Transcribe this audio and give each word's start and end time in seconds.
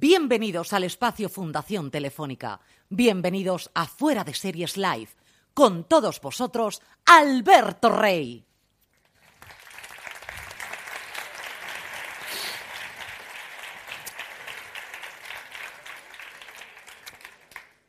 Bienvenidos 0.00 0.72
al 0.72 0.84
espacio 0.84 1.28
Fundación 1.28 1.90
Telefónica. 1.90 2.60
Bienvenidos 2.88 3.70
a 3.74 3.84
Fuera 3.84 4.24
de 4.24 4.32
Series 4.32 4.78
Live. 4.78 5.10
Con 5.52 5.84
todos 5.84 6.22
vosotros, 6.22 6.80
Alberto 7.04 7.90
Rey. 7.90 8.46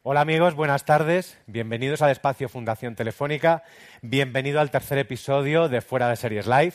Hola 0.03 0.19
amigos, 0.19 0.53
buenas 0.53 0.83
tardes. 0.83 1.37
Bienvenidos 1.47 2.01
al 2.01 2.11
espacio 2.11 2.49
Fundación 2.49 2.97
Telefónica. 2.97 3.63
Bienvenido 4.01 4.59
al 4.59 4.69
tercer 4.69 4.97
episodio 4.97 5.69
de 5.69 5.79
Fuera 5.79 6.09
de 6.09 6.17
Series 6.17 6.45
Live. 6.45 6.73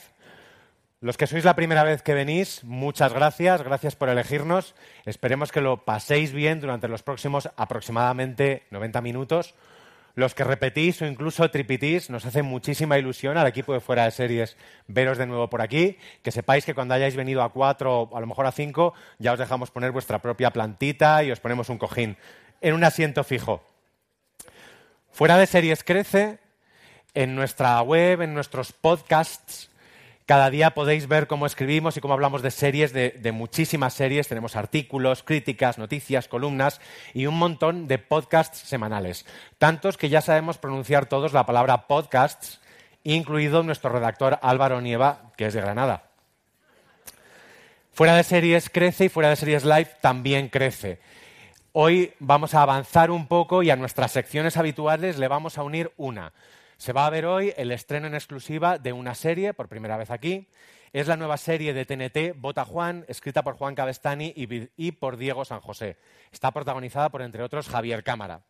Los 1.01 1.19
que 1.19 1.27
sois 1.27 1.45
la 1.45 1.55
primera 1.55 1.85
vez 1.85 2.01
que 2.01 2.15
venís, 2.15 2.65
muchas 2.65 3.13
gracias, 3.13 3.63
gracias 3.63 3.95
por 3.95 4.09
elegirnos. 4.09 4.75
Esperemos 5.05 5.53
que 5.53 5.61
lo 5.61 5.85
paséis 5.85 6.33
bien 6.33 6.59
durante 6.59 6.89
los 6.89 7.03
próximos 7.03 7.51
aproximadamente 7.57 8.63
90 8.71 9.03
minutos. 9.03 9.55
Los 10.15 10.35
que 10.35 10.45
repetís 10.45 11.03
o 11.03 11.07
incluso 11.07 11.51
tripitís, 11.51 12.09
nos 12.09 12.25
hace 12.25 12.41
muchísima 12.43 12.97
ilusión 12.97 13.37
al 13.37 13.47
equipo 13.47 13.75
de 13.75 13.81
fuera 13.81 14.05
de 14.05 14.11
series 14.11 14.57
veros 14.87 15.19
de 15.19 15.27
nuevo 15.27 15.51
por 15.51 15.61
aquí. 15.61 15.99
Que 16.23 16.33
sepáis 16.33 16.65
que 16.65 16.73
cuando 16.73 16.95
hayáis 16.95 17.15
venido 17.15 17.43
a 17.43 17.53
cuatro 17.53 18.01
o 18.01 18.17
a 18.17 18.21
lo 18.21 18.27
mejor 18.27 18.47
a 18.47 18.53
cinco, 18.53 18.95
ya 19.19 19.35
os 19.35 19.39
dejamos 19.39 19.71
poner 19.71 19.93
vuestra 19.93 20.23
propia 20.23 20.51
plantita 20.51 21.23
y 21.23 21.31
os 21.31 21.41
ponemos 21.41 21.69
un 21.69 21.77
cojín 21.77 22.17
en 22.63 22.73
un 22.73 22.85
asiento 22.85 23.23
fijo. 23.23 23.63
Fuera 25.13 25.37
de 25.37 25.47
series 25.47 25.85
crece 25.85 26.39
en 27.13 27.35
nuestra 27.35 27.83
web, 27.83 28.23
en 28.23 28.33
nuestros 28.33 28.73
podcasts 28.73 29.69
cada 30.27 30.51
día 30.51 30.73
podéis 30.73 31.07
ver 31.07 31.29
cómo 31.29 31.47
escribimos 31.47 31.97
y 31.97 32.01
cómo 32.01 32.13
hablamos 32.13 32.43
de 32.43 32.51
series, 32.51 32.93
de, 32.93 33.33
muchísimas 33.33 33.95
series. 33.95 34.27
Tenemos 34.27 34.57
artículos, 34.57 35.23
críticas, 35.23 35.79
noticias, 35.79 36.27
columnas 36.27 36.81
y 37.15 37.27
un 37.27 37.39
montón 37.39 37.87
de 37.87 37.99
podcasts 37.99 38.59
semanales. 38.59 39.25
Tantos 39.59 39.97
que 39.97 40.09
ya 40.09 40.21
sabemos 40.21 40.59
pronunciar 40.59 41.07
todos 41.07 41.33
la 41.33 41.47
palabra 41.47 41.87
podcasts, 41.87 42.61
incluido 43.05 43.63
nuestro 43.63 43.91
redactor 43.91 44.41
Álvaro 44.43 44.81
Nieva, 44.81 45.31
que 45.37 45.47
es 45.47 45.55
de 45.55 45.61
Granada. 45.61 46.11
Fuera 47.93 48.17
de 48.17 48.25
series 48.25 48.69
crece 48.69 49.05
y 49.05 49.09
fuera 49.09 49.31
de 49.31 49.37
series 49.37 49.65
live 49.65 49.91
también 50.01 50.49
crece. 50.49 50.99
Hoy 51.71 52.15
vamos 52.19 52.53
a 52.55 52.62
avanzar 52.62 53.12
un 53.12 53.29
poco 53.29 53.62
y 53.62 53.71
a 53.71 53.77
nuestras 53.77 54.11
secciones 54.11 54.56
habituales 54.56 55.19
le 55.19 55.29
vamos 55.29 55.56
a 55.56 55.62
unir 55.62 55.93
una. 55.97 56.33
Se 56.76 56.92
va 56.92 57.06
a 57.06 57.10
ver 57.10 57.25
hoy 57.25 57.54
el 57.56 57.72
estreno 57.72 58.06
en 58.06 58.14
exclusiva 58.14 58.78
de 58.78 58.92
una 58.92 59.14
serie, 59.14 59.54
por 59.54 59.69
primera 59.69 59.97
vez 59.97 60.10
aquí. 60.10 60.47
Es 60.92 61.06
la 61.06 61.16
nueva 61.16 61.38
serie 61.38 61.72
de 61.72 61.87
TNT, 61.87 62.38
Bota 62.38 62.64
Juan, 62.64 63.04
escrita 63.09 63.42
por 63.42 63.56
Juan 63.56 63.75
Cabestani 63.75 64.32
y, 64.37 64.92
por 64.92 65.16
Diego 65.16 65.44
San 65.44 65.60
José. 65.60 65.97
Está 66.32 66.50
protagonizada 66.53 67.09
por, 67.09 67.22
entre 67.22 67.42
otros, 67.42 67.69
Javier 67.69 68.04
Cámara. 68.04 68.42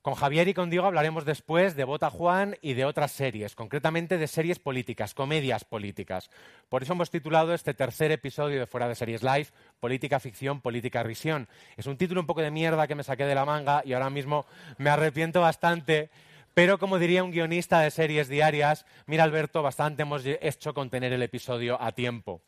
Con 0.00 0.14
Javier 0.14 0.48
y 0.48 0.54
con 0.54 0.70
Diego 0.70 0.86
hablaremos 0.86 1.24
después 1.24 1.76
de 1.76 1.84
Bota 1.84 2.10
Juan 2.10 2.56
y 2.60 2.74
de 2.74 2.84
otras 2.84 3.12
series, 3.12 3.54
concretamente 3.54 4.18
de 4.18 4.26
series 4.26 4.58
políticas, 4.58 5.14
comedias 5.14 5.64
políticas. 5.64 6.28
Por 6.68 6.82
eso 6.82 6.92
hemos 6.94 7.10
titulado 7.10 7.54
este 7.54 7.74
tercer 7.74 8.10
episodio 8.10 8.58
de 8.58 8.66
Fuera 8.66 8.88
de 8.88 8.96
Series 8.96 9.22
Live, 9.22 9.48
Política 9.78 10.18
Ficción, 10.18 10.60
Política 10.60 11.04
Risión. 11.04 11.48
Es 11.76 11.86
un 11.86 11.96
título 11.96 12.20
un 12.20 12.26
poco 12.26 12.42
de 12.42 12.50
mierda 12.50 12.88
que 12.88 12.96
me 12.96 13.04
saqué 13.04 13.26
de 13.26 13.36
la 13.36 13.44
manga 13.44 13.82
y 13.84 13.92
ahora 13.92 14.10
mismo 14.10 14.44
me 14.76 14.90
arrepiento 14.90 15.40
bastante 15.40 16.10
pero 16.54 16.78
como 16.78 16.98
diría 16.98 17.24
un 17.24 17.30
guionista 17.30 17.80
de 17.80 17.90
series 17.90 18.28
diarias, 18.28 18.86
mira 19.06 19.24
Alberto, 19.24 19.62
bastante 19.62 20.02
hemos 20.02 20.22
hecho 20.24 20.74
con 20.74 20.90
tener 20.90 21.12
el 21.12 21.22
episodio 21.22 21.80
a 21.80 21.92
tiempo. 21.92 22.42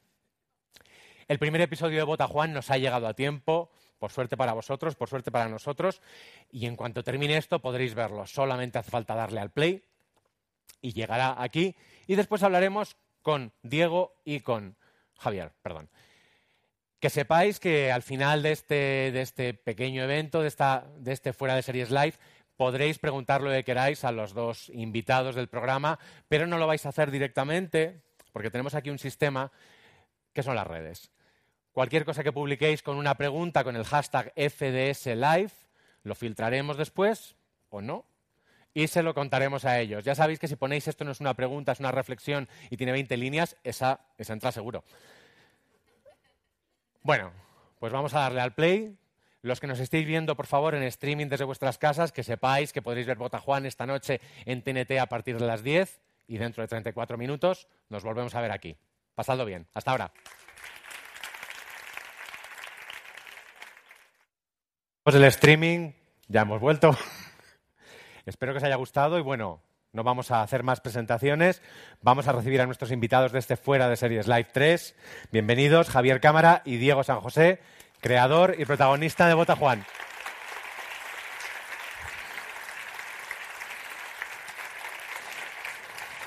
El 1.27 1.39
primer 1.39 1.63
episodio 1.63 1.99
de 1.99 2.05
Bota 2.05 2.27
Juan 2.27 2.53
nos 2.53 2.71
ha 2.71 2.77
llegado 2.77 3.07
a 3.07 3.15
tiempo, 3.15 3.71
por 3.99 4.13
suerte 4.13 4.37
para 4.37 4.53
vosotros, 4.53 4.95
por 4.95 5.09
suerte 5.09 5.31
para 5.31 5.49
nosotros, 5.49 6.03
y 6.51 6.67
en 6.67 6.77
cuanto 6.77 7.03
termine 7.03 7.39
esto 7.39 7.61
podréis 7.61 7.95
verlo. 7.95 8.27
Solamente 8.27 8.79
hace 8.79 8.91
falta 8.91 9.15
darle 9.15 9.41
al 9.41 9.51
play 9.51 9.83
y 10.83 10.93
llegará 10.93 11.43
aquí. 11.43 11.75
Y 12.07 12.15
después 12.15 12.43
hablaremos 12.43 12.97
con 13.23 13.53
Diego 13.63 14.21
y 14.25 14.41
con 14.41 14.77
Javier, 15.19 15.53
perdón. 15.63 15.89
Que 17.01 17.09
sepáis 17.09 17.59
que 17.59 17.91
al 17.91 18.03
final 18.03 18.43
de 18.43 18.53
este, 18.53 18.75
de 19.13 19.23
este 19.23 19.55
pequeño 19.55 20.03
evento, 20.03 20.43
de, 20.43 20.49
esta, 20.49 20.87
de 20.99 21.13
este 21.13 21.33
Fuera 21.33 21.55
de 21.55 21.63
Series 21.63 21.91
Live, 21.91 22.15
Podréis 22.57 22.99
preguntar 22.99 23.41
lo 23.41 23.51
que 23.51 23.65
queráis 23.65 24.05
a 24.05 24.13
los 24.13 24.33
dos 24.33 24.69
invitados 24.71 25.35
del 25.35 25.49
programa, 25.49 25.99
pero 26.29 26.47
no 26.47 26.59
lo 26.59 26.67
vais 26.67 26.87
a 26.87 26.91
hacer 26.91 27.11
directamente 27.11 28.03
porque 28.33 28.51
tenemos 28.51 28.75
aquí 28.75 28.91
un 28.91 28.99
sistema 28.99 29.51
que 30.33 30.43
son 30.43 30.57
las 30.57 30.67
redes. 30.67 31.11
Cualquier 31.73 32.05
cosa 32.05 32.23
que 32.23 32.33
publiquéis 32.33 32.83
con 32.83 32.97
una 32.97 33.17
pregunta 33.17 33.65
con 33.65 33.75
el 33.75 33.85
hashtag 33.85 34.33
FDSLive, 34.37 35.51
lo 36.05 36.15
filtraremos 36.15 36.77
después 36.77 37.35
o 37.71 37.81
no 37.81 38.05
y 38.75 38.89
se 38.89 39.03
lo 39.03 39.15
contaremos 39.15 39.65
a 39.65 39.81
ellos. 39.81 40.05
Ya 40.05 40.15
sabéis 40.15 40.39
que 40.39 40.49
si 40.49 40.57
ponéis 40.57 40.87
esto 40.89 41.05
no 41.05 41.13
es 41.13 41.21
una 41.21 41.35
pregunta, 41.35 41.73
es 41.73 41.81
una 41.81 41.93
reflexión 41.93 42.49
y 42.71 42.77
tiene 42.77 42.93
20 42.93 43.17
líneas, 43.17 43.57
esa, 43.65 44.01
esa 44.19 44.33
entra 44.33 44.53
seguro. 44.53 44.85
Bueno, 47.03 47.33
pues 47.79 47.93
vamos 47.93 48.15
a 48.15 48.21
darle 48.21 48.41
al 48.41 48.55
play. 48.55 48.97
Los 49.45 49.61
que 49.61 49.67
nos 49.67 49.79
estéis 49.79 50.07
viendo, 50.07 50.37
por 50.37 50.47
favor, 50.47 50.75
en 50.75 50.83
streaming 50.85 51.27
desde 51.27 51.45
vuestras 51.45 51.77
casas, 51.77 52.13
que 52.13 52.23
sepáis 52.23 52.73
que 52.73 52.81
podréis 52.81 53.07
ver 53.07 53.19
Botajuan 53.19 53.67
esta 53.67 53.85
noche 53.85 54.23
en 54.47 54.63
TNT 54.63 54.93
a 54.99 55.05
partir 55.05 55.39
de 55.39 55.47
las 55.47 55.63
10 55.63 56.01
y 56.27 56.39
dentro 56.39 56.63
de 56.63 56.69
34 56.69 57.19
minutos 57.19 57.69
nos 57.91 58.05
volvemos 58.05 58.35
a 58.35 58.41
ver 58.41 58.53
aquí. 58.53 58.75
Pasadlo 59.15 59.45
bien. 59.45 59.67
Hasta 59.75 59.91
ahora. 59.91 60.13
Pues 65.03 65.15
el 65.15 65.25
streaming, 65.25 65.93
ya 66.27 66.41
hemos 66.41 66.59
vuelto. 66.59 66.97
Espero 68.25 68.55
que 68.55 68.57
os 68.57 68.65
haya 68.65 68.77
gustado 68.77 69.19
y 69.19 69.21
bueno, 69.21 69.61
no 69.93 70.05
vamos 70.05 70.31
a 70.31 70.41
hacer 70.41 70.63
más 70.63 70.81
presentaciones. 70.81 71.61
Vamos 72.01 72.29
a 72.29 72.33
recibir 72.33 72.63
a 72.63 72.67
nuestros 72.67 72.91
invitados 72.91 73.31
de 73.33 73.41
este 73.41 73.59
Fuera 73.59 73.91
de 73.91 73.97
Series 73.97 74.27
Live 74.27 74.49
3. 74.55 74.97
Bienvenidos, 75.33 75.91
Javier 75.91 76.23
Cámara 76.23 76.63
y 76.65 76.79
Diego 76.79 77.05
San 77.05 77.21
José 77.21 77.61
creador 78.05 78.55
y 78.59 78.67
protagonista 78.67 79.27
de 79.27 79.33
Bota 79.33 79.57
Juan. 79.57 79.83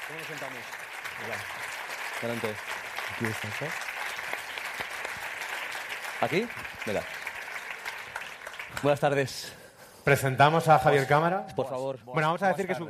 ¿Cómo 0.08 0.18
nos 0.18 0.28
sentamos? 0.28 0.58
Adelante. 2.18 2.56
Aquí 3.14 3.26
estás, 3.26 3.62
¿eh? 3.62 3.70
¿Aquí? 6.22 6.48
Mira. 6.88 7.04
Buenas 8.82 9.00
tardes. 9.00 9.54
Presentamos 10.04 10.68
a 10.70 10.80
Javier 10.80 11.06
Cámara. 11.06 11.46
Por 11.56 11.70
favor. 11.70 12.00
Bueno, 12.06 12.30
vamos 12.30 12.42
a 12.42 12.48
decir 12.48 12.66
que 12.66 12.74
su, 12.74 12.90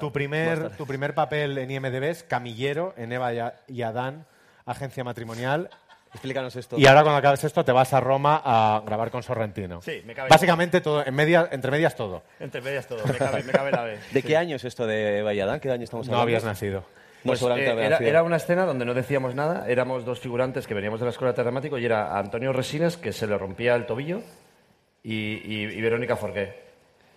tu, 0.00 0.10
primer, 0.10 0.74
tu 0.78 0.86
primer 0.86 1.14
papel 1.14 1.58
en 1.58 1.70
IMDB 1.70 2.04
es 2.04 2.22
camillero 2.22 2.94
en 2.96 3.12
Eva 3.12 3.52
y 3.66 3.82
Adán, 3.82 4.24
agencia 4.64 5.04
matrimonial. 5.04 5.68
Explícanos 6.12 6.54
esto. 6.56 6.78
Y 6.78 6.86
ahora 6.86 7.02
cuando 7.02 7.18
acabes 7.18 7.42
esto 7.44 7.64
te 7.64 7.72
vas 7.72 7.92
a 7.94 8.00
Roma 8.00 8.42
a 8.44 8.82
grabar 8.84 9.10
con 9.10 9.22
Sorrentino. 9.22 9.80
Sí, 9.80 10.02
me 10.04 10.14
cabe. 10.14 10.28
Básicamente 10.28 10.80
todo, 10.80 11.04
en 11.06 11.14
media, 11.14 11.48
entre 11.52 11.70
medias 11.70 11.96
todo. 11.96 12.22
Entre 12.38 12.60
medias 12.60 12.86
todo, 12.86 13.04
me 13.06 13.14
cabe, 13.14 13.42
me 13.44 13.52
cabe 13.52 13.70
la 13.70 13.82
vez. 13.82 14.12
¿De 14.12 14.20
sí. 14.20 14.26
qué 14.28 14.36
año 14.36 14.56
es 14.56 14.64
esto 14.64 14.86
de 14.86 15.22
Valladán? 15.22 15.58
¿Qué 15.60 15.70
año 15.70 15.84
estamos 15.84 16.06
No 16.06 16.12
hablando? 16.14 16.22
habías 16.24 16.44
nacido. 16.44 16.84
No, 17.24 17.30
Pues, 17.30 17.42
eh, 17.42 17.62
era, 17.64 17.88
nacido. 17.90 18.10
era 18.10 18.22
una 18.24 18.36
escena 18.36 18.64
donde 18.66 18.84
no 18.84 18.94
decíamos 18.94 19.34
nada, 19.34 19.64
éramos 19.68 20.04
dos 20.04 20.18
figurantes 20.20 20.66
que 20.66 20.74
veníamos 20.74 20.98
de 21.00 21.06
la 21.06 21.10
escuela 21.12 21.32
de 21.32 21.42
dramático 21.42 21.78
y 21.78 21.84
era 21.86 22.18
Antonio 22.18 22.52
Resines, 22.52 22.96
que 22.96 23.12
se 23.12 23.26
le 23.28 23.38
rompía 23.38 23.74
el 23.76 23.86
tobillo, 23.86 24.22
y, 25.04 25.14
y- 25.14 25.72
y 25.72 25.80
Verónica 25.80 26.16
Forqué. 26.16 26.71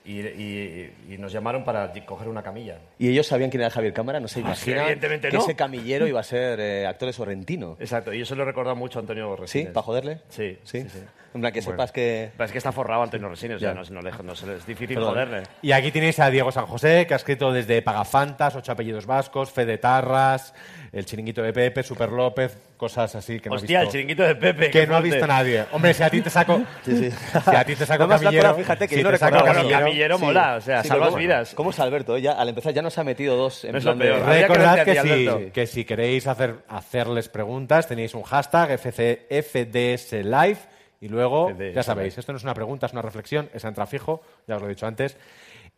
Y, 0.06 0.20
y- 0.22 0.94
y 1.10 1.18
nos 1.18 1.32
llamaron 1.34 1.64
para 1.64 1.92
coger 2.06 2.28
una 2.28 2.44
camilla. 2.44 2.78
Y 3.00 3.10
ellos 3.10 3.26
sabían 3.28 3.50
quién 3.50 3.62
era 3.62 3.70
Javier 3.72 3.94
Cámara, 3.94 4.20
no 4.20 4.28
se 4.28 4.40
imaginan 4.42 4.82
evidentemente 4.86 5.30
que 5.30 5.38
no. 5.38 5.44
ese 5.44 5.56
camillero 5.56 6.08
iba 6.08 6.20
a 6.20 6.24
ser 6.24 6.60
eh, 6.60 6.86
actor 6.86 7.08
de 7.08 7.14
Sorrentino. 7.14 7.78
Exacto, 7.80 8.14
y 8.14 8.22
eso 8.22 8.36
lo 8.36 8.44
he 8.44 8.46
recordado 8.46 8.76
mucho 8.76 9.00
a 9.00 9.02
Antonio 9.02 9.34
¿Sí? 9.36 9.42
Resines. 9.42 9.74
¿Para 9.74 9.84
joderle? 9.84 10.20
Sí, 10.30 10.58
¿Sí? 10.64 10.82
sí, 10.82 10.90
sí. 10.90 11.00
En 11.36 11.42
plan, 11.42 11.52
que 11.54 11.62
sepas 11.62 11.92
que... 11.92 12.32
Pero 12.38 12.46
es 12.46 12.52
que 12.54 12.58
está 12.60 12.72
forrado 12.72 13.04
Antonio 13.04 13.28
Resines, 13.28 13.58
o 13.58 13.60
sea, 13.60 13.74
Ya. 13.74 13.76
no, 13.76 13.84
no 13.90 14.02
le- 14.02 14.24
no 14.24 14.36
se 14.36 14.48
le- 14.48 14.56
es 14.56 14.66
difícil 14.66 14.96
Perdón. 14.96 15.14
joderle. 15.14 15.44
Y 15.62 15.74
aquí 15.74 15.92
tenéis 15.92 16.18
a 16.20 16.30
Diego 16.30 16.50
San 16.52 16.66
José, 16.66 17.06
que 17.06 17.14
ha 17.14 17.18
escrito 17.18 17.52
desde 17.52 17.82
Pagafantas, 17.82 18.56
Ocho 18.56 18.72
apellidos 18.72 19.06
vascos, 19.06 19.52
Fede 19.52 19.78
Tarras, 19.78 20.54
El 20.94 21.06
chiringuito 21.06 21.42
de 21.44 21.52
Pepe, 21.52 21.84
Super 21.84 22.10
López, 22.10 22.58
cosas 22.78 23.14
así 23.16 23.42
que 23.42 23.50
no 23.50 23.56
Hostia, 23.56 23.80
ha 23.80 23.82
el 23.82 23.86
visto. 23.88 23.92
chiringuito 23.92 24.24
de 24.24 24.36
Pepe. 24.36 24.72
que 24.72 24.88
no 24.88 24.96
ha 24.96 25.02
visto 25.02 25.28
nadie. 25.28 25.66
Hombre, 25.74 25.94
si 25.94 26.04
a 26.04 26.10
ti 26.10 26.22
te 26.22 26.30
saco, 26.30 26.62
sí. 26.86 27.12
si 27.50 27.56
a 27.56 27.66
ti 27.66 27.76
te 27.76 27.86
saco 27.86 28.08
No 28.08 28.18
camillero, 28.18 28.56
fíjate 28.56 28.88
que 28.88 28.96
si 28.96 29.02
yo 29.02 29.08
no 29.08 29.12
te 29.12 29.18
saco 29.18 29.44
Camillero. 29.44 29.80
camillero 29.80 30.18
Sí. 30.18 30.24
mola, 30.24 30.56
o 30.56 30.62
sea, 30.62 30.84
Sí, 30.84 30.88
salvas 30.88 31.16
vidas. 31.16 31.54
¿Cómo 31.54 31.72
es 31.72 31.80
Alberto? 31.82 32.18
Ya, 32.18 32.32
al 32.32 32.48
empezar 32.48 32.72
ya 32.74 32.82
nos 32.82 32.98
ha 32.98 33.04
metido 33.04 33.36
dos 33.36 33.66
en 33.66 33.76
Es 33.76 33.84
lo 33.84 33.94
plan 33.98 34.00
de- 34.08 34.24
Recordad 34.24 34.86
que, 34.86 35.02
si, 35.02 35.52
que 35.52 35.68
si 35.68 35.84
queréis 35.84 36.28
hacer, 36.28 36.60
hacerles 36.70 37.28
preguntas, 37.28 37.90
tenéis 37.90 38.14
un 38.14 38.24
hashtag 38.24 38.72
FC, 38.72 39.28
FDS 39.30 40.24
Live 40.24 40.60
y 41.06 41.10
luego, 41.10 41.52
ya 41.74 41.84
sabéis, 41.84 42.18
esto 42.18 42.32
no 42.32 42.38
es 42.38 42.44
una 42.44 42.54
pregunta, 42.56 42.88
es 42.88 42.94
una 42.94 43.02
reflexión, 43.04 43.50
es 43.54 43.64
entrafijo, 43.64 44.22
ya 44.48 44.56
os 44.56 44.62
lo 44.62 44.68
he 44.68 44.72
dicho 44.72 44.88
antes. 44.88 45.18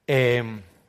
Eh, 0.07 0.43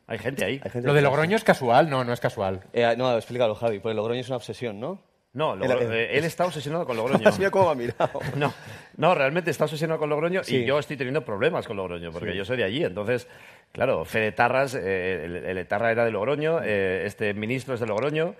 Hay 0.06 0.19
gente 0.19 0.44
ahí. 0.44 0.61
Hay 0.62 0.70
gente 0.70 0.87
lo 0.87 0.94
de. 0.94 1.02
Logroño 1.02 1.37
es 1.37 1.44
casual, 1.44 1.90
no, 1.90 2.05
no 2.05 2.12
es 2.12 2.20
casual. 2.20 2.61
Eh, 2.73 2.94
no, 2.96 3.17
explícalo, 3.17 3.55
Javi, 3.55 3.81
porque 3.81 3.94
Logroño 3.94 4.20
es 4.20 4.29
una 4.29 4.37
obsesión, 4.37 4.79
¿no? 4.79 5.02
No, 5.35 5.55
Logro- 5.56 5.93
eh, 5.93 6.17
él 6.17 6.25
está 6.25 6.46
obsesionado 6.46 6.87
con 6.87 6.96
Logroño. 6.96 7.31
Mira 7.37 7.50
cómo 7.50 7.69
ha 7.70 7.75
mirado. 7.75 8.19
No, 8.37 8.52
no, 8.96 9.14
realmente 9.14 9.50
está 9.50 9.64
obsesionado 9.64 9.99
con 10.00 10.08
Logroño 10.08 10.43
Sí. 10.44 10.58
y 10.58 10.64
yo 10.64 10.79
estoy 10.79 10.96
teniendo 10.96 11.25
problemas 11.25 11.67
con 11.67 11.76
Logroño, 11.76 12.11
porque 12.12 12.35
yo 12.37 12.44
soy 12.44 12.56
de 12.56 12.64
allí. 12.64 12.85
Entonces, 12.85 13.29
claro, 13.73 14.05
Fede 14.05 14.32
Tarras, 14.32 14.75
eh, 14.75 15.25
el, 15.25 15.37
el 15.37 15.58
Etarra 15.58 15.90
era 15.93 16.05
de 16.05 16.11
Logroño, 16.12 16.61
eh, 16.62 17.02
este 17.05 17.35
ministro 17.35 17.75
es 17.75 17.81
de 17.81 17.87
Logroño. 17.87 18.35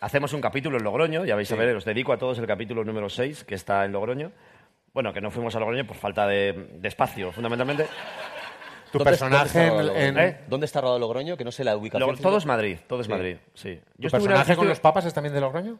Hacemos 0.00 0.32
un 0.32 0.40
capítulo 0.40 0.76
en 0.76 0.84
Logroño, 0.84 1.24
ya 1.24 1.34
vais 1.34 1.50
a 1.50 1.56
ver, 1.56 1.74
os 1.74 1.84
dedico 1.84 2.12
a 2.12 2.18
todos 2.18 2.38
el 2.38 2.46
capítulo 2.46 2.84
número 2.84 3.08
6, 3.08 3.42
que 3.44 3.56
está 3.56 3.84
en 3.84 3.90
Logroño. 3.92 4.30
Bueno, 4.92 5.12
que 5.12 5.20
no 5.20 5.30
fuimos 5.30 5.54
a 5.54 5.60
Logroño 5.60 5.86
por 5.86 5.96
falta 5.96 6.26
de, 6.26 6.70
de 6.72 6.88
espacio, 6.88 7.30
fundamentalmente. 7.32 7.86
Tu 8.90 8.98
¿Dónde- 8.98 9.10
personaje 9.10 9.38
dónde 9.38 9.46
está 9.48 9.62
en, 9.62 9.68
rodado 9.70 9.90
en- 9.96 10.14
Logroño? 10.14 10.28
¿Eh? 10.28 10.40
¿Dónde 10.48 10.66
está 10.66 10.80
rodado 10.80 10.98
Logroño? 10.98 11.36
Que 11.36 11.44
no 11.44 11.52
sé 11.52 11.62
la 11.64 11.76
ubicación. 11.76 12.10
Lo- 12.10 12.16
todo 12.16 12.38
es 12.38 12.46
Madrid, 12.46 12.78
todo 12.86 13.00
es 13.02 13.08
Madrid, 13.08 13.36
sí. 13.54 13.74
¿Tu 13.76 14.02
Yo 14.02 14.06
estuve 14.06 14.22
una- 14.22 14.28
personaje 14.30 14.46
con 14.56 14.64
estuve- 14.64 14.68
los 14.70 14.80
papas 14.80 15.04
es 15.04 15.14
también 15.14 15.34
de 15.34 15.40
Logroño? 15.40 15.78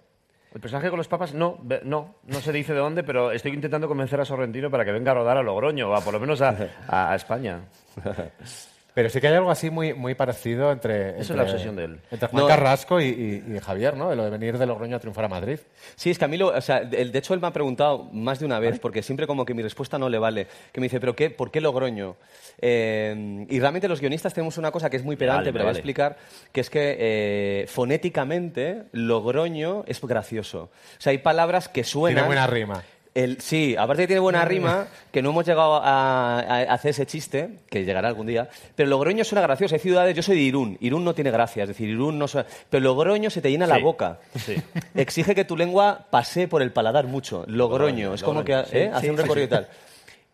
El 0.54 0.60
personaje 0.60 0.88
con 0.90 0.96
los 0.98 1.08
papas, 1.08 1.34
no, 1.34 1.58
ve- 1.62 1.80
no, 1.84 2.16
no 2.24 2.40
se 2.40 2.52
dice 2.52 2.72
de 2.72 2.78
dónde, 2.78 3.02
pero 3.04 3.32
estoy 3.32 3.52
intentando 3.52 3.86
convencer 3.88 4.20
a 4.20 4.24
Sorrentino 4.24 4.70
para 4.70 4.84
que 4.84 4.92
venga 4.92 5.10
a 5.12 5.14
rodar 5.14 5.36
a 5.38 5.42
Logroño, 5.42 5.90
o 5.90 5.94
a, 5.94 6.00
por 6.00 6.14
lo 6.14 6.20
menos 6.20 6.40
a, 6.42 6.54
a- 6.88 7.12
a 7.12 7.14
España. 7.14 7.60
Pero 8.98 9.10
sí 9.10 9.20
que 9.20 9.28
hay 9.28 9.34
algo 9.34 9.52
así 9.52 9.70
muy, 9.70 9.94
muy 9.94 10.16
parecido 10.16 10.72
entre, 10.72 11.10
es 11.10 11.30
entre- 11.30 11.36
la 11.36 11.42
obsesión 11.44 11.76
de 11.76 11.84
él. 11.84 12.00
entre 12.10 12.26
Juan 12.26 12.42
No. 12.42 12.48
Carrasco 12.48 13.00
y, 13.00 13.04
y- 13.46 13.54
y 13.54 13.58
Javier, 13.60 13.96
¿no? 13.96 14.10
De 14.10 14.16
lo 14.16 14.24
de 14.24 14.30
venir 14.30 14.58
de 14.58 14.66
Logroño 14.66 14.96
a 14.96 14.98
triunfar 14.98 15.24
a 15.24 15.28
Madrid. 15.28 15.60
Sí, 15.94 16.10
es 16.10 16.18
que 16.18 16.24
a 16.24 16.28
mí, 16.28 16.36
lo, 16.36 16.48
o 16.48 16.60
sea, 16.60 16.78
el- 16.78 17.12
de 17.12 17.18
hecho, 17.20 17.32
él 17.32 17.38
me 17.40 17.46
ha 17.46 17.52
preguntado 17.52 18.08
más 18.12 18.40
de 18.40 18.46
una 18.46 18.58
vez, 18.58 18.80
porque 18.80 19.04
siempre 19.04 19.28
como 19.28 19.44
que 19.44 19.54
mi 19.54 19.62
respuesta 19.62 19.98
no 20.00 20.08
le 20.08 20.18
vale. 20.18 20.48
Que 20.72 20.80
me 20.80 20.86
dice, 20.86 20.98
¿pero 20.98 21.14
qué? 21.14 21.30
¿Por 21.30 21.52
qué 21.52 21.60
Logroño? 21.60 22.16
Eh, 22.60 23.46
y 23.48 23.60
realmente 23.60 23.86
los 23.86 24.00
guionistas 24.00 24.34
tenemos 24.34 24.58
una 24.58 24.72
cosa 24.72 24.90
que 24.90 24.96
es 24.96 25.04
muy 25.04 25.14
pedante, 25.14 25.42
Vale, 25.42 25.52
pero 25.52 25.62
voy 25.62 25.68
a 25.68 25.72
vale. 25.74 25.78
explicar, 25.78 26.16
que 26.50 26.60
es 26.60 26.68
que 26.68 26.96
eh, 26.98 27.66
fonéticamente 27.68 28.82
Logroño 28.90 29.84
es 29.86 30.00
gracioso. 30.00 30.70
O 30.98 31.00
sea, 31.00 31.12
hay 31.12 31.18
palabras 31.18 31.68
que 31.68 31.84
suenan... 31.84 32.16
Tiene 32.24 32.26
buena 32.26 32.46
rima. 32.48 32.82
El, 33.18 33.40
sí, 33.40 33.74
aparte 33.76 34.04
que 34.04 34.06
tiene 34.06 34.20
buena 34.20 34.44
rima, 34.44 34.86
que 35.10 35.22
no 35.22 35.30
hemos 35.30 35.44
llegado 35.44 35.74
a, 35.82 36.38
a 36.38 36.62
hacer 36.72 36.92
ese 36.92 37.04
chiste, 37.04 37.50
que 37.68 37.84
llegará 37.84 38.06
algún 38.06 38.28
día, 38.28 38.48
pero 38.76 38.88
Logroño 38.88 39.24
suena 39.24 39.42
gracioso. 39.42 39.74
Hay 39.74 39.80
ciudades, 39.80 40.14
yo 40.14 40.22
soy 40.22 40.36
de 40.36 40.42
Irún, 40.42 40.78
Irún 40.80 41.04
no 41.04 41.16
tiene 41.16 41.32
gracia, 41.32 41.64
es 41.64 41.68
decir, 41.68 41.88
Irún 41.88 42.16
no 42.16 42.28
suena... 42.28 42.48
Pero 42.70 42.84
Logroño 42.84 43.28
se 43.28 43.42
te 43.42 43.50
llena 43.50 43.66
la 43.66 43.78
boca. 43.78 44.20
sí. 44.36 44.54
Exige 44.94 45.34
que 45.34 45.44
tu 45.44 45.56
lengua 45.56 46.06
pase 46.10 46.46
por 46.46 46.62
el 46.62 46.70
paladar 46.70 47.08
mucho. 47.08 47.42
Logroño, 47.48 48.14
es 48.14 48.22
como 48.22 48.44
que 48.44 48.52
sí, 48.66 48.78
¿eh? 48.78 48.90
hace 48.94 49.06
sí, 49.06 49.10
un 49.10 49.16
recorrido 49.16 49.48
sí. 49.48 49.52
y 49.52 49.56
tal. 49.56 49.68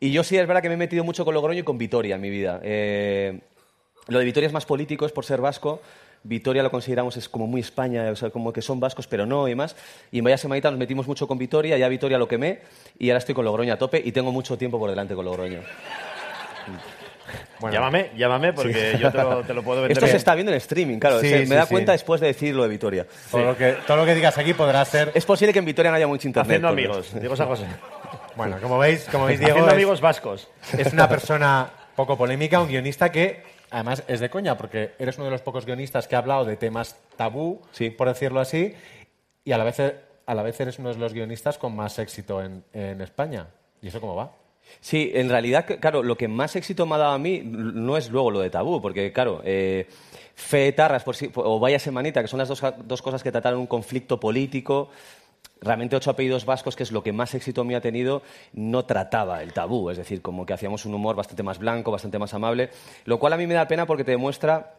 Y 0.00 0.12
yo 0.12 0.22
sí 0.22 0.36
es 0.36 0.46
verdad 0.46 0.60
que 0.60 0.68
me 0.68 0.74
he 0.74 0.76
metido 0.76 1.04
mucho 1.04 1.24
con 1.24 1.32
Logroño 1.32 1.60
y 1.60 1.64
con 1.64 1.78
Vitoria 1.78 2.16
en 2.16 2.20
mi 2.20 2.28
vida. 2.28 2.60
Eh, 2.62 3.40
lo 4.08 4.18
de 4.18 4.26
Vitoria 4.26 4.48
es 4.48 4.52
más 4.52 4.66
político, 4.66 5.06
es 5.06 5.12
por 5.12 5.24
ser 5.24 5.40
vasco. 5.40 5.80
Vitoria 6.26 6.62
lo 6.62 6.70
consideramos 6.70 7.18
es 7.18 7.28
como 7.28 7.46
muy 7.46 7.60
España, 7.60 8.10
o 8.10 8.16
sea, 8.16 8.30
como 8.30 8.50
que 8.50 8.62
son 8.62 8.80
vascos, 8.80 9.06
pero 9.06 9.26
no 9.26 9.46
y 9.46 9.54
más. 9.54 9.76
Y 10.10 10.18
en 10.18 10.24
vaya 10.24 10.38
semanita 10.38 10.70
nos 10.70 10.78
metimos 10.78 11.06
mucho 11.06 11.28
con 11.28 11.36
Vitoria, 11.36 11.76
ya 11.76 11.86
Vitoria 11.86 12.16
lo 12.16 12.26
quemé 12.26 12.60
y 12.98 13.10
ahora 13.10 13.18
estoy 13.18 13.34
con 13.34 13.44
Logroño 13.44 13.74
a 13.74 13.76
tope 13.76 14.02
y 14.02 14.10
tengo 14.10 14.32
mucho 14.32 14.56
tiempo 14.56 14.78
por 14.78 14.88
delante 14.88 15.14
con 15.14 15.26
Logroño. 15.26 15.60
Bueno, 17.60 17.74
Llámame, 17.74 18.10
llámame, 18.16 18.52
porque 18.54 18.96
yo 18.98 19.10
te 19.12 19.18
lo, 19.18 19.42
te 19.42 19.52
lo 19.52 19.62
puedo 19.62 19.82
vender. 19.82 19.98
Esto 19.98 20.06
se 20.06 20.16
está 20.16 20.34
viendo 20.34 20.50
en 20.50 20.56
streaming, 20.56 20.98
claro. 20.98 21.20
Sí, 21.20 21.28
me 21.28 21.56
da 21.56 21.66
sí. 21.66 21.74
cuenta 21.74 21.92
después 21.92 22.20
de 22.22 22.28
decir 22.28 22.54
lo 22.54 22.62
de 22.62 22.68
Vitoria. 22.70 23.06
todo, 23.30 23.44
lo 23.44 23.56
que, 23.56 23.76
todo 23.86 23.98
lo 23.98 24.06
que 24.06 24.14
digas 24.14 24.38
aquí 24.38 24.54
podrá 24.54 24.84
ser... 24.86 25.12
Es 25.14 25.26
posible 25.26 25.52
que 25.52 25.58
en 25.58 25.64
Vitoria 25.66 25.90
no 25.90 25.96
haya 25.96 26.06
mucho 26.06 26.26
internet. 26.26 26.48
Haciendo 26.48 26.68
amigos, 26.68 27.12
digo 27.20 27.36
San 27.36 27.48
José. 27.48 27.66
Bueno, 28.36 28.56
como 28.62 28.78
veis, 28.78 29.06
como 29.10 29.26
veis 29.26 29.38
Diego 29.38 29.52
Haciendo 29.52 29.70
es, 29.70 29.74
amigos 29.74 30.00
vascos. 30.00 30.48
es 30.76 30.92
una 30.92 31.08
persona 31.08 31.68
poco 31.94 32.16
polémica, 32.16 32.60
un 32.60 32.68
guionista 32.68 33.12
que 33.12 33.53
además 33.74 34.04
es 34.08 34.20
de 34.20 34.30
coña, 34.30 34.56
porque 34.56 34.92
eres 34.98 35.16
uno 35.16 35.24
de 35.26 35.30
los 35.32 35.42
pocos 35.42 35.66
guionistas 35.66 36.06
que 36.08 36.14
ha 36.14 36.18
hablado 36.18 36.44
de 36.44 36.56
temas 36.56 36.96
tabú, 37.16 37.60
Sí. 37.72 37.90
por 37.90 38.08
decirlo 38.08 38.40
así, 38.40 38.74
y 39.44 39.52
a 39.52 39.58
la 39.58 39.64
vez, 39.64 39.80
a 40.26 40.34
la 40.34 40.42
vez 40.42 40.58
eres 40.60 40.78
uno 40.78 40.90
de 40.90 40.96
los 40.98 41.12
guionistas 41.12 41.58
con 41.58 41.74
más 41.76 41.98
éxito 41.98 42.42
en, 42.42 42.64
en 42.72 43.00
España. 43.00 43.48
¿Y 43.82 43.88
eso 43.88 44.00
cómo 44.00 44.14
va? 44.16 44.32
Sí, 44.80 45.10
en 45.14 45.28
realidad, 45.28 45.66
claro, 45.78 46.02
lo 46.02 46.16
que 46.16 46.26
más 46.28 46.56
éxito 46.56 46.86
me 46.86 46.94
ha 46.94 46.98
dado 46.98 47.12
a 47.12 47.18
mí 47.18 47.42
no 47.44 47.96
es 47.98 48.08
luego 48.10 48.30
lo 48.30 48.40
de 48.40 48.48
tabú, 48.48 48.80
porque, 48.80 49.12
claro, 49.12 49.42
eh, 49.44 49.86
Fe 50.34 50.72
Tarras 50.72 51.04
por 51.04 51.14
sí- 51.16 51.30
o 51.34 51.60
Vaya 51.60 51.78
Semanita, 51.78 52.22
que 52.22 52.28
son 52.28 52.38
las 52.38 52.48
dos, 52.48 52.62
dos 52.84 53.02
cosas 53.02 53.22
que 53.22 53.30
trataron 53.30 53.60
un 53.60 53.66
conflicto 53.66 54.18
político, 54.18 54.88
realmente 55.60 55.96
Ocho 55.96 56.10
Apellidos 56.10 56.44
Vascos, 56.44 56.76
que 56.76 56.82
es 56.82 56.92
lo 56.92 57.02
que 57.02 57.12
más 57.12 57.34
éxito 57.34 57.64
me 57.64 57.74
ha 57.74 57.80
tenido, 57.80 58.22
no 58.52 58.84
trataba 58.84 59.42
el 59.42 59.52
tabú, 59.52 59.90
es 59.90 59.96
decir, 59.96 60.20
como 60.22 60.44
que 60.46 60.52
hacíamos 60.52 60.84
un 60.84 60.94
humor 60.94 61.16
bastante 61.16 61.42
más 61.42 61.58
blanco, 61.58 61.90
bastante 61.90 62.18
más 62.18 62.34
amable, 62.34 62.70
lo 63.04 63.18
cual 63.18 63.32
a 63.32 63.36
mí 63.36 63.46
me 63.46 63.54
da 63.54 63.66
pena 63.66 63.86
porque 63.86 64.04
te 64.04 64.10
demuestra 64.10 64.74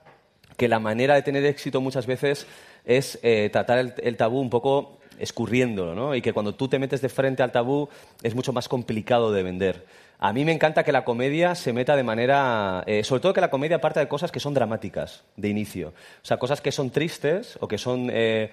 que 0.58 0.68
la 0.68 0.80
manera 0.80 1.16
de 1.16 1.22
tener 1.22 1.46
éxito 1.46 1.82
muchas 1.82 2.06
veces 2.06 2.48
es 2.86 3.20
eh, 3.24 3.50
tratar 3.52 3.80
el, 3.80 3.94
el 3.98 4.16
tabú 4.16 4.40
un 4.40 4.50
poco 4.50 5.00
escurriéndolo, 5.20 5.96
¿no? 5.96 6.16
Y 6.16 6.22
que 6.22 6.34
cuando 6.34 6.56
tú 6.56 6.68
te 6.68 6.80
metes 6.80 7.02
de 7.02 7.10
frente 7.10 7.42
al 7.42 7.52
tabú 7.52 7.90
es 8.22 8.36
mucho 8.36 8.54
más 8.54 8.68
complicado 8.68 9.32
de 9.32 9.44
vender. 9.44 9.86
A 10.20 10.34
mí 10.34 10.46
me 10.46 10.54
encanta 10.54 10.84
que 10.84 10.92
la 10.92 11.04
comedia 11.04 11.56
se 11.56 11.74
meta 11.74 11.96
de 11.96 12.04
manera... 12.04 12.84
eh, 12.88 13.04
sobre 13.04 13.22
todo 13.22 13.34
que 13.34 13.42
la 13.42 13.50
comedia 13.50 13.82
parta 13.82 14.00
de 14.00 14.08
cosas 14.08 14.32
que 14.32 14.40
son 14.40 14.54
dramáticas 14.54 15.24
de 15.36 15.50
inicio. 15.50 15.90
O 15.90 16.26
sea, 16.26 16.38
cosas 16.38 16.62
que 16.62 16.72
son 16.72 16.90
tristes 16.90 17.58
o 17.60 17.68
que 17.68 17.78
son... 17.78 18.10
eh, 18.12 18.52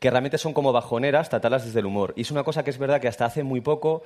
que 0.00 0.10
realmente 0.10 0.38
son 0.38 0.54
como 0.54 0.72
bajoneras, 0.72 1.28
tratarlas 1.28 1.64
desde 1.64 1.78
el 1.78 1.86
humor. 1.86 2.14
Y 2.16 2.22
es 2.22 2.30
una 2.30 2.42
cosa 2.42 2.64
que 2.64 2.70
es 2.70 2.78
verdad 2.78 3.00
que 3.00 3.08
hasta 3.08 3.26
hace 3.26 3.44
muy 3.44 3.60
poco 3.60 4.02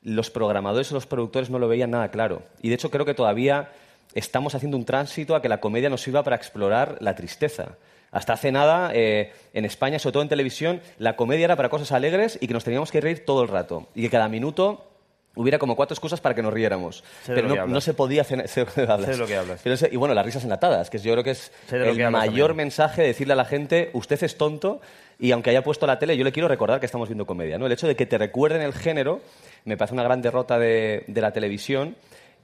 los 0.00 0.30
programadores 0.30 0.90
o 0.92 0.94
los 0.94 1.06
productores 1.06 1.50
no 1.50 1.58
lo 1.58 1.68
veían 1.68 1.90
nada 1.90 2.10
claro. 2.10 2.42
Y 2.62 2.68
de 2.68 2.76
hecho 2.76 2.90
creo 2.90 3.04
que 3.04 3.14
todavía 3.14 3.72
estamos 4.14 4.54
haciendo 4.54 4.76
un 4.76 4.84
tránsito 4.84 5.34
a 5.34 5.42
que 5.42 5.48
la 5.48 5.60
comedia 5.60 5.90
nos 5.90 6.00
sirva 6.00 6.22
para 6.22 6.36
explorar 6.36 6.96
la 7.00 7.16
tristeza. 7.16 7.76
Hasta 8.12 8.34
hace 8.34 8.52
nada, 8.52 8.92
eh, 8.94 9.32
en 9.52 9.64
España, 9.64 9.98
sobre 9.98 10.12
todo 10.12 10.22
en 10.22 10.28
televisión, 10.28 10.80
la 10.98 11.16
comedia 11.16 11.44
era 11.44 11.56
para 11.56 11.70
cosas 11.70 11.92
alegres 11.92 12.38
y 12.40 12.46
que 12.46 12.54
nos 12.54 12.64
teníamos 12.64 12.92
que 12.92 13.00
reír 13.00 13.24
todo 13.24 13.42
el 13.42 13.48
rato. 13.48 13.88
Y 13.94 14.02
que 14.02 14.10
cada 14.10 14.28
minuto 14.28 14.91
hubiera 15.34 15.58
como 15.58 15.76
cuatro 15.76 15.94
excusas 15.94 16.20
para 16.20 16.34
que 16.34 16.42
nos 16.42 16.52
riéramos. 16.52 17.02
Sé 17.24 17.34
Pero 17.34 17.48
no, 17.48 17.66
no 17.66 17.80
se 17.80 17.94
podía 17.94 18.22
hacer... 18.22 18.46
Sé 18.48 18.64
de 18.64 18.66
lo 18.66 18.74
que 18.74 18.90
hablas. 18.92 19.06
Sé 19.06 19.12
de 19.12 19.16
lo 19.18 19.26
que 19.26 19.36
hablas. 19.36 19.60
Pero 19.62 19.74
ese- 19.74 19.88
y 19.92 19.96
bueno, 19.96 20.14
las 20.14 20.24
risas 20.26 20.44
enlatadas, 20.44 20.90
que 20.90 20.98
yo 20.98 21.12
creo 21.12 21.24
que 21.24 21.30
es 21.32 21.52
el 21.70 21.96
que 21.96 22.10
mayor 22.10 22.48
también. 22.48 22.56
mensaje 22.66 23.02
de 23.02 23.08
decirle 23.08 23.32
a 23.32 23.36
la 23.36 23.44
gente, 23.44 23.90
usted 23.94 24.22
es 24.22 24.36
tonto 24.36 24.80
y 25.18 25.30
aunque 25.32 25.50
haya 25.50 25.62
puesto 25.62 25.86
la 25.86 25.98
tele, 25.98 26.16
yo 26.16 26.24
le 26.24 26.32
quiero 26.32 26.48
recordar 26.48 26.80
que 26.80 26.86
estamos 26.86 27.08
viendo 27.08 27.26
comedia. 27.26 27.56
¿no? 27.58 27.66
El 27.66 27.72
hecho 27.72 27.86
de 27.86 27.96
que 27.96 28.06
te 28.06 28.18
recuerden 28.18 28.60
el 28.62 28.72
género 28.74 29.20
me 29.64 29.76
parece 29.76 29.94
una 29.94 30.02
gran 30.02 30.20
derrota 30.22 30.58
de, 30.58 31.04
de 31.06 31.20
la 31.20 31.32
televisión 31.32 31.96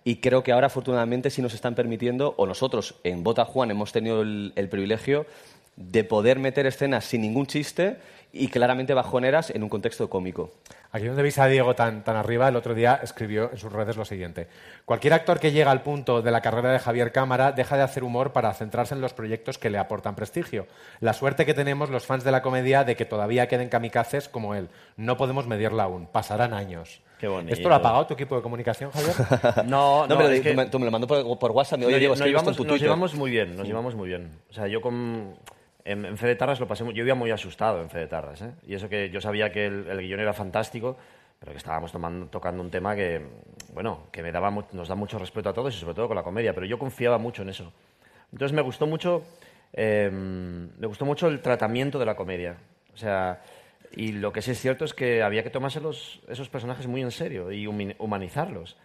y 0.05 0.17
creo 0.17 0.43
que 0.43 0.53
ahora 0.53 0.69
afortunadamente 0.69 1.29
sí 1.29 1.43
nos 1.43 1.53
están 1.55 1.75
permitiendo, 1.75 2.33
o 2.39 2.47
nosotros 2.47 2.95
en 3.05 3.23
Bota 3.25 3.45
Juan 3.45 3.71
hemos 3.71 3.93
tenido 3.93 4.23
el, 4.23 4.53
el 4.57 4.69
privilegio 4.69 5.27
de 5.79 6.03
poder 6.05 6.39
meter 6.41 6.67
escenas 6.67 7.05
sin 7.05 7.23
ningún 7.23 7.47
chiste 7.47 7.99
y 8.33 8.49
claramente 8.49 8.95
bajoneras 8.95 9.51
en 9.51 9.63
un 9.63 9.69
contexto 9.69 10.11
cómico. 10.11 10.51
Aquí 10.91 11.07
donde 11.07 11.23
veis 11.23 11.39
a 11.39 11.47
Diego 11.47 11.75
tan, 11.75 12.03
tan 12.03 12.17
arriba, 12.17 12.49
el 12.49 12.57
otro 12.57 12.75
día 12.75 12.99
escribió 13.03 13.51
en 13.53 13.59
sus 13.59 13.73
redes 13.73 13.97
lo 13.97 14.05
siguiente. 14.05 14.49
Cualquier 14.85 15.13
actor 15.15 15.39
que 15.39 15.53
llega 15.53 15.71
al 15.71 15.83
punto 15.83 16.21
de 16.21 16.31
la 16.31 16.41
carrera 16.41 16.73
de 16.73 16.79
Javier 16.79 17.13
Cámara 17.13 17.53
deja 17.53 17.77
de 17.77 17.83
hacer 17.83 18.05
humor 18.05 18.33
para 18.33 18.53
centrarse 18.55 18.95
en 18.95 19.01
los 19.01 19.13
proyectos 19.15 19.57
que 19.57 19.71
le 19.71 19.79
aportan 19.79 20.15
prestigio. 20.15 20.67
La 21.01 21.13
suerte 21.13 21.47
que 21.47 21.55
tenemos 21.55 21.91
los 21.91 22.07
fans 22.07 22.25
de 22.25 22.33
la 22.33 22.43
comedia 22.43 22.85
de 22.85 22.97
que 22.97 23.05
todavía 23.05 23.49
queden 23.49 23.69
kamikazes 23.69 24.29
como 24.29 24.55
él. 24.55 24.69
No 24.97 25.17
podemos 25.17 25.47
medirla 25.47 25.85
aún. 25.85 26.07
Pasarán 26.07 26.55
años. 26.55 27.01
Qué 27.19 27.29
bonito. 27.29 27.55
¿Esto 27.55 27.69
lo 27.69 27.75
ha 27.75 27.83
pagado 27.83 28.07
tu 28.07 28.15
equipo 28.15 28.37
de 28.37 28.43
comunicación, 28.43 28.91
Javier? 28.91 29.15
No, 29.67 30.07
no, 30.07 30.15
No, 30.15 30.17
pero 30.17 30.31
es 30.31 30.41
que- 30.41 30.67
tú, 30.67 30.79
me, 30.79 30.85
lo 30.87 30.91
mandó 30.91 31.07
por, 31.07 31.39
por 31.39 31.51
WhatsApp. 31.51 31.81
Oye, 31.81 31.91
nos, 32.09 32.19
Diego, 32.19 32.43
nos 32.43 32.81
llevamos 32.81 33.15
muy 33.15 33.31
bien, 33.31 33.57
nos 33.57 33.67
llevamos 33.67 33.95
muy 33.95 34.09
bien. 34.09 34.31
O 34.51 34.53
sea, 34.53 34.69
yo 34.69 34.81
con, 34.81 35.35
en, 35.85 36.05
en 36.05 36.17
Fede 36.19 36.35
Tarras 36.37 36.61
lo 36.61 36.67
pasé 36.69 36.85
muy, 36.85 36.95
yo 36.95 37.05
iba 37.05 37.15
muy 37.15 37.31
asustado 37.31 37.81
en 37.83 37.91
Fede 37.91 38.07
Tarras, 38.07 38.43
¿eh? 38.43 38.53
Y 38.67 38.75
eso 38.75 38.89
que 38.89 39.11
yo 39.11 39.21
sabía 39.21 39.51
que 39.53 39.67
el, 39.67 39.87
el 39.89 40.01
guion 40.01 40.21
era 40.21 40.33
fantástico, 40.33 40.97
pero 41.41 41.53
que 41.53 41.59
estábamos 41.59 41.93
tomando- 41.93 42.27
tocando 42.27 42.63
un 42.63 42.71
tema 42.71 42.95
que, 42.97 43.23
bueno, 43.73 44.07
que 44.11 44.23
me 44.23 44.33
daba, 44.33 44.51
nos 44.73 44.89
da 44.89 44.95
mucho 44.95 45.19
respeto 45.19 45.49
a 45.49 45.53
todos 45.55 45.75
y 45.75 45.79
sobre 45.79 45.95
todo 45.95 46.09
con 46.09 46.17
la 46.17 46.23
comedia, 46.23 46.53
pero 46.53 46.67
yo 46.67 46.79
confiaba 46.79 47.19
mucho 47.19 47.43
en 47.43 47.51
eso. 47.51 47.73
Entonces 48.33 48.55
me 48.55 48.61
gustó 48.63 48.87
mucho, 48.87 49.23
eh, 49.73 50.11
me 50.13 50.87
gustó 50.87 51.05
mucho 51.05 51.29
el 51.29 51.41
tratamiento 51.41 51.99
de 51.99 52.07
la 52.07 52.17
comedia. 52.17 52.57
O 52.93 52.97
sea, 52.97 53.41
y 53.95 54.13
lo 54.13 54.33
que 54.33 54.43
sí 54.43 54.51
es 54.51 54.61
cierto 54.61 54.85
es 54.85 54.93
que 54.93 55.23
había 55.23 55.43
que 55.43 55.51
tomarse 55.51 55.81
los- 55.81 56.21
esos 56.29 56.49
personajes 56.49 56.87
muy 56.87 57.01
en 57.03 57.11
serio 57.13 57.51
y 57.53 57.67
humanizarlos, 57.67 58.77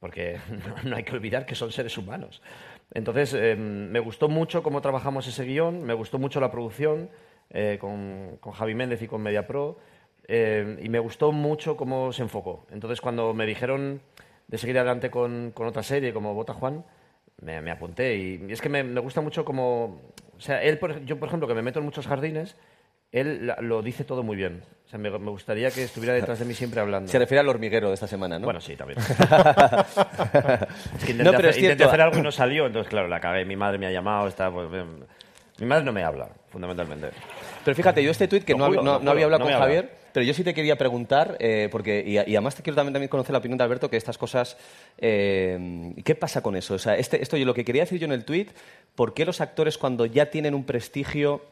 porque 0.00 0.38
no 0.84 0.96
hay 0.96 1.02
que 1.02 1.12
olvidar 1.12 1.44
que 1.44 1.54
son 1.54 1.72
seres 1.72 1.98
humanos. 1.98 2.40
Entonces, 2.92 3.34
eh, 3.34 3.56
me 3.56 4.00
gustó 4.00 4.28
mucho 4.28 4.62
cómo 4.62 4.80
trabajamos 4.80 5.26
ese 5.26 5.44
guion, 5.44 5.82
me 5.82 5.94
gustó 5.94 6.18
mucho 6.18 6.40
la 6.40 6.50
producción 6.50 7.10
eh, 7.50 7.78
con, 7.80 8.38
con 8.40 8.52
Javi 8.52 8.74
Méndez 8.74 9.02
y 9.02 9.08
con 9.08 9.22
MediaPro, 9.22 9.78
eh, 10.28 10.78
y 10.82 10.88
me 10.88 10.98
gustó 10.98 11.32
mucho 11.32 11.76
cómo 11.76 12.12
se 12.12 12.22
enfocó. 12.22 12.66
Entonces, 12.70 13.00
cuando 13.00 13.34
me 13.34 13.46
dijeron 13.46 14.00
de 14.48 14.58
seguir 14.58 14.78
adelante 14.78 15.10
con, 15.10 15.52
con 15.52 15.66
otra 15.66 15.82
serie 15.82 16.12
como 16.12 16.34
Bota 16.34 16.54
Juan, 16.54 16.84
me, 17.40 17.60
me 17.60 17.70
apunté. 17.70 18.16
Y, 18.16 18.46
es 18.48 18.60
que 18.60 18.68
me, 18.68 18.82
me 18.82 19.00
gusta 19.00 19.20
mucho 19.20 19.44
como... 19.44 20.00
O 20.36 20.40
sea, 20.40 20.62
él, 20.62 20.78
por 20.78 21.04
yo, 21.04 21.18
por 21.18 21.28
ejemplo, 21.28 21.48
que 21.48 21.54
me 21.54 21.62
meto 21.62 21.78
en 21.78 21.84
muchos 21.84 22.06
jardines, 22.06 22.56
él 23.12 23.52
lo 23.60 23.82
dice 23.82 24.04
todo 24.04 24.22
muy 24.22 24.36
bien. 24.36 24.62
O 24.86 24.88
sea, 24.88 24.98
me, 25.00 25.10
me 25.10 25.30
gustaría 25.30 25.68
que 25.72 25.82
estuviera 25.82 26.14
detrás 26.14 26.38
de 26.38 26.44
mí 26.44 26.54
siempre 26.54 26.80
hablando. 26.80 27.10
Se 27.10 27.18
refiere 27.18 27.40
al 27.40 27.48
hormiguero 27.48 27.88
de 27.88 27.94
esta 27.94 28.06
semana, 28.06 28.38
¿no? 28.38 28.44
Bueno, 28.44 28.60
sí, 28.60 28.76
también. 28.76 28.98
es 29.00 29.06
que 31.04 31.12
intenté, 31.12 31.24
No, 31.24 31.32
pero 31.32 31.48
hacer, 31.48 31.50
es 31.50 31.56
intenté 31.56 31.76
cierto. 31.76 31.88
hacer 31.88 32.00
algo 32.02 32.18
y 32.18 32.22
no 32.22 32.30
salió, 32.32 32.66
entonces, 32.66 32.88
claro, 32.88 33.08
la 33.08 33.18
cagué. 33.20 33.44
Mi 33.44 33.56
madre 33.56 33.78
me 33.78 33.86
ha 33.86 33.90
llamado, 33.90 34.28
está, 34.28 34.50
pues, 34.50 34.70
bien. 34.70 35.04
Mi 35.58 35.66
madre 35.66 35.84
no 35.84 35.92
me 35.92 36.04
habla, 36.04 36.28
fundamentalmente. 36.50 37.08
Pero 37.64 37.74
fíjate, 37.74 38.02
yo 38.04 38.10
este 38.10 38.28
tuit 38.28 38.44
que 38.44 38.54
no, 38.54 38.66
juro, 38.66 38.80
hab- 38.80 38.84
no- 38.84 38.92
lo 38.92 38.92
no 38.92 38.98
juro, 39.00 39.10
había 39.10 39.24
hablado 39.24 39.42
con 39.44 39.52
habla. 39.54 39.64
Javier, 39.66 39.90
pero 40.12 40.24
yo 40.24 40.34
sí 40.34 40.44
te 40.44 40.52
quería 40.54 40.76
preguntar, 40.76 41.36
eh, 41.40 41.68
porque, 41.72 42.04
y, 42.06 42.12
y 42.14 42.36
además 42.36 42.54
te 42.54 42.62
quiero 42.62 42.76
también, 42.76 42.92
también 42.92 43.08
conocer 43.08 43.32
la 43.32 43.38
opinión 43.38 43.56
de 43.58 43.64
Alberto, 43.64 43.88
que 43.90 43.96
estas 43.96 44.18
cosas, 44.18 44.56
eh, 44.98 45.92
¿qué 46.04 46.14
pasa 46.14 46.42
con 46.42 46.56
eso? 46.56 46.74
O 46.74 46.78
sea, 46.78 46.94
este, 46.96 47.22
esto 47.22 47.36
yo 47.38 47.46
lo 47.46 47.54
que 47.54 47.64
quería 47.64 47.82
decir 47.82 47.98
yo 47.98 48.04
en 48.04 48.12
el 48.12 48.24
tuit, 48.24 48.50
¿por 48.94 49.14
qué 49.14 49.24
los 49.24 49.40
actores 49.40 49.78
cuando 49.78 50.04
ya 50.06 50.26
tienen 50.26 50.54
un 50.54 50.64
prestigio 50.64 51.42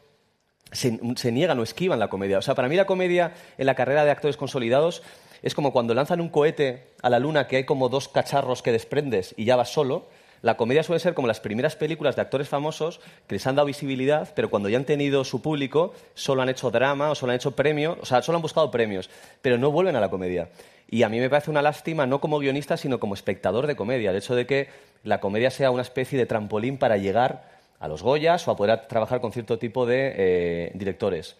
se, 0.71 0.99
se 1.15 1.31
niegan 1.31 1.59
o 1.59 1.63
esquivan 1.63 1.99
la 1.99 2.09
comedia? 2.09 2.37
O 2.37 2.41
sea, 2.41 2.55
para 2.55 2.67
mí 2.67 2.75
la 2.75 2.85
comedia 2.85 3.33
en 3.57 3.65
la 3.65 3.75
carrera 3.75 4.05
de 4.05 4.11
actores 4.11 4.37
consolidados 4.37 5.03
es 5.41 5.53
como 5.53 5.71
cuando 5.71 5.93
lanzan 5.93 6.21
un 6.21 6.29
cohete 6.29 6.87
a 7.01 7.09
la 7.09 7.19
luna 7.19 7.47
que 7.47 7.57
hay 7.57 7.63
como 7.65 7.87
dos 7.87 8.07
cacharros 8.07 8.61
que 8.61 8.71
desprendes 8.71 9.35
y 9.37 9.45
ya 9.45 9.55
vas 9.55 9.69
solo. 9.69 10.07
La 10.41 10.57
comedia 10.57 10.83
suele 10.83 10.99
ser 10.99 11.13
como 11.13 11.27
las 11.27 11.39
primeras 11.39 11.75
películas 11.75 12.15
de 12.15 12.21
actores 12.21 12.49
famosos 12.49 12.99
que 13.27 13.35
les 13.35 13.47
han 13.47 13.55
dado 13.55 13.65
visibilidad, 13.65 14.31
pero 14.35 14.49
cuando 14.49 14.69
ya 14.69 14.77
han 14.77 14.85
tenido 14.85 15.23
su 15.23 15.41
público, 15.41 15.93
solo 16.13 16.41
han 16.41 16.49
hecho 16.49 16.71
drama 16.71 17.09
o 17.09 17.15
solo 17.15 17.31
han 17.31 17.37
hecho 17.37 17.55
premios, 17.55 17.97
o 18.01 18.05
sea, 18.05 18.21
solo 18.21 18.37
han 18.37 18.41
buscado 18.41 18.69
premios, 18.69 19.09
pero 19.41 19.57
no 19.57 19.71
vuelven 19.71 19.95
a 19.95 19.99
la 19.99 20.09
comedia. 20.09 20.49
Y 20.89 21.03
a 21.03 21.09
mí 21.09 21.19
me 21.19 21.29
parece 21.29 21.49
una 21.49 21.61
lástima, 21.61 22.05
no 22.05 22.21
como 22.21 22.39
guionista, 22.39 22.77
sino 22.77 22.99
como 22.99 23.15
espectador 23.15 23.65
de 23.65 23.75
comedia, 23.75 24.11
el 24.11 24.17
hecho 24.17 24.35
de 24.35 24.45
que 24.45 24.69
la 25.03 25.19
comedia 25.19 25.49
sea 25.49 25.71
una 25.71 25.81
especie 25.81 26.17
de 26.17 26.25
trampolín 26.25 26.77
para 26.77 26.97
llegar 26.97 27.54
a 27.79 27.87
los 27.87 28.01
Goyas 28.03 28.47
o 28.47 28.51
a 28.51 28.55
poder 28.55 28.87
trabajar 28.87 29.21
con 29.21 29.31
cierto 29.31 29.57
tipo 29.59 29.85
de 29.85 30.13
eh, 30.17 30.71
directores. 30.75 31.37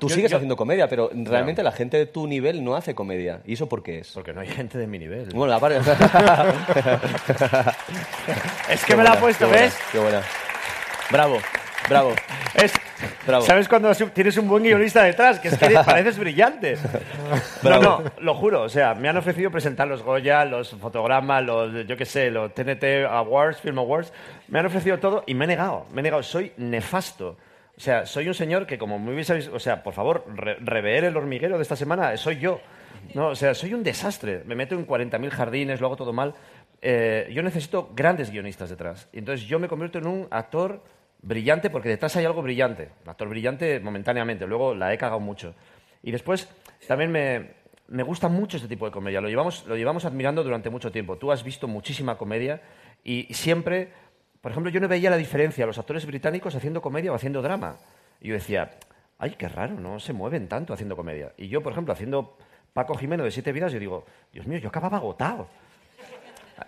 Tú 0.00 0.08
Yo- 0.08 0.14
sigues 0.16 0.32
yo- 0.32 0.38
haciendo 0.38 0.56
comedia, 0.56 0.88
pero 0.88 1.10
realmente 1.14 1.62
la 1.62 1.70
gente 1.70 1.96
de 1.96 2.06
tu 2.06 2.26
nivel 2.26 2.64
no 2.64 2.74
hace 2.74 2.96
comedia. 2.96 3.40
¿Y 3.44 3.52
eso 3.54 3.68
por 3.68 3.84
qué 3.84 4.00
es? 4.00 4.10
Porque 4.12 4.32
no 4.32 4.40
hay 4.40 4.48
gente 4.48 4.78
de 4.78 4.88
mi 4.88 4.98
nivel. 4.98 5.28
Bueno, 5.32 5.54
aparte... 5.54 5.78
es 8.68 8.84
que 8.84 8.96
me 8.96 9.04
la 9.04 9.12
ha 9.12 9.20
puesto, 9.20 9.44
qué 9.46 9.50
buena, 9.50 9.62
¿ves? 9.62 9.78
Qué 9.92 9.98
buena. 9.98 10.22
Bravo, 11.10 11.38
bravo. 11.88 12.12
Es- 12.54 12.72
Bravo. 13.26 13.44
¿Sabes 13.44 13.68
cuando 13.68 13.92
tienes 13.94 14.38
un 14.38 14.48
buen 14.48 14.62
guionista 14.62 15.02
detrás? 15.04 15.38
Que 15.38 15.48
es 15.48 15.58
que 15.58 15.68
pareces 15.84 16.18
brillante. 16.18 16.78
No, 17.62 17.78
no, 17.78 18.02
lo 18.20 18.34
juro. 18.34 18.62
O 18.62 18.68
sea, 18.70 18.94
me 18.94 19.08
han 19.10 19.16
ofrecido 19.18 19.50
presentar 19.50 19.86
los 19.86 20.02
Goya, 20.02 20.46
los 20.46 20.70
fotogramas, 20.70 21.44
los, 21.44 21.86
yo 21.86 21.94
qué 21.96 22.06
sé, 22.06 22.30
los 22.30 22.54
TNT 22.54 23.04
Awards, 23.08 23.60
Film 23.60 23.78
Awards. 23.80 24.12
Me 24.48 24.58
han 24.58 24.66
ofrecido 24.66 24.98
todo 24.98 25.24
y 25.26 25.34
me 25.34 25.44
he 25.44 25.48
negado. 25.48 25.86
Me 25.92 26.00
he 26.00 26.02
negado. 26.02 26.22
Soy 26.22 26.52
nefasto. 26.56 27.36
O 27.76 27.80
sea, 27.80 28.06
soy 28.06 28.28
un 28.28 28.34
señor 28.34 28.66
que, 28.66 28.78
como 28.78 28.98
muy 28.98 29.12
bien 29.12 29.24
sabéis, 29.24 29.48
o 29.48 29.58
sea, 29.58 29.82
por 29.82 29.92
favor, 29.92 30.24
re- 30.34 30.56
rever 30.60 31.04
el 31.04 31.16
hormiguero 31.16 31.56
de 31.56 31.62
esta 31.62 31.76
semana, 31.76 32.16
soy 32.16 32.38
yo. 32.38 32.60
No, 33.14 33.28
o 33.28 33.34
sea, 33.36 33.54
soy 33.54 33.74
un 33.74 33.82
desastre. 33.82 34.42
Me 34.46 34.54
meto 34.54 34.74
en 34.74 34.86
40.000 34.86 35.28
jardines, 35.30 35.80
lo 35.80 35.86
hago 35.88 35.96
todo 35.96 36.12
mal. 36.12 36.34
Eh, 36.80 37.30
yo 37.32 37.42
necesito 37.42 37.90
grandes 37.94 38.30
guionistas 38.30 38.70
detrás. 38.70 39.08
Y 39.12 39.18
entonces 39.18 39.46
yo 39.46 39.58
me 39.58 39.68
convierto 39.68 39.98
en 39.98 40.06
un 40.06 40.26
actor 40.30 40.82
brillante 41.22 41.68
porque 41.70 41.88
detrás 41.90 42.16
hay 42.16 42.24
algo 42.24 42.42
brillante. 42.42 42.90
Un 43.04 43.10
actor 43.10 43.28
brillante 43.28 43.78
momentáneamente, 43.80 44.46
luego 44.46 44.74
la 44.74 44.92
he 44.94 44.98
cagado 44.98 45.20
mucho. 45.20 45.54
Y 46.02 46.12
después 46.12 46.48
también 46.88 47.10
me, 47.12 47.50
me 47.88 48.02
gusta 48.04 48.28
mucho 48.28 48.56
este 48.56 48.68
tipo 48.68 48.86
de 48.86 48.92
comedia. 48.92 49.20
Lo 49.20 49.28
llevamos, 49.28 49.66
lo 49.66 49.76
llevamos 49.76 50.04
admirando 50.06 50.42
durante 50.42 50.70
mucho 50.70 50.90
tiempo. 50.90 51.16
Tú 51.16 51.30
has 51.30 51.44
visto 51.44 51.68
muchísima 51.68 52.16
comedia 52.16 52.62
y 53.04 53.24
siempre, 53.34 53.90
por 54.40 54.50
ejemplo, 54.52 54.70
yo 54.70 54.80
no 54.80 54.88
veía 54.88 55.10
la 55.10 55.16
diferencia 55.16 55.64
a 55.64 55.66
los 55.66 55.78
actores 55.78 56.06
británicos 56.06 56.54
haciendo 56.54 56.80
comedia 56.80 57.12
o 57.12 57.14
haciendo 57.14 57.42
drama. 57.42 57.76
Y 58.20 58.28
yo 58.28 58.34
decía, 58.34 58.70
ay, 59.18 59.34
qué 59.38 59.48
raro, 59.48 59.74
no 59.74 59.98
se 60.00 60.12
mueven 60.12 60.48
tanto 60.48 60.72
haciendo 60.72 60.96
comedia. 60.96 61.32
Y 61.36 61.48
yo, 61.48 61.62
por 61.62 61.72
ejemplo, 61.72 61.92
haciendo 61.92 62.36
Paco 62.72 62.94
Jimeno 62.94 63.24
de 63.24 63.30
Siete 63.30 63.52
Vidas, 63.52 63.72
yo 63.72 63.78
digo, 63.78 64.04
Dios 64.32 64.46
mío, 64.46 64.58
yo 64.58 64.68
acababa 64.68 64.98
agotado. 64.98 65.48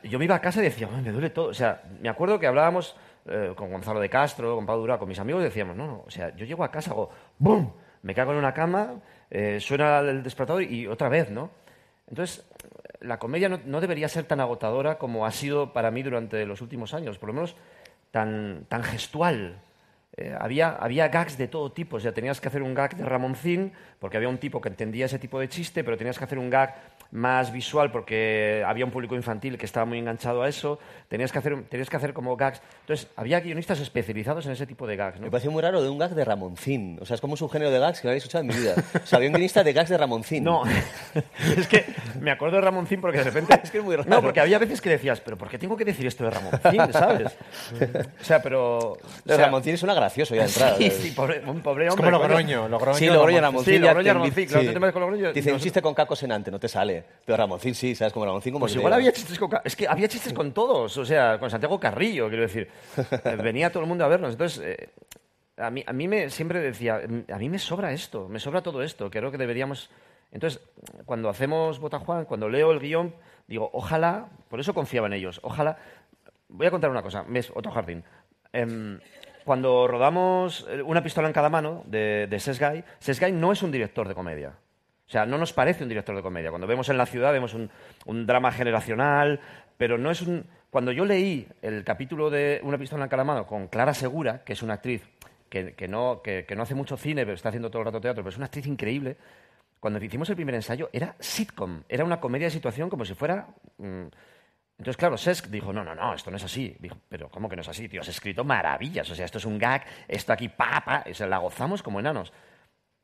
Yo 0.02 0.18
me 0.18 0.26
iba 0.26 0.34
a 0.34 0.40
casa 0.40 0.60
y 0.60 0.64
decía, 0.64 0.88
"Ay, 0.94 1.02
me 1.02 1.12
duele 1.12 1.30
todo. 1.30 1.48
O 1.48 1.54
sea, 1.54 1.82
me 2.00 2.08
acuerdo 2.08 2.38
que 2.38 2.46
hablábamos 2.46 2.94
eh, 3.26 3.52
con 3.54 3.70
Gonzalo 3.70 4.00
de 4.00 4.08
Castro, 4.08 4.54
con 4.54 4.64
Pablo 4.64 4.82
Dura, 4.82 4.98
con 4.98 5.08
mis 5.08 5.18
amigos, 5.18 5.42
y 5.42 5.44
decíamos, 5.44 5.76
no, 5.76 5.87
no, 5.87 6.04
o 6.06 6.10
sea, 6.10 6.34
yo 6.34 6.46
llego 6.46 6.64
a 6.64 6.70
casa, 6.70 6.92
hago 6.92 7.10
¡bum! 7.38 7.70
Me 8.02 8.14
cago 8.14 8.32
en 8.32 8.38
una 8.38 8.54
cama, 8.54 8.94
eh, 9.30 9.58
suena 9.60 9.98
el 9.98 10.22
despertador 10.22 10.62
y 10.62 10.87
otra 10.87 11.08
vez, 11.08 11.30
¿no? 11.30 11.50
Entonces, 12.06 12.46
la 13.00 13.19
comedia 13.19 13.49
no, 13.49 13.81
debería 13.81 14.09
ser 14.09 14.25
tan 14.25 14.40
agotadora 14.40 14.99
como 14.99 15.26
ha 15.26 15.31
sido 15.31 15.73
para 15.73 15.90
mí 15.90 16.02
durante 16.02 16.45
los 16.47 16.61
últimos 16.61 16.95
años, 16.95 17.19
por 17.19 17.28
lo 17.28 17.35
menos 17.35 17.57
tan, 18.11 18.64
tan 18.69 18.83
gestual. 18.83 19.61
Eh, 20.17 20.37
había, 20.38 20.71
había 20.71 21.09
gags 21.09 21.38
de 21.38 21.47
todo 21.47 21.71
tipo, 21.71 21.97
o 21.97 22.00
sea, 22.00 22.12
tenías 22.12 22.40
que 22.40 22.49
hacer 22.49 22.62
un 22.62 22.75
gag 22.75 22.97
de 22.97 23.05
Ramoncín, 23.05 23.73
porque 24.00 24.17
había 24.17 24.28
un 24.28 24.38
tipo 24.38 24.61
que 24.61 24.69
entendía 24.69 25.07
ese 25.07 25.19
tipo 25.19 25.38
de 25.38 25.49
chiste, 25.49 25.85
pero 25.85 25.97
tenías 25.97 26.19
que 26.19 26.25
hacer 26.25 26.38
un 26.38 26.50
gag 26.50 26.75
más 27.11 27.53
visual 27.53 27.91
porque 27.91 28.62
había 28.67 28.85
un 28.85 28.91
público 28.91 29.15
infantil 29.15 29.57
que 29.57 29.65
estaba 29.67 29.87
muy 29.87 29.99
enganchado 29.99 30.43
a 30.43 30.49
eso, 30.49 30.79
tenías 31.09 31.33
que 31.33 31.38
hacer, 31.38 31.62
tenías 31.69 31.88
que 31.88 31.97
hacer 31.97 32.12
como 32.12 32.37
gags. 32.37 32.61
Entonces, 32.81 33.09
había 33.17 33.41
guionistas 33.41 33.81
especializados 33.81 34.45
en 34.47 34.53
ese 34.53 34.67
tipo 34.67 34.87
de 34.87 34.97
gags. 34.97 35.19
¿no? 35.19 35.25
Me 35.27 35.31
pareció 35.31 35.50
muy 35.50 35.62
raro 35.62 35.83
de 35.83 35.88
un 35.88 35.97
gag 35.99 36.11
de 36.15 36.25
Ramoncín. 36.25 36.99
O 37.00 37.07
sea, 37.07 37.15
es 37.15 37.21
como 37.21 37.33
un 37.33 37.37
subgénero 37.38 37.71
de 37.71 37.79
gags 37.79 38.00
que 38.00 38.09
no 38.09 38.11
había 38.11 38.19
escuchado 38.19 38.43
en 38.43 38.49
mi 38.49 38.55
vida. 38.55 38.75
O 39.03 39.07
sea, 39.07 39.17
había 39.17 39.29
un 39.29 39.33
guionista 39.35 39.65
de 39.65 39.73
gags 39.73 39.88
de 39.88 39.97
Ramoncín. 39.99 40.45
No, 40.45 40.62
es 41.57 41.67
que 41.67 41.85
me 42.21 42.31
acuerdo 42.31 42.57
de 42.57 42.62
Ramoncín 42.62 43.00
porque 43.00 43.19
de 43.19 43.25
repente... 43.25 43.59
Es 43.65 43.71
que 43.71 43.79
es 43.79 43.85
muy 43.85 43.97
raro. 43.97 44.09
No, 44.09 44.21
porque 44.23 44.41
había 44.41 44.59
veces 44.59 44.81
que 44.81 44.91
decías, 44.91 45.21
pero 45.21 45.37
¿por 45.38 45.49
qué 45.49 45.59
tengo 45.59 45.77
que 45.77 45.85
decir 45.85 46.07
esto 46.07 46.25
de 46.25 46.31
Ramoncín, 46.31 46.93
sabes? 46.93 47.37
O 48.21 48.25
sea, 48.25 48.41
pero... 48.43 48.79
o 48.93 48.99
sea, 49.27 49.37
Ramoncín 49.38 49.77
suena 49.79 49.95
gracioso 49.95 50.35
ya 50.35 50.43
de 50.43 50.49
entrada. 50.49 50.77
Sí, 50.77 50.91
sí, 50.91 51.11
pobre, 51.12 51.41
un 51.47 51.61
pobre 51.61 51.87
Es 51.87 51.93
hombre. 51.95 52.11
como 52.11 52.19
coño. 52.21 52.29
Logroño. 52.29 52.69
Logroño 52.69 52.99
Sí, 52.99 53.07
Logroño, 53.07 53.41
Ramoncín. 53.41 53.41
Ramoncín. 53.41 53.75
Sí, 53.75 53.79
Logroño, 53.81 54.05
te- 54.05 54.12
Ramoncín, 54.12 54.47
claro, 54.47 54.67
tú 54.67 54.73
te 54.73 54.81
metes 54.81 54.93
con 54.93 55.03
Logroño, 55.03 55.33
Dice 55.33 55.53
un 55.53 55.59
chiste 55.59 55.83
con 55.83 55.95
Caco 55.95 56.15
Senante, 56.17 56.50
no 56.50 56.59
te 56.59 56.69
sale. 56.69 56.98
Pero 57.25 57.37
Ramoncín 57.37 57.75
sí, 57.75 57.95
¿sabes? 57.95 58.12
Como 58.12 58.25
Ramoncín 58.26 58.52
como 58.52 58.64
Pues 58.64 58.75
igual 58.76 58.93
había 58.93 59.12
chistes 59.12 59.38
con... 59.38 59.50
Es 59.64 59.76
que 59.76 59.87
había 59.87 60.09
chistes 60.09 60.33
con 60.33 60.52
todos, 60.52 60.97
o 60.97 61.05
sea, 61.05 61.38
con 61.38 61.50
Santiago 61.50 61.78
Carrillo, 61.78 62.28
quiero 62.28 62.43
decir. 62.43 62.69
Eh, 62.97 63.37
Venía 63.43 63.71
todo 63.71 63.83
el 63.83 63.88
mundo 63.88 64.05
a 64.05 64.09
vernos. 64.09 64.33
Entonces, 64.33 64.62
eh, 64.64 64.88
a 65.57 65.71
mí, 65.71 65.85
a 65.87 65.93
mí 65.93 66.09
me 66.09 66.31
siempre 66.31 66.61
decía, 66.61 67.00
"Mm, 67.07 67.33
a 67.33 67.38
mí 67.38 67.49
me 67.49 67.59
sobra 67.59 67.93
esto, 67.93 68.28
me 68.28 68.38
sobra 68.40 68.62
todo 68.62 68.83
esto, 68.83 69.11
creo 69.11 69.31
que 69.31 69.38
deberíamos... 69.38 69.90
Entonces, 70.33 70.61
cuando 71.07 71.28
hacemos 71.28 71.78
Botajuan, 71.81 72.25
cuando 72.26 72.49
leo 72.49 72.71
el 72.71 72.81
guion, 72.81 73.14
digo, 73.47 73.71
ojalá, 73.73 74.28
por 74.49 74.61
eso 74.61 74.75
confiaba 74.75 75.07
en 75.07 75.14
ellos, 75.14 75.40
ojalá... 75.43 75.78
Voy 76.50 76.67
a 76.67 76.71
contar 76.71 76.90
una 76.90 77.02
cosa, 77.02 77.25
mes, 77.25 77.52
otro 77.55 77.71
jardín. 77.71 78.02
Em, 78.52 78.99
cuando 79.45 79.87
rodamos 79.87 80.67
eh, 80.71 80.83
Una 80.83 81.02
pistola 81.02 81.28
en 81.28 81.35
cada 81.35 81.50
mano 81.50 81.83
de, 81.87 82.26
de 82.26 82.40
Sesgay, 82.40 82.85
Sesgay 82.99 83.33
no 83.33 83.52
es 83.52 83.62
un 83.62 83.71
director 83.71 84.09
de 84.09 84.14
comedia. 84.14 84.55
O 85.09 85.11
sea, 85.11 85.25
no 85.25 85.38
nos 85.38 85.55
parece 85.55 85.83
un 85.83 85.88
director 85.88 86.15
de 86.15 86.23
comedia. 86.23 86.50
Cuando 86.50 86.67
vemos 86.67 86.88
en 86.91 86.99
la 86.99 87.07
ciudad 87.07 87.33
vemos 87.33 87.55
un, 87.55 88.27
drama 88.27 88.53
generacional, 88.53 89.41
pero 89.79 89.97
no 89.97 90.11
es 90.11 90.21
un... 90.21 90.45
Cuando 90.71 90.93
yo 90.93 91.07
leí 91.07 91.49
el 91.62 91.83
capítulo 91.83 92.29
de 92.29 92.61
Una 92.62 92.77
pistola 92.77 93.05
en 93.05 93.09
cada 93.09 93.25
mano 93.25 93.47
con 93.47 93.69
Clara 93.69 93.95
Segura, 93.95 94.45
que 94.45 94.53
es 94.53 94.62
una 94.62 94.75
actriz 94.75 95.03
que, 95.49 95.88
no, 95.88 96.21
que, 96.23 96.45
no 96.55 96.62
hace 96.62 96.75
mucho 96.75 96.99
cine, 96.99 97.25
pero 97.25 97.35
está 97.35 97.49
haciendo 97.49 97.71
todo 97.71 97.81
el 97.81 97.87
rato 97.87 98.03
teatro, 98.03 98.23
pero 98.23 98.29
es 98.31 98.37
una 98.37 98.47
actriz 98.47 98.67
increíble, 98.67 99.17
cuando 99.81 100.03
hicimos 100.05 100.29
el 100.29 100.37
primer 100.37 100.55
ensayo 100.55 100.91
era 100.93 101.17
sitcom, 101.19 101.85
era 101.88 102.05
una 102.05 102.21
comedia 102.21 102.49
de 102.49 102.50
situación 102.50 102.91
como 102.91 103.07
si 103.07 103.15
fuera... 103.15 103.47
mm, 103.79 104.07
entonces, 104.77 104.97
claro, 104.97 105.17
Sesk 105.17 105.47
dijo, 105.47 105.73
no, 105.73 105.83
no, 105.83 105.93
no, 105.93 106.15
esto 106.15 106.31
no 106.31 106.37
es 106.37 106.45
así. 106.45 106.77
Dijo, 106.79 106.97
pero 107.09 107.29
¿cómo 107.29 107.49
que 107.49 107.57
no 107.57 107.62
es 107.62 107.69
así, 107.69 107.88
tío? 107.88 108.00
Has 108.00 108.07
escrito 108.07 108.45
maravillas. 108.45 109.11
O 109.11 109.15
sea, 109.17 109.25
esto 109.25 109.38
es 109.38 109.45
un 109.45 109.59
gag, 109.59 109.85
esto 110.07 110.33
aquí, 110.33 110.49
pa, 110.49 110.81
pa. 110.85 111.05
O 111.11 111.15
sea, 111.15 111.27
la 111.27 111.38
gozamos 111.38 111.83
como 111.83 111.99
enanos. 111.99 112.33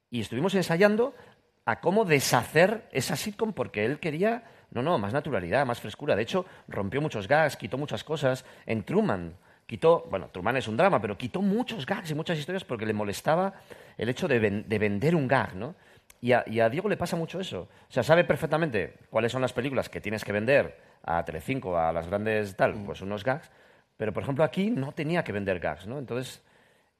Y 0.08 0.20
estuvimos 0.20 0.54
ensayando 0.54 1.16
a 1.66 1.80
cómo 1.80 2.04
deshacer 2.04 2.88
esa 2.92 3.16
sitcom 3.16 3.52
porque 3.52 3.84
él 3.84 3.98
quería, 3.98 4.44
no, 4.70 4.82
no, 4.82 4.98
más 4.98 5.12
naturalidad, 5.12 5.64
más 5.66 5.80
frescura. 5.80 6.14
De 6.16 6.22
hecho, 6.22 6.44
rompió 6.68 7.00
muchos 7.00 7.26
gags, 7.28 7.56
quitó 7.56 7.78
muchas 7.78 8.04
cosas. 8.04 8.44
En 8.66 8.84
Truman, 8.84 9.34
quitó, 9.66 10.06
bueno, 10.10 10.28
Truman 10.28 10.56
es 10.56 10.68
un 10.68 10.76
drama, 10.76 11.00
pero 11.00 11.16
quitó 11.16 11.40
muchos 11.40 11.86
gags 11.86 12.10
y 12.10 12.14
muchas 12.14 12.38
historias 12.38 12.64
porque 12.64 12.86
le 12.86 12.92
molestaba 12.92 13.54
el 13.96 14.08
hecho 14.08 14.28
de, 14.28 14.38
ven- 14.38 14.68
de 14.68 14.78
vender 14.78 15.14
un 15.14 15.26
gag, 15.26 15.54
¿no? 15.56 15.74
Y 16.20 16.32
a, 16.32 16.42
y 16.46 16.60
a 16.60 16.68
Diego 16.70 16.88
le 16.88 16.96
pasa 16.96 17.16
mucho 17.16 17.40
eso. 17.40 17.68
O 17.88 17.92
sea, 17.92 18.02
sabe 18.02 18.24
perfectamente 18.24 18.94
cuáles 19.10 19.32
son 19.32 19.42
las 19.42 19.52
películas 19.52 19.88
que 19.88 20.00
tienes 20.00 20.24
que 20.24 20.32
vender 20.32 20.78
a 21.02 21.24
Telecinco, 21.24 21.78
a 21.78 21.92
las 21.92 22.06
grandes 22.08 22.56
tal, 22.56 22.74
pues 22.84 23.02
unos 23.02 23.24
gags. 23.24 23.50
Pero, 23.96 24.12
por 24.12 24.22
ejemplo, 24.22 24.42
aquí 24.42 24.70
no 24.70 24.92
tenía 24.92 25.22
que 25.22 25.32
vender 25.32 25.60
gags, 25.60 25.86
¿no? 25.86 25.98
Entonces, 25.98 26.42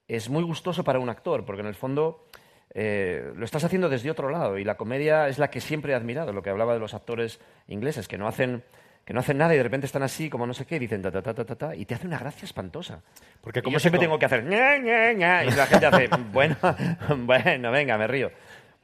es 0.06 0.28
muy 0.28 0.42
gustoso 0.42 0.84
para 0.84 0.98
un 0.98 1.08
actor, 1.08 1.44
porque 1.44 1.62
en 1.62 1.68
el 1.68 1.74
fondo 1.74 2.26
eh, 2.74 3.32
lo 3.36 3.44
estás 3.44 3.64
haciendo 3.64 3.88
desde 3.88 4.10
otro 4.10 4.28
lado. 4.28 4.58
Y 4.58 4.64
la 4.64 4.76
comedia 4.76 5.28
es 5.28 5.38
la 5.38 5.48
que 5.48 5.60
siempre 5.60 5.92
he 5.92 5.94
admirado, 5.94 6.32
lo 6.32 6.42
que 6.42 6.50
hablaba 6.50 6.74
de 6.74 6.80
los 6.80 6.92
actores 6.92 7.40
ingleses, 7.68 8.08
que 8.08 8.18
no 8.18 8.26
hacen, 8.26 8.62
que 9.04 9.14
no 9.14 9.20
hacen 9.20 9.38
nada 9.38 9.54
y 9.54 9.56
de 9.56 9.62
repente 9.62 9.86
están 9.86 10.02
así, 10.02 10.28
como 10.28 10.46
no 10.46 10.54
sé 10.54 10.66
qué, 10.66 10.76
y 10.76 10.80
dicen 10.80 11.00
ta, 11.00 11.10
ta, 11.10 11.22
ta, 11.22 11.34
ta, 11.34 11.44
ta, 11.44 11.54
ta, 11.54 11.76
y 11.76 11.84
te 11.84 11.94
hace 11.94 12.06
una 12.06 12.18
gracia 12.18 12.44
espantosa. 12.44 13.00
Porque 13.40 13.62
como 13.62 13.74
yo 13.74 13.80
siempre 13.80 14.00
tengo 14.00 14.18
que 14.18 14.26
hacer 14.26 14.44
ña, 14.44 14.76
ña, 14.78 15.12
ña, 15.12 15.44
y 15.44 15.50
la 15.50 15.66
gente 15.66 15.86
hace, 15.86 16.08
bueno, 16.32 16.56
bueno, 17.18 17.70
venga, 17.70 17.96
me 17.96 18.06
río. 18.06 18.30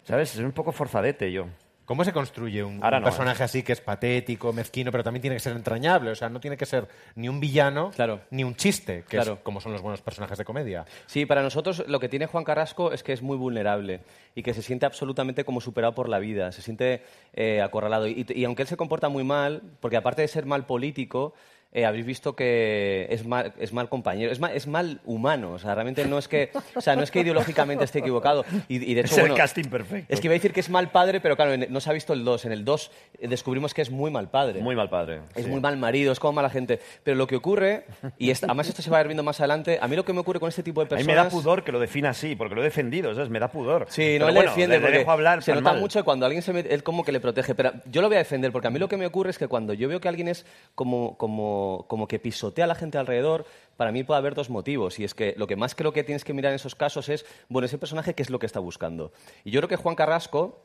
¿Sabes? 0.04 0.34
Es 0.34 0.40
un 0.40 0.52
poco 0.52 0.72
forzadete 0.72 1.30
yo. 1.30 1.46
¿Cómo 1.90 2.04
se 2.04 2.12
construye 2.12 2.62
un, 2.62 2.78
Ahora 2.84 2.98
un 2.98 3.02
no, 3.02 3.08
¿eh? 3.08 3.10
personaje 3.10 3.42
así 3.42 3.64
que 3.64 3.72
es 3.72 3.80
patético, 3.80 4.52
mezquino, 4.52 4.92
pero 4.92 5.02
también 5.02 5.22
tiene 5.22 5.34
que 5.34 5.40
ser 5.40 5.56
entrañable? 5.56 6.12
O 6.12 6.14
sea, 6.14 6.28
no 6.28 6.38
tiene 6.38 6.56
que 6.56 6.64
ser 6.64 6.86
ni 7.16 7.28
un 7.28 7.40
villano 7.40 7.90
Claro. 7.90 8.20
ni 8.30 8.44
un 8.44 8.54
chiste, 8.54 8.98
que 9.08 9.16
Claro. 9.16 9.32
es 9.32 9.40
como 9.40 9.60
son 9.60 9.72
los 9.72 9.82
buenos 9.82 10.00
personajes 10.00 10.38
de 10.38 10.44
comedia. 10.44 10.84
Sí, 11.06 11.26
para 11.26 11.42
nosotros 11.42 11.82
lo 11.88 11.98
que 11.98 12.08
tiene 12.08 12.26
Juan 12.26 12.44
Carrasco 12.44 12.92
es 12.92 13.02
que 13.02 13.12
es 13.12 13.22
muy 13.22 13.36
vulnerable 13.36 14.02
y 14.36 14.44
que 14.44 14.54
se 14.54 14.62
siente 14.62 14.86
absolutamente 14.86 15.44
como 15.44 15.60
superado 15.60 15.92
por 15.92 16.08
la 16.08 16.20
vida, 16.20 16.52
se 16.52 16.62
siente 16.62 17.02
eh, 17.32 17.60
acorralado. 17.60 18.06
Y, 18.06 18.24
y 18.28 18.44
aunque 18.44 18.62
él 18.62 18.68
se 18.68 18.76
comporta 18.76 19.08
muy 19.08 19.24
mal, 19.24 19.60
porque 19.80 19.96
aparte 19.96 20.22
de 20.22 20.28
ser 20.28 20.46
mal 20.46 20.66
político, 20.66 21.34
eh, 21.72 21.84
habéis 21.86 22.04
visto 22.04 22.34
que 22.34 23.06
es 23.10 23.24
mal, 23.24 23.52
es 23.58 23.72
mal 23.72 23.88
compañero, 23.88 24.32
es 24.32 24.40
mal, 24.40 24.52
es 24.54 24.66
mal 24.66 25.00
humano. 25.04 25.52
O 25.52 25.58
sea, 25.58 25.74
realmente 25.74 26.04
no 26.06 26.18
es 26.18 26.26
que, 26.26 26.50
o 26.74 26.80
sea, 26.80 26.96
no 26.96 27.02
es 27.02 27.10
que 27.12 27.20
ideológicamente 27.20 27.84
esté 27.84 28.00
equivocado. 28.00 28.44
Y, 28.68 28.76
y 28.90 28.94
de 28.94 29.02
hecho, 29.02 29.12
Es 29.12 29.18
el 29.18 29.22
bueno, 29.22 29.34
casting 29.36 29.64
perfecto. 29.64 30.12
Es 30.12 30.20
que 30.20 30.26
iba 30.26 30.32
a 30.32 30.38
decir 30.38 30.52
que 30.52 30.60
es 30.60 30.68
mal 30.68 30.90
padre, 30.90 31.20
pero 31.20 31.36
claro, 31.36 31.52
en- 31.52 31.66
no 31.72 31.80
se 31.80 31.88
ha 31.90 31.92
visto 31.92 32.12
el 32.12 32.24
2. 32.24 32.44
En 32.46 32.52
el 32.52 32.64
2 32.64 32.90
descubrimos 33.22 33.72
que 33.74 33.82
es 33.82 33.90
muy 33.90 34.10
mal 34.10 34.28
padre. 34.30 34.60
Muy 34.60 34.74
mal 34.74 34.90
padre. 34.90 35.20
Es 35.34 35.44
sí. 35.44 35.50
muy 35.50 35.60
mal 35.60 35.76
marido, 35.76 36.10
es 36.12 36.18
como 36.18 36.32
mala 36.32 36.50
gente. 36.50 36.80
Pero 37.04 37.16
lo 37.16 37.26
que 37.28 37.36
ocurre, 37.36 37.84
y 38.18 38.32
además 38.32 38.68
esto 38.68 38.82
se 38.82 38.90
va 38.90 38.98
a 38.98 39.00
ir 39.02 39.06
viendo 39.06 39.22
más 39.22 39.38
adelante, 39.40 39.78
a 39.80 39.86
mí 39.86 39.94
lo 39.96 40.04
que 40.04 40.12
me 40.12 40.20
ocurre 40.20 40.40
con 40.40 40.48
este 40.48 40.62
tipo 40.64 40.80
de 40.80 40.86
A 40.86 40.98
mí 40.98 41.04
personas... 41.04 41.06
me 41.06 41.22
da 41.24 41.30
pudor 41.30 41.62
que 41.62 41.70
lo 41.72 41.78
defina 41.78 42.10
así, 42.10 42.34
porque 42.34 42.54
lo 42.56 42.62
he 42.62 42.64
defendido, 42.64 43.14
¿sabes? 43.14 43.30
Me 43.30 43.38
da 43.38 43.48
pudor. 43.48 43.86
Sí, 43.90 44.02
Pero 44.02 44.24
no 44.26 44.30
le 44.32 44.34
bueno, 44.38 44.50
defiende 44.50 44.80
le- 44.80 44.90
dejo 44.98 45.10
hablar 45.12 45.42
se 45.42 45.54
nota 45.54 45.70
mal. 45.72 45.80
mucho 45.80 46.04
cuando 46.04 46.26
alguien 46.26 46.42
se 46.42 46.52
mete, 46.52 46.74
él 46.74 46.82
como 46.82 47.04
que 47.04 47.12
le 47.12 47.20
protege. 47.20 47.54
Pero 47.54 47.72
yo 47.86 48.02
lo 48.02 48.08
voy 48.08 48.16
a 48.16 48.18
defender 48.18 48.50
porque 48.50 48.66
a 48.66 48.70
mí 48.70 48.78
lo 48.80 48.88
que 48.88 48.96
me 48.96 49.06
ocurre 49.06 49.30
es 49.30 49.38
que 49.38 49.46
cuando 49.46 49.72
yo 49.72 49.88
veo 49.88 50.00
que 50.00 50.08
alguien 50.08 50.26
es 50.28 50.44
como, 50.74 51.16
como, 51.16 51.59
como 51.88 52.06
que 52.08 52.18
pisotea 52.18 52.64
a 52.64 52.68
la 52.68 52.74
gente 52.74 52.98
alrededor, 52.98 53.46
para 53.76 53.92
mí 53.92 54.04
puede 54.04 54.18
haber 54.18 54.34
dos 54.34 54.50
motivos. 54.50 54.98
Y 54.98 55.04
es 55.04 55.14
que 55.14 55.34
lo 55.36 55.46
que 55.46 55.56
más 55.56 55.74
creo 55.74 55.92
que 55.92 56.04
tienes 56.04 56.24
que 56.24 56.34
mirar 56.34 56.52
en 56.52 56.56
esos 56.56 56.74
casos 56.74 57.08
es, 57.08 57.24
bueno, 57.48 57.66
ese 57.66 57.78
personaje 57.78 58.14
qué 58.14 58.22
es 58.22 58.30
lo 58.30 58.38
que 58.38 58.46
está 58.46 58.60
buscando. 58.60 59.12
Y 59.44 59.50
yo 59.50 59.60
creo 59.60 59.68
que 59.68 59.76
Juan 59.76 59.94
Carrasco, 59.94 60.62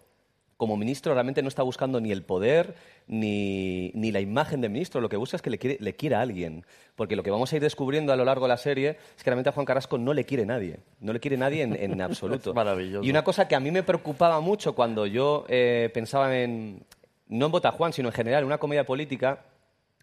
como 0.58 0.78
ministro, 0.78 1.14
realmente 1.14 1.42
no 1.42 1.48
está 1.48 1.64
buscando 1.64 2.00
ni 2.00 2.12
el 2.12 2.24
poder 2.24 2.76
ni, 3.08 3.92
ni 3.94 4.12
la 4.12 4.22
imagen 4.22 4.62
de 4.62 4.70
ministro. 4.70 5.02
Lo 5.02 5.10
que 5.10 5.18
busca 5.18 5.36
es 5.36 5.42
que 5.42 5.50
le 5.50 5.58
quiere, 5.58 5.78
le 5.80 5.96
quiera 5.96 6.20
a 6.20 6.22
alguien. 6.22 6.66
Porque 6.96 7.16
lo 7.16 7.24
que 7.24 7.32
vamos 7.32 7.52
a 7.52 7.56
ir 7.56 7.62
descubriendo 7.62 8.14
a 8.14 8.16
lo 8.16 8.26
largo 8.26 8.46
de 8.46 8.50
la 8.50 8.58
serie 8.58 8.98
es 9.18 9.24
que 9.24 9.30
realmente 9.30 9.50
a 9.50 9.54
Juan 9.54 9.66
Carrasco 9.66 9.98
no 9.98 10.14
le 10.14 10.26
quiere 10.26 10.46
nadie. 10.46 10.80
No 11.00 11.14
le 11.14 11.20
quiere 11.20 11.38
nadie 11.38 11.64
en, 11.64 11.76
en 11.76 12.02
absoluto. 12.02 12.52
Es 12.52 12.56
maravilloso. 12.56 13.06
Y 13.06 13.10
una 13.10 13.24
cosa 13.24 13.48
que 13.48 13.56
a 13.56 13.60
mí 13.60 13.72
me 13.72 13.84
preocupaba 13.84 14.40
mucho 14.40 14.76
cuando 14.76 15.06
yo 15.06 15.46
eh, 15.50 15.90
pensaba 15.94 16.38
en, 16.38 16.84
no 17.28 17.48
en 17.48 17.52
Bota 17.52 17.72
Juan, 17.72 17.94
sino 17.94 18.10
en 18.10 18.14
general, 18.14 18.42
en 18.42 18.48
una 18.48 18.58
comedia 18.58 18.86
política, 18.86 19.40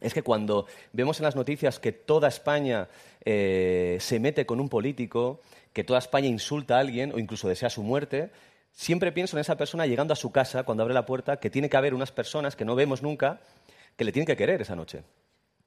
es 0.02 0.14
que 0.14 0.22
cuando 0.22 0.66
vemos 0.92 1.18
en 1.20 1.24
las 1.24 1.36
noticias 1.36 1.78
que 1.78 1.92
toda 1.92 2.28
España 2.28 2.88
eh, 3.24 3.98
se 4.00 4.20
mete 4.20 4.46
con 4.46 4.60
un 4.60 4.68
político, 4.68 5.40
que 5.72 5.84
toda 5.84 5.98
España 5.98 6.28
insulta 6.28 6.76
a 6.76 6.80
alguien 6.80 7.12
o 7.12 7.18
incluso 7.18 7.48
desea 7.48 7.70
su 7.70 7.82
muerte, 7.82 8.30
siempre 8.72 9.12
pienso 9.12 9.36
en 9.36 9.40
esa 9.40 9.56
persona 9.56 9.86
llegando 9.86 10.12
a 10.12 10.16
su 10.16 10.32
casa 10.32 10.64
cuando 10.64 10.82
abre 10.82 10.94
la 10.94 11.06
puerta, 11.06 11.38
que 11.38 11.50
tiene 11.50 11.68
que 11.68 11.76
haber 11.76 11.94
unas 11.94 12.12
personas 12.12 12.56
que 12.56 12.64
no 12.64 12.74
vemos 12.74 13.02
nunca 13.02 13.40
que 13.96 14.04
le 14.04 14.12
tienen 14.12 14.26
que 14.26 14.36
querer 14.36 14.60
esa 14.60 14.76
noche. 14.76 15.02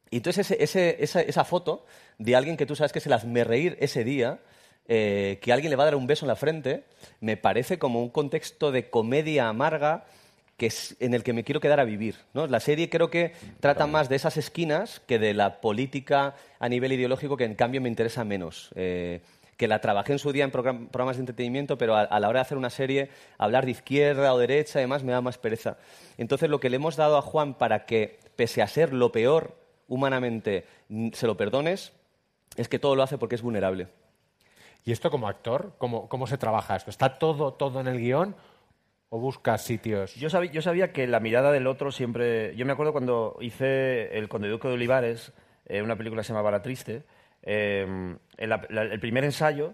Y 0.10 0.18
entonces 0.18 0.52
esa 0.52 1.44
foto 1.44 1.86
de 2.18 2.36
alguien 2.36 2.58
que 2.58 2.66
tú 2.66 2.76
sabes 2.76 2.92
que 2.92 3.00
se 3.00 3.10
las 3.10 3.26
me 3.26 3.44
reír 3.44 3.78
ese 3.80 4.04
día, 4.04 4.40
eh, 4.88 5.40
que 5.42 5.52
alguien 5.52 5.72
le 5.72 5.76
va 5.76 5.84
a 5.84 5.88
dar 5.88 5.96
un 5.96 6.08
beso 6.08 6.26
en 6.26 6.30
la 6.30 6.36
frente, 6.36 6.84
me 7.20 7.38
parece 7.38 7.80
como 7.80 8.02
un 8.02 8.10
contexto 8.10 8.72
de 8.72 8.90
comedia 8.90 9.50
amarga 9.50 10.06
que 10.58 10.68
es 10.68 10.96
en 11.00 11.14
el 11.14 11.24
que 11.24 11.34
me 11.34 11.44
quiero 11.44 11.60
quedar 11.60 11.80
a 11.80 11.84
vivir. 11.84 12.16
¿no? 12.34 12.48
La 12.48 12.60
serie 12.60 12.90
creo 12.90 13.10
que 13.10 13.34
trata 13.60 13.88
más 13.88 14.08
de 14.10 14.16
esas 14.16 14.38
esquinas 14.38 15.02
que 15.08 15.20
de 15.20 15.34
la 15.34 15.60
política 15.60 16.36
a 16.60 16.70
nivel 16.70 16.94
ideológico, 16.94 17.36
que 17.38 17.44
en 17.46 17.56
cambio 17.56 17.82
me 17.82 17.90
interesa 17.90 18.24
menos. 18.24 18.70
Eh, 18.76 19.22
que 19.58 19.68
la 19.70 19.80
trabajé 19.80 20.12
en 20.12 20.20
su 20.20 20.34
día 20.34 20.44
en 20.44 20.52
program- 20.52 20.90
programas 20.90 21.16
de 21.16 21.22
entretenimiento, 21.22 21.78
pero 21.78 21.96
a, 21.96 22.20
la 22.20 22.28
hora 22.28 22.40
de 22.40 22.42
hacer 22.42 22.58
una 22.58 22.70
serie, 22.70 23.10
hablar 23.38 23.64
de 23.64 23.72
izquierda 23.72 24.34
o 24.34 24.38
derecha, 24.38 24.80
además, 24.80 25.04
me 25.04 25.14
da 25.14 25.22
más 25.22 25.38
pereza. 25.38 25.78
Entonces, 26.18 26.50
lo 26.50 26.60
que 26.60 26.70
le 26.70 26.76
hemos 26.76 26.98
dado 26.98 27.18
a 27.18 27.22
Juan 27.22 27.54
para 27.54 27.86
que, 27.86 28.20
pese 28.36 28.62
a 28.62 28.68
ser 28.68 28.94
lo 28.94 29.14
peor 29.14 29.56
humanamente, 29.88 30.66
se 31.14 31.26
lo 31.26 31.38
perdones, 31.38 31.94
es 32.58 32.68
que 32.68 32.80
todo 32.80 32.96
lo 32.98 33.04
hace 33.04 33.18
porque 33.18 33.36
es 33.36 33.42
vulnerable. 33.42 33.88
¿Y 34.84 34.92
esto 34.92 35.10
como 35.10 35.28
actor? 35.30 35.74
¿Cómo, 35.78 36.10
cómo 36.10 36.28
se 36.28 36.38
trabaja 36.38 36.76
esto? 36.76 36.90
¿Está 36.90 37.18
todo, 37.18 37.54
todo 37.54 37.80
en 37.80 37.88
el 37.88 38.00
guion 38.00 38.36
o 39.10 39.20
buscas 39.20 39.64
sitios? 39.64 40.16
Yo 40.16 40.30
sabía, 40.30 40.52
yo 40.52 40.62
sabía 40.62 40.92
que 40.92 41.08
la 41.08 41.20
mirada 41.20 41.52
del 41.52 41.68
otro 41.68 41.92
siempre... 41.92 42.56
Yo 42.56 42.66
me 42.66 42.74
acuerdo 42.74 42.92
cuando 42.92 43.38
hice 43.42 44.18
El 44.18 44.28
Conde 44.30 44.50
Duque 44.50 44.68
de 44.68 44.74
Olivares, 44.74 45.34
eh, 45.66 45.82
una 45.82 45.96
película 45.96 46.22
que 46.22 46.28
se 46.28 46.34
llamaba 46.34 46.52
La 46.52 46.62
Triste, 46.62 47.04
eh, 47.44 48.16
el 48.38 49.00
primer 49.00 49.24
ensayo 49.24 49.74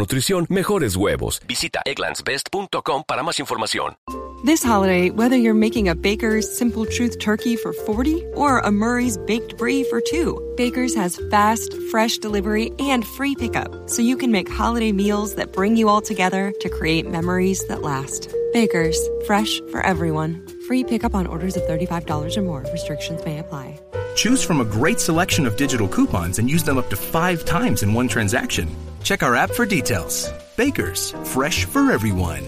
nutrición, 0.01 0.45
mejores 0.49 0.95
huevos. 0.95 1.41
Visita 1.47 1.81
egglandsbest.com 1.85 3.03
para 3.07 3.23
más 3.23 3.39
información. 3.39 3.95
This 4.43 4.63
holiday, 4.63 5.11
whether 5.11 5.35
you're 5.35 5.53
making 5.53 5.87
a 5.87 5.93
Baker's 5.93 6.49
Simple 6.57 6.87
Truth 6.87 7.19
turkey 7.19 7.55
for 7.55 7.73
40 7.73 8.25
or 8.33 8.57
a 8.57 8.71
Murray's 8.71 9.15
Baked 9.27 9.55
Brie 9.55 9.83
for 9.83 10.01
2, 10.01 10.55
Baker's 10.57 10.95
has 10.95 11.21
fast, 11.29 11.75
fresh 11.91 12.17
delivery 12.17 12.71
and 12.79 13.05
free 13.05 13.35
pickup, 13.35 13.87
so 13.87 14.01
you 14.01 14.17
can 14.17 14.31
make 14.31 14.49
holiday 14.49 14.91
meals 14.91 15.35
that 15.35 15.53
bring 15.53 15.77
you 15.77 15.89
all 15.89 16.01
together 16.01 16.51
to 16.59 16.69
create 16.69 17.07
memories 17.07 17.63
that 17.67 17.83
last. 17.83 18.33
Baker's, 18.51 18.97
fresh 19.27 19.61
for 19.69 19.85
everyone. 19.85 20.43
Free 20.65 20.83
pickup 20.83 21.13
on 21.13 21.27
orders 21.27 21.55
of 21.55 21.61
$35 21.63 22.35
or 22.35 22.41
more. 22.41 22.65
Restrictions 22.71 23.23
may 23.23 23.37
apply. 23.37 23.79
Choose 24.15 24.43
from 24.43 24.59
a 24.59 24.65
great 24.65 24.99
selection 24.99 25.45
of 25.45 25.55
digital 25.55 25.87
coupons 25.87 26.39
and 26.39 26.49
use 26.49 26.63
them 26.63 26.79
up 26.79 26.89
to 26.89 26.95
five 26.95 27.45
times 27.45 27.83
in 27.83 27.93
one 27.93 28.07
transaction. 28.07 28.67
Check 29.03 29.23
our 29.23 29.35
app 29.35 29.51
for 29.51 29.65
details. 29.67 30.31
Bakers, 30.57 31.13
fresh 31.23 31.65
for 31.65 31.91
everyone. 31.91 32.43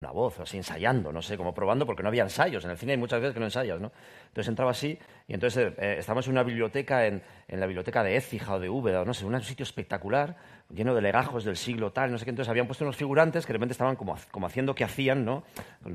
una 0.00 0.12
voz, 0.12 0.40
así 0.40 0.56
ensayando, 0.56 1.12
no 1.12 1.20
sé, 1.20 1.36
como 1.36 1.52
probando, 1.54 1.84
porque 1.84 2.02
no 2.02 2.08
había 2.08 2.22
ensayos. 2.22 2.64
En 2.64 2.70
el 2.70 2.78
cine 2.78 2.92
hay 2.92 2.98
muchas 2.98 3.20
veces 3.20 3.34
que 3.34 3.40
no 3.40 3.46
ensayas, 3.46 3.78
¿no? 3.80 3.92
Entonces 4.28 4.48
entraba 4.48 4.70
así 4.70 4.98
y 5.28 5.34
entonces 5.34 5.72
eh, 5.78 5.96
estábamos 5.98 6.26
en 6.26 6.32
una 6.32 6.42
biblioteca, 6.42 7.06
en, 7.06 7.22
en 7.46 7.60
la 7.60 7.66
biblioteca 7.66 8.02
de 8.02 8.16
Écija 8.16 8.54
o 8.54 8.58
de 8.60 8.70
Úbeda, 8.70 9.04
no 9.04 9.12
sé, 9.12 9.26
un 9.26 9.40
sitio 9.42 9.64
espectacular, 9.64 10.36
lleno 10.72 10.94
de 10.94 11.02
legajos 11.02 11.44
del 11.44 11.56
siglo 11.56 11.92
tal, 11.92 12.10
no 12.10 12.18
sé 12.18 12.24
qué. 12.24 12.30
Entonces 12.30 12.48
habían 12.48 12.66
puesto 12.66 12.84
unos 12.84 12.96
figurantes 12.96 13.44
que 13.44 13.52
de 13.52 13.58
repente 13.58 13.72
estaban 13.72 13.96
como, 13.96 14.16
como 14.30 14.46
haciendo 14.46 14.74
qué 14.74 14.84
hacían, 14.84 15.24
¿no? 15.24 15.44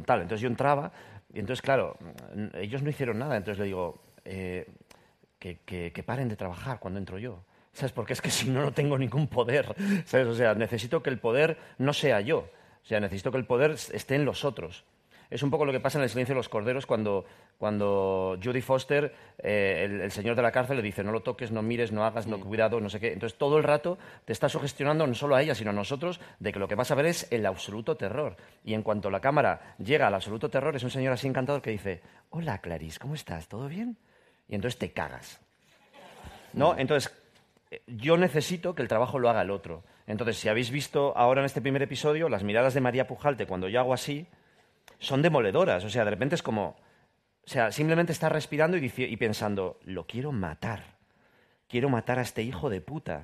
Tal. 0.06 0.22
Entonces 0.22 0.42
yo 0.42 0.48
entraba 0.48 0.92
y 1.34 1.40
entonces, 1.40 1.62
claro, 1.64 1.98
ellos 2.54 2.84
no 2.84 2.90
hicieron 2.92 3.18
nada. 3.18 3.36
Entonces 3.36 3.60
le 3.60 3.66
digo, 3.66 4.00
eh, 4.26 4.68
que, 5.40 5.60
que- 5.66 5.92
que 5.92 6.04
paren 6.04 6.30
de 6.30 6.36
trabajar 6.36 6.80
cuando 6.80 7.00
entro 7.00 7.18
yo. 7.18 7.44
¿Sabes? 7.74 7.92
Porque 7.92 8.14
es 8.14 8.22
que 8.22 8.30
si 8.30 8.50
no, 8.50 8.62
no 8.62 8.72
tengo 8.72 8.98
ningún 8.98 9.28
poder. 9.28 9.76
¿Sabes? 10.06 10.28
O 10.28 10.36
sea, 10.36 10.54
necesito 10.54 11.02
que 11.02 11.10
el 11.10 11.20
poder 11.20 11.58
no 11.78 11.94
sea 11.94 12.22
yo. 12.22 12.40
O 12.40 12.86
sea, 12.86 13.00
necesito 13.00 13.32
que 13.32 13.38
el 13.38 13.46
poder 13.46 13.72
esté 13.72 14.16
en 14.16 14.26
los 14.26 14.46
otros. 14.46 14.84
Es 15.30 15.42
un 15.42 15.50
poco 15.50 15.66
lo 15.66 15.72
que 15.72 15.80
pasa 15.80 15.98
en 15.98 16.04
El 16.04 16.12
silencio 16.12 16.36
de 16.36 16.38
los 16.38 16.48
corderos 16.48 16.86
cuando, 16.86 17.26
cuando 17.58 18.38
Judy 18.44 18.62
Foster, 18.62 19.16
eh, 19.40 19.82
el, 19.86 20.02
el 20.02 20.12
señor 20.12 20.36
de 20.36 20.44
la 20.44 20.52
cárcel, 20.52 20.78
le 20.78 20.84
dice 20.84 21.04
no 21.04 21.12
lo 21.12 21.22
toques, 21.22 21.52
no 21.52 21.64
mires, 21.64 21.92
no 21.92 22.06
hagas, 22.06 22.28
no 22.28 22.40
cuidado, 22.40 22.80
no 22.80 22.88
sé 22.88 23.00
qué. 23.00 23.14
Entonces 23.14 23.40
todo 23.40 23.58
el 23.58 23.64
rato 23.64 23.98
te 24.26 24.34
está 24.34 24.48
sugestionando 24.48 25.08
no 25.08 25.16
solo 25.16 25.36
a 25.36 25.42
ella, 25.42 25.56
sino 25.56 25.72
a 25.72 25.74
nosotros, 25.74 26.20
de 26.38 26.54
que 26.54 26.60
lo 26.60 26.68
que 26.68 26.76
vas 26.76 26.92
a 26.92 26.96
ver 26.96 27.08
es 27.08 27.28
el 27.32 27.48
absoluto 27.48 27.98
terror. 27.98 28.38
Y 28.64 28.76
en 28.76 28.84
cuanto 28.84 29.10
la 29.10 29.22
cámara 29.22 29.76
llega 29.80 30.06
al 30.06 30.14
absoluto 30.14 30.50
terror, 30.50 30.76
es 30.76 30.84
un 30.84 30.92
señor 30.92 31.14
así 31.14 31.26
encantador 31.26 31.64
que 31.64 31.72
dice, 31.72 32.02
hola 32.30 32.60
Clarice, 32.60 33.00
¿cómo 33.00 33.16
estás? 33.16 33.48
¿Todo 33.48 33.68
bien? 33.68 33.98
Y 34.48 34.54
entonces 34.54 34.78
te 34.78 34.92
cagas. 34.92 35.40
¿No? 36.54 36.78
Entonces, 36.78 37.12
yo 37.88 38.18
necesito 38.18 38.76
que 38.76 38.82
el 38.82 38.88
trabajo 38.88 39.20
lo 39.20 39.30
haga 39.30 39.42
el 39.42 39.52
otro. 39.52 39.84
Entonces, 40.08 40.38
si 40.38 40.50
habéis 40.50 40.70
visto 40.72 41.14
ahora 41.18 41.42
en 41.42 41.46
este 41.46 41.62
primer 41.62 41.82
episodio, 41.82 42.30
las 42.30 42.44
miradas 42.44 42.74
de 42.74 42.82
María 42.82 43.08
Pujalte 43.08 43.46
cuando 43.48 43.70
yo 43.70 43.80
hago 43.80 43.94
así 43.94 44.28
son 45.00 45.22
demoledoras. 45.22 45.84
O 45.84 45.90
sea, 45.90 46.04
de 46.06 46.12
repente 46.12 46.36
es 46.36 46.44
como. 46.44 46.76
O 47.46 47.50
sea, 47.50 47.72
simplemente 47.72 48.12
está 48.14 48.30
respirando 48.30 48.78
y, 48.78 48.92
y 48.96 49.18
pensando, 49.18 49.80
lo 49.84 50.06
quiero 50.08 50.32
matar. 50.32 50.96
Quiero 51.68 51.90
matar 51.90 52.20
a 52.20 52.22
este 52.22 52.42
hijo 52.44 52.70
de 52.70 52.82
puta. 52.82 53.24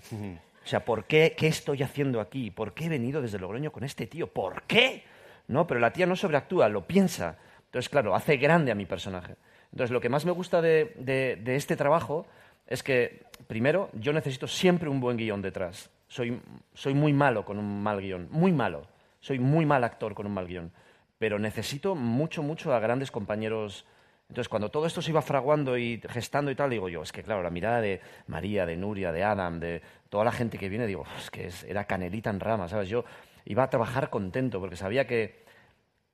O 0.64 0.68
sea, 0.68 0.84
¿por 0.84 1.06
qué? 1.06 1.36
¿Qué 1.38 1.48
estoy 1.48 1.84
haciendo 1.84 2.20
aquí? 2.20 2.52
¿Por 2.52 2.74
qué 2.74 2.86
he 2.86 2.90
venido 2.90 3.22
desde 3.22 3.40
Logroño 3.40 3.72
con 3.72 3.84
este 3.84 4.08
tío? 4.08 4.28
¿Por 4.28 4.64
qué? 4.64 5.04
No, 5.48 5.66
pero 5.68 5.80
la 5.80 5.94
tía 5.94 6.06
no 6.06 6.16
sobreactúa, 6.16 6.68
lo 6.70 6.86
piensa. 6.86 7.38
Entonces, 7.66 7.90
claro, 7.90 8.14
hace 8.16 8.38
grande 8.38 8.72
a 8.72 8.76
mi 8.76 8.86
personaje. 8.86 9.36
Entonces, 9.72 9.92
lo 9.92 10.02
que 10.02 10.10
más 10.10 10.26
me 10.26 10.32
gusta 10.32 10.62
de, 10.62 10.94
de- 10.98 11.38
de 11.38 11.56
este 11.56 11.76
trabajo 11.76 12.26
es 12.70 12.84
que, 12.84 13.24
primero, 13.48 13.90
yo 13.94 14.14
necesito 14.14 14.48
siempre 14.48 14.90
un 14.90 15.00
buen 15.00 15.18
guion 15.18 15.42
detrás. 15.42 15.90
Soy, 16.08 16.40
soy 16.76 16.94
muy 16.94 17.14
malo 17.14 17.44
con 17.44 17.58
un 17.58 17.82
mal 17.82 18.00
guion, 18.00 18.28
muy 18.30 18.52
malo. 18.52 18.86
Soy 19.20 19.40
muy 19.40 19.66
mal 19.66 19.84
actor 19.84 20.14
con 20.14 20.28
un 20.28 20.34
mal 20.36 20.48
guion. 20.48 20.72
Pero 21.18 21.40
necesito 21.40 21.96
mucho, 21.96 22.44
mucho 22.44 22.72
a 22.72 22.80
grandes 22.80 23.10
compañeros. 23.10 23.88
Entonces, 24.30 24.48
cuando 24.48 24.70
todo 24.70 24.86
esto 24.86 25.02
se 25.02 25.10
iba 25.10 25.24
fraguando 25.24 25.80
y 25.80 26.00
gestando 26.10 26.52
y 26.52 26.56
tal, 26.56 26.70
digo 26.70 26.90
yo, 26.90 27.02
es 27.02 27.12
que 27.12 27.24
claro, 27.24 27.42
la 27.42 27.50
mirada 27.50 27.82
de 27.82 28.02
María, 28.28 28.68
de 28.68 28.78
Nuria, 28.78 29.12
de 29.12 29.24
Adam, 29.24 29.60
de 29.60 29.82
toda 30.10 30.24
la 30.24 30.32
gente 30.32 30.60
que 30.60 30.70
viene, 30.70 30.86
digo, 30.86 31.06
es 31.18 31.32
que 31.32 31.50
era 31.68 31.86
canelita 31.86 32.30
en 32.30 32.40
rama, 32.40 32.68
¿sabes? 32.68 32.88
Yo 32.88 33.04
iba 33.46 33.64
a 33.64 33.70
trabajar 33.72 34.12
contento 34.12 34.60
porque 34.60 34.76
sabía 34.76 35.08
que, 35.08 35.44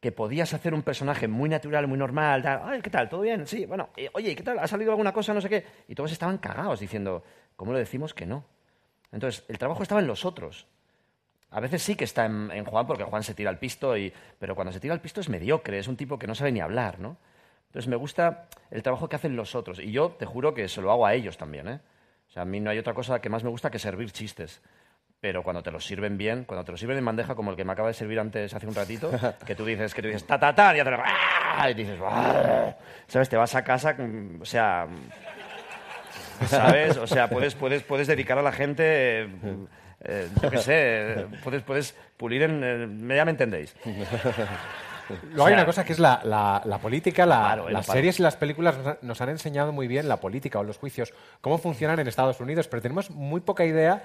que 0.05 0.11
podías 0.11 0.53
hacer 0.53 0.75
un 0.75 0.83
personaje 0.83 1.27
muy 1.27 1.49
natural, 1.49 1.87
muy 1.87 1.97
normal, 1.97 2.43
tal, 2.43 2.61
Ay, 2.63 2.79
¿qué 2.79 2.91
tal? 2.91 3.09
¿Todo 3.09 3.21
bien? 3.21 3.47
Sí, 3.47 3.65
bueno, 3.65 3.89
eh, 3.97 4.07
oye, 4.13 4.35
¿qué 4.35 4.43
tal? 4.43 4.59
¿Ha 4.59 4.67
salido 4.67 4.91
alguna 4.91 5.11
cosa? 5.11 5.33
No 5.33 5.41
sé 5.41 5.49
qué. 5.49 5.65
Y 5.87 5.95
todos 5.95 6.11
estaban 6.11 6.37
cagados 6.37 6.79
diciendo, 6.79 7.23
¿cómo 7.55 7.73
le 7.73 7.79
decimos 7.79 8.13
que 8.13 8.27
no? 8.27 8.45
Entonces, 9.11 9.43
el 9.47 9.57
trabajo 9.57 9.81
estaba 9.81 10.01
en 10.01 10.05
los 10.05 10.23
otros. 10.23 10.67
A 11.49 11.59
veces 11.59 11.81
sí 11.81 11.95
que 11.95 12.03
está 12.03 12.25
en, 12.27 12.65
Juan, 12.65 12.85
porque 12.85 13.03
Juan 13.03 13.23
se 13.23 13.33
tira 13.33 13.49
al 13.49 13.57
pisto, 13.57 13.97
y, 13.97 14.13
pero 14.37 14.53
cuando 14.53 14.71
se 14.71 14.79
tira 14.79 14.93
al 14.93 15.01
pisto 15.01 15.21
es 15.21 15.27
mediocre, 15.27 15.79
es 15.79 15.87
un 15.87 15.97
tipo 15.97 16.19
que 16.19 16.27
no 16.27 16.35
sabe 16.35 16.51
ni 16.51 16.59
hablar, 16.59 16.99
¿no? 16.99 17.17
Entonces 17.65 17.89
me 17.89 17.95
gusta 17.95 18.47
el 18.69 18.83
trabajo 18.83 19.09
que 19.09 19.15
hacen 19.15 19.35
los 19.35 19.55
otros. 19.55 19.79
Y 19.79 19.91
yo 19.91 20.11
te 20.11 20.27
juro 20.27 20.53
que 20.53 20.67
se 20.67 20.83
lo 20.83 20.91
hago 20.91 21.07
a 21.07 21.15
ellos 21.15 21.35
también, 21.35 21.67
¿eh? 21.67 21.79
O 22.29 22.31
sea, 22.31 22.43
a 22.43 22.45
mí 22.45 22.59
no 22.59 22.69
hay 22.69 22.77
otra 22.77 22.93
cosa 22.93 23.19
que 23.21 23.29
más 23.29 23.43
me 23.43 23.49
gusta 23.49 23.71
que 23.71 23.79
servir 23.79 24.11
chistes. 24.11 24.61
Pero 25.25 25.41
cuando 25.41 25.63
te 25.63 25.71
los 25.71 25.83
sirven 25.83 26.19
bien, 26.19 26.43
cuando 26.43 26.63
te 26.63 26.71
los 26.71 26.79
sirven 26.79 26.99
en 26.99 27.03
bandeja, 27.05 27.33
como 27.33 27.49
el 27.49 27.57
que 27.57 27.65
me 27.65 27.71
acaba 27.73 27.87
de 27.87 27.95
servir 27.95 28.19
antes 28.19 28.53
hace 28.53 28.67
un 28.67 28.75
ratito, 28.75 29.09
que 29.47 29.55
tú 29.55 29.65
dices, 29.65 29.91
que 29.95 30.03
tú 30.03 30.07
dices, 30.09 30.23
ta, 30.27 30.37
ta, 30.39 30.53
ta, 30.53 30.77
y, 30.77 30.83
lo- 30.83 31.01
¡ah! 31.03 31.67
y 31.67 31.73
dices. 31.73 31.97
¿sabes? 33.07 33.27
Te 33.27 33.35
vas 33.35 33.55
a 33.55 33.63
casa, 33.63 33.95
mm, 33.97 34.43
o 34.43 34.45
sea, 34.45 34.85
¿sabes? 36.45 36.97
O 36.97 37.07
sea, 37.07 37.27
puedes, 37.27 37.55
puedes, 37.55 37.81
puedes 37.81 38.05
dedicar 38.05 38.37
a 38.37 38.43
la 38.43 38.51
gente, 38.51 39.23
eh, 39.23 39.27
eh, 40.01 40.29
yo 40.43 40.51
qué 40.51 40.57
sé, 40.59 41.25
puedes, 41.43 41.63
puedes 41.63 41.95
pulir 42.17 42.43
en... 42.43 42.61
eh, 43.09 43.15
ya 43.15 43.25
me 43.25 43.31
entendéis. 43.31 43.75
Luego 45.31 45.45
hay 45.47 45.53
una 45.53 45.65
cosa 45.65 45.83
que 45.83 45.93
es 45.93 45.99
la, 45.99 46.21
la- 46.23 46.61
la 46.65 46.77
política, 46.77 47.25
la- 47.25 47.55
eh, 47.67 47.71
las 47.71 47.87
series 47.87 48.19
y 48.19 48.21
las 48.23 48.35
películas 48.35 48.75
nos 49.01 49.19
han 49.21 49.29
enseñado 49.29 49.71
muy 49.71 49.87
bien 49.87 50.07
la 50.07 50.17
política 50.17 50.59
o 50.59 50.63
los 50.63 50.77
juicios, 50.77 51.13
cómo 51.41 51.57
funcionan 51.57 51.99
en 51.99 52.07
Estados 52.07 52.39
Unidos, 52.39 52.67
pero 52.67 52.83
tenemos 52.83 53.09
muy 53.09 53.41
poca 53.41 53.65
idea 53.65 54.03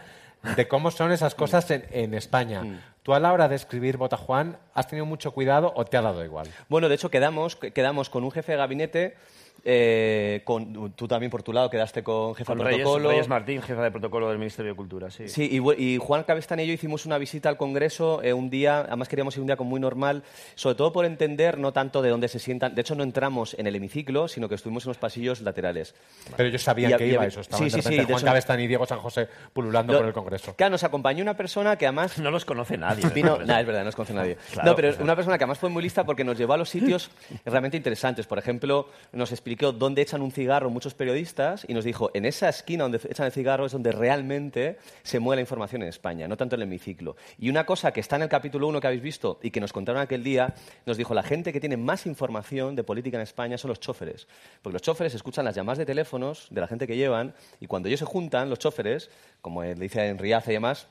de 0.56 0.68
cómo 0.68 0.90
son 0.90 1.12
esas 1.12 1.34
cosas 1.34 1.70
en, 1.70 1.84
en 1.90 2.14
España. 2.14 2.62
Tú 3.02 3.14
a 3.14 3.20
la 3.20 3.32
hora 3.32 3.48
de 3.48 3.56
escribir 3.56 3.96
Bota 3.96 4.16
Juan, 4.16 4.58
¿has 4.74 4.88
tenido 4.88 5.06
mucho 5.06 5.32
cuidado 5.32 5.72
o 5.74 5.84
te 5.84 5.96
ha 5.96 6.02
dado 6.02 6.24
igual? 6.24 6.48
Bueno, 6.68 6.88
de 6.88 6.94
hecho 6.94 7.10
quedamos, 7.10 7.56
quedamos 7.56 8.10
con 8.10 8.24
un 8.24 8.30
jefe 8.30 8.52
de 8.52 8.58
gabinete, 8.58 9.16
eh, 9.64 10.42
con, 10.44 10.92
tú 10.92 11.06
también 11.08 11.30
por 11.30 11.42
tu 11.42 11.52
lado 11.52 11.68
quedaste 11.70 12.02
con 12.02 12.34
Con 12.34 12.58
de 12.58 12.64
protocolo. 12.64 13.10
Reyes 13.10 13.28
Martín, 13.28 13.62
jefa 13.62 13.82
de 13.82 13.90
protocolo 13.90 14.28
del 14.28 14.38
Ministerio 14.38 14.72
de 14.72 14.76
Cultura, 14.76 15.10
sí. 15.10 15.28
Sí, 15.28 15.48
y, 15.50 15.82
y 15.82 15.98
Juan 15.98 16.22
Cabestán 16.24 16.60
y 16.60 16.66
yo 16.66 16.72
hicimos 16.72 17.06
una 17.06 17.18
visita 17.18 17.48
al 17.48 17.56
Congreso 17.56 18.22
eh, 18.22 18.32
un 18.32 18.50
día, 18.50 18.80
además 18.80 19.08
queríamos 19.08 19.34
ir 19.36 19.40
un 19.40 19.46
día 19.46 19.56
como 19.56 19.70
muy 19.70 19.80
normal, 19.80 20.22
sobre 20.54 20.76
todo 20.76 20.92
por 20.92 21.04
entender 21.04 21.58
no 21.58 21.72
tanto 21.72 22.02
de 22.02 22.10
dónde 22.10 22.28
se 22.28 22.38
sientan, 22.38 22.74
de 22.74 22.80
hecho 22.80 22.94
no 22.94 23.02
entramos 23.02 23.54
en 23.58 23.66
el 23.66 23.76
hemiciclo, 23.76 24.28
sino 24.28 24.48
que 24.48 24.54
estuvimos 24.54 24.84
en 24.86 24.90
los 24.90 24.98
pasillos 24.98 25.40
laterales. 25.42 25.94
Pero 26.36 26.48
ellos 26.48 26.62
sabían 26.62 26.92
Y- 26.92 26.96
que 26.96 27.06
y- 27.06 27.12
iba 27.12 27.26
eso. 27.26 27.40
Estaban 27.40 27.70
sí, 27.70 27.76
de 27.76 27.82
sí, 27.82 27.96
de 27.96 28.04
Juan 28.04 28.16
eso- 28.16 28.26
Cabestán 28.26 28.60
y 28.60 28.66
Diego 28.66 28.86
San 28.86 28.98
José 29.00 29.28
pululando 29.52 29.92
Lo- 29.92 29.98
por 30.00 30.08
el 30.08 30.14
Congreso. 30.14 30.54
Claro, 30.56 30.70
nos 30.72 30.84
acompañó 30.84 31.22
una 31.22 31.36
persona 31.36 31.76
que 31.76 31.86
además 31.86 32.18
No 32.18 32.30
los 32.30 32.44
conoce 32.44 32.76
nadie. 32.78 33.04
Vino, 33.14 33.38
¿no? 33.38 33.58
es 33.58 33.66
verdad, 33.66 33.82
no 33.82 33.88
os 33.90 33.96
conoce 33.96 34.14
nadie. 34.14 34.36
Claro, 34.52 34.70
no, 34.70 34.76
pero 34.76 34.88
pues, 34.88 35.00
una 35.00 35.14
persona 35.16 35.36
que 35.38 35.44
además 35.44 35.58
fue 35.58 35.68
muy 35.68 35.82
lista 35.82 36.04
porque 36.04 36.24
nos 36.24 36.38
llevó 36.38 36.54
a 36.54 36.56
los 36.56 36.68
sitios 36.70 37.10
realmente 37.44 37.76
interesantes. 37.76 38.26
Por 38.26 38.38
ejemplo, 38.38 38.88
nos 39.12 39.30
explicó 39.32 39.49
dónde 39.56 40.02
echan 40.02 40.22
un 40.22 40.32
cigarro 40.32 40.70
muchos 40.70 40.94
periodistas 40.94 41.64
y 41.68 41.74
nos 41.74 41.84
dijo, 41.84 42.10
en 42.14 42.24
esa 42.24 42.48
esquina 42.48 42.84
donde 42.84 43.00
echan 43.08 43.26
el 43.26 43.32
cigarro 43.32 43.66
es 43.66 43.72
donde 43.72 43.92
realmente 43.92 44.78
se 45.02 45.18
mueve 45.18 45.36
la 45.36 45.40
información 45.42 45.82
en 45.82 45.88
España, 45.88 46.28
no 46.28 46.36
tanto 46.36 46.56
en 46.56 46.62
el 46.62 46.68
hemiciclo. 46.68 47.16
Y 47.38 47.48
una 47.48 47.66
cosa 47.66 47.92
que 47.92 48.00
está 48.00 48.16
en 48.16 48.22
el 48.22 48.28
capítulo 48.28 48.68
1 48.68 48.80
que 48.80 48.86
habéis 48.86 49.02
visto 49.02 49.38
y 49.42 49.50
que 49.50 49.60
nos 49.60 49.72
contaron 49.72 50.00
aquel 50.00 50.22
día, 50.22 50.54
nos 50.86 50.96
dijo, 50.96 51.14
la 51.14 51.22
gente 51.22 51.52
que 51.52 51.60
tiene 51.60 51.76
más 51.76 52.06
información 52.06 52.76
de 52.76 52.84
política 52.84 53.16
en 53.16 53.22
España 53.22 53.58
son 53.58 53.68
los 53.70 53.80
choferes. 53.80 54.28
Porque 54.62 54.74
los 54.74 54.82
choferes 54.82 55.14
escuchan 55.14 55.44
las 55.44 55.54
llamadas 55.54 55.78
de 55.78 55.86
teléfonos 55.86 56.48
de 56.50 56.60
la 56.60 56.66
gente 56.66 56.86
que 56.86 56.96
llevan 56.96 57.34
y 57.60 57.66
cuando 57.66 57.88
ellos 57.88 58.00
se 58.00 58.06
juntan, 58.06 58.50
los 58.50 58.58
choferes, 58.58 59.10
como 59.40 59.62
le 59.62 59.74
dice 59.74 60.06
en 60.06 60.18
y 60.20 60.52
demás, 60.52 60.86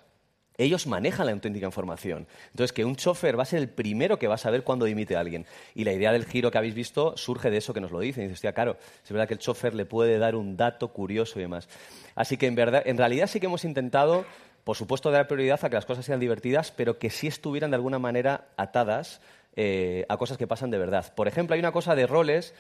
ellos 0.60 0.88
manejan 0.88 1.26
la 1.26 1.32
auténtica 1.32 1.66
información. 1.66 2.28
Entonces, 2.52 2.74
que 2.74 2.84
un 2.84 2.96
chofer 2.96 3.40
va 3.40 3.44
a 3.44 3.46
ser 3.46 3.60
el 3.60 3.70
primero 3.70 4.20
que 4.20 4.28
va 4.28 4.36
a 4.36 4.38
saber 4.38 4.64
cuándo 4.64 4.86
dimite 4.86 5.16
a 5.16 5.22
alguien. 5.22 5.46
Y 5.74 5.86
la 5.86 5.94
idea 5.94 6.12
del 6.12 6.26
giro 6.26 6.52
que 6.52 6.58
habéis 6.58 6.76
visto 6.76 7.16
surge 7.18 7.50
de 7.50 7.58
eso 7.58 7.74
que 7.74 7.80
nos 7.80 7.92
lo 7.92 8.00
dicen. 8.00 8.24
Y 8.24 8.28
dices, 8.28 8.38
hostia, 8.38 8.54
claro, 8.54 8.78
es 9.04 9.12
verdad 9.12 9.28
que 9.28 9.36
el 9.36 9.40
chofer 9.40 9.74
le 9.74 9.86
puede 9.86 10.18
dar 10.20 10.36
un 10.36 10.58
dato 10.58 10.90
curioso 10.90 11.40
y 11.40 11.44
demás. 11.44 11.70
Así 12.14 12.38
que, 12.38 12.48
en, 12.48 12.56
verdad, 12.56 12.84
en 12.86 12.98
realidad, 12.98 13.28
sí 13.28 13.40
que 13.40 13.46
hemos 13.46 13.64
intentado, 13.64 14.26
por 14.66 14.76
supuesto, 14.76 15.12
dar 15.12 15.28
prioridad 15.28 15.64
a 15.64 15.70
que 15.70 15.76
las 15.76 15.86
cosas 15.86 16.06
sean 16.06 16.20
divertidas, 16.20 16.72
pero 16.72 17.00
que 17.00 17.10
sí 17.10 17.28
estuvieran 17.28 17.72
de 17.72 17.76
alguna 17.76 17.98
manera 17.98 18.50
atadas 18.58 19.22
eh, 19.56 20.06
a 20.10 20.18
cosas 20.18 20.38
que 20.38 20.46
pasan 20.46 20.72
de 20.72 20.78
verdad. 20.78 21.14
Por 21.16 21.28
ejemplo, 21.28 21.54
hay 21.54 21.60
una 21.60 21.72
cosa 21.72 21.96
de 21.96 22.06
roles 22.06 22.54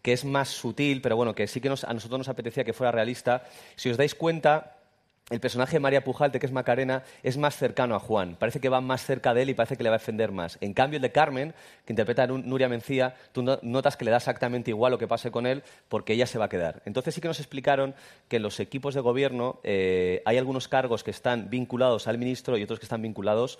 que 0.00 0.12
es 0.12 0.24
más 0.24 0.48
sutil, 0.48 1.00
pero 1.02 1.16
bueno, 1.16 1.34
que 1.34 1.46
sí 1.46 1.60
que 1.60 1.68
a 1.68 1.70
nosotros 1.70 2.18
nos 2.18 2.28
apetecía 2.28 2.64
que 2.64 2.72
fuera 2.72 2.90
realista. 2.90 3.44
Si 3.76 3.90
os 3.90 3.96
dais 3.96 4.14
cuenta, 4.14 4.76
el 5.32 5.40
personaje 5.40 5.72
de 5.76 5.80
María 5.80 6.04
Pujalte, 6.04 6.38
que 6.38 6.46
es 6.46 6.52
Macarena, 6.52 7.02
es 7.22 7.36
más 7.38 7.56
cercano 7.56 7.94
a 7.94 7.98
Juan. 7.98 8.36
Parece 8.38 8.60
que 8.60 8.68
va 8.68 8.80
más 8.80 9.04
cerca 9.04 9.34
de 9.34 9.42
él 9.42 9.50
y 9.50 9.54
parece 9.54 9.76
que 9.76 9.82
le 9.82 9.88
va 9.88 9.96
a 9.96 9.98
defender 9.98 10.30
más. 10.30 10.58
En 10.60 10.74
cambio, 10.74 10.98
el 10.98 11.02
de 11.02 11.10
Carmen, 11.12 11.54
que 11.84 11.92
interpreta 11.92 12.26
Nuria 12.26 12.68
Mencía, 12.68 13.14
tú 13.32 13.42
no- 13.42 13.58
notas 13.62 13.96
que 13.96 14.04
le 14.04 14.10
da 14.10 14.18
exactamente 14.18 14.70
igual 14.70 14.92
lo 14.92 14.98
que 14.98 15.08
pase 15.08 15.30
con 15.30 15.46
él 15.46 15.62
porque 15.88 16.12
ella 16.12 16.26
se 16.26 16.38
va 16.38 16.44
a 16.44 16.48
quedar. 16.48 16.82
Entonces 16.84 17.14
sí 17.14 17.20
que 17.20 17.28
nos 17.28 17.40
explicaron 17.40 17.94
que 18.28 18.36
en 18.36 18.42
los 18.42 18.60
equipos 18.60 18.94
de 18.94 19.00
gobierno 19.00 19.58
eh, 19.64 20.22
hay 20.24 20.36
algunos 20.38 20.68
cargos 20.68 21.02
que 21.02 21.10
están 21.10 21.48
vinculados 21.50 22.06
al 22.08 22.18
ministro 22.18 22.58
y 22.58 22.62
otros 22.62 22.78
que 22.78 22.84
están 22.86 23.02
vinculados 23.02 23.58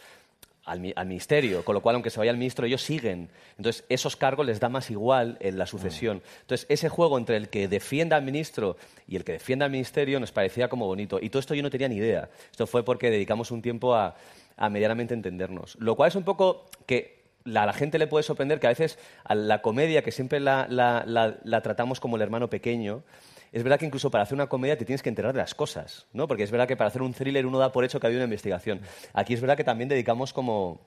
al, 0.64 0.92
al 0.94 1.06
ministerio, 1.06 1.64
con 1.64 1.74
lo 1.74 1.80
cual, 1.80 1.96
aunque 1.96 2.10
se 2.10 2.18
vaya 2.18 2.30
el 2.30 2.36
ministro, 2.36 2.66
ellos 2.66 2.82
siguen. 2.82 3.28
Entonces, 3.56 3.84
esos 3.88 4.16
cargos 4.16 4.46
les 4.46 4.60
da 4.60 4.68
más 4.68 4.90
igual 4.90 5.36
en 5.40 5.58
la 5.58 5.66
sucesión. 5.66 6.22
Entonces, 6.42 6.66
ese 6.68 6.88
juego 6.88 7.18
entre 7.18 7.36
el 7.36 7.48
que 7.48 7.66
defienda 7.68 8.16
al 8.16 8.22
ministro 8.22 8.76
y 9.08 9.16
el 9.16 9.24
que 9.24 9.32
defienda 9.32 9.64
al 9.66 9.72
ministerio 9.72 10.20
nos 10.20 10.30
parecía 10.32 10.68
como 10.68 10.86
bonito. 10.86 11.18
Y 11.20 11.30
todo 11.30 11.40
esto 11.40 11.54
yo 11.54 11.62
no 11.62 11.70
tenía 11.70 11.88
ni 11.88 11.96
idea. 11.96 12.28
Esto 12.50 12.66
fue 12.66 12.84
porque 12.84 13.10
dedicamos 13.10 13.50
un 13.50 13.60
tiempo 13.62 13.94
a, 13.94 14.14
a 14.56 14.68
medianamente 14.70 15.14
entendernos. 15.14 15.76
Lo 15.80 15.96
cual 15.96 16.08
es 16.08 16.14
un 16.16 16.24
poco 16.24 16.66
que 16.86 17.22
la- 17.44 17.64
a 17.64 17.66
la 17.66 17.72
gente 17.72 17.98
le 17.98 18.06
puede 18.06 18.22
sorprender 18.22 18.60
que 18.60 18.68
a 18.68 18.70
veces 18.70 18.98
a 19.24 19.34
la 19.34 19.62
comedia, 19.62 20.02
que 20.02 20.12
siempre 20.12 20.38
la, 20.38 20.66
la- 20.70 21.02
la- 21.06 21.38
la 21.42 21.60
tratamos 21.60 21.98
como 21.98 22.14
el 22.16 22.22
hermano 22.22 22.48
pequeño, 22.48 23.02
es 23.52 23.62
verdad 23.62 23.78
que 23.78 23.84
incluso 23.84 24.10
para 24.10 24.24
hacer 24.24 24.34
una 24.34 24.46
comedia 24.48 24.78
te 24.78 24.86
tienes 24.86 25.02
que 25.02 25.10
enterar 25.10 25.32
de 25.34 25.38
las 25.38 25.54
cosas, 25.54 26.06
¿no? 26.14 26.26
Porque 26.26 26.42
es 26.42 26.50
verdad 26.50 26.66
que 26.66 26.76
para 26.76 26.88
hacer 26.88 27.02
un 27.02 27.12
thriller 27.12 27.44
uno 27.46 27.58
da 27.58 27.70
por 27.70 27.84
hecho 27.84 28.00
que 28.00 28.06
ha 28.06 28.08
habido 28.08 28.20
una 28.20 28.24
investigación. 28.24 28.80
Aquí 29.12 29.34
es 29.34 29.40
verdad 29.42 29.58
que 29.58 29.64
también 29.64 29.90
dedicamos 29.90 30.32
como, 30.32 30.80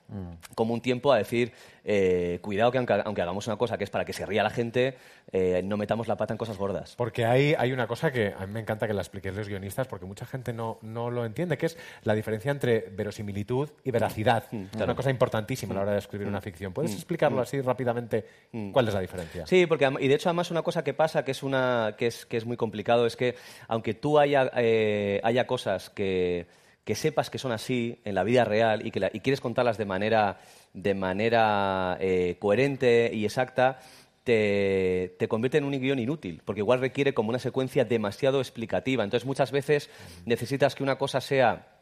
como 0.56 0.74
un 0.74 0.80
tiempo 0.80 1.12
a 1.12 1.18
decir, 1.18 1.52
eh, 1.88 2.40
cuidado 2.42 2.72
que 2.72 2.78
aunque, 2.78 3.00
aunque 3.04 3.22
hagamos 3.22 3.46
una 3.46 3.56
cosa 3.56 3.78
que 3.78 3.84
es 3.84 3.90
para 3.90 4.04
que 4.04 4.12
se 4.12 4.26
ría 4.26 4.42
la 4.42 4.50
gente, 4.50 4.96
eh, 5.30 5.62
no 5.64 5.76
metamos 5.76 6.08
la 6.08 6.16
pata 6.16 6.34
en 6.34 6.38
cosas 6.38 6.58
gordas. 6.58 6.96
Porque 6.96 7.24
hay, 7.24 7.54
hay 7.56 7.72
una 7.72 7.86
cosa 7.86 8.10
que 8.10 8.34
a 8.36 8.44
mí 8.46 8.52
me 8.52 8.58
encanta 8.60 8.88
que 8.88 8.92
la 8.92 9.02
expliquéis 9.02 9.36
los 9.36 9.48
guionistas, 9.48 9.86
porque 9.86 10.04
mucha 10.04 10.26
gente 10.26 10.52
no, 10.52 10.78
no 10.82 11.10
lo 11.10 11.24
entiende, 11.24 11.56
que 11.56 11.66
es 11.66 11.78
la 12.02 12.14
diferencia 12.14 12.50
entre 12.50 12.88
verosimilitud 12.90 13.70
y 13.84 13.90
veracidad. 13.92 14.44
Es 14.52 14.80
una 14.82 14.96
cosa 14.96 15.10
importantísima 15.10 15.72
a 15.74 15.76
la 15.76 15.82
hora 15.82 15.92
de 15.92 15.98
escribir 15.98 16.26
una 16.26 16.40
ficción. 16.40 16.72
¿Puedes 16.72 16.92
explicarlo 16.92 17.40
así 17.40 17.60
rápidamente? 17.60 18.24
¿Cuál 18.72 18.88
es 18.88 18.94
la 18.94 19.00
diferencia? 19.00 19.46
Sí, 19.46 19.66
porque 19.66 19.88
y 20.00 20.08
de 20.08 20.14
hecho 20.16 20.28
además 20.28 20.50
una 20.50 20.62
cosa 20.62 20.82
que 20.82 20.92
pasa 20.92 21.24
que 21.24 21.30
es 21.30 21.42
una 21.44 21.94
que 21.96 22.08
es 22.08 22.26
que 22.26 22.36
es 22.36 22.44
muy 22.44 22.56
complicado 22.56 23.06
es 23.06 23.14
que 23.16 23.36
aunque 23.68 23.94
tú 23.94 24.18
haya 24.18 24.50
eh, 24.56 25.20
haya 25.22 25.46
cosas 25.46 25.88
que 25.90 26.46
que 26.84 26.94
sepas 26.94 27.30
que 27.30 27.38
son 27.38 27.50
así 27.52 28.00
en 28.04 28.14
la 28.14 28.22
vida 28.22 28.44
real 28.44 28.86
y 28.86 28.90
que 28.92 29.00
la- 29.00 29.10
y 29.12 29.20
quieres 29.20 29.40
contarlas 29.40 29.76
de 29.76 29.84
manera 29.84 30.38
de 30.76 30.94
manera 30.94 31.96
eh, 32.00 32.36
coherente 32.38 33.10
y 33.12 33.24
exacta 33.24 33.80
te, 34.22 35.16
te 35.18 35.26
convierte 35.26 35.58
en 35.58 35.64
un 35.64 35.72
guion 35.72 35.98
inútil, 35.98 36.42
porque 36.44 36.60
igual 36.60 36.80
requiere 36.80 37.14
como 37.14 37.30
una 37.30 37.38
secuencia 37.38 37.84
demasiado 37.84 38.40
explicativa. 38.40 39.02
Entonces 39.02 39.26
muchas 39.26 39.50
veces 39.50 39.90
necesitas 40.26 40.74
que 40.74 40.82
una 40.82 40.98
cosa 40.98 41.20
sea 41.20 41.76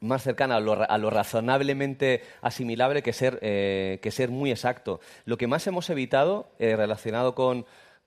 más 0.00 0.22
cercana 0.22 0.56
a 0.56 0.60
lo, 0.60 0.88
a 0.88 0.98
lo 0.98 1.10
razonablemente 1.10 2.22
asimilable 2.42 3.02
que 3.02 3.12
ser, 3.12 3.38
eh, 3.42 3.98
que 4.02 4.10
ser 4.10 4.30
muy 4.30 4.50
exacto. 4.50 5.00
Lo 5.24 5.38
que 5.38 5.46
más 5.46 5.66
hemos 5.66 5.88
evitado 5.90 6.50
eh, 6.58 6.76
relacionado 6.76 7.34
con, 7.34 7.64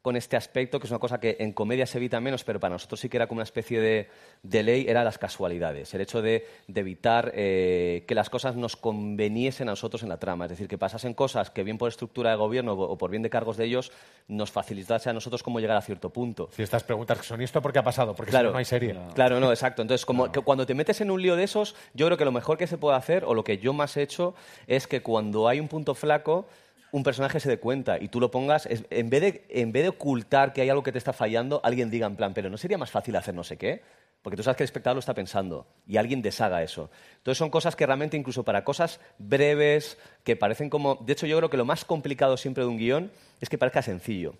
con 0.08 0.16
este 0.16 0.38
aspecto, 0.38 0.80
que 0.80 0.88
es 0.88 0.92
una 0.92 1.02
cosa 1.02 1.20
que 1.20 1.36
en 1.38 1.52
comedia 1.52 1.86
se 1.86 1.98
evita 1.98 2.22
menos, 2.22 2.46
pero 2.46 2.62
para 2.62 2.76
nosotros 2.76 2.98
sí 2.98 3.10
que 3.10 3.18
era 3.18 3.28
como 3.28 3.40
una 3.40 3.44
especie 3.44 3.82
de, 3.82 4.08
de 4.42 4.64
ley, 4.64 4.86
era 4.88 5.04
las 5.04 5.18
casualidades. 5.18 5.94
El 5.94 6.00
hecho 6.00 6.22
de, 6.22 6.48
de 6.66 6.80
evitar 6.80 7.34
eh, 7.36 8.06
que 8.08 8.16
las 8.16 8.30
cosas 8.30 8.56
nos 8.56 8.78
conveniesen 8.78 9.68
a 9.68 9.74
nosotros 9.74 10.04
en 10.04 10.08
la 10.08 10.18
trama. 10.18 10.46
Es 10.46 10.52
decir, 10.52 10.70
que 10.70 10.78
pasasen 10.78 11.14
cosas 11.14 11.50
que 11.50 11.62
bien 11.62 11.78
por 11.78 11.90
estructura 11.90 12.30
de 12.30 12.38
gobierno 12.38 12.72
o 12.72 12.98
por 12.98 13.12
bien 13.12 13.22
de 13.22 13.30
cargos 13.30 13.58
de 13.58 13.66
ellos 13.66 13.92
nos 14.30 14.50
facilitase 14.50 15.10
a 15.10 15.14
nosotros 15.14 15.44
cómo 15.44 15.60
llegar 15.60 15.76
a 15.76 15.82
cierto 15.82 16.10
punto. 16.10 16.48
Si 16.54 16.64
estas 16.64 16.86
preguntas 16.86 17.18
son, 17.26 17.42
¿y 17.42 17.44
esto 17.44 17.62
por 17.62 17.74
qué 17.74 17.80
ha 17.80 17.84
pasado? 17.84 18.16
Porque 18.16 18.32
si 18.32 18.38
no, 18.38 18.52
no 18.52 18.58
hay 18.58 18.64
serie. 18.64 18.96
Claro, 19.14 19.42
no, 19.42 19.52
exacto. 19.52 19.82
Entonces, 19.82 20.06
como 20.06 20.32
que 20.32 20.40
cuando 20.40 20.66
te 20.66 20.74
metes 20.74 21.02
en 21.02 21.12
un 21.12 21.22
lío 21.22 21.36
de 21.36 21.44
esos, 21.44 21.76
yo 21.94 22.06
creo 22.06 22.18
que 22.18 22.24
lo 22.24 22.32
mejor 22.32 22.58
que 22.58 22.68
se 22.68 22.78
puede 22.78 22.96
hacer, 22.96 23.26
o 23.26 23.34
lo 23.34 23.44
que 23.44 23.58
yo 23.58 23.74
más 23.74 23.98
he 23.98 24.04
hecho, 24.04 24.36
es 24.68 24.88
que 24.88 25.02
cuando 25.02 25.50
hay 25.50 25.60
un 25.60 25.68
punto 25.68 25.96
flaco, 25.96 26.48
un 26.92 27.04
personaje 27.04 27.40
se 27.40 27.50
dé 27.50 27.60
cuenta 27.60 27.98
y 28.00 28.08
tú 28.08 28.20
lo 28.20 28.32
pongas, 28.32 28.68
en, 28.70 29.10
vez 29.10 29.22
de, 29.22 29.46
en 29.50 29.72
vez 29.72 29.84
de 29.84 29.90
ocultar 29.90 30.54
que 30.54 30.62
hay 30.62 30.70
algo 30.70 30.84
que 30.84 30.92
te 30.92 30.98
está 30.98 31.14
fallando, 31.14 31.62
alguien 31.64 31.90
diga 31.90 32.08
en 32.08 32.16
plan, 32.16 32.34
pero 32.34 32.50
¿no 32.50 32.58
sería 32.58 32.78
más 32.78 32.92
fácil 32.92 33.16
hacer 33.16 33.36
no 33.36 33.44
sé 33.44 33.58
qué? 33.58 33.82
Porque 34.22 34.36
tú 34.36 34.44
sabes 34.44 34.58
que 34.58 34.64
el 34.64 34.68
espectador 34.68 34.96
lo 34.96 35.00
está 35.00 35.14
pensando 35.14 35.68
y 35.86 35.98
alguien 35.98 36.22
deshaga 36.22 36.64
eso. 36.64 36.90
Entonces 37.18 37.38
son 37.38 37.50
cosas 37.50 37.76
que 37.76 37.86
realmente 37.86 38.18
incluso 38.18 38.44
para 38.44 38.64
cosas 38.64 39.00
breves, 39.20 39.98
que 40.24 40.36
parecen 40.36 40.70
como... 40.70 40.96
De 40.96 41.14
hecho 41.14 41.28
yo 41.28 41.38
creo 41.38 41.50
que 41.50 41.58
lo 41.58 41.66
más 41.66 41.86
complicado 41.86 42.36
siempre 42.36 42.64
de 42.64 42.70
un 42.70 42.78
guion 42.78 43.12
es 43.40 43.48
que 43.48 43.58
parezca 43.58 43.82
sencillo. 43.82 44.36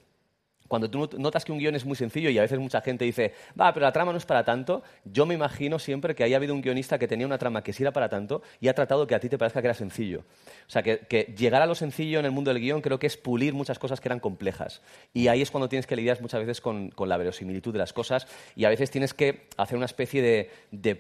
Cuando 0.68 0.90
tú 0.90 1.00
not- 1.00 1.14
notas 1.16 1.46
que 1.46 1.52
un 1.52 1.60
guion 1.60 1.76
es 1.76 1.86
muy 1.86 1.96
sencillo 1.96 2.30
y 2.30 2.38
a 2.38 2.42
veces 2.42 2.60
mucha 2.60 2.82
gente 2.82 3.06
dice, 3.06 3.34
va, 3.60 3.74
pero 3.74 3.86
la 3.86 3.92
trama 3.92 4.12
no 4.12 4.18
es 4.18 4.26
para 4.26 4.44
tanto, 4.44 4.84
yo 5.06 5.26
me 5.26 5.34
imagino 5.34 5.80
siempre 5.80 6.16
que 6.16 6.24
haya 6.24 6.38
habido 6.38 6.54
un 6.54 6.62
guionista 6.62 6.98
que 7.00 7.08
tenía 7.08 7.26
una 7.26 7.38
trama 7.38 7.64
que 7.64 7.74
sí 7.74 7.84
era 7.84 7.92
para 7.92 8.10
tanto 8.10 8.42
y 8.60 8.68
ha 8.68 8.74
tratado 8.74 9.08
que 9.08 9.16
a 9.16 9.20
ti 9.20 9.30
te 9.30 9.38
parezca 9.38 9.62
que 9.62 9.68
era 9.68 9.74
sencillo. 9.74 10.22
O 10.68 10.70
sea, 10.70 10.84
que, 10.84 11.00
que 11.00 11.34
llegar 11.38 11.62
a 11.62 11.66
lo 11.66 11.76
sencillo 11.76 12.20
en 12.20 12.26
el 12.26 12.32
mundo 12.32 12.54
del 12.54 12.62
guion 12.62 12.82
creo 12.82 13.00
que 13.00 13.08
es 13.08 13.18
pulir 13.18 13.54
muchas 13.54 13.80
cosas 13.80 14.02
que 14.02 14.08
eran 14.08 14.20
complejas. 14.20 14.82
Y 15.14 15.28
ahí 15.28 15.42
es 15.42 15.52
cuando 15.52 15.70
tienes 15.70 15.88
que 15.88 15.96
lidiar 15.96 16.22
muchas 16.22 16.40
veces 16.42 16.62
con, 16.62 16.92
la 17.08 17.18
verosimilitud 17.18 17.72
de 17.74 17.80
las 17.80 17.94
cosas 17.94 18.28
y 18.56 18.66
a 18.66 18.70
veces 18.70 18.92
tienes 18.92 19.14
que 19.14 19.48
hacer 19.58 19.78
una 19.78 19.86
especie 19.86 20.22
de- 20.22 20.50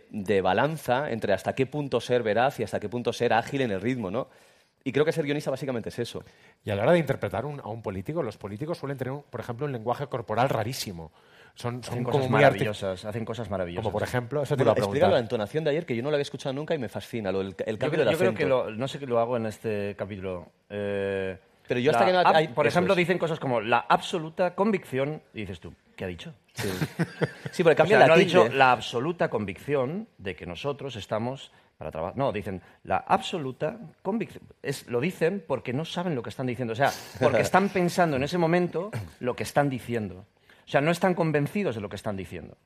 de 0.09 0.41
balanza 0.41 1.11
entre 1.11 1.33
hasta 1.33 1.53
qué 1.55 1.65
punto 1.65 1.99
ser 1.99 2.23
veraz 2.23 2.59
y 2.59 2.63
hasta 2.63 2.79
qué 2.79 2.89
punto 2.89 3.11
ser 3.13 3.33
ágil 3.33 3.61
en 3.61 3.71
el 3.71 3.81
ritmo, 3.81 4.09
¿no? 4.11 4.27
Y 4.87 4.93
creo 4.93 5.03
que 5.03 5.11
ser 5.11 5.25
guionista 5.25 5.51
básicamente 5.51 5.89
es 5.89 5.99
eso. 5.99 6.23
Y 6.63 6.69
a 6.71 6.75
la 6.75 6.83
hora 6.83 6.93
de 6.93 6.99
interpretar 6.99 7.45
un- 7.45 7.59
a 7.59 7.67
un 7.67 7.81
político, 7.81 8.23
los 8.23 8.37
políticos 8.37 8.77
suelen 8.77 8.97
tener, 8.97 9.11
un- 9.11 9.23
por 9.23 9.41
ejemplo, 9.41 9.65
un 9.65 9.73
lenguaje 9.73 10.07
corporal 10.07 10.47
rarísimo. 10.47 11.11
Son, 11.55 11.83
son 11.83 11.91
Hacen 11.91 12.03
como 12.05 12.17
cosas 12.19 12.29
maravillosas, 12.31 13.03
hacen 13.03 13.25
cosas 13.25 13.49
maravillosas. 13.49 13.83
Como 13.83 13.91
por 13.91 14.03
ejemplo, 14.03 14.43
eso 14.43 14.55
te 14.55 14.63
Bueno, 14.63 14.71
iba 14.77 14.81
a 14.81 14.85
explica 14.85 15.07
la 15.09 15.19
entonación 15.19 15.65
de 15.65 15.71
ayer, 15.71 15.85
que 15.85 15.93
yo 15.93 16.01
no 16.03 16.09
la 16.09 16.15
había 16.15 16.21
escuchado 16.21 16.53
nunca 16.53 16.73
y 16.73 16.77
me 16.77 16.87
fascina, 16.87 17.33
lo, 17.33 17.41
el, 17.41 17.47
el 17.47 17.53
Yo, 17.75 17.79
cambio 17.79 17.89
creo, 17.89 18.05
del 18.05 18.13
yo 18.13 18.17
creo 18.17 18.33
que 18.33 18.45
lo, 18.45 18.71
no 18.71 18.87
sé 18.87 18.97
que 18.97 19.07
lo 19.07 19.19
hago 19.19 19.35
en 19.35 19.47
este 19.47 19.93
capítulo. 19.97 20.47
Eh, 20.69 21.37
Pero 21.67 21.79
yo 21.81 21.91
hasta 21.91 22.05
que 22.05 22.13
no 22.13 22.21
hay- 22.25 22.47
Por 22.47 22.65
ejemplo, 22.65 22.93
es. 22.93 22.97
dicen 22.97 23.17
cosas 23.17 23.41
como 23.41 23.59
la 23.59 23.79
absoluta 23.89 24.55
convicción, 24.55 25.21
y 25.33 25.41
dices 25.41 25.59
tú, 25.59 25.73
¿qué 25.97 26.05
ha 26.05 26.07
dicho? 26.07 26.33
Sí, 26.53 26.69
sí 27.51 27.61
porque 27.63 27.73
O 27.73 27.83
cambia 27.83 27.97
sea, 27.97 27.99
la 27.99 28.07
no 28.07 28.13
ha 28.13 28.17
dicho 28.17 28.47
la 28.47 28.71
absoluta 28.71 29.29
convicción 29.29 30.07
de 30.17 30.33
que 30.37 30.45
nosotros 30.45 30.95
estamos 30.95 31.51
para 31.77 31.91
trabajar. 31.91 32.17
No, 32.17 32.31
dicen 32.31 32.61
la 32.83 32.97
absoluta 32.97 33.77
convicción. 34.01 34.43
Es, 34.61 34.87
lo 34.87 34.99
dicen 34.99 35.43
porque 35.47 35.73
no 35.73 35.85
saben 35.85 36.15
lo 36.15 36.23
que 36.23 36.29
están 36.29 36.47
diciendo. 36.47 36.73
O 36.73 36.75
sea, 36.75 36.91
porque 37.19 37.41
están 37.41 37.69
pensando 37.73 38.17
en 38.17 38.23
ese 38.23 38.37
momento 38.37 38.91
lo 39.19 39.35
que 39.35 39.43
están 39.43 39.69
diciendo. 39.69 40.25
O 40.65 40.69
sea, 40.69 40.81
no 40.81 40.91
están 40.91 41.13
convencidos 41.13 41.75
de 41.75 41.81
lo 41.81 41.89
que 41.89 41.95
están 41.95 42.17
diciendo. 42.17 42.57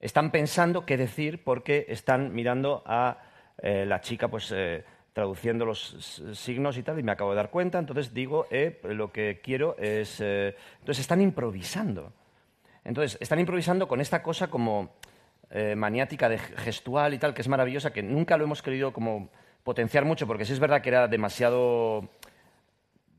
Están 0.00 0.30
pensando 0.30 0.84
qué 0.84 0.96
decir 0.96 1.44
porque 1.44 1.86
están 1.88 2.34
mirando 2.34 2.82
a 2.86 3.18
eh, 3.58 3.84
la 3.86 4.00
chica, 4.00 4.28
pues. 4.28 4.52
eh, 4.54 4.84
traduciendo 5.12 5.66
los 5.66 6.22
signos 6.32 6.78
y 6.78 6.82
tal, 6.82 6.98
y 6.98 7.02
me 7.02 7.12
acabo 7.12 7.30
de 7.30 7.36
dar 7.36 7.50
cuenta, 7.50 7.78
entonces 7.78 8.14
digo, 8.14 8.46
eh, 8.50 8.80
lo 8.84 9.12
que 9.12 9.40
quiero 9.42 9.76
es... 9.78 10.20
eh, 10.20 10.56
entonces 10.80 11.00
están 11.02 11.20
improvisando. 11.20 12.12
Entonces, 12.84 13.18
están 13.20 13.38
improvisando 13.38 13.86
con 13.86 14.00
esta 14.00 14.22
cosa 14.22 14.48
como 14.48 14.94
eh, 15.52 15.74
maniática 15.76 16.28
de 16.28 16.38
gestual 16.38 17.14
y 17.14 17.18
tal, 17.18 17.34
que 17.34 17.42
es 17.42 17.48
maravillosa, 17.48 17.92
que 17.92 18.02
nunca 18.02 18.36
lo 18.36 18.44
hemos 18.44 18.62
querido 18.62 18.92
como 18.92 19.28
potenciar 19.62 20.04
mucho, 20.04 20.26
porque 20.26 20.44
sí 20.44 20.52
es 20.52 20.58
verdad 20.58 20.80
que 20.82 20.88
era 20.88 21.06
demasiado 21.08 22.08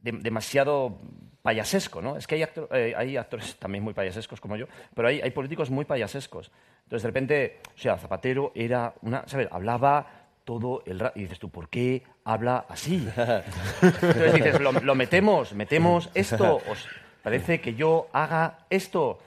de- 0.02 0.12
demasiado 0.14 0.98
payasesco, 1.42 2.02
¿no? 2.02 2.18
Es 2.18 2.26
que 2.28 2.36
hay, 2.36 2.46
eh, 2.72 2.94
hay 2.98 3.18
actores 3.18 3.56
también 3.58 3.84
muy 3.84 3.94
payasescos 3.94 4.40
como 4.42 4.56
yo, 4.56 4.66
pero 4.96 5.08
hay, 5.08 5.22
hay 5.22 5.32
políticos 5.32 5.70
muy 5.70 5.86
payasescos. 5.86 6.52
Entonces, 6.84 7.04
de 7.04 7.08
repente, 7.08 7.60
o 7.76 7.78
sea, 7.80 7.98
Zapatero 7.98 8.52
era 8.56 8.94
una, 9.02 9.24
¿sabes? 9.28 9.48
Hablaba 9.52 10.08
todo 10.44 10.84
el 10.86 11.00
rato. 11.00 11.18
Y 11.18 11.24
dices 11.24 11.40
tú, 11.40 11.50
¿por 11.50 11.70
qué 11.70 12.04
habla 12.26 12.66
así? 12.68 13.08
Entonces 13.82 14.34
dices, 14.34 14.60
lo, 14.62 14.72
lo 14.74 14.96
metemos, 14.96 15.54
metemos 15.54 16.10
esto, 16.14 16.62
os 16.70 16.88
parece 17.22 17.62
que 17.62 17.74
yo 17.76 18.08
haga 18.14 18.60
esto. 18.70 19.20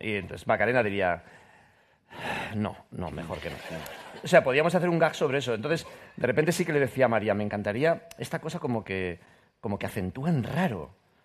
Y 0.00 0.14
entonces 0.16 0.46
Macarena 0.46 0.82
diría, 0.82 1.22
no, 2.54 2.76
no, 2.90 3.10
mejor 3.10 3.38
que 3.38 3.50
no. 3.50 3.56
O 4.22 4.26
sea, 4.28 4.42
podíamos 4.42 4.74
hacer 4.74 4.88
un 4.88 4.98
gag 4.98 5.14
sobre 5.14 5.38
eso. 5.38 5.54
Entonces, 5.54 5.86
de 6.16 6.26
repente 6.26 6.52
sí 6.52 6.64
que 6.64 6.72
le 6.72 6.80
decía 6.80 7.06
a 7.06 7.08
María, 7.08 7.34
me 7.34 7.44
encantaría 7.44 8.08
esta 8.18 8.38
cosa 8.38 8.58
como 8.58 8.84
que, 8.84 9.20
como 9.60 9.78
que 9.78 9.86
acentúan 9.86 10.42
raro. 10.42 10.82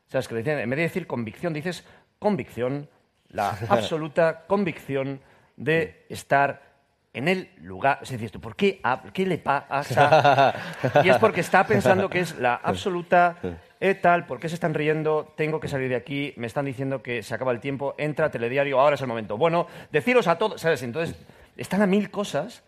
O 0.08 0.12
sea, 0.12 0.20
es 0.20 0.28
que 0.28 0.36
le 0.36 0.42
decían, 0.42 0.60
en 0.60 0.70
vez 0.70 0.78
de 0.78 0.84
decir 0.84 1.08
convicción, 1.08 1.54
dices 1.54 1.86
convicción, 2.20 2.90
la 3.30 3.50
absoluta 3.70 4.46
convicción 4.48 5.22
de 5.56 6.06
estar 6.10 6.70
en 7.14 7.28
el 7.28 7.50
lugar. 7.62 8.00
Dices 8.02 8.32
tú, 8.32 8.40
¿por 8.40 8.56
qué, 8.56 8.82
qué 9.14 9.26
le 9.26 9.38
pasa? 9.38 10.54
Y 11.04 11.10
es 11.10 11.18
porque 11.18 11.42
está 11.42 11.66
pensando 11.66 12.10
que 12.10 12.20
es 12.20 12.38
la 12.38 12.56
absoluta 12.56 13.38
eh, 13.80 13.96
tal, 13.96 14.26
¿por 14.26 14.40
qué 14.40 14.50
se 14.50 14.56
están 14.56 14.74
riendo? 14.74 15.34
Tengo 15.38 15.60
que 15.60 15.68
salir 15.68 15.90
de 15.90 15.96
aquí, 15.96 16.34
me 16.38 16.48
están 16.48 16.66
diciendo 16.66 17.02
que 17.02 17.24
se 17.24 17.34
acaba 17.34 17.52
el 17.52 17.60
tiempo, 17.60 17.96
entra 17.98 18.30
telediario, 18.30 18.80
ahora 18.80 18.96
es 18.96 19.02
el 19.02 19.08
momento. 19.08 19.38
Bueno, 19.38 19.68
deciros 19.92 20.28
a 20.28 20.38
todos, 20.38 20.62
¿sabes? 20.62 20.84
Entonces, 20.84 21.16
están 21.58 21.82
a 21.82 21.88
mil 21.88 22.10
cosas 22.12 22.64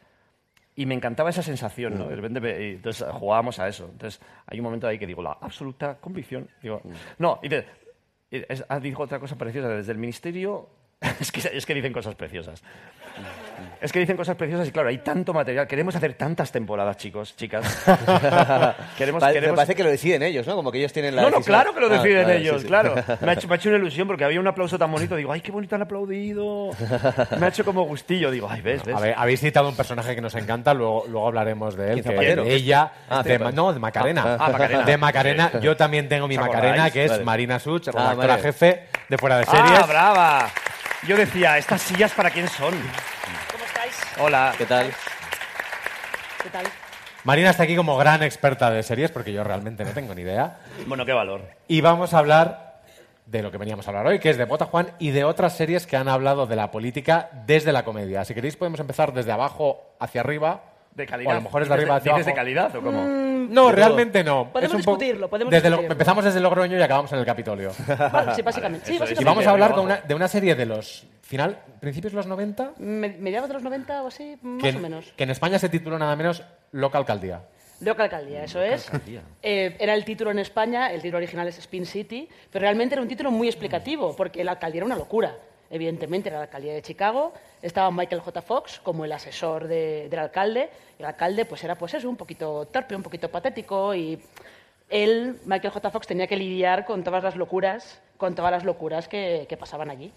y 0.75 0.85
me 0.85 0.95
encantaba 0.95 1.29
esa 1.29 1.43
sensación, 1.43 1.97
¿no? 1.97 2.07
De 2.07 2.15
repente, 2.15 2.39
me- 2.39 2.61
y 2.61 2.71
entonces 2.75 3.05
jugábamos 3.11 3.59
a 3.59 3.67
eso. 3.67 3.89
Entonces, 3.91 4.21
hay 4.47 4.59
un 4.59 4.63
momento 4.63 4.87
ahí 4.87 4.97
que 4.97 5.05
digo, 5.05 5.21
la 5.21 5.33
absoluta 5.41 5.97
convicción. 5.99 6.47
Digo, 6.61 6.81
no, 7.17 7.39
y, 7.43 7.49
de- 7.49 7.65
es- 8.31 8.63
ah, 8.69 8.79
dijo 8.79 9.03
otra 9.03 9.19
cosa 9.19 9.37
preciosa, 9.37 9.67
desde 9.67 9.91
el 9.91 9.97
ministerio, 9.97 10.69
es 11.19 11.31
que, 11.31 11.41
es 11.57 11.65
que 11.65 11.73
dicen 11.73 11.91
cosas 11.93 12.13
preciosas. 12.15 12.61
Es 13.79 13.91
que 13.91 13.99
dicen 13.99 14.15
cosas 14.15 14.35
preciosas 14.35 14.67
y 14.67 14.71
claro, 14.71 14.89
hay 14.89 14.99
tanto 14.99 15.33
material. 15.33 15.67
Queremos 15.67 15.95
hacer 15.95 16.13
tantas 16.13 16.51
temporadas, 16.51 16.97
chicos, 16.97 17.35
chicas. 17.35 17.65
queremos, 18.97 19.19
Pare- 19.19 19.33
queremos- 19.33 19.55
Parece 19.55 19.73
que 19.75 19.83
lo 19.83 19.89
deciden 19.89 20.21
ellos, 20.21 20.45
¿no? 20.45 20.55
Como 20.55 20.71
que 20.71 20.77
ellos 20.77 20.93
tienen 20.93 21.15
la 21.15 21.23
no, 21.23 21.31
no, 21.31 21.41
claro 21.41 21.73
que 21.73 21.79
lo 21.79 21.87
Ah, 21.87 21.97
deciden 21.97 22.23
vale, 22.23 22.37
ellos, 22.37 22.57
sí, 22.57 22.61
sí. 22.61 22.67
claro. 22.67 22.93
Me 23.21 23.31
ha, 23.31 23.33
hecho, 23.33 23.47
me 23.47 23.55
ha 23.55 23.57
hecho 23.57 23.69
una 23.69 23.79
ilusión 23.79 24.07
porque 24.07 24.23
había 24.23 24.39
un 24.39 24.47
aplauso 24.47 24.77
tan 24.77 24.91
bonito. 24.91 25.15
Digo, 25.15 25.31
ay, 25.31 25.41
qué 25.41 25.51
bonito 25.51 25.75
han 25.75 25.81
aplaudido. 25.81 26.69
Me 27.39 27.45
ha 27.47 27.49
hecho 27.49 27.65
como 27.65 27.83
gustillo. 27.83 28.29
Digo, 28.29 28.47
ay, 28.49 28.61
ves, 28.61 28.83
ves. 28.83 28.95
A 28.95 28.99
ver, 28.99 29.15
habéis 29.17 29.39
citado 29.39 29.67
un 29.69 29.75
personaje 29.75 30.13
que 30.13 30.21
nos 30.21 30.35
encanta, 30.35 30.73
luego, 30.75 31.05
luego 31.07 31.27
hablaremos 31.27 31.75
de 31.75 31.87
él. 31.87 31.93
¿Quién, 31.93 32.03
que 32.03 32.09
Zapatero? 32.11 32.43
ella, 32.45 32.91
Ah, 33.09 33.23
de, 33.23 33.39
no, 33.39 33.73
de 33.73 33.79
Macarena. 33.79 34.37
Ah, 34.39 34.49
Macarena. 34.51 34.83
De 34.83 34.97
Macarena. 34.97 35.51
Yo 35.59 35.75
también 35.75 36.07
tengo 36.07 36.27
mi 36.27 36.35
¿Os 36.37 36.41
Macarena, 36.45 36.91
que 36.91 37.05
es 37.05 37.11
Vale. 37.11 37.23
Marina 37.23 37.59
Such, 37.59 37.87
redactora 37.87 38.27
vale. 38.27 38.41
jefe 38.43 38.83
de 39.09 39.17
Fuera 39.17 39.39
de 39.39 39.45
Series. 39.45 39.79
¡Ah, 39.81 39.85
brava! 39.87 40.47
Yo 41.07 41.17
decía, 41.17 41.57
¿estas 41.57 41.81
sillas 41.81 42.13
para 42.13 42.29
quién 42.29 42.47
son? 42.47 42.75
¿Cómo 43.51 43.63
estáis? 43.65 43.99
Hola. 44.19 44.53
¿Qué 44.55 44.67
tal? 44.67 44.91
¿Qué 46.43 46.49
tal? 46.51 46.65
Marina 47.23 47.49
está 47.49 47.63
aquí 47.63 47.75
como 47.75 47.97
gran 47.97 48.21
experta 48.21 48.69
de 48.69 48.83
series, 48.83 49.09
porque 49.09 49.33
yo 49.33 49.43
realmente 49.43 49.83
no 49.83 49.91
tengo 49.91 50.13
ni 50.13 50.21
idea. 50.21 50.59
Bueno, 50.85 51.03
qué 51.03 51.13
valor. 51.13 51.41
Y 51.67 51.81
vamos 51.81 52.13
a 52.13 52.19
hablar 52.19 52.81
de 53.25 53.41
lo 53.41 53.51
que 53.51 53.57
veníamos 53.57 53.87
a 53.87 53.89
hablar 53.89 54.05
hoy, 54.07 54.19
que 54.19 54.29
es 54.29 54.37
de 54.37 54.45
Bota 54.45 54.65
Juan 54.65 54.91
y 54.99 55.09
de 55.09 55.23
otras 55.23 55.57
series 55.57 55.87
que 55.87 55.97
han 55.97 56.07
hablado 56.07 56.45
de 56.45 56.55
la 56.55 56.69
política 56.69 57.29
desde 57.47 57.71
la 57.71 57.83
comedia. 57.83 58.23
Si 58.23 58.35
queréis 58.35 58.55
podemos 58.55 58.79
empezar 58.79 59.11
desde 59.11 59.31
abajo 59.31 59.95
hacia 59.99 60.21
arriba. 60.21 60.70
De 60.93 61.05
calidad. 61.05 61.29
O 61.29 61.31
a 61.31 61.35
lo 61.35 61.41
mejor 61.41 61.61
es 61.61 61.69
de 61.69 61.73
¿Dices 61.75 61.83
arriba 61.83 61.95
hacia 61.97 62.11
¿Dices 62.13 62.25
de 62.25 62.31
abajo. 62.31 62.41
calidad 62.41 62.75
o 62.75 62.81
cómo? 62.81 63.01
No, 63.03 63.71
realmente 63.71 64.23
no. 64.23 64.51
Podemos 64.51 64.73
Es 64.73 64.79
un 64.79 64.83
poco- 64.83 64.97
discutirlo, 64.97 65.29
podemos 65.29 65.51
desde 65.51 65.69
lo- 65.69 65.77
discutirlo. 65.77 65.93
empezamos 65.93 66.25
desde 66.25 66.39
Logroño 66.41 66.77
y 66.77 66.81
acabamos 66.81 67.11
en 67.13 67.19
el 67.19 67.25
Capitolio. 67.25 67.71
Vale, 68.11 68.35
sí, 68.35 68.41
básicamente. 68.41 68.85
sí, 68.87 68.95
eso 68.95 69.03
es. 69.05 69.11
y 69.11 69.13
básicamente. 69.15 69.25
vamos 69.25 69.47
a 69.47 69.49
hablar 69.51 69.69
de 69.69 69.73
abajo. 69.75 69.85
una, 69.85 70.01
de 70.01 70.13
una 70.15 70.27
serie 70.27 70.55
de 70.55 70.65
los 70.65 71.05
final, 71.21 71.57
principios 71.79 72.11
de 72.13 72.17
los 72.17 72.27
90, 72.27 72.73
Me- 72.79 73.09
mediados 73.19 73.47
de 73.47 73.53
los 73.53 73.63
90 73.63 74.03
o 74.03 74.07
así, 74.07 74.37
más 74.41 74.61
que, 74.63 74.77
o 74.77 74.79
menos. 74.79 75.13
que 75.15 75.23
en 75.23 75.29
España 75.29 75.57
se 75.59 75.69
tituló 75.69 75.97
nada 75.97 76.15
menos 76.15 76.43
Loca 76.73 76.97
Alcaldía. 76.97 77.41
Local 77.79 78.03
Alcaldía, 78.03 78.43
eso 78.43 78.61
es. 78.61 78.91
Eh, 79.41 79.75
era 79.79 79.95
el 79.95 80.05
título 80.05 80.29
en 80.29 80.37
España, 80.39 80.91
el 80.91 81.01
título 81.01 81.17
original 81.17 81.47
es 81.47 81.57
Spin 81.57 81.85
City, 81.87 82.29
pero 82.51 82.61
realmente 82.63 82.93
era 82.93 83.01
un 83.01 83.07
título 83.07 83.31
muy 83.31 83.47
explicativo, 83.47 84.15
porque 84.15 84.43
la 84.43 84.51
alcaldía 84.51 84.79
era 84.79 84.85
una 84.85 84.97
locura. 84.97 85.35
Evidentemente 85.71 86.29
era 86.29 86.37
la 86.37 86.43
alcaldía 86.43 86.73
de 86.73 86.81
Chicago, 86.81 87.33
estaba 87.61 87.89
Michael 87.91 88.21
J. 88.21 88.41
Fox 88.41 88.79
como 88.83 89.05
el 89.05 89.11
asesor 89.13 89.67
de- 89.67 90.07
del 90.09 90.19
alcalde, 90.19 90.69
el 90.99 91.05
alcalde 91.05 91.45
pues 91.45 91.63
era 91.63 91.75
pues 91.75 91.93
eso, 91.93 92.09
un 92.09 92.17
poquito 92.17 92.65
torpe, 92.67 92.95
un 92.95 93.01
poquito 93.03 93.31
patético, 93.31 93.95
y 93.95 94.21
él, 94.89 95.39
Michael 95.45 95.71
J. 95.73 95.89
Fox, 95.89 96.05
tenía 96.07 96.27
que 96.27 96.35
lidiar 96.35 96.83
con 96.85 97.03
todas 97.03 97.23
las 97.23 97.35
locuras, 97.37 98.01
con 98.17 98.35
todas 98.35 98.51
las 98.51 98.65
locuras 98.65 99.07
que, 99.07 99.45
que 99.47 99.55
pasaban 99.57 99.89
allí. 99.89 100.11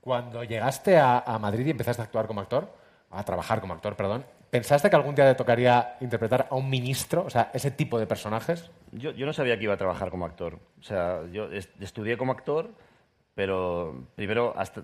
Cuando 0.00 0.44
llegaste 0.44 0.96
a, 0.98 1.20
a 1.20 1.38
Madrid 1.38 1.66
y 1.66 1.70
empezaste 1.70 2.02
a 2.02 2.04
actuar 2.04 2.26
como 2.26 2.40
actor, 2.40 2.68
a 3.10 3.24
trabajar 3.24 3.60
como 3.60 3.72
actor, 3.74 3.96
perdón, 3.96 4.24
¿pensaste 4.50 4.90
que 4.90 4.96
algún 4.96 5.14
día 5.14 5.24
te 5.26 5.34
tocaría 5.34 5.96
interpretar 6.00 6.48
a 6.50 6.54
un 6.56 6.68
ministro, 6.70 7.24
o 7.24 7.30
sea, 7.30 7.50
ese 7.54 7.70
tipo 7.70 7.98
de 7.98 8.06
personajes? 8.06 8.70
Yo, 8.92 9.10
yo 9.12 9.26
no 9.26 9.32
sabía 9.32 9.56
que 9.56 9.64
iba 9.64 9.74
a 9.74 9.78
trabajar 9.78 10.10
como 10.10 10.24
actor. 10.26 10.58
O 10.80 10.82
sea, 10.82 11.22
yo 11.32 11.50
est- 11.52 11.80
estudié 11.80 12.16
como 12.16 12.32
actor 12.32 12.70
pero 13.36 14.08
primero 14.16 14.54
hasta, 14.56 14.82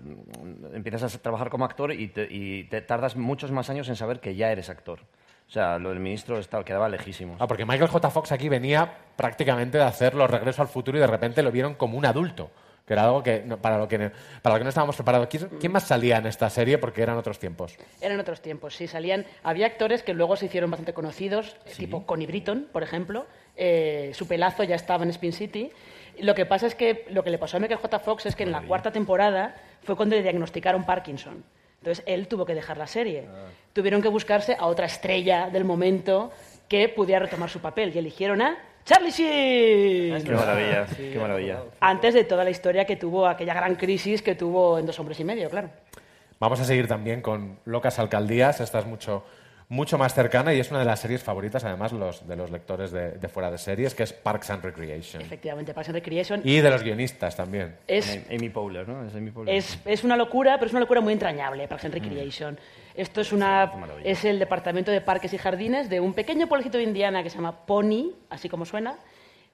empiezas 0.73 1.13
a 1.15 1.17
trabajar 1.19 1.49
como 1.49 1.65
actor 1.65 1.91
y 1.91 2.07
te, 2.07 2.27
y 2.29 2.63
te 2.65 2.81
tardas 2.81 3.15
muchos 3.17 3.51
más 3.51 3.69
años 3.69 3.89
en 3.89 3.95
saber 3.97 4.19
que 4.21 4.35
ya 4.35 4.51
eres 4.51 4.69
actor. 4.69 4.99
O 5.47 5.51
sea, 5.51 5.77
lo 5.79 5.89
del 5.89 5.99
ministro 5.99 6.37
estaba, 6.37 6.63
quedaba 6.63 6.87
lejísimo. 6.87 7.35
Ah, 7.39 7.47
porque 7.47 7.65
Michael 7.65 7.89
J. 7.89 8.09
Fox 8.11 8.31
aquí 8.31 8.47
venía 8.49 8.89
prácticamente 9.17 9.77
de 9.79 9.83
hacer 9.83 10.13
los 10.13 10.29
regresos 10.29 10.59
al 10.61 10.67
futuro 10.67 10.97
y 10.97 11.01
de 11.01 11.07
repente 11.07 11.41
lo 11.43 11.51
vieron 11.51 11.73
como 11.73 11.97
un 11.97 12.05
adulto. 12.05 12.49
Que 12.85 12.93
era 12.93 13.05
algo 13.05 13.23
que, 13.23 13.43
no- 13.45 13.57
para, 13.57 13.77
lo 13.77 13.87
que 13.87 14.11
para 14.41 14.55
lo 14.55 14.59
que 14.59 14.63
no 14.65 14.69
estábamos 14.69 14.95
preparados. 14.97 15.27
¿Quién, 15.29 15.47
quién 15.59 15.71
más 15.71 15.83
salía 15.87 16.17
en 16.17 16.25
esta 16.27 16.49
serie? 16.49 16.77
Porque 16.77 17.01
eran 17.01 17.17
otros 17.17 17.39
tiempos. 17.39 17.77
Eran 18.01 18.19
otros 18.19 18.41
tiempos, 18.41 18.75
sí, 18.75 18.87
salían. 18.87 19.25
Había 19.41 19.65
actores 19.67 20.03
que 20.03 20.13
luego 20.13 20.35
se 20.35 20.45
hicieron 20.47 20.69
bastante 20.69 20.93
conocidos, 20.93 21.55
tipo 21.77 22.05
Connie 22.05 22.27
Britton, 22.27 22.67
por 22.73 22.83
ejemplo. 22.83 23.25
Eh, 23.55 24.11
su 24.13 24.27
pelazo 24.27 24.63
ya 24.63 24.75
estaba 24.75 25.03
en 25.05 25.11
Spin 25.11 25.31
City. 25.31 25.71
Lo 26.19 26.35
que 26.35 26.45
pasa 26.45 26.67
es 26.67 26.75
que 26.75 27.05
lo 27.09 27.23
que 27.23 27.29
le 27.29 27.37
pasó 27.37 27.57
a 27.57 27.59
Michael 27.59 27.79
J. 27.79 27.99
Fox 27.99 28.25
es 28.25 28.35
que 28.35 28.43
en 28.43 28.51
la 28.51 28.61
cuarta 28.61 28.91
temporada 28.91 29.55
fue 29.81 29.95
cuando 29.95 30.15
le 30.15 30.23
diagnosticaron 30.23 30.85
Parkinson. 30.85 31.43
Entonces 31.79 32.03
él 32.07 32.27
tuvo 32.27 32.45
que 32.45 32.55
dejar 32.55 32.77
la 32.77 32.87
serie. 32.87 33.25
Tuvieron 33.73 34.01
que 34.01 34.07
buscarse 34.07 34.55
a 34.57 34.67
otra 34.67 34.85
estrella 34.85 35.49
del 35.49 35.65
momento 35.65 36.31
que 36.69 36.87
pudiera 36.87 37.19
retomar 37.19 37.49
su 37.49 37.59
papel 37.59 37.91
y 37.93 37.99
eligieron 37.99 38.41
a 38.41 38.57
Charlie 38.85 39.11
Sheen. 39.11 40.23
Qué 40.23 40.31
maravilla, 40.31 40.85
qué 40.95 41.19
maravilla. 41.19 41.59
Antes 41.79 42.13
de 42.13 42.23
toda 42.23 42.43
la 42.43 42.49
historia 42.49 42.85
que 42.85 42.95
tuvo, 42.95 43.27
aquella 43.27 43.53
gran 43.53 43.75
crisis 43.75 44.21
que 44.21 44.35
tuvo 44.35 44.77
en 44.79 44.85
Dos 44.85 44.99
Hombres 44.99 45.19
y 45.19 45.23
Medio, 45.23 45.49
claro. 45.49 45.69
Vamos 46.39 46.59
a 46.59 46.65
seguir 46.65 46.87
también 46.87 47.21
con 47.21 47.59
Locas 47.65 47.99
Alcaldías. 47.99 48.59
Esta 48.59 48.79
es 48.79 48.85
mucho, 48.85 49.23
mucho 49.73 49.97
más 49.97 50.13
cercana 50.13 50.53
y 50.53 50.59
es 50.59 50.69
una 50.69 50.79
de 50.79 50.85
las 50.85 50.99
series 50.99 51.23
favoritas, 51.23 51.63
además, 51.63 51.91
los, 51.91 52.27
de 52.27 52.35
los 52.35 52.51
lectores 52.51 52.91
de, 52.91 53.13
de 53.13 53.27
fuera 53.27 53.49
de 53.49 53.57
series, 53.57 53.95
que 53.95 54.03
es 54.03 54.13
Parks 54.13 54.51
and 54.51 54.63
Recreation. 54.63 55.21
Efectivamente, 55.23 55.73
Parks 55.73 55.89
and 55.89 55.95
Recreation 55.95 56.41
Y 56.43 56.57
de 56.61 56.69
los 56.69 56.83
guionistas 56.83 57.35
también. 57.35 57.75
es 57.87 58.19
Amy 58.29 58.49
Powler, 58.49 58.87
¿no? 58.87 59.03
Es 59.05 59.15
Amy 59.15 59.31
Powler. 59.31 59.55
Es, 59.55 59.79
es 59.85 60.03
una 60.03 60.15
locura, 60.15 60.57
pero 60.57 60.67
es 60.67 60.73
una 60.73 60.81
locura 60.81 61.01
muy 61.01 61.13
entrañable, 61.13 61.67
Parks 61.67 61.85
and 61.85 61.95
Recreation. 61.95 62.59
Esto 62.95 63.21
es, 63.21 63.31
una, 63.31 63.71
es 64.03 64.23
el 64.25 64.37
departamento 64.37 64.91
de 64.91 65.01
parques 65.01 65.33
y 65.33 65.39
jardines 65.39 65.89
de 65.89 65.99
un 65.99 66.13
pequeño 66.13 66.47
pueblecito 66.47 66.77
de 66.77 66.83
Indiana 66.83 67.23
que 67.23 67.31
se 67.31 67.37
llama 67.37 67.65
Pony, 67.65 68.11
así 68.29 68.49
como 68.49 68.65
suena. 68.65 68.95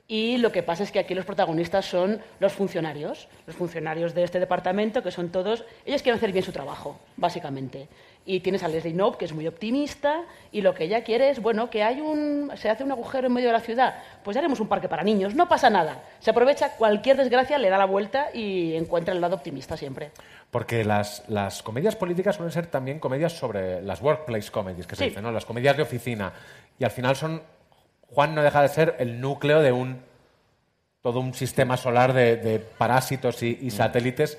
Y 0.05 0.37
lo 0.37 0.51
que 0.51 0.63
pasa 0.63 0.83
es 0.83 0.91
que 0.91 0.99
aquí 0.99 1.13
los 1.13 1.23
protagonistas 1.23 1.85
son 1.85 2.19
los 2.39 2.51
funcionarios, 2.51 3.29
los 3.45 3.55
funcionarios 3.55 4.13
de 4.15 4.23
este 4.23 4.39
departamento, 4.39 5.01
que 5.03 5.11
son 5.11 5.29
todos, 5.29 5.63
ellos 5.85 6.01
quieren 6.01 6.17
hacer 6.17 6.33
bien 6.33 6.43
su 6.43 6.51
trabajo, 6.51 6.99
básicamente. 7.15 7.87
Y 8.31 8.41
tienes 8.41 8.61
a 8.61 8.67
Leslie 8.67 8.93
Knope, 8.93 9.17
que 9.17 9.25
es 9.25 9.33
muy 9.33 9.47
optimista, 9.47 10.21
y 10.51 10.61
lo 10.61 10.75
que 10.75 10.83
ella 10.83 11.03
quiere 11.03 11.31
es, 11.31 11.41
bueno, 11.41 11.71
que 11.71 11.81
hay 11.81 11.99
un, 11.99 12.51
se 12.57 12.69
hace 12.69 12.83
un 12.83 12.91
agujero 12.91 13.25
en 13.25 13.33
medio 13.33 13.47
de 13.47 13.53
la 13.53 13.59
ciudad, 13.59 13.95
pues 14.23 14.35
ya 14.35 14.39
haremos 14.41 14.59
un 14.59 14.67
parque 14.67 14.87
para 14.87 15.01
niños, 15.01 15.33
no 15.33 15.49
pasa 15.49 15.71
nada. 15.71 16.03
Se 16.19 16.29
aprovecha 16.29 16.73
cualquier 16.75 17.17
desgracia, 17.17 17.57
le 17.57 17.69
da 17.69 17.79
la 17.79 17.85
vuelta 17.85 18.27
y 18.31 18.75
encuentra 18.75 19.15
el 19.15 19.19
lado 19.21 19.35
optimista 19.35 19.75
siempre. 19.75 20.11
Porque 20.51 20.85
las, 20.85 21.23
las 21.27 21.63
comedias 21.63 21.95
políticas 21.95 22.35
suelen 22.35 22.51
ser 22.51 22.67
también 22.67 22.99
comedias 22.99 23.33
sobre 23.33 23.81
las 23.81 23.99
workplace 23.99 24.51
comedies, 24.51 24.85
que 24.85 24.95
se 24.95 25.05
Sí. 25.05 25.09
dicen, 25.09 25.23
¿no? 25.23 25.31
Las 25.31 25.45
comedias 25.45 25.75
de 25.75 25.81
oficina. 25.81 26.31
Y 26.77 26.83
al 26.83 26.91
final 26.91 27.15
son. 27.15 27.41
Juan 28.11 28.35
no 28.35 28.43
deja 28.43 28.61
de 28.61 28.67
ser 28.67 28.95
el 28.99 29.19
núcleo 29.19 29.59
de 29.61 29.71
un. 29.71 30.03
todo 31.01 31.19
un 31.19 31.33
sistema 31.33 31.77
solar 31.77 32.13
de, 32.13 32.35
de 32.37 32.59
parásitos 32.59 33.41
y, 33.41 33.57
y 33.61 33.71
satélites. 33.71 34.37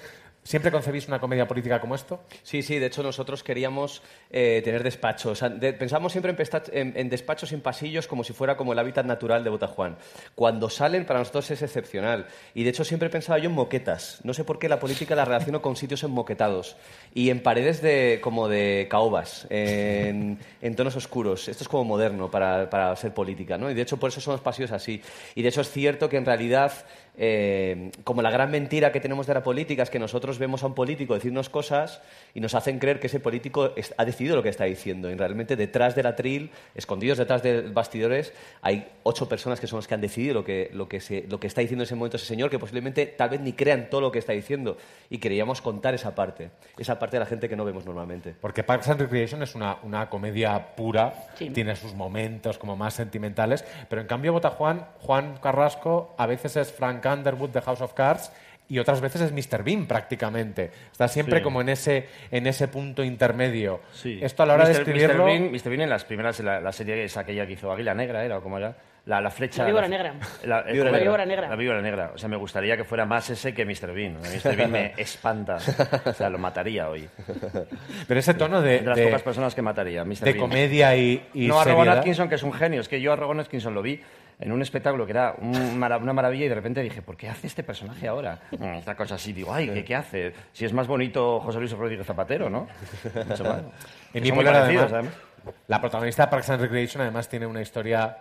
¿Siempre 0.51 0.73
concebís 0.73 1.07
una 1.07 1.21
comedia 1.21 1.47
política 1.47 1.81
como 1.81 1.95
esto? 1.95 2.25
Sí, 2.43 2.63
sí, 2.65 2.81
de 2.81 2.87
hecho 2.87 3.05
nosotros 3.05 3.45
queríamos 3.45 4.03
eh, 4.33 4.61
tener 4.65 4.83
despachos. 4.83 5.41
O 5.41 6.09
siempre 6.11 6.35
en, 6.37 6.39
en- 6.73 6.93
en 6.97 7.09
despachos 7.09 7.51
sin 7.51 7.61
pasillos 7.61 8.09
como 8.09 8.25
si 8.25 8.33
fuera 8.33 8.57
como 8.57 8.73
el 8.73 8.81
hábitat 8.81 9.07
natural 9.07 9.45
de 9.45 9.51
Botajuan. 9.51 9.97
Cuando 10.35 10.69
salen, 10.69 11.07
para 11.07 11.21
nosotros 11.21 11.49
es 11.53 11.63
excepcional. 11.63 12.27
Y 12.53 12.65
de 12.65 12.71
hecho 12.71 12.83
siempre 12.83 13.09
pensaba 13.11 13.39
yo 13.39 13.49
en 13.49 13.55
moquetas. 13.55 14.19
No 14.25 14.35
sé 14.35 14.43
por 14.43 14.59
qué 14.59 14.69
la 14.69 14.81
política 14.81 15.15
la 15.15 15.25
relaciono 15.25 15.63
con 15.63 15.77
sitios 15.77 16.03
enmoquetados 16.03 16.75
y 17.15 17.31
en 17.31 17.45
paredes 17.45 17.81
de, 17.81 18.19
como 18.21 18.49
de 18.49 18.89
caobas, 18.91 19.47
en, 19.51 20.37
en 20.63 20.75
tonos 20.75 20.97
oscuros. 20.97 21.47
Esto 21.47 21.63
es 21.63 21.69
como 21.69 21.85
moderno 21.85 22.29
para, 22.29 22.69
para 22.69 22.97
ser 22.97 23.15
política, 23.15 23.57
¿no? 23.57 23.71
Y 23.71 23.75
de 23.75 23.83
hecho 23.83 23.99
por 23.99 24.09
eso 24.09 24.21
son 24.21 24.33
los 24.33 24.41
pasillos 24.41 24.73
así. 24.73 25.01
Y 25.37 25.43
de 25.43 25.49
hecho 25.49 25.61
es 25.61 25.71
cierto 25.71 26.09
que 26.09 26.17
en 26.17 26.27
realidad 26.27 26.73
eh, 27.17 27.91
como 28.05 28.23
la 28.23 28.31
gran 28.31 28.51
mentira 28.51 28.93
que 28.93 29.01
tenemos 29.01 29.27
de 29.27 29.35
la 29.35 29.43
política 29.43 29.83
es 29.83 29.91
que 29.91 29.99
nosotros 29.99 30.39
vemos 30.39 30.63
a 30.63 30.67
un 30.67 30.75
político 30.75 31.15
decirnos 31.15 31.49
cosas 31.49 32.01
y 32.35 32.41
nos 32.41 32.55
hacen 32.55 32.79
creer 32.79 33.01
que 33.01 33.09
ese 33.09 33.21
político 33.21 33.73
es- 33.77 33.95
ha 33.99 34.05
decidido 34.05 34.37
lo 34.37 34.43
que 34.43 34.49
está 34.49 34.65
diciendo. 34.65 35.11
Y 35.11 35.15
realmente 35.17 35.57
detrás 35.57 35.95
del 35.95 36.07
atril, 36.07 36.51
escondidos 36.75 37.19
detrás 37.19 37.43
de 37.43 37.63
bastidores, 37.63 38.33
hay 38.63 38.89
ocho 39.03 39.29
personas 39.29 39.61
que 39.61 39.67
son 39.67 39.79
las 39.79 39.89
que 39.89 39.95
han 39.95 40.01
decidido 40.01 40.35
lo 40.35 40.45
que, 40.45 40.71
lo 40.73 40.89
que, 40.89 41.01
se- 41.01 41.27
lo 41.29 41.41
que 41.41 41.47
está 41.47 41.61
diciendo 41.61 41.83
en 41.83 41.87
ese 41.87 41.95
momento 41.95 42.17
ese 42.17 42.27
señor, 42.27 42.49
que 42.51 42.59
posiblemente 42.59 43.07
tal 43.07 43.31
vez 43.31 43.41
ni 43.41 43.53
crean 43.53 43.91
todo 43.91 44.01
lo 44.01 44.13
que 44.13 44.19
está 44.19 44.33
diciendo. 44.33 44.77
Y 45.11 45.19
queríamos 45.19 45.61
contar 45.61 45.95
esa 45.95 46.15
parte, 46.15 46.51
esa 46.79 46.99
parte 46.99 47.17
de 47.17 47.21
la 47.21 47.27
gente 47.27 47.49
que 47.49 47.57
no 47.57 47.65
vemos 47.65 47.85
normalmente. 47.85 48.35
Porque 48.41 48.63
Parks 48.63 48.89
and 48.89 49.01
Recreation 49.01 49.43
es 49.43 49.55
una, 49.55 49.77
una 49.83 50.09
comedia 50.09 50.75
pura, 50.77 51.13
Sí. 51.35 51.51
tiene 51.51 51.75
sus 51.77 51.95
momentos 51.95 52.59
como 52.59 52.77
más 52.77 52.95
sentimentales, 52.95 53.65
pero 53.89 54.01
en 54.01 54.07
cambio 54.07 54.33
vota 54.33 54.51
Juan, 54.51 54.87
Juan 55.01 55.37
Carrasco 55.43 56.15
a 56.17 56.27
veces 56.27 56.57
es 56.57 56.73
Frank 56.73 57.00
Underwood 57.09 57.51
de 57.51 57.61
House 57.63 57.81
of 57.81 57.95
Cards 57.95 58.33
y 58.69 58.79
otras 58.79 59.01
veces 59.01 59.21
es 59.23 59.33
Mr. 59.33 59.65
Bean 59.65 59.87
prácticamente. 59.87 60.71
Está 60.93 61.09
siempre 61.09 61.39
Sí. 61.39 61.43
como 61.43 61.61
en 61.61 61.71
ese, 61.71 62.07
en 62.31 62.47
ese 62.47 62.69
punto 62.69 63.03
intermedio. 63.03 63.81
Sí. 63.93 64.21
Esto 64.23 64.45
a 64.45 64.47
la 64.47 64.55
hora 64.55 64.65
de 64.69 64.75
Mr. 64.75 64.79
escribirlo... 64.81 65.25
Mr. 65.25 65.27
Bean, 65.27 65.51
Mr. 65.53 65.69
Bean 65.71 65.81
en 65.81 65.91
las 65.91 66.05
primeras, 66.05 66.39
la, 66.41 66.61
la 66.61 66.71
serie 66.73 67.03
es 67.03 67.17
aquella 67.17 67.47
que 67.47 67.55
hizo 67.55 67.73
Águila 67.73 67.95
Negra, 67.95 68.25
¿era? 68.25 68.39
¿O 68.39 68.43
cómo 68.43 68.59
era? 68.59 68.77
La, 69.07 69.21
la 69.21 69.31
flecha... 69.31 69.63
La 69.63 69.69
víbora 69.69 69.89
la- 69.89 69.97
negra. 69.97 70.15
La. 70.45 70.61
La 70.63 70.71
víbora 71.01 71.25
negra. 71.27 71.49
La 71.49 71.57
víbora 71.57 71.81
negra. 71.83 72.13
O 72.15 72.19
sea, 72.19 72.29
me 72.29 72.37
gustaría 72.37 72.77
que 72.77 72.85
fuera 72.85 73.07
más 73.07 73.29
ese 73.31 73.53
que 73.55 73.65
Mr. 73.65 73.93
Bean. 73.93 74.19
Mr. 74.21 74.55
Bean 74.55 74.71
me 74.71 74.93
espanta. 74.99 75.57
O 76.05 76.13
sea, 76.13 76.29
lo 76.31 76.39
mataría 76.39 76.89
hoy. 76.89 77.09
Pero 78.07 78.21
ese 78.21 78.35
tono 78.35 78.61
de, 78.63 78.81
De 78.81 78.87
las 78.87 78.97
de- 78.97 79.05
pocas 79.07 79.23
personas 79.23 79.55
que 79.55 79.63
mataría, 79.63 80.05
Mr. 80.05 80.17
de 80.21 80.33
Bean. 80.33 80.39
comedia 80.39 80.95
y, 80.97 81.27
y 81.35 81.49
no 81.49 81.59
a 81.61 81.65
Rowan 81.65 81.79
seriedad. 81.79 81.99
Atkinson, 81.99 82.29
que 82.29 82.35
es 82.37 82.43
un 82.43 82.53
genio. 82.53 82.81
Es 82.83 82.89
que 82.89 83.01
yo 83.01 83.13
a 83.13 83.17
Rowan 83.17 83.41
Atkinson 83.41 83.75
lo 83.75 83.83
vi 83.83 84.01
en 84.41 84.53
un 84.53 84.63
espectáculo 84.63 85.05
que 85.07 85.13
era 85.13 85.35
un 85.39 85.81
una 85.81 86.13
maravilla 86.13 86.47
y 86.47 86.49
de 86.49 86.55
repente 86.55 86.81
dije, 86.83 87.03
¿por 87.03 87.17
qué 87.17 87.29
hace 87.29 87.47
este 87.47 87.63
personaje 87.63 88.09
ahora? 88.09 88.41
Mm, 88.53 88.65
Esta 88.65 88.95
cosa 88.97 89.17
así, 89.17 89.33
digo, 89.33 89.53
ay, 89.53 89.69
¿qué, 89.69 89.85
qué 89.85 89.95
hace? 89.95 90.33
Si 90.53 90.65
es 90.65 90.73
más 90.73 90.87
bonito 90.87 91.41
José 91.41 91.59
Luis 91.59 91.73
Rodríguez 91.73 92.07
Zapatero, 92.07 92.49
¿no? 92.49 92.67
Mucho 93.29 93.45
más. 93.45 93.63
En 94.13 94.27
son 94.27 94.35
muy 94.35 94.45
parecidos, 94.45 94.93
además, 94.93 95.13
la 95.69 95.81
protagonista 95.81 96.25
de 96.25 96.31
Parks 96.33 96.51
and 96.51 96.61
Recreation 96.63 97.01
además 97.03 97.29
tiene 97.29 97.47
una 97.47 97.63
historia 97.63 98.17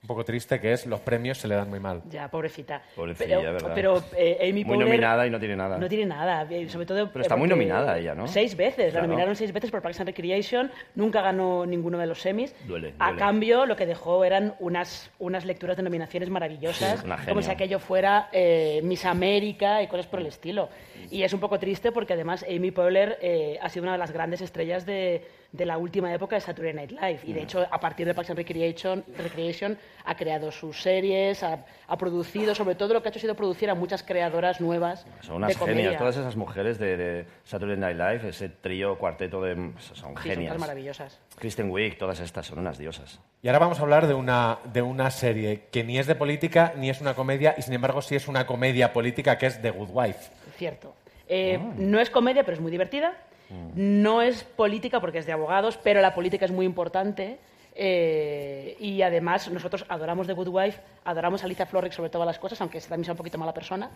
un 0.00 0.06
poco 0.06 0.24
triste 0.24 0.60
que 0.60 0.72
es 0.72 0.86
los 0.86 1.00
premios 1.00 1.38
se 1.38 1.48
le 1.48 1.56
dan 1.56 1.68
muy 1.68 1.80
mal. 1.80 2.02
Ya, 2.08 2.28
pobrecita. 2.30 2.82
Pobrecilla, 2.94 3.38
pero, 3.40 3.52
¿verdad? 3.52 3.72
Pero 3.74 4.02
eh, 4.16 4.38
Amy 4.42 4.64
Muy 4.64 4.76
Poehler 4.76 4.86
nominada 4.86 5.26
y 5.26 5.30
no 5.30 5.40
tiene 5.40 5.56
nada. 5.56 5.76
No 5.76 5.88
tiene 5.88 6.06
nada, 6.06 6.46
eh, 6.48 6.68
sobre 6.68 6.86
todo... 6.86 7.10
Pero 7.12 7.22
está 7.22 7.34
eh, 7.34 7.38
muy 7.38 7.48
nominada 7.48 7.98
ella, 7.98 8.14
¿no? 8.14 8.28
Seis 8.28 8.56
veces, 8.56 8.92
Claro. 8.92 9.02
la 9.02 9.08
nominaron 9.08 9.34
seis 9.34 9.52
veces 9.52 9.72
por 9.72 9.82
Parks 9.82 9.98
and 10.00 10.08
Recreation, 10.08 10.70
nunca 10.94 11.20
ganó 11.20 11.66
ninguno 11.66 11.98
de 11.98 12.06
los 12.06 12.20
semis. 12.20 12.54
Duele, 12.66 12.94
A 13.00 13.06
duele. 13.06 13.18
cambio, 13.18 13.66
lo 13.66 13.74
que 13.74 13.86
dejó 13.86 14.24
eran 14.24 14.54
unas, 14.60 15.10
unas 15.18 15.44
lecturas 15.44 15.76
de 15.76 15.82
nominaciones 15.82 16.30
maravillosas, 16.30 17.00
Sí, 17.00 17.04
una 17.06 17.16
como 17.26 17.42
si 17.42 17.50
aquello 17.50 17.80
fuera 17.80 18.28
eh, 18.32 18.80
Miss 18.84 19.04
América 19.04 19.82
y 19.82 19.88
cosas 19.88 20.06
por 20.06 20.20
el 20.20 20.26
estilo. 20.26 20.68
Y 21.10 21.22
es 21.24 21.32
un 21.32 21.40
poco 21.40 21.58
triste 21.58 21.90
porque 21.90 22.12
además 22.12 22.44
Amy 22.48 22.70
Poehler 22.70 23.18
eh, 23.20 23.58
ha 23.60 23.68
sido 23.68 23.82
una 23.82 23.92
de 23.92 23.98
las 23.98 24.12
grandes 24.12 24.42
estrellas 24.42 24.86
de, 24.86 25.26
de 25.50 25.64
la 25.64 25.78
última 25.78 26.12
época 26.12 26.36
de 26.36 26.40
Saturday 26.40 26.74
Night 26.74 26.90
Live. 26.90 27.20
Y 27.24 27.32
de 27.32 27.42
hecho, 27.42 27.66
a 27.70 27.80
partir 27.80 28.06
de 28.06 28.12
Parks 28.14 28.30
and 28.30 28.36
Recreation, 28.38 29.02
Recreation 29.16 29.78
ha 30.04 30.14
creado 30.14 30.52
sus 30.52 30.82
series, 30.82 31.42
ha, 31.42 31.64
ha 31.86 31.96
producido, 31.96 32.54
sobre 32.54 32.74
todo 32.74 32.92
lo 32.92 33.02
que 33.02 33.08
ha 33.08 33.10
hecho 33.10 33.18
ha 33.18 33.22
sido 33.22 33.34
producir 33.34 33.70
a 33.70 33.74
muchas 33.74 34.02
creadoras 34.02 34.60
nuevas 34.60 35.06
Son 35.22 35.36
unas 35.36 35.58
de 35.58 35.66
genias. 35.66 35.96
Todas 35.96 36.16
esas 36.18 36.36
mujeres 36.36 36.78
de, 36.78 36.96
de 36.98 37.26
Saturday 37.44 37.78
Night 37.78 37.96
Live, 37.96 38.28
ese 38.28 38.50
trío, 38.50 38.98
cuarteto 38.98 39.40
de... 39.40 39.54
Son 39.54 39.74
Sí, 39.78 39.94
son 39.94 40.16
genias. 40.16 40.48
todas 40.50 40.60
maravillosas. 40.60 41.18
Kristen 41.36 41.70
Wiig, 41.70 41.96
todas 41.96 42.20
estas 42.20 42.46
son 42.46 42.58
unas 42.58 42.76
diosas. 42.76 43.18
Y 43.42 43.48
ahora 43.48 43.60
vamos 43.60 43.78
a 43.78 43.82
hablar 43.82 44.06
de 44.06 44.14
una, 44.14 44.58
de 44.72 44.82
una 44.82 45.10
serie 45.10 45.62
que 45.70 45.82
ni 45.82 45.98
es 45.98 46.06
de 46.06 46.14
política 46.14 46.74
ni 46.76 46.90
es 46.90 47.00
una 47.00 47.14
comedia 47.14 47.54
y 47.56 47.62
sin 47.62 47.72
embargo 47.72 48.02
sí 48.02 48.16
es 48.16 48.28
una 48.28 48.44
comedia 48.46 48.92
política 48.92 49.38
que 49.38 49.46
es 49.46 49.62
The 49.62 49.70
Good 49.70 49.88
Wife. 49.92 50.30
Cierto. 50.56 50.94
Eh, 51.26 51.58
Ah. 51.60 51.72
No 51.76 52.00
es 52.00 52.10
comedia, 52.10 52.42
pero 52.44 52.54
es 52.54 52.60
muy 52.60 52.70
divertida. 52.70 53.12
Mm. 53.50 54.02
No 54.02 54.22
es 54.22 54.44
política 54.44 55.00
porque 55.00 55.18
es 55.18 55.26
de 55.26 55.32
abogados, 55.32 55.78
pero 55.82 56.00
la 56.00 56.14
política 56.14 56.44
es 56.44 56.52
muy 56.52 56.66
importante. 56.66 57.38
Eh, 57.80 58.76
y 58.80 59.02
además 59.02 59.48
nosotros 59.52 59.84
adoramos 59.88 60.26
The 60.26 60.32
Good 60.32 60.48
Wife, 60.48 60.80
adoramos 61.04 61.42
a 61.42 61.46
Alicia 61.46 61.64
Florrick 61.64 61.92
sobre 61.92 62.10
todas 62.10 62.26
las 62.26 62.40
cosas, 62.40 62.60
aunque 62.60 62.80
también 62.80 63.04
sea 63.04 63.12
un 63.12 63.18
poquito 63.18 63.38
mala 63.38 63.54
persona. 63.54 63.90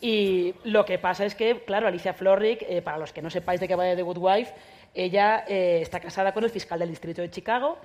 Y 0.00 0.54
lo 0.64 0.86
que 0.86 0.98
pasa 0.98 1.26
es 1.26 1.34
que, 1.34 1.62
claro, 1.62 1.86
Alicia 1.86 2.14
Florrick, 2.14 2.62
eh, 2.62 2.80
para 2.80 2.96
los 2.96 3.12
que 3.12 3.20
no 3.20 3.28
sepáis 3.28 3.60
de 3.60 3.68
qué 3.68 3.76
va 3.76 3.84
de 3.84 3.96
The 3.96 4.02
Good 4.02 4.16
Wife, 4.18 4.54
ella 4.94 5.44
eh, 5.46 5.80
está 5.82 6.00
casada 6.00 6.32
con 6.32 6.42
el 6.42 6.48
fiscal 6.48 6.78
del 6.78 6.88
distrito 6.88 7.20
de 7.20 7.30
Chicago. 7.30 7.76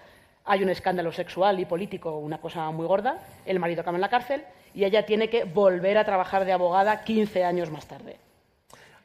Hay 0.45 0.63
un 0.63 0.69
escándalo 0.69 1.11
sexual 1.11 1.59
y 1.59 1.65
político, 1.65 2.17
una 2.19 2.39
cosa 2.39 2.71
muy 2.71 2.87
gorda. 2.87 3.17
El 3.45 3.59
marido 3.59 3.81
acaba 3.81 3.97
en 3.97 4.01
la 4.01 4.09
cárcel 4.09 4.45
y 4.73 4.85
ella 4.85 5.05
tiene 5.05 5.29
que 5.29 5.43
volver 5.43 5.97
a 5.97 6.05
trabajar 6.05 6.45
de 6.45 6.53
abogada 6.53 7.03
15 7.03 7.43
años 7.43 7.69
más 7.69 7.85
tarde. 7.85 8.15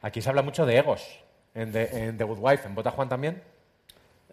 Aquí 0.01 0.21
se 0.21 0.29
habla 0.29 0.41
mucho 0.41 0.65
de 0.65 0.77
egos 0.77 1.19
en 1.55 1.71
The, 1.71 2.07
en 2.09 2.17
The 2.17 2.23
Good 2.23 2.39
Wife. 2.39 2.67
¿En 2.67 2.75
Bota 2.75 2.91
Juan 2.91 3.09
también? 3.09 3.41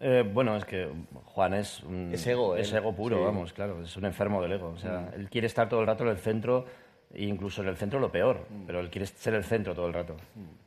Eh, 0.01 0.23
bueno, 0.31 0.57
es 0.57 0.65
que 0.67 0.89
Juan 1.25 1.55
es 1.55 1.83
un, 1.83 2.11
Es 2.13 2.27
ego, 2.27 2.55
es 2.57 2.71
ego 2.73 2.95
puro, 2.95 3.17
Sí. 3.17 3.23
vamos, 3.25 3.53
claro, 3.53 3.83
es 3.83 3.97
un 3.97 4.05
enfermo 4.05 4.43
del 4.43 4.53
ego. 4.53 4.69
O 4.69 4.79
sea, 4.79 5.11
él 5.17 5.31
quiere 5.31 5.47
estar 5.47 5.69
todo 5.69 5.81
el 5.81 5.87
rato 5.87 6.05
en 6.05 6.11
el 6.11 6.19
centro 6.19 6.67
e 7.15 7.25
incluso 7.25 7.63
en 7.63 7.69
el 7.69 7.77
centro 7.77 7.99
lo 7.99 8.13
peor, 8.13 8.47
pero 8.67 8.81
él 8.81 8.91
quiere 8.91 9.07
ser 9.07 9.33
el 9.35 9.45
centro 9.45 9.75
todo 9.75 9.87
el 9.87 9.95
rato. 9.95 10.17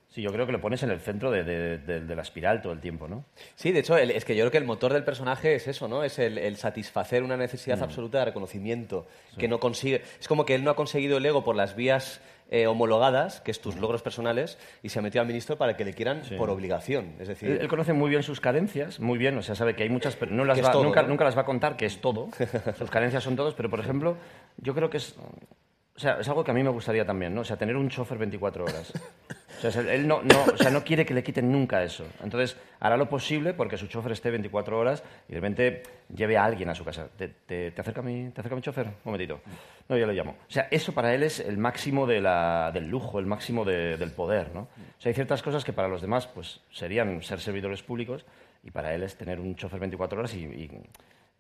Sí, 0.08 0.24
yo 0.24 0.32
creo 0.32 0.48
que 0.48 0.52
lo 0.52 0.60
pones 0.60 0.82
en 0.82 0.90
el 0.90 1.00
centro 1.00 1.30
de, 1.30 1.44
de- 1.44 1.78
de- 1.78 2.00
de 2.02 2.16
la 2.16 2.24
espiral 2.24 2.64
todo 2.64 2.74
el 2.74 2.80
tiempo, 2.80 3.08
¿no? 3.08 3.26
Sí, 3.54 3.72
de 3.72 3.82
hecho, 3.82 3.96
el- 3.96 4.10
es 4.10 4.26
que 4.26 4.36
yo 4.36 4.42
creo 4.42 4.52
que 4.52 4.58
el 4.58 4.64
motor 4.66 4.92
del 4.92 5.04
personaje 5.04 5.54
es 5.54 5.68
eso, 5.68 5.88
¿no? 5.88 6.04
Es 6.04 6.18
el, 6.18 6.40
el 6.40 6.58
satisfacer 6.58 7.22
una 7.22 7.38
necesidad 7.38 7.78
Mm. 7.78 7.84
absoluta 7.84 8.18
de 8.20 8.26
reconocimiento 8.26 9.06
que 9.38 9.48
no 9.48 9.60
consigue. 9.60 10.02
Es 10.20 10.28
como 10.28 10.46
que 10.46 10.56
él 10.56 10.64
no 10.64 10.72
ha 10.72 10.76
conseguido 10.76 11.18
el 11.20 11.26
ego 11.28 11.44
por 11.44 11.56
las 11.56 11.76
vías 11.76 12.22
eh, 12.52 12.68
homologadas, 12.68 13.42
que 13.42 13.52
es 13.52 13.62
tus 13.62 13.76
logros 13.76 14.02
personales, 14.02 14.58
y 14.84 14.90
se 14.90 15.00
ha 15.00 15.02
metido 15.02 15.22
al 15.22 15.28
ministro 15.28 15.58
para 15.58 15.78
que 15.78 15.86
le 15.86 15.94
quieran 15.94 16.22
por 16.38 16.50
obligación. 16.50 17.14
Es 17.20 17.28
decir, 17.28 17.50
Él, 17.52 17.58
él 17.62 17.68
conoce 17.68 17.94
muy 17.94 18.10
bien 18.10 18.24
sus 18.24 18.40
carencias, 18.42 19.00
muy 19.00 19.18
bien, 19.18 19.38
o 19.38 19.42
sea, 19.44 19.56
sabe 19.56 19.76
que 19.76 19.84
hay 19.84 19.90
muchas, 19.90 20.16
pero 20.16 20.32
no 20.32 20.46
las 20.46 20.58
va- 20.64 20.72
todo, 20.72 20.84
nunca, 20.84 21.02
¿no? 21.04 21.10
nunca 21.10 21.24
las 21.26 21.38
va 21.38 21.42
a 21.42 21.46
contar, 21.46 21.78
que 21.78 21.86
es 21.86 22.02
todo. 22.02 22.30
sus 22.78 22.90
carencias 22.90 23.24
son 23.24 23.36
todos, 23.36 23.54
pero 23.54 23.70
por 23.70 23.80
ejemplo, 23.80 24.18
yo 24.58 24.74
creo 24.74 24.90
que 24.90 24.98
es, 24.98 25.16
o 25.96 26.00
sea, 26.00 26.20
es 26.20 26.28
algo 26.30 26.44
que 26.44 26.52
a 26.52 26.54
mí 26.54 26.64
me 26.64 26.70
gustaría 26.70 27.06
también, 27.06 27.36
¿no? 27.36 27.42
O 27.42 27.46
sea, 27.46 27.58
tener 27.58 27.76
un 27.76 27.90
chofer 27.90 28.18
24 28.18 28.64
horas. 28.64 28.94
O 29.62 29.70
sea, 29.70 29.82
él 29.94 30.08
no, 30.08 30.22
no, 30.22 30.44
o 30.54 30.58
sea, 30.58 30.72
no 30.72 30.86
quiere 30.86 31.06
que 31.06 31.14
le 31.14 31.22
quiten 31.22 31.52
nunca 31.52 31.84
eso. 31.84 32.06
Entonces, 32.24 32.56
hará 32.80 32.96
lo 32.96 33.10
posible 33.10 33.54
porque 33.54 33.76
su 33.78 33.88
chofer 33.88 34.14
esté 34.14 34.32
24 34.32 34.80
horas 34.80 35.04
y 35.28 35.34
de 35.34 35.36
repente 35.42 35.84
lleve 36.16 36.38
a 36.38 36.46
alguien 36.46 36.70
a 36.70 36.76
su 36.76 36.86
casa. 36.86 37.10
¿Te, 37.18 37.28
te, 37.28 37.72
te 37.72 37.82
acerca, 37.82 38.02
mi, 38.02 38.30
¿Te 38.30 38.40
acerca 38.40 38.56
mi 38.56 38.62
chofer? 38.62 38.86
Un 38.88 38.94
momentito. 39.04 39.42
No, 39.90 39.98
yo 39.98 40.06
le 40.06 40.14
llamo. 40.14 40.36
O 40.48 40.52
sea, 40.52 40.68
eso 40.70 40.94
para 40.94 41.14
él 41.16 41.24
es 41.24 41.40
el 41.40 41.58
máximo 41.58 42.06
de 42.06 42.22
la- 42.22 42.70
del 42.72 42.88
lujo, 42.88 43.18
el 43.20 43.26
máximo 43.26 43.66
de- 43.66 43.98
del 43.98 44.12
poder, 44.12 44.54
¿no? 44.54 44.62
O 44.62 45.02
sea, 45.02 45.10
hay 45.10 45.16
ciertas 45.16 45.42
cosas 45.42 45.64
que 45.64 45.74
para 45.74 45.88
los 45.88 46.02
demás 46.02 46.28
pues, 46.28 46.62
serían 46.72 47.22
ser 47.24 47.40
servidores 47.40 47.82
públicos 47.82 48.24
y 48.64 48.70
para 48.72 48.94
él 48.94 49.02
es 49.04 49.16
tener 49.16 49.40
un 49.40 49.56
chofer 49.56 49.80
24 49.80 50.20
horas 50.20 50.34
y, 50.36 50.44
y- 50.46 50.70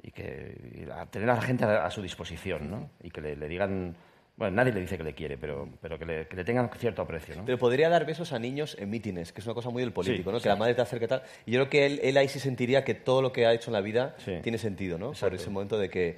y 0.01 0.11
que, 0.11 0.85
y 0.87 0.89
a- 0.89 1.05
tener 1.05 1.29
a 1.29 1.35
la 1.35 1.41
gente 1.41 1.63
a, 1.65 1.85
a 1.85 1.91
su 1.91 2.01
disposición, 2.01 2.71
¿no? 2.71 2.89
Y 3.03 3.11
que 3.11 3.21
le, 3.21 3.35
le 3.35 3.47
digan... 3.47 3.95
Bueno, 4.35 4.55
nadie 4.55 4.71
le 4.71 4.79
dice 4.79 4.97
que 4.97 5.03
le 5.03 5.13
quiere, 5.13 5.37
pero, 5.37 5.67
pero 5.81 5.99
que, 5.99 6.05
le, 6.05 6.25
que 6.27 6.37
le 6.37 6.45
tengan 6.45 6.69
cierto 6.69 7.01
aprecio, 7.01 7.35
¿no? 7.35 7.43
Pero 7.43 7.57
podría 7.57 7.89
dar 7.89 8.05
besos 8.05 8.31
a 8.31 8.39
niños 8.39 8.77
en 8.79 8.89
mítines, 8.89 9.33
que 9.33 9.41
es 9.41 9.45
una 9.45 9.53
cosa 9.53 9.69
muy 9.69 9.81
del 9.83 9.91
político, 9.91 10.29
Sí, 10.29 10.33
¿no? 10.33 10.39
sí. 10.39 10.43
Que 10.43 10.49
la 10.49 10.55
madre 10.55 10.73
te 10.75 10.81
acerque 10.81 11.09
tal. 11.09 11.23
Y 11.45 11.51
yo 11.51 11.59
creo 11.59 11.69
que 11.69 11.85
él, 11.85 11.99
él 12.01 12.15
ahí 12.15 12.29
sí 12.29 12.39
sentiría 12.39 12.85
que 12.85 12.93
todo 12.93 13.21
lo 13.21 13.33
que 13.33 13.45
ha 13.45 13.51
hecho 13.53 13.69
en 13.69 13.73
la 13.73 13.81
vida 13.81 14.15
Sí. 14.19 14.39
tiene 14.41 14.57
sentido, 14.57 14.97
¿no? 14.97 15.11
Por 15.11 15.33
ese 15.35 15.49
momento 15.49 15.77
de 15.77 15.89
que 15.89 16.17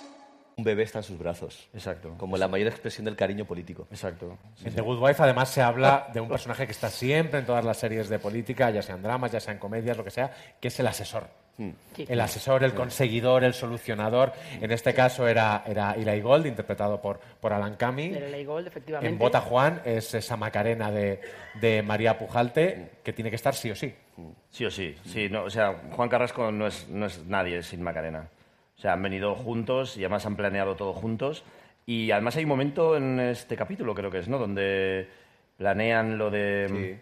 Un 0.61 0.63
bebé 0.63 0.83
está 0.83 0.99
en 0.99 1.03
sus 1.03 1.17
brazos. 1.17 1.67
Exacto. 1.73 2.13
Como 2.17 2.37
la 2.37 2.47
mayor 2.47 2.67
expresión 2.67 3.05
del 3.05 3.15
cariño 3.15 3.45
político. 3.45 3.87
Exacto. 3.89 4.37
En 4.63 4.73
The 4.73 4.81
Good 4.81 5.01
Wife 5.01 5.23
además 5.23 5.49
se 5.49 5.61
habla 5.61 6.07
de 6.13 6.21
un 6.21 6.29
personaje 6.29 6.67
que 6.67 6.71
está 6.71 6.89
siempre 6.89 7.39
en 7.39 7.47
todas 7.47 7.65
las 7.65 7.77
series 7.77 8.09
de 8.09 8.19
política, 8.19 8.69
ya 8.69 8.83
sean 8.83 9.01
dramas, 9.01 9.31
ya 9.31 9.39
sean 9.39 9.57
comedias, 9.57 9.97
lo 9.97 10.03
que 10.03 10.11
sea, 10.11 10.31
que 10.59 10.67
es 10.67 10.79
el 10.79 10.85
asesor. 10.85 11.27
Sí. 11.95 12.05
El 12.07 12.21
asesor, 12.21 12.63
el 12.63 12.73
conseguidor, 12.73 13.43
el 13.43 13.53
solucionador. 13.53 14.33
En 14.61 14.71
este 14.71 14.93
caso 14.93 15.27
era, 15.27 15.63
era 15.67 15.93
Eli 15.93 16.21
Gold, 16.21 16.45
interpretado 16.45 17.01
por, 17.01 17.19
por 17.39 17.53
Alan 17.53 17.75
Ley 17.79 18.45
Gold, 18.45 18.67
efectivamente. 18.67 19.11
En 19.11 19.19
Bota 19.19 19.41
Juan 19.41 19.81
es 19.83 20.13
esa 20.13 20.37
Macarena 20.37 20.91
de, 20.91 21.21
de 21.59 21.81
María 21.81 22.17
Pujalte, 22.17 22.91
que 23.03 23.13
tiene 23.13 23.29
que 23.29 23.35
estar 23.35 23.53
sí 23.53 23.71
o 23.71 23.75
sí. 23.75 23.93
Sí 24.51 24.65
o 24.65 24.71
sí, 24.71 24.95
sí. 25.05 25.27
No, 25.29 25.43
o 25.43 25.49
sea, 25.49 25.73
Juan 25.95 26.09
Carrasco 26.09 26.51
no 26.51 26.67
es, 26.67 26.87
no 26.87 27.07
es 27.07 27.25
nadie 27.25 27.63
sin 27.63 27.81
Macarena. 27.81 28.27
O 28.81 28.83
sea, 28.83 28.93
han 28.93 29.03
venido 29.03 29.35
juntos 29.35 29.95
y 29.95 29.99
además 29.99 30.25
han 30.25 30.35
planeado 30.35 30.75
todo 30.75 30.91
juntos. 30.91 31.43
Y 31.85 32.09
además 32.09 32.35
hay 32.35 32.45
un 32.45 32.49
momento 32.49 32.97
en 32.97 33.19
este 33.19 33.55
capítulo, 33.55 33.93
creo 33.93 34.09
que 34.09 34.17
es, 34.17 34.27
¿no? 34.27 34.39
Donde 34.39 35.07
planean 35.55 36.17
lo 36.17 36.31
de... 36.31 36.99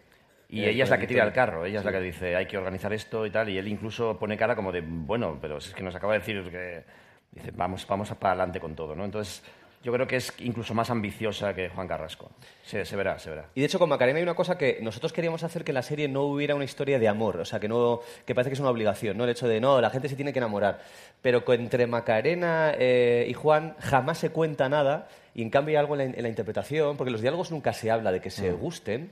Y 0.50 0.60
Eh, 0.66 0.72
ella 0.72 0.84
es 0.84 0.90
la 0.90 0.98
que 0.98 1.08
tira 1.08 1.24
el 1.24 1.32
carro, 1.32 1.66
ella 1.66 1.80
es 1.80 1.86
la 1.86 1.94
que 1.94 2.02
dice 2.02 2.36
hay 2.36 2.48
que 2.48 2.58
organizar 2.58 2.92
esto 2.92 3.26
y 3.26 3.32
tal, 3.32 3.48
y 3.48 3.58
él 3.58 3.70
incluso 3.70 4.20
pone 4.20 4.36
cara 4.36 4.58
como 4.58 4.74
de, 4.74 4.82
bueno, 4.82 5.38
pero 5.42 5.60
es 5.60 5.74
que 5.74 5.82
nos 5.82 5.96
acaba 5.96 6.12
de 6.12 6.20
decir 6.20 6.44
que, 6.52 6.84
dice, 7.32 7.52
vamos, 7.56 7.88
vamos 7.88 8.10
para 8.16 8.34
adelante 8.34 8.60
con 8.60 8.76
todo, 8.76 8.94
¿no? 8.94 9.06
Entonces, 9.06 9.42
yo 9.82 9.94
creo 9.94 10.08
que 10.08 10.18
es 10.18 10.34
incluso 10.40 10.74
más 10.74 10.90
ambiciosa 10.90 11.54
que 11.54 11.70
Juan 11.70 11.88
Carrasco. 11.88 12.30
Se, 12.64 12.84
se 12.84 12.96
verá, 12.96 13.18
se 13.18 13.30
verá. 13.30 13.50
Y 13.56 13.62
de 13.62 13.66
hecho 13.66 13.80
con 13.80 13.90
Macarena 13.90 14.18
hay 14.18 14.24
una 14.24 14.36
cosa 14.36 14.58
que 14.58 14.80
nosotros 14.82 15.14
queríamos 15.14 15.44
hacer 15.44 15.64
que 15.64 15.72
en 15.72 15.76
la 15.76 15.84
serie 15.84 16.08
no 16.08 16.24
hubiera 16.24 16.56
una 16.56 16.66
historia 16.66 17.00
de 17.00 17.08
amor, 17.08 17.38
o 17.38 17.46
sea, 17.46 17.60
que 17.60 17.70
no 17.70 18.02
que 18.26 18.36
parece 18.36 18.50
que 18.50 18.56
es 18.56 18.60
una 18.60 18.70
obligación, 18.70 19.18
¿no? 19.18 19.24
El 19.24 19.30
hecho 19.30 19.48
de 19.48 19.62
no, 19.62 19.80
la 19.80 19.90
gente 19.90 20.10
se 20.10 20.16
tiene 20.16 20.34
que 20.34 20.40
enamorar, 20.40 20.82
pero 21.22 21.44
entre 21.54 21.88
Macarena 21.88 22.74
eh, 22.78 23.26
y 23.30 23.34
Juan 23.34 23.76
jamás 23.80 24.18
se 24.18 24.32
cuenta 24.32 24.68
nada 24.68 25.08
y 25.34 25.42
en 25.42 25.50
cambio 25.50 25.74
hay 25.74 25.80
algo 25.80 25.96
en 25.96 26.12
la, 26.12 26.18
en 26.18 26.24
la 26.24 26.30
interpretación, 26.30 26.98
porque 26.98 27.12
los 27.12 27.22
diálogos 27.22 27.52
nunca 27.52 27.72
se 27.72 27.90
habla 27.90 28.12
de 28.12 28.20
que 28.20 28.32
se 28.32 28.52
gusten, 28.52 29.12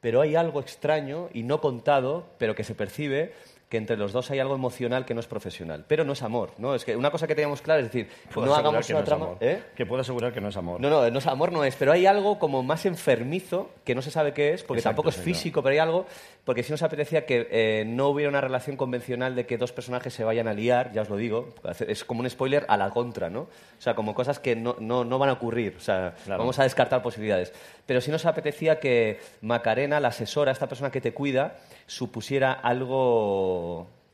pero 0.00 0.20
hay 0.20 0.36
algo 0.36 0.60
extraño 0.60 1.30
y 1.32 1.44
no 1.44 1.62
contado, 1.62 2.26
pero 2.36 2.54
que 2.54 2.62
se 2.62 2.74
percibe 2.74 3.32
que 3.74 3.78
entre 3.78 3.96
los 3.96 4.12
dos 4.12 4.30
hay 4.30 4.38
algo 4.38 4.54
emocional 4.54 5.04
que 5.04 5.14
no 5.14 5.20
es 5.20 5.26
profesional, 5.26 5.84
pero 5.88 6.04
no 6.04 6.12
es 6.12 6.22
amor, 6.22 6.52
¿no? 6.58 6.76
Es 6.76 6.84
que 6.84 6.94
una 6.96 7.10
cosa 7.10 7.26
que 7.26 7.34
teníamos 7.34 7.60
clara 7.60 7.80
es 7.80 7.86
decir, 7.86 8.08
Puedo 8.32 8.46
no 8.46 8.54
hagamos 8.54 8.88
una 8.88 9.00
no 9.00 9.04
trama. 9.04 9.28
¿eh? 9.40 9.64
Que 9.74 9.84
puedo 9.84 10.00
asegurar 10.00 10.32
que 10.32 10.40
no 10.40 10.48
es 10.50 10.56
amor. 10.56 10.80
No, 10.80 10.88
no, 10.88 11.10
no 11.10 11.18
es- 11.18 11.26
amor 11.26 11.50
no 11.50 11.64
es, 11.64 11.74
pero 11.74 11.90
hay 11.90 12.06
algo 12.06 12.38
como 12.38 12.62
más 12.62 12.86
enfermizo 12.86 13.70
que 13.84 13.96
no 13.96 14.00
se 14.02 14.12
sabe 14.12 14.32
qué 14.32 14.52
es, 14.54 14.62
porque 14.62 14.78
Exacto, 14.78 14.90
tampoco 15.02 15.08
es 15.08 15.18
no. 15.18 15.24
físico, 15.24 15.60
pero 15.60 15.72
hay 15.72 15.78
algo, 15.80 16.06
porque 16.44 16.62
sí 16.62 16.70
nos 16.70 16.84
apetecía 16.84 17.26
que 17.26 17.48
eh, 17.50 17.84
no 17.84 18.10
hubiera 18.10 18.28
una 18.30 18.40
relación 18.40 18.76
convencional 18.76 19.34
de 19.34 19.44
que 19.44 19.58
dos 19.58 19.72
personajes 19.72 20.14
se 20.14 20.22
vayan 20.22 20.46
a 20.46 20.54
liar, 20.54 20.92
ya 20.92 21.02
os 21.02 21.08
lo 21.08 21.16
digo, 21.16 21.48
es 21.88 22.04
como 22.04 22.20
un 22.20 22.30
spoiler 22.30 22.64
a 22.68 22.76
la 22.76 22.90
contra, 22.90 23.28
¿no? 23.28 23.40
O 23.40 23.48
sea, 23.80 23.96
como 23.96 24.14
cosas 24.14 24.38
que 24.38 24.54
no, 24.54 24.76
no, 24.78 25.04
no 25.04 25.18
van 25.18 25.30
a 25.30 25.32
ocurrir, 25.32 25.74
o 25.76 25.80
sea, 25.80 26.14
Claro. 26.24 26.38
vamos 26.38 26.60
a 26.60 26.62
descartar 26.62 27.02
posibilidades. 27.02 27.52
Pero 27.86 28.00
sí 28.00 28.12
nos 28.12 28.24
apetecía 28.24 28.78
que 28.78 29.18
Macarena, 29.42 29.98
la 29.98 30.08
asesora, 30.08 30.52
esta 30.52 30.68
persona 30.68 30.90
que 30.92 31.00
te 31.00 31.12
cuida, 31.12 31.56
supusiera 31.86 32.52
algo 32.52 33.63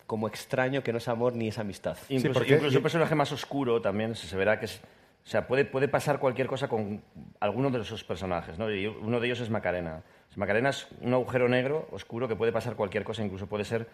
como 0.07 0.27
extraño 0.29 0.83
que 0.83 0.93
no 0.93 0.99
es 0.99 1.09
amor 1.09 1.35
ni 1.35 1.49
es 1.49 1.59
amistad. 1.59 1.97
Incluso, 2.09 2.41
porque- 2.41 2.55
incluso 2.55 2.77
un 2.79 2.83
personaje 2.83 3.15
más 3.15 3.31
oscuro 3.33 3.81
también 3.81 4.15
se 4.15 4.27
se 4.27 4.37
verá 4.37 4.59
que 4.59 4.65
es... 4.67 4.81
O 5.23 5.29
sea, 5.31 5.47
puede, 5.47 5.65
puede 5.67 5.87
pasar 5.87 6.19
cualquier 6.19 6.47
cosa 6.47 6.67
con 6.67 7.03
alguno 7.41 7.71
de 7.71 7.81
esos 7.83 8.03
personajes, 8.05 8.59
¿no? 8.59 8.71
Y 8.73 8.87
uno 8.87 9.21
de 9.21 9.27
ellos 9.27 9.39
es 9.41 9.51
Macarena. 9.51 10.03
Macarena 10.35 10.71
es 10.71 10.89
un 11.03 11.13
agujero 11.13 11.47
negro, 11.49 11.87
oscuro, 11.93 12.27
que 12.27 12.37
puede 12.37 12.53
pasar 12.53 12.75
cualquier 12.75 13.05
cosa, 13.05 13.23
incluso 13.23 13.47
puede 13.47 13.65
ser 13.65 13.87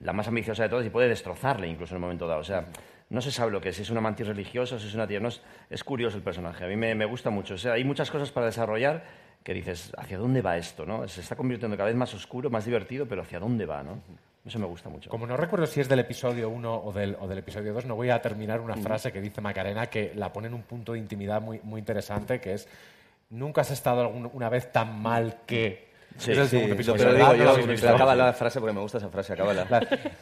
la 0.00 0.12
más 0.12 0.28
ambiciosa 0.28 0.62
de 0.64 0.68
todas 0.68 0.84
y 0.86 0.90
puede 0.90 1.08
destrozarle 1.08 1.68
incluso 1.68 1.94
en 1.94 1.96
un 1.96 2.02
momento 2.02 2.26
dado. 2.28 2.40
O 2.40 2.44
sea, 2.44 2.66
no 3.08 3.20
se 3.22 3.30
sabe 3.32 3.50
lo 3.50 3.60
que 3.62 3.70
es, 3.70 3.76
si 3.76 3.82
es 3.82 3.90
una 3.90 4.00
mantis 4.02 4.26
religiosa, 4.26 4.78
si 4.78 4.86
es 4.88 4.94
una 4.94 5.06
tía... 5.06 5.20
No 5.20 5.28
es, 5.28 5.40
es 5.70 5.82
curioso 5.82 6.16
el 6.18 6.22
personaje, 6.22 6.64
a 6.64 6.68
mí 6.68 6.76
me, 6.76 6.94
me 6.94 7.06
gusta 7.06 7.30
mucho. 7.30 7.54
O 7.54 7.58
sea, 7.58 7.72
hay 7.72 7.84
muchas 7.84 8.10
cosas 8.10 8.30
para 8.30 8.46
desarrollar 8.46 9.04
que 9.42 9.54
dices, 9.54 9.90
¿hacia 9.96 10.18
dónde 10.18 10.42
va 10.42 10.58
esto? 10.58 10.84
¿no? 10.84 11.08
Se 11.08 11.22
está 11.22 11.34
convirtiendo 11.34 11.76
cada 11.78 11.88
vez 11.88 11.96
más 11.96 12.12
oscuro, 12.14 12.50
más 12.50 12.66
divertido, 12.66 13.06
pero 13.06 13.22
¿hacia 13.22 13.40
dónde 13.40 13.64
va? 13.64 13.82
¿no? 13.82 14.00
Eso 14.46 14.58
me 14.58 14.66
gusta 14.66 14.90
mucho. 14.90 15.08
Como 15.08 15.26
no 15.26 15.36
recuerdo 15.38 15.66
si 15.66 15.80
es 15.80 15.88
del 15.88 16.00
episodio 16.00 16.50
1 16.50 16.82
o 16.84 16.92
del, 16.92 17.16
o 17.18 17.26
del 17.26 17.38
episodio 17.38 17.72
2, 17.72 17.86
no 17.86 17.94
voy 17.96 18.10
a 18.10 18.20
terminar 18.20 18.60
una 18.60 18.76
frase 18.76 19.10
que 19.10 19.20
dice 19.22 19.40
Macarena 19.40 19.86
que 19.86 20.12
la 20.14 20.32
pone 20.34 20.48
en 20.48 20.54
un 20.54 20.62
punto 20.62 20.92
de 20.92 20.98
intimidad 20.98 21.40
muy, 21.40 21.60
muy 21.62 21.78
interesante, 21.78 22.40
que 22.40 22.52
es, 22.52 22.68
nunca 23.30 23.62
has 23.62 23.70
estado 23.70 24.02
algún- 24.02 24.30
una 24.34 24.50
vez 24.50 24.70
tan 24.70 25.00
mal 25.00 25.38
que... 25.46 25.92
Sí, 26.18 26.30
es 26.32 26.38
el 26.38 26.44
Sí, 26.44 26.50
segundo 26.50 26.74
episodio, 26.74 27.04
pero 27.10 27.14
digo 27.34 27.74
yo, 27.74 27.88
acaba 27.94 28.14
la 28.14 28.32
frase 28.34 28.60
porque 28.60 28.74
me 28.74 28.80
gusta 28.80 28.98
esa 28.98 29.08
frase, 29.08 29.32
acábala. 29.32 29.66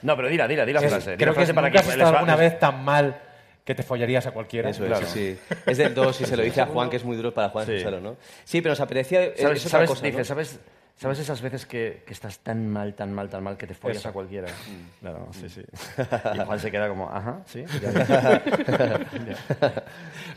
No, 0.02 0.14
pero 0.16 0.28
dila, 0.28 0.46
dila, 0.48 0.64
dila 0.64 0.80
Es- 0.80 0.88
frase. 0.90 1.16
creo 1.16 1.30
que 1.34 1.34
frase 1.34 1.50
es, 1.50 1.54
para 1.54 1.68
nunca 1.68 1.80
has 1.80 1.88
estado 1.88 2.14
alguna 2.16 2.36
vez 2.36 2.58
tan 2.60 2.82
mal 2.84 3.20
que 3.64 3.74
te 3.74 3.82
follarías 3.82 4.26
a 4.26 4.30
cualquiera. 4.30 4.70
Eso 4.70 4.86
Claro. 4.86 5.04
es, 5.04 5.10
sí, 5.12 5.36
sí. 5.48 5.54
Es 5.66 5.78
del 5.78 5.94
2 5.94 6.20
y 6.20 6.24
se 6.24 6.36
lo 6.36 6.42
dice 6.44 6.60
a 6.62 6.66
Juan, 6.66 6.88
que 6.88 6.96
es 6.96 7.04
muy 7.04 7.16
duro 7.16 7.34
para 7.34 7.50
Juan 7.50 7.66
Sí. 7.66 7.72
escucharlo, 7.72 8.00
¿no? 8.00 8.16
Sí, 8.44 8.62
pero 8.62 8.70
nos 8.72 8.80
apetecía... 8.80 9.24
es- 9.24 9.40
¿Sabes, 9.40 9.58
es 9.58 9.66
otra 9.66 9.78
sabes- 9.80 9.90
cosa, 9.90 10.06
dice. 10.06 10.24
¿sabes, 10.24 10.60
¿sabes 10.96 11.18
esas 11.18 11.40
veces 11.42 11.66
que, 11.66 12.02
que 12.06 12.12
estás 12.12 12.38
tan 12.40 12.68
mal, 12.68 12.94
tan 12.94 13.12
mal, 13.12 13.28
tan 13.28 13.42
mal 13.42 13.56
que 13.56 13.66
te 13.66 13.74
follas 13.74 13.98
Eso. 13.98 14.08
a 14.08 14.12
cualquiera? 14.12 14.48
Claro, 15.00 15.28
sí, 15.32 15.48
sí. 15.48 15.62
Y 16.34 16.38
Juan 16.38 16.60
se 16.60 16.70
queda 16.70 16.88
como, 16.88 17.10
ajá, 17.10 17.40
sí. 17.46 17.64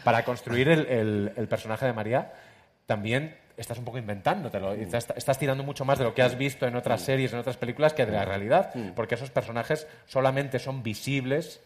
Para 0.04 0.24
construir 0.24 0.70
el, 0.70 0.86
el- 0.88 1.32
el 1.36 1.48
personaje 1.48 1.86
de 1.86 1.94
María, 1.94 2.34
también 2.86 3.38
estás 3.58 3.78
un 3.78 3.86
poco 3.86 3.98
inventándotelo. 3.98 4.74
Estás, 4.74 5.08
estás 5.16 5.40
tirando 5.40 5.64
mucho 5.64 5.86
más 5.86 5.98
de 5.98 6.04
lo 6.04 6.14
que 6.14 6.22
has 6.22 6.38
visto 6.38 6.68
en 6.68 6.76
otras 6.76 7.02
series, 7.02 7.34
en 7.34 7.40
otras 7.40 7.58
películas, 7.58 7.94
que 7.94 8.06
de 8.06 8.12
la 8.12 8.26
realidad, 8.26 8.72
porque 8.96 9.16
esos 9.16 9.32
personajes 9.32 9.88
solamente 10.06 10.60
son 10.60 10.84
visibles 10.84 11.62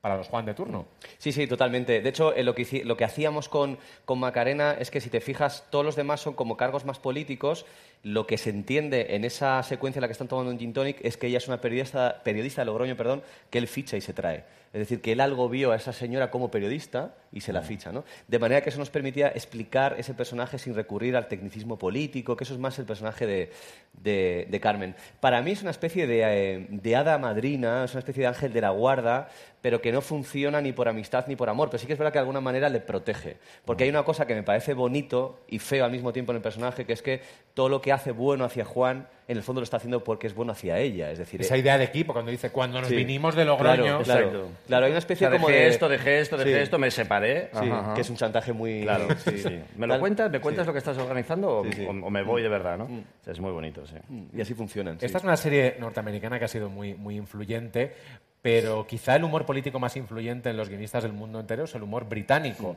para 0.00 0.16
los 0.18 0.28
Juan 0.28 0.44
de 0.44 0.52
turno. 0.52 0.86
Sí, 1.16 1.32
sí, 1.32 1.46
totalmente. 1.46 2.02
De 2.02 2.08
hecho, 2.10 2.34
eh, 2.34 2.42
lo, 2.42 2.54
que, 2.54 2.82
lo 2.84 2.94
que 2.96 3.04
hacíamos 3.04 3.48
con, 3.48 3.78
con 4.04 4.18
Macarena 4.18 4.76
es 4.78 4.90
que 4.90 5.00
si 5.00 5.08
te 5.08 5.20
fijas, 5.22 5.64
todos 5.70 5.84
los 5.84 5.96
demás 5.96 6.20
son 6.20 6.34
como 6.34 6.58
cargos 6.58 6.84
más 6.84 6.98
políticos. 6.98 7.64
Lo 8.04 8.26
que 8.26 8.36
se 8.36 8.50
entiende 8.50 9.16
en 9.16 9.24
esa 9.24 9.62
secuencia 9.62 9.98
en 9.98 10.02
la 10.02 10.08
que 10.08 10.12
están 10.12 10.28
tomando 10.28 10.52
un 10.52 10.58
gin 10.58 10.74
tonic 10.74 10.98
es 11.02 11.16
que 11.16 11.26
ella 11.26 11.38
es 11.38 11.48
una 11.48 11.62
periodista, 11.62 12.20
periodista 12.22 12.60
de 12.60 12.66
Logroño, 12.66 12.96
perdón, 12.98 13.22
que 13.48 13.56
él 13.56 13.66
ficha 13.66 13.96
y 13.96 14.02
se 14.02 14.12
trae. 14.12 14.44
Es 14.74 14.80
decir, 14.80 15.00
que 15.00 15.12
él 15.12 15.20
algo 15.20 15.48
vio 15.48 15.70
a 15.70 15.76
esa 15.76 15.92
señora 15.92 16.30
como 16.32 16.50
periodista 16.50 17.14
y 17.32 17.40
se 17.42 17.52
la 17.52 17.62
ficha, 17.62 17.92
¿no? 17.92 18.04
De 18.26 18.38
manera 18.40 18.60
que 18.60 18.70
eso 18.70 18.78
nos 18.80 18.90
permitía 18.90 19.28
explicar 19.28 19.94
ese 19.98 20.14
personaje 20.14 20.58
sin 20.58 20.74
recurrir 20.74 21.16
al 21.16 21.28
tecnicismo 21.28 21.78
político, 21.78 22.36
que 22.36 22.42
eso 22.42 22.54
es 22.54 22.60
más 22.60 22.76
el 22.80 22.84
personaje 22.84 23.24
de, 23.26 23.50
de- 23.92 24.48
de 24.50 24.60
Carmen. 24.60 24.96
Para 25.20 25.40
mí 25.42 25.52
es 25.52 25.62
una 25.62 25.70
especie 25.70 26.06
de, 26.08 26.22
eh, 26.24 26.66
de 26.68 26.96
hada 26.96 27.16
madrina, 27.18 27.84
es 27.84 27.92
una 27.92 28.00
especie 28.00 28.22
de 28.22 28.26
ángel 28.26 28.52
de 28.52 28.60
la 28.60 28.70
guarda, 28.70 29.28
pero 29.62 29.80
que 29.80 29.92
no 29.92 30.00
funciona 30.02 30.60
ni 30.60 30.72
por 30.72 30.88
amistad 30.88 31.24
ni 31.28 31.36
por 31.36 31.48
amor. 31.48 31.70
Pero 31.70 31.78
sí 31.80 31.86
que 31.86 31.92
es 31.92 31.98
verdad 31.98 32.12
que 32.12 32.18
de 32.18 32.22
alguna 32.24 32.40
manera 32.40 32.68
le 32.68 32.80
protege. 32.80 33.36
Porque 33.64 33.84
hay 33.84 33.90
una 33.90 34.02
cosa 34.04 34.26
que 34.26 34.34
me 34.34 34.42
parece 34.42 34.74
bonito 34.74 35.38
y 35.48 35.60
feo 35.60 35.84
al 35.84 35.92
mismo 35.92 36.12
tiempo 36.12 36.32
en 36.32 36.36
el 36.36 36.42
personaje, 36.42 36.84
que 36.84 36.92
es 36.92 37.00
que 37.00 37.20
todo 37.54 37.68
lo 37.68 37.80
que 37.80 37.92
hace 37.92 38.10
bueno 38.10 38.44
hacia 38.44 38.64
Juan, 38.64 39.08
en 39.26 39.36
el 39.38 39.42
fondo 39.42 39.60
lo 39.60 39.64
está 39.64 39.78
haciendo 39.78 40.04
porque 40.04 40.26
es 40.26 40.34
bueno 40.34 40.52
hacia 40.52 40.78
ella. 40.78 41.10
Es 41.10 41.18
decir, 41.18 41.40
Esa 41.40 41.56
idea 41.56 41.78
de 41.78 41.84
equipo, 41.84 42.12
cuando 42.12 42.30
dice, 42.30 42.50
cuando 42.50 42.80
nos 42.80 42.88
Sí. 42.88 42.96
vinimos 42.96 43.34
de 43.34 43.44
Logroño... 43.44 44.02
Claro, 44.02 44.30
claro. 44.30 44.48
Claro, 44.66 44.84
hay 44.86 44.90
una 44.92 44.98
especie 44.98 45.26
O 45.26 45.30
sea, 45.30 45.38
como 45.38 45.48
dejé 45.48 45.60
de... 45.62 45.68
esto, 45.68 45.88
dejé 45.88 46.20
esto, 46.20 46.36
dejé 46.36 46.54
Sí. 46.56 46.60
esto, 46.60 46.78
me 46.78 46.90
separé. 46.90 47.48
Sí, 47.52 47.58
Ajá, 47.70 47.78
ajá. 47.80 47.94
que 47.94 48.00
es 48.02 48.10
un 48.10 48.16
chantaje 48.16 48.52
muy... 48.52 48.82
Claro, 48.82 49.08
sí, 49.24 49.38
sí. 49.38 49.60
¿Me 49.76 49.86
lo 49.86 49.98
cuentas? 49.98 50.30
¿Me 50.30 50.40
cuentas 50.40 50.64
sí. 50.64 50.66
lo 50.66 50.72
que 50.72 50.78
estás 50.78 50.98
organizando 50.98 51.58
o, 51.58 51.64
Sí, 51.64 51.72
sí. 51.72 51.86
o- 51.86 51.90
o 52.06 52.10
me 52.10 52.22
voy 52.22 52.42
de 52.42 52.48
verdad, 52.48 52.76
no? 52.76 52.84
O 52.84 53.24
sea, 53.24 53.32
es 53.32 53.40
muy 53.40 53.50
bonito, 53.52 53.86
sí. 53.86 53.96
Y 54.36 54.40
así 54.40 54.52
funcionan. 54.54 54.98
sí. 55.00 55.06
Esta 55.06 55.18
es 55.18 55.24
una 55.24 55.36
serie 55.36 55.76
norteamericana 55.80 56.38
que 56.38 56.44
ha 56.44 56.48
sido 56.48 56.68
muy, 56.68 56.94
muy 56.94 57.16
influyente, 57.16 57.94
pero 58.42 58.86
quizá 58.86 59.16
el 59.16 59.24
humor 59.24 59.46
político 59.46 59.78
más 59.80 59.96
influyente 59.96 60.50
en 60.50 60.58
los 60.58 60.68
guionistas 60.68 61.02
del 61.02 61.14
mundo 61.14 61.40
entero 61.40 61.64
es 61.64 61.74
el 61.74 61.82
humor 61.82 62.06
británico. 62.06 62.76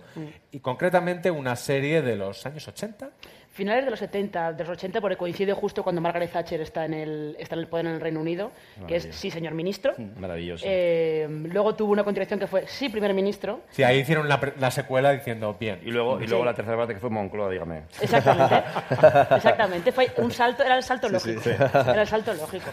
Y 0.52 0.60
concretamente 0.62 1.30
una 1.30 1.58
serie 1.58 2.02
de 2.02 2.16
los 2.16 2.46
años 2.46 2.66
80. 2.70 3.10
Finales 3.58 3.86
de 3.86 3.90
los 3.92 4.00
70, 4.00 4.54
de 4.54 4.64
los 4.64 4.70
80, 4.70 5.02
porque 5.02 5.18
coincide 5.18 5.52
justo 5.52 5.82
cuando 5.82 6.00
Margaret 6.00 6.32
Thatcher 6.32 6.62
está 6.62 6.86
en 6.86 6.94
el, 6.94 7.36
está 7.40 7.56
en 7.56 7.62
el 7.62 7.68
poder 7.68 7.88
en 7.88 7.94
el 7.94 8.00
Reino 8.02 8.20
Unido, 8.22 8.52
que 8.88 8.98
es. 8.98 9.08
Sí, 9.12 9.32
señor 9.32 9.54
ministro. 9.56 9.96
Maravilloso. 10.20 10.64
Eh, 10.68 11.28
luego 11.30 11.74
tuvo 11.74 11.92
una 11.92 12.04
continuación 12.04 12.40
que 12.40 12.46
fue 12.46 12.68
Sí, 12.68 12.90
primer 12.90 13.16
ministro. 13.16 13.62
Sí, 13.72 13.82
ahí 13.82 13.98
hicieron 14.00 14.30
la, 14.30 14.40
la 14.60 14.70
secuela 14.70 15.12
diciendo, 15.12 15.56
bien. 15.60 15.80
Y 15.84 15.90
luego, 15.90 16.22
y 16.22 16.28
luego 16.28 16.44
Sí. 16.44 16.46
la 16.46 16.54
tercera 16.54 16.78
parte 16.78 16.94
que 16.94 17.00
fue 17.00 17.10
Moncloa, 17.10 17.50
dígame. 17.50 17.82
Exactamente. 18.00 18.56
Exactamente. 19.36 19.92
Fue 19.92 20.12
un 20.18 20.32
salto, 20.32 20.64
era 20.64 20.76
el 20.78 20.84
salto 20.84 21.08
Sí, 21.08 21.14
lógico. 21.14 21.42
sí. 21.42 21.50
Era 21.50 22.02
el 22.02 22.08
salto 22.08 22.34
lógico. 22.36 22.70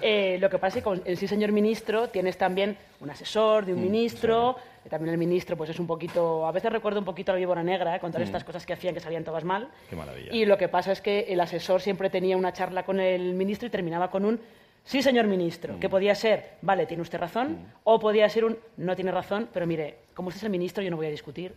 Eh, 0.00 0.38
lo 0.40 0.48
que 0.48 0.58
pasa 0.58 0.68
es 0.68 0.74
que 0.76 0.82
con 0.82 1.02
el 1.04 1.16
sí, 1.16 1.26
señor 1.26 1.50
ministro, 1.52 2.08
tienes 2.08 2.38
también 2.38 2.76
un 3.00 3.10
asesor 3.10 3.64
de 3.66 3.74
un 3.74 3.80
ministro. 3.82 4.56
También 4.88 5.12
el 5.12 5.18
ministro, 5.18 5.56
pues 5.56 5.70
es 5.70 5.78
un 5.78 5.86
poquito. 5.86 6.46
A 6.46 6.52
veces 6.52 6.72
recuerdo 6.72 6.98
un 7.00 7.04
poquito 7.04 7.32
a 7.32 7.34
la 7.34 7.38
víbora 7.38 7.62
negra, 7.62 7.96
eh, 7.96 8.00
con 8.00 8.10
todas 8.10 8.26
Mm. 8.26 8.30
estas 8.30 8.44
cosas 8.44 8.64
que 8.66 8.72
hacían 8.72 8.94
que 8.94 9.00
salían 9.00 9.24
todas 9.24 9.44
mal. 9.44 9.68
Qué 9.90 9.96
maravilla. 9.96 10.32
Y 10.32 10.44
lo 10.46 10.56
que 10.58 10.68
pasa 10.68 10.92
es 10.92 11.00
que 11.00 11.20
el 11.28 11.40
asesor 11.40 11.80
siempre 11.80 12.10
tenía 12.10 12.36
una 12.36 12.52
charla 12.52 12.84
con 12.84 13.00
el 13.00 13.34
ministro 13.34 13.66
y 13.68 13.70
terminaba 13.70 14.10
con 14.10 14.24
un 14.24 14.40
sí, 14.84 15.02
señor 15.02 15.26
ministro, 15.26 15.74
Mm. 15.74 15.80
que 15.80 15.88
podía 15.88 16.14
ser, 16.14 16.54
vale, 16.62 16.86
tiene 16.86 17.02
usted 17.02 17.18
razón, 17.18 17.58
o 17.84 17.98
podía 18.00 18.28
ser 18.28 18.44
un 18.46 18.56
no 18.78 18.96
tiene 18.96 19.12
razón, 19.12 19.48
pero 19.52 19.66
mire, 19.66 19.98
como 20.14 20.28
usted 20.28 20.38
es 20.38 20.44
el 20.44 20.50
ministro, 20.50 20.82
yo 20.82 20.90
no 20.90 20.96
voy 20.96 21.06
a 21.06 21.10
discutir. 21.10 21.52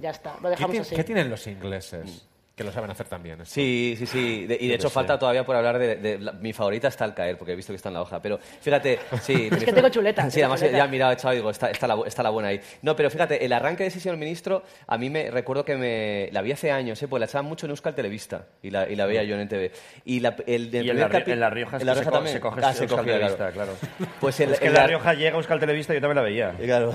Ya 0.00 0.10
está, 0.10 0.34
lo 0.36 0.42
¿Qué, 0.42 0.48
dejamos 0.50 0.78
así. 0.80 0.96
qué 0.96 1.04
tienen 1.04 1.30
los 1.30 1.46
ingleses? 1.46 2.26
Que 2.58 2.64
lo 2.64 2.72
saben 2.72 2.90
hacer 2.90 3.06
también. 3.06 3.40
esto. 3.40 3.54
Sí, 3.54 3.94
sí, 3.96 4.04
sí. 4.06 4.44
De- 4.46 4.58
y 4.60 4.66
de 4.68 4.74
hecho 4.74 4.90
falta 4.90 5.16
todavía 5.18 5.46
por 5.46 5.54
hablar 5.54 5.78
de, 5.78 5.94
de 5.96 6.18
la- 6.18 6.32
mi 6.32 6.52
favorita 6.52 6.88
está 6.88 7.04
al 7.04 7.14
caer, 7.14 7.38
porque 7.38 7.52
he 7.52 7.56
visto 7.56 7.72
que 7.72 7.76
está 7.76 7.88
en 7.88 7.94
la 7.94 8.02
hoja. 8.02 8.20
Pero 8.20 8.38
fíjate, 8.60 8.98
sí. 9.22 9.48
Es 9.52 9.64
que 9.64 9.72
tengo 9.72 9.88
chuleta, 9.88 10.22
Sí, 10.30 10.40
tengo 10.40 10.46
además 10.46 10.60
chuleta. 10.60 10.78
ya 10.78 10.84
he 10.84 10.88
mirado, 10.88 11.12
he 11.12 11.14
echado 11.14 11.32
y 11.34 11.36
digo, 11.36 11.50
está, 11.50 11.70
está, 11.70 11.86
la, 11.86 11.94
bu- 11.96 12.06
está 12.06 12.22
la 12.24 12.30
buena 12.30 12.48
ahí. 12.48 12.60
No, 12.82 12.96
pero 12.96 13.10
fíjate, 13.10 13.44
el 13.44 13.52
arranque 13.52 13.84
de 13.84 13.90
ese 13.90 14.00
señor 14.00 14.18
ministro, 14.18 14.64
a 14.88 14.98
mí 14.98 15.08
me 15.08 15.30
recuerdo 15.30 15.64
que 15.64 15.76
me 15.76 16.28
la 16.32 16.42
vi 16.42 16.50
hace 16.50 16.72
años, 16.72 17.00
¿eh? 17.00 17.06
porque 17.06 17.20
la 17.20 17.26
echaban 17.26 17.46
mucho 17.46 17.66
en 17.66 17.70
Euskal 17.70 17.94
Televista 17.94 18.46
y 18.60 18.70
la, 18.70 18.88
y 18.90 18.96
la 18.96 19.06
veía 19.06 19.22
yo 19.22 19.36
en 19.36 19.42
NTV. 19.42 19.70
Y, 20.04 20.18
la, 20.18 20.34
el, 20.46 20.70
del 20.72 20.84
Y 20.86 20.90
en 20.90 20.98
la, 20.98 21.06
en 21.24 21.40
La 21.40 21.50
Rioja, 21.50 21.76
es 21.76 21.82
en 21.82 21.86
La 21.86 21.94
Rioja 21.94 22.10
se, 22.10 22.12
también. 22.12 22.34
se 22.34 22.40
coge 22.40 22.60
Ah, 22.64 22.72
se 22.72 22.82
Euskal 22.82 22.98
cogía, 22.98 23.12
Televista, 23.14 23.52
claro. 23.52 23.72
Pues 24.20 24.40
el, 24.40 24.52
es 24.54 24.58
que 24.58 24.66
en 24.66 24.74
La 24.74 24.86
Rioja 24.88 25.14
llega 25.14 25.36
Euskal 25.36 25.60
Televista 25.60 25.92
y 25.92 25.98
yo 25.98 26.00
también 26.00 26.16
la 26.16 26.22
veía. 26.22 26.54
Claro. 26.58 26.92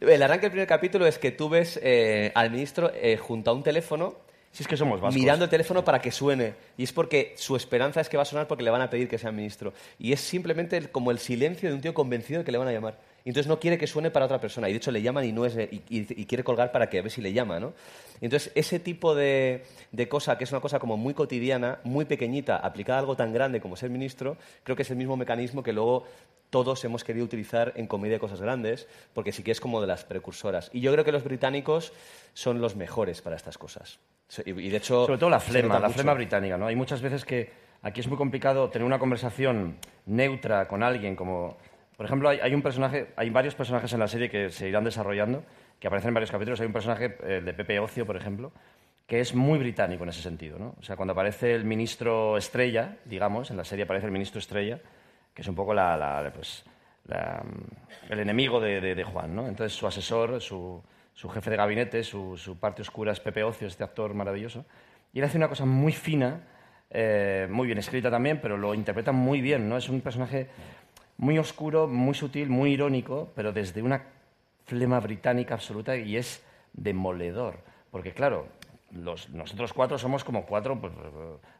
El 0.00 0.22
arranque 0.22 0.42
del 0.42 0.50
primer 0.50 0.68
capítulo 0.68 1.06
es 1.06 1.18
que 1.18 1.30
tú 1.30 1.48
ves 1.48 1.80
eh, 1.82 2.30
al 2.34 2.50
ministro 2.50 2.92
eh, 2.94 3.16
junto 3.16 3.50
a 3.50 3.54
un 3.54 3.62
teléfono 3.62 4.16
Si 4.56 4.62
es 4.62 4.68
que 4.68 4.76
somos 4.78 5.02
vascos. 5.02 5.20
mirando 5.20 5.44
el 5.44 5.50
teléfono 5.50 5.84
para 5.84 6.00
que 6.00 6.10
suene. 6.10 6.54
Y 6.78 6.84
es 6.84 6.90
porque 6.90 7.34
su 7.36 7.56
esperanza 7.56 8.00
es 8.00 8.08
que 8.08 8.16
va 8.16 8.22
a 8.22 8.26
sonar 8.26 8.48
porque 8.48 8.64
le 8.64 8.70
van 8.70 8.80
a 8.80 8.88
pedir 8.88 9.06
que 9.06 9.18
sea 9.18 9.30
ministro. 9.30 9.74
Y 9.98 10.14
es 10.14 10.20
simplemente 10.20 10.88
como 10.88 11.10
el 11.10 11.18
silencio 11.18 11.68
de 11.68 11.74
un 11.74 11.82
tío 11.82 11.92
convencido 11.92 12.38
de 12.38 12.46
que 12.46 12.52
le 12.52 12.56
van 12.56 12.68
a 12.68 12.72
llamar. 12.72 12.96
Y 13.26 13.30
entonces 13.30 13.48
no 13.48 13.58
quiere 13.58 13.76
que 13.76 13.88
suene 13.88 14.12
para 14.12 14.26
otra 14.26 14.40
persona. 14.40 14.68
Y 14.68 14.72
de 14.72 14.76
hecho 14.76 14.92
le 14.92 15.02
llaman 15.02 15.24
y, 15.24 15.32
no 15.32 15.44
es, 15.44 15.56
y, 15.56 15.82
y- 15.90 16.26
quiere 16.26 16.44
colgar 16.44 16.70
para 16.70 16.88
que 16.88 17.00
a 17.00 17.02
ver 17.02 17.10
si 17.10 17.20
le 17.20 17.32
llama. 17.32 17.58
¿no? 17.58 17.74
Entonces 18.20 18.52
ese 18.54 18.78
tipo 18.78 19.16
de, 19.16 19.64
de 19.90 20.08
cosa, 20.08 20.38
que 20.38 20.44
es 20.44 20.52
una 20.52 20.60
cosa 20.60 20.78
como 20.78 20.96
muy 20.96 21.12
cotidiana, 21.12 21.80
muy 21.82 22.04
pequeñita, 22.04 22.56
aplicada 22.58 22.98
a 22.98 23.00
algo 23.00 23.16
tan 23.16 23.32
grande 23.32 23.60
como 23.60 23.74
ser 23.74 23.90
ministro, 23.90 24.36
creo 24.62 24.76
que 24.76 24.82
es 24.82 24.90
el 24.92 24.96
mismo 24.96 25.16
mecanismo 25.16 25.64
que 25.64 25.72
luego 25.72 26.04
todos 26.50 26.84
hemos 26.84 27.02
querido 27.02 27.24
utilizar 27.24 27.72
en 27.74 27.88
comedia 27.88 28.14
de 28.14 28.20
cosas 28.20 28.40
grandes, 28.40 28.86
porque 29.12 29.32
sí 29.32 29.42
que 29.42 29.50
es 29.50 29.60
como 29.60 29.80
de 29.80 29.88
las 29.88 30.04
precursoras. 30.04 30.70
Y 30.72 30.80
yo 30.80 30.92
creo 30.92 31.04
que 31.04 31.10
los 31.10 31.24
británicos 31.24 31.92
son 32.32 32.60
los 32.60 32.76
mejores 32.76 33.22
para 33.22 33.34
estas 33.34 33.58
cosas. 33.58 33.98
Y, 34.44 34.52
de 34.52 34.76
hecho... 34.76 35.04
Sobre 35.04 35.18
todo 35.18 35.30
la 35.30 35.40
flema, 35.40 35.80
la 35.80 35.88
mucho. 35.88 35.94
flema 35.94 36.14
británica, 36.14 36.56
¿no? 36.56 36.68
Hay 36.68 36.76
muchas 36.76 37.02
veces 37.02 37.24
que 37.24 37.50
aquí 37.82 38.00
es 38.00 38.06
muy 38.06 38.16
complicado 38.16 38.70
tener 38.70 38.86
una 38.86 39.00
conversación 39.00 39.78
neutra 40.06 40.68
con 40.68 40.84
alguien 40.84 41.16
como... 41.16 41.56
Por 41.96 42.06
ejemplo, 42.06 42.28
hay, 42.28 42.38
hay 42.40 42.54
un 42.54 42.62
personaje, 42.62 43.08
hay 43.16 43.30
varios 43.30 43.54
personajes 43.54 43.92
en 43.92 44.00
la 44.00 44.08
serie 44.08 44.28
que 44.30 44.50
se 44.50 44.68
irán 44.68 44.84
desarrollando, 44.84 45.44
que 45.80 45.86
aparecen 45.86 46.08
en 46.08 46.14
varios 46.14 46.30
capítulos. 46.30 46.60
Hay 46.60 46.66
un 46.66 46.72
personaje, 46.72 47.16
el 47.26 47.44
de 47.44 47.54
Pepe 47.54 47.78
Ocio, 47.78 48.04
por 48.06 48.16
ejemplo, 48.16 48.52
que 49.06 49.20
es 49.20 49.34
muy 49.34 49.58
británico 49.58 50.02
en 50.02 50.10
ese 50.10 50.22
sentido, 50.22 50.58
¿no? 50.58 50.74
O 50.78 50.82
sea, 50.82 50.96
cuando 50.96 51.12
aparece 51.12 51.54
el 51.54 51.64
ministro 51.64 52.36
Estrella, 52.36 52.96
digamos, 53.04 53.50
en 53.50 53.56
la 53.56 53.64
serie 53.64 53.84
aparece 53.84 54.06
el 54.06 54.12
ministro 54.12 54.38
Estrella, 54.40 54.80
que 55.32 55.42
es 55.42 55.48
un 55.48 55.54
poco 55.54 55.72
la, 55.74 56.30
pues, 56.34 56.64
la- 57.06 57.42
el 58.08 58.18
enemigo 58.18 58.60
de, 58.60 59.04
Juan, 59.04 59.34
¿no? 59.34 59.46
Entonces 59.46 59.76
su 59.78 59.86
asesor, 59.86 60.40
su, 60.40 60.82
jefe 61.32 61.50
de 61.50 61.56
gabinete, 61.56 62.02
su, 62.02 62.36
su 62.36 62.58
parte 62.58 62.82
oscura 62.82 63.12
es 63.12 63.20
Pepe 63.20 63.44
Ocio, 63.44 63.68
este 63.68 63.84
actor 63.84 64.12
maravilloso, 64.12 64.64
y 65.12 65.20
él 65.20 65.24
hace 65.24 65.38
una 65.38 65.48
cosa 65.48 65.64
muy 65.64 65.92
fina, 65.92 66.40
eh, 66.90 67.46
muy 67.50 67.66
bien 67.66 67.78
escrita 67.78 68.10
también, 68.10 68.40
pero 68.40 68.56
lo 68.56 68.74
interpreta 68.74 69.12
muy 69.12 69.40
bien, 69.40 69.68
¿no? 69.68 69.76
Es 69.76 69.88
un 69.88 70.00
personaje 70.00 70.48
muy 71.18 71.38
oscuro, 71.38 71.86
muy 71.88 72.14
sutil, 72.14 72.48
muy 72.50 72.72
irónico, 72.72 73.32
pero 73.34 73.52
desde 73.52 73.82
una 73.82 74.02
flema 74.66 75.00
británica 75.00 75.54
absoluta 75.54 75.96
y 75.96 76.16
es 76.16 76.42
demoledor. 76.72 77.58
Porque 77.90 78.12
claro, 78.12 78.48
los- 78.90 79.30
nosotros 79.30 79.72
cuatro 79.72 79.98
somos 79.98 80.24
como 80.24 80.44
cuatro 80.46 80.78
pues, 80.80 80.92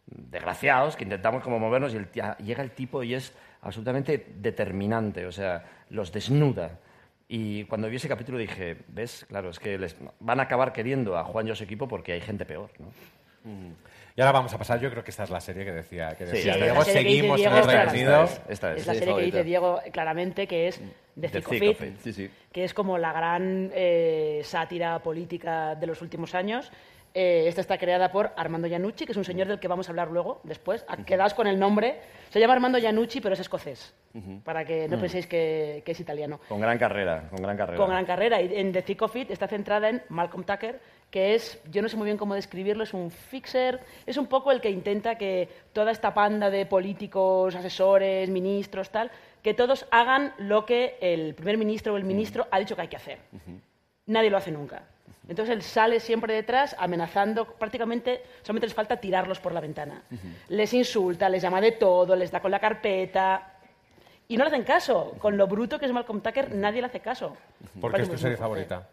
desgraciados 0.06 0.96
que 0.96 1.04
intentamos 1.04 1.42
como 1.42 1.58
movernos 1.58 1.94
y 1.94 1.98
llega 2.42 2.62
el 2.62 2.70
tipo 2.72 3.02
y 3.02 3.14
es 3.14 3.32
absolutamente 3.62 4.26
determinante, 4.36 5.26
o 5.26 5.32
sea, 5.32 5.64
los 5.90 6.12
desnuda. 6.12 6.78
Y 7.28 7.64
cuando 7.64 7.88
vi 7.88 7.96
ese 7.96 8.08
capítulo 8.08 8.38
dije, 8.38 8.76
ves, 8.88 9.24
claro, 9.28 9.50
es 9.50 9.58
que 9.58 9.78
les 9.78 9.96
van 10.20 10.38
a 10.38 10.44
acabar 10.44 10.72
queriendo 10.72 11.16
a 11.18 11.24
Juan 11.24 11.48
y 11.48 11.50
a 11.50 11.54
su 11.56 11.64
equipo 11.64 11.88
porque 11.88 12.12
hay 12.12 12.20
gente 12.20 12.44
peor, 12.44 12.70
¿no? 12.78 12.86
Y 14.16 14.20
ahora 14.22 14.32
vamos 14.32 14.54
a 14.54 14.58
pasar, 14.58 14.80
yo 14.80 14.90
creo 14.90 15.04
que 15.04 15.10
esta 15.10 15.24
es 15.24 15.30
la 15.30 15.40
serie 15.40 15.64
que 15.64 15.72
decía, 15.72 16.14
que 16.16 16.26
Sí, 16.26 16.32
decía 16.36 16.52
esta 16.54 16.64
Diego, 16.64 16.82
seguimos 16.84 17.36
Diego 17.36 17.54
en 17.56 17.62
el 17.62 17.66
Reino 17.68 17.90
Unido. 17.92 18.24
Esta 18.24 18.34
es, 18.34 18.40
esta 18.48 18.72
es. 18.72 18.80
Es 18.80 18.86
la 18.86 18.92
Sí, 18.94 18.98
serie 19.00 19.14
que 19.16 19.22
dice. 19.26 19.44
Diego 19.44 19.80
claramente 19.92 20.46
que 20.46 20.68
es 20.68 20.78
The 20.78 20.84
The 21.20 21.28
Thick 21.28 21.46
of 21.46 21.50
Thick 21.52 21.62
It, 21.62 21.70
of 21.70 21.82
It. 21.82 21.98
Sí, 22.00 22.12
sí. 22.14 22.30
que 22.50 22.64
es 22.64 22.72
como 22.72 22.96
la 22.96 23.12
gran 23.12 23.70
eh, 23.74 24.40
sátira 24.42 24.98
política 25.00 25.74
de 25.74 25.86
los 25.86 26.00
últimos 26.00 26.34
años. 26.34 26.72
Eh, 27.12 27.44
esta 27.46 27.62
está 27.62 27.78
creada 27.78 28.10
por 28.12 28.32
Armando 28.36 28.66
Iannucci, 28.68 29.06
que 29.06 29.12
es 29.12 29.16
un 29.18 29.24
señor 29.24 29.48
del 29.48 29.58
que 29.58 29.68
vamos 29.68 29.88
a 29.88 29.92
hablar 29.92 30.10
luego, 30.10 30.40
después. 30.44 30.84
Ah, 30.88 30.96
Quedaos 31.04 31.32
con 31.34 31.46
el 31.46 31.58
nombre. 31.58 31.98
Se 32.28 32.40
llama 32.40 32.52
Armando 32.54 32.76
Iannucci, 32.78 33.20
pero 33.22 33.32
es 33.34 33.40
escocés, 33.40 33.94
para 34.44 34.64
que 34.66 34.86
no 34.88 34.98
penséis 34.98 35.26
que, 35.26 35.82
que 35.84 35.92
es 35.92 36.00
italiano. 36.00 36.40
Con 36.48 36.60
gran 36.60 36.76
carrera, 36.78 37.28
con 37.30 37.42
gran 37.42 37.56
carrera. 37.56 37.78
Con 37.78 37.88
gran 37.90 38.04
carrera. 38.04 38.42
Y 38.42 38.54
en 38.58 38.72
The 38.72 38.82
Thick 38.82 39.00
of 39.02 39.16
It 39.16 39.30
está 39.30 39.46
centrada 39.48 39.88
en 39.88 40.02
Malcolm 40.10 40.44
Tucker, 40.44 40.78
que 41.10 41.34
es, 41.34 41.60
yo 41.70 41.82
no 41.82 41.88
sé 41.88 41.96
muy 41.96 42.04
bien 42.04 42.16
cómo 42.16 42.34
describirlo, 42.34 42.84
es 42.84 42.92
un 42.92 43.10
fixer, 43.10 43.80
es 44.06 44.16
un 44.16 44.26
poco 44.26 44.50
el 44.52 44.60
que 44.60 44.70
intenta 44.70 45.16
que 45.16 45.48
toda 45.72 45.90
esta 45.90 46.12
panda 46.12 46.50
de 46.50 46.66
políticos, 46.66 47.54
asesores, 47.54 48.28
ministros, 48.28 48.90
tal, 48.90 49.10
que 49.42 49.54
todos 49.54 49.86
hagan 49.90 50.34
lo 50.38 50.66
que 50.66 50.96
el 51.00 51.34
primer 51.34 51.56
ministro 51.56 51.94
o 51.94 51.96
el 51.96 52.04
ministro 52.04 52.48
ha 52.50 52.58
dicho 52.58 52.74
que 52.74 52.82
hay 52.82 52.88
que 52.88 52.96
hacer. 52.96 53.18
Nadie 54.06 54.30
lo 54.30 54.36
hace 54.36 54.50
nunca. 54.50 54.82
Entonces 55.28 55.54
él 55.54 55.62
sale 55.62 56.00
siempre 56.00 56.34
detrás 56.34 56.76
amenazando, 56.78 57.46
prácticamente 57.46 58.22
solamente 58.42 58.66
les 58.66 58.74
falta 58.74 58.96
tirarlos 58.96 59.40
por 59.40 59.52
la 59.52 59.60
ventana. 59.60 60.02
Les 60.48 60.72
insulta, 60.72 61.28
les 61.28 61.42
llama 61.42 61.60
de 61.60 61.72
todo, 61.72 62.14
les 62.14 62.30
da 62.30 62.40
con 62.40 62.50
la 62.50 62.60
carpeta. 62.60 63.52
Y 64.28 64.36
no 64.36 64.44
le 64.44 64.48
hacen 64.48 64.64
caso. 64.64 65.14
Con 65.18 65.36
lo 65.36 65.46
bruto 65.46 65.78
que 65.78 65.86
es 65.86 65.92
Malcolm 65.92 66.20
Tucker, 66.20 66.54
nadie 66.54 66.80
le 66.80 66.88
hace 66.88 67.00
caso. 67.00 67.36
¿Por 67.80 67.92
qué 67.92 68.02
es 68.02 68.10
tu 68.10 68.18
serie 68.18 68.36
favorita? 68.36 68.88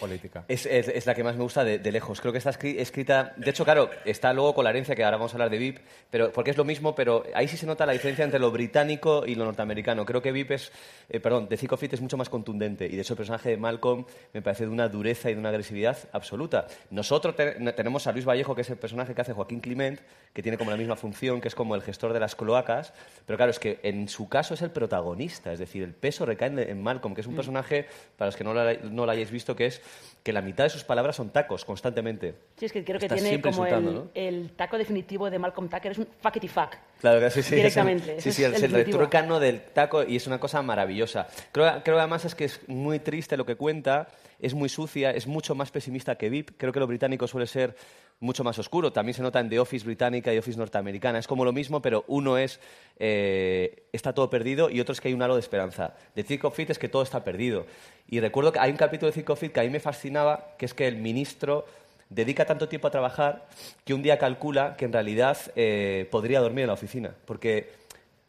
Política. 0.00 0.44
Es, 0.48 0.66
es- 0.66 0.88
es 0.88 1.06
la 1.06 1.14
que 1.14 1.22
más 1.24 1.36
me 1.36 1.42
gusta 1.42 1.64
de, 1.64 1.78
de 1.78 1.92
lejos. 1.92 2.20
Creo 2.20 2.32
que 2.32 2.38
está 2.38 2.50
escri- 2.50 2.78
escrita. 2.78 3.32
De 3.36 3.50
hecho, 3.50 3.64
claro, 3.64 3.90
está 4.04 4.32
luego 4.32 4.54
con 4.54 4.64
la 4.64 4.70
herencia, 4.70 4.94
que 4.94 5.04
ahora 5.04 5.16
vamos 5.16 5.32
a 5.32 5.36
hablar 5.36 5.50
de 5.50 5.58
VIP, 5.58 5.78
pero, 6.10 6.32
porque 6.32 6.50
es 6.50 6.56
lo 6.56 6.64
mismo, 6.64 6.94
pero 6.94 7.24
ahí 7.34 7.48
sí 7.48 7.56
se 7.56 7.66
nota 7.66 7.86
la 7.86 7.92
diferencia 7.92 8.24
entre 8.24 8.38
lo 8.40 8.50
británico 8.50 9.24
y 9.26 9.34
lo 9.34 9.44
norteamericano. 9.44 10.04
Creo 10.06 10.22
que 10.22 10.32
VIP 10.32 10.52
es. 10.52 10.72
eh, 11.08 11.20
perdón, 11.20 11.48
de 11.48 11.56
Thick 11.56 11.72
of 11.72 11.82
It 11.82 11.92
es 11.94 12.00
mucho 12.00 12.16
más 12.16 12.28
contundente. 12.28 12.86
Y 12.86 12.96
de 12.96 13.02
hecho, 13.02 13.12
el 13.14 13.18
personaje 13.18 13.50
de 13.50 13.56
Malcolm 13.56 14.04
me 14.32 14.42
parece 14.42 14.64
de 14.64 14.70
una 14.70 14.88
dureza 14.88 15.30
y 15.30 15.34
de 15.34 15.40
una 15.40 15.50
agresividad 15.50 15.96
absoluta. 16.12 16.66
Nosotros 16.90 17.36
te- 17.36 17.52
tenemos 17.72 18.06
a 18.06 18.12
Luis 18.12 18.24
Vallejo, 18.24 18.54
que 18.54 18.62
es 18.62 18.70
el 18.70 18.76
personaje 18.78 19.14
que 19.14 19.20
hace 19.20 19.32
Joaquín 19.32 19.60
Clement, 19.60 20.00
que 20.32 20.42
tiene 20.42 20.56
como 20.58 20.70
la 20.70 20.76
misma 20.76 20.96
función, 20.96 21.40
que 21.40 21.48
es 21.48 21.54
como 21.54 21.74
el 21.74 21.82
gestor 21.82 22.12
de 22.12 22.20
las 22.20 22.34
cloacas. 22.34 22.94
Pero 23.26 23.36
claro, 23.36 23.50
es 23.50 23.58
que 23.58 23.78
en 23.82 24.08
su 24.08 24.28
caso 24.28 24.54
es 24.54 24.62
el 24.62 24.70
protagonista. 24.70 25.52
Es 25.52 25.58
decir, 25.58 25.82
el 25.82 25.92
peso 25.94 26.24
recae 26.24 26.48
en, 26.48 26.58
en 26.58 26.82
Malcolm, 26.82 27.14
que 27.14 27.20
es 27.20 27.26
un 27.26 27.34
Mm. 27.34 27.36
personaje, 27.36 27.86
para 28.16 28.28
los 28.28 28.36
que 28.36 28.44
no 28.44 28.54
lo, 28.54 28.62
no 28.90 29.04
lo 29.06 29.12
hayáis 29.12 29.30
visto, 29.30 29.54
que 29.56 29.66
es 29.66 29.81
que 30.22 30.32
la 30.32 30.40
mitad 30.40 30.64
de 30.64 30.70
sus 30.70 30.84
palabras 30.84 31.16
son 31.16 31.30
tacos 31.30 31.64
constantemente. 31.64 32.34
Sí, 32.56 32.66
es 32.66 32.72
que 32.72 32.84
creo 32.84 33.00
que 33.00 33.06
Está 33.06 33.16
tiene 33.16 33.40
como 33.40 33.66
el, 33.66 33.84
¿no? 33.84 34.08
el 34.14 34.50
taco 34.52 34.78
definitivo 34.78 35.28
de 35.28 35.38
Malcolm 35.38 35.68
Tucker, 35.68 35.92
es 35.92 35.98
un 35.98 36.06
fuckety 36.20 36.48
fuck. 36.48 36.76
Claro 37.00 37.18
que 37.20 37.30
sí, 37.30 37.42
sí. 37.42 37.56
Directamente. 37.56 38.14
El, 38.14 38.20
sí, 38.20 38.32
sí, 38.32 38.44
el 38.44 38.54
el 38.54 38.70
retruécano 38.70 39.40
del 39.40 39.60
taco 39.60 40.04
y 40.04 40.16
es 40.16 40.26
una 40.26 40.38
cosa 40.38 40.62
maravillosa. 40.62 41.26
Creo, 41.50 41.82
creo 41.82 41.98
además 41.98 42.24
es 42.24 42.34
que 42.34 42.44
es 42.44 42.60
muy 42.68 43.00
triste 43.00 43.36
lo 43.36 43.44
que 43.44 43.56
cuenta, 43.56 44.08
es 44.42 44.54
muy 44.54 44.68
sucia, 44.68 45.12
es 45.12 45.26
mucho 45.26 45.54
más 45.54 45.70
pesimista 45.70 46.16
que 46.16 46.28
VIP. 46.28 46.50
Creo 46.58 46.72
que 46.72 46.80
lo 46.80 46.86
británico 46.86 47.28
suele 47.28 47.46
ser 47.46 47.76
mucho 48.18 48.42
más 48.42 48.58
oscuro. 48.58 48.92
También 48.92 49.14
se 49.14 49.22
nota 49.22 49.38
en 49.38 49.48
The 49.48 49.60
Office 49.60 49.86
británica 49.86 50.34
y 50.34 50.38
Office 50.38 50.58
norteamericana. 50.58 51.20
Es 51.20 51.28
como 51.28 51.44
lo 51.44 51.52
mismo, 51.52 51.80
pero 51.80 52.04
uno 52.08 52.36
es 52.36 52.60
eh, 52.98 53.84
está 53.92 54.12
todo 54.12 54.28
perdido 54.28 54.68
y 54.68 54.80
otro 54.80 54.92
es 54.92 55.00
que 55.00 55.08
hay 55.08 55.14
un 55.14 55.22
halo 55.22 55.34
de 55.34 55.40
esperanza. 55.40 55.94
De 56.16 56.24
Thick 56.24 56.44
of 56.44 56.58
It 56.58 56.70
es 56.70 56.78
que 56.78 56.88
todo 56.88 57.04
está 57.04 57.22
perdido. 57.22 57.66
Y 58.08 58.18
recuerdo 58.18 58.52
que 58.52 58.58
hay 58.58 58.72
un 58.72 58.76
capítulo 58.76 59.12
de 59.12 59.14
Thick 59.14 59.30
of 59.30 59.42
It 59.44 59.52
que 59.52 59.60
a 59.60 59.62
mí 59.62 59.70
me 59.70 59.80
fascinaba, 59.80 60.54
que 60.58 60.66
es 60.66 60.74
que 60.74 60.88
el 60.88 60.96
ministro 60.96 61.64
dedica 62.10 62.44
tanto 62.44 62.68
tiempo 62.68 62.88
a 62.88 62.90
trabajar 62.90 63.46
que 63.84 63.94
un 63.94 64.02
día 64.02 64.18
calcula 64.18 64.76
que 64.76 64.84
en 64.84 64.92
realidad 64.92 65.38
eh, 65.56 66.08
podría 66.10 66.40
dormir 66.40 66.62
en 66.62 66.66
la 66.66 66.74
oficina, 66.74 67.14
porque 67.24 67.70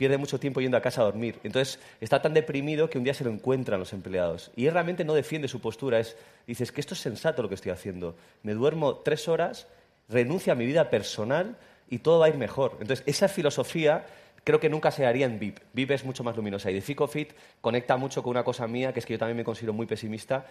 pierde 0.03 0.17
mucho 0.17 0.37
tiempo 0.37 0.59
yendo 0.59 0.75
a 0.75 0.81
casa 0.81 0.99
a 0.99 1.05
dormir. 1.05 1.39
Entonces 1.45 1.79
está 2.01 2.21
tan 2.21 2.33
deprimido 2.33 2.89
que 2.89 2.97
un 2.97 3.05
día 3.05 3.13
se 3.13 3.23
lo 3.23 3.29
encuentran 3.29 3.79
los 3.79 3.93
empleados. 3.93 4.51
Y 4.53 4.65
él 4.65 4.73
realmente 4.73 5.05
no 5.05 5.13
defiende 5.13 5.47
su 5.47 5.61
postura, 5.61 5.97
es, 5.97 6.17
dices 6.45 6.73
que 6.73 6.81
esto 6.81 6.93
es 6.93 6.99
sensato 6.99 7.41
lo 7.41 7.47
que 7.47 7.55
estoy 7.55 7.71
haciendo. 7.71 8.13
Me 8.41 8.53
duermo 8.53 8.97
tres 8.97 9.29
horas, 9.29 9.65
renuncio 10.09 10.51
a 10.51 10.57
mi 10.57 10.65
vida 10.65 10.89
personal 10.89 11.55
y 11.89 11.99
todo 11.99 12.19
va 12.19 12.25
a 12.25 12.29
ir 12.29 12.35
mejor. 12.35 12.75
Entonces 12.81 13.01
esa 13.05 13.29
filosofía 13.29 14.05
creo 14.43 14.59
que 14.59 14.69
nunca 14.69 14.91
se 14.91 15.05
haría 15.05 15.25
en 15.25 15.39
VIP. 15.39 15.59
VIP 15.73 15.91
es 15.91 16.03
mucho 16.05 16.23
más 16.23 16.35
luminosa. 16.35 16.69
Y 16.69 16.73
de 16.73 16.81
Thick 16.81 17.01
of 17.01 17.15
It 17.15 17.31
conecta 17.61 17.97
mucho 17.97 18.21
con 18.23 18.31
una 18.31 18.43
cosa 18.43 18.67
mía, 18.67 18.91
que 18.93 18.99
es 18.99 19.05
que 19.05 19.13
yo 19.13 19.19
también 19.19 19.37
me 19.37 19.43
considero 19.43 19.73
muy 19.73 19.85
pesimista, 19.85 20.45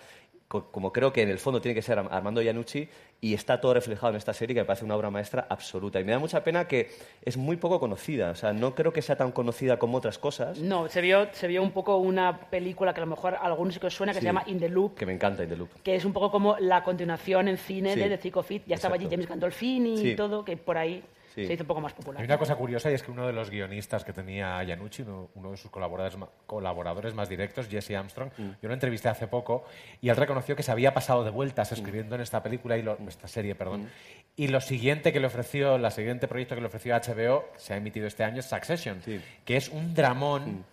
co- 0.48 0.70
como 0.70 0.92
creo 0.92 1.12
que 1.12 1.22
en 1.22 1.28
el 1.28 1.38
fondo 1.38 1.60
tiene 1.60 1.74
que 1.74 1.82
ser 1.82 1.98
Ar- 1.98 2.08
Armando 2.10 2.40
Iannucci, 2.42 2.88
y 3.20 3.34
está 3.34 3.60
todo 3.60 3.74
reflejado 3.74 4.10
en 4.10 4.16
esta 4.16 4.32
serie, 4.32 4.54
que 4.54 4.60
me 4.62 4.64
parece 4.64 4.84
una 4.84 4.96
obra 4.96 5.10
maestra 5.10 5.46
absoluta. 5.48 6.00
Y 6.00 6.04
me 6.04 6.12
da 6.12 6.18
mucha 6.18 6.42
pena 6.42 6.66
que 6.66 6.90
es 7.22 7.36
muy 7.36 7.56
poco 7.56 7.78
conocida. 7.80 8.30
O 8.30 8.34
sea, 8.34 8.52
no 8.52 8.74
creo 8.74 8.92
que 8.92 9.02
sea 9.02 9.16
tan 9.16 9.30
conocida 9.32 9.78
como 9.78 9.98
otras 9.98 10.18
cosas. 10.18 10.58
No, 10.58 10.88
se 10.88 11.00
vio, 11.00 11.28
se 11.32 11.46
vio 11.46 11.62
un 11.62 11.72
poco 11.72 11.96
una 11.98 12.40
película 12.50 12.94
que 12.94 13.00
a 13.00 13.04
lo 13.04 13.10
mejor 13.10 13.34
a 13.34 13.38
algunos 13.38 13.78
que 13.78 13.86
os 13.86 13.94
suena, 13.94 14.12
que 14.12 14.18
Sí. 14.18 14.22
se 14.22 14.26
llama 14.28 14.42
In 14.46 14.58
the 14.58 14.68
Loop, 14.68 14.94
Que 14.96 15.06
me 15.06 15.12
encanta 15.12 15.42
In 15.42 15.50
the 15.50 15.56
Loop. 15.56 15.68
que 15.82 15.94
es 15.96 16.04
un 16.04 16.12
poco 16.12 16.30
como 16.30 16.56
la 16.58 16.82
continuación 16.82 17.48
en 17.48 17.58
cine 17.58 17.94
Sí. 17.94 18.00
de 18.00 18.08
The 18.08 18.18
Thick 18.18 18.36
of 18.38 18.50
It. 18.50 18.62
Ya 18.66 18.74
estaba 18.76 18.94
allí 18.94 19.04
Exacto. 19.04 19.16
James 19.16 19.28
Gandolfini 19.28 19.98
Sí. 19.98 20.08
y 20.10 20.16
todo, 20.16 20.44
que 20.44 20.56
por 20.56 20.78
ahí 20.78 21.02
Sí. 21.34 21.46
se 21.46 21.54
hizo 21.54 21.62
un 21.62 21.66
poco 21.68 21.80
más 21.80 21.92
popular. 21.94 22.20
Hay 22.20 22.26
una 22.26 22.36
cosa 22.38 22.56
curiosa 22.56 22.90
y 22.90 22.94
es 22.94 23.02
que 23.02 23.10
uno 23.10 23.26
de 23.26 23.32
los 23.32 23.48
guionistas 23.50 24.04
que 24.04 24.12
tenía 24.12 24.62
Yanucci, 24.64 25.02
uno, 25.02 25.30
uno 25.34 25.50
de 25.52 25.56
sus 25.56 25.70
colaboradores, 26.46 27.14
más 27.14 27.28
directos, 27.28 27.68
Jesse 27.68 27.92
Armstrong, 27.92 28.30
Mm. 28.36 28.50
yo 28.60 28.68
lo 28.68 28.74
entrevisté 28.74 29.08
hace 29.08 29.26
poco 29.26 29.64
y 30.00 30.08
él 30.08 30.16
reconoció 30.16 30.54
que 30.56 30.62
se 30.62 30.72
había 30.72 30.92
pasado 30.94 31.24
de 31.24 31.30
vueltas 31.30 31.72
escribiendo 31.72 32.14
en 32.16 32.20
esta 32.20 32.42
película 32.42 32.76
y 32.76 32.82
lo- 32.82 32.98
esta 33.08 33.28
serie, 33.28 33.54
perdón. 33.54 33.84
Mm. 33.84 33.88
Y 34.36 34.48
lo 34.48 34.60
siguiente 34.60 35.12
que 35.12 35.20
le 35.20 35.26
ofreció, 35.26 35.78
la 35.78 35.90
siguiente 35.90 36.28
proyecto 36.28 36.54
que 36.54 36.60
le 36.60 36.66
ofreció 36.66 36.94
HBO, 36.94 37.44
que 37.52 37.58
se 37.58 37.74
ha 37.74 37.76
emitido 37.76 38.06
este 38.06 38.24
año, 38.24 38.40
es 38.40 38.46
Succession, 38.46 39.00
que 39.44 39.56
es 39.56 39.68
un 39.68 39.94
dramón 39.94 40.58
Mm. 40.58 40.64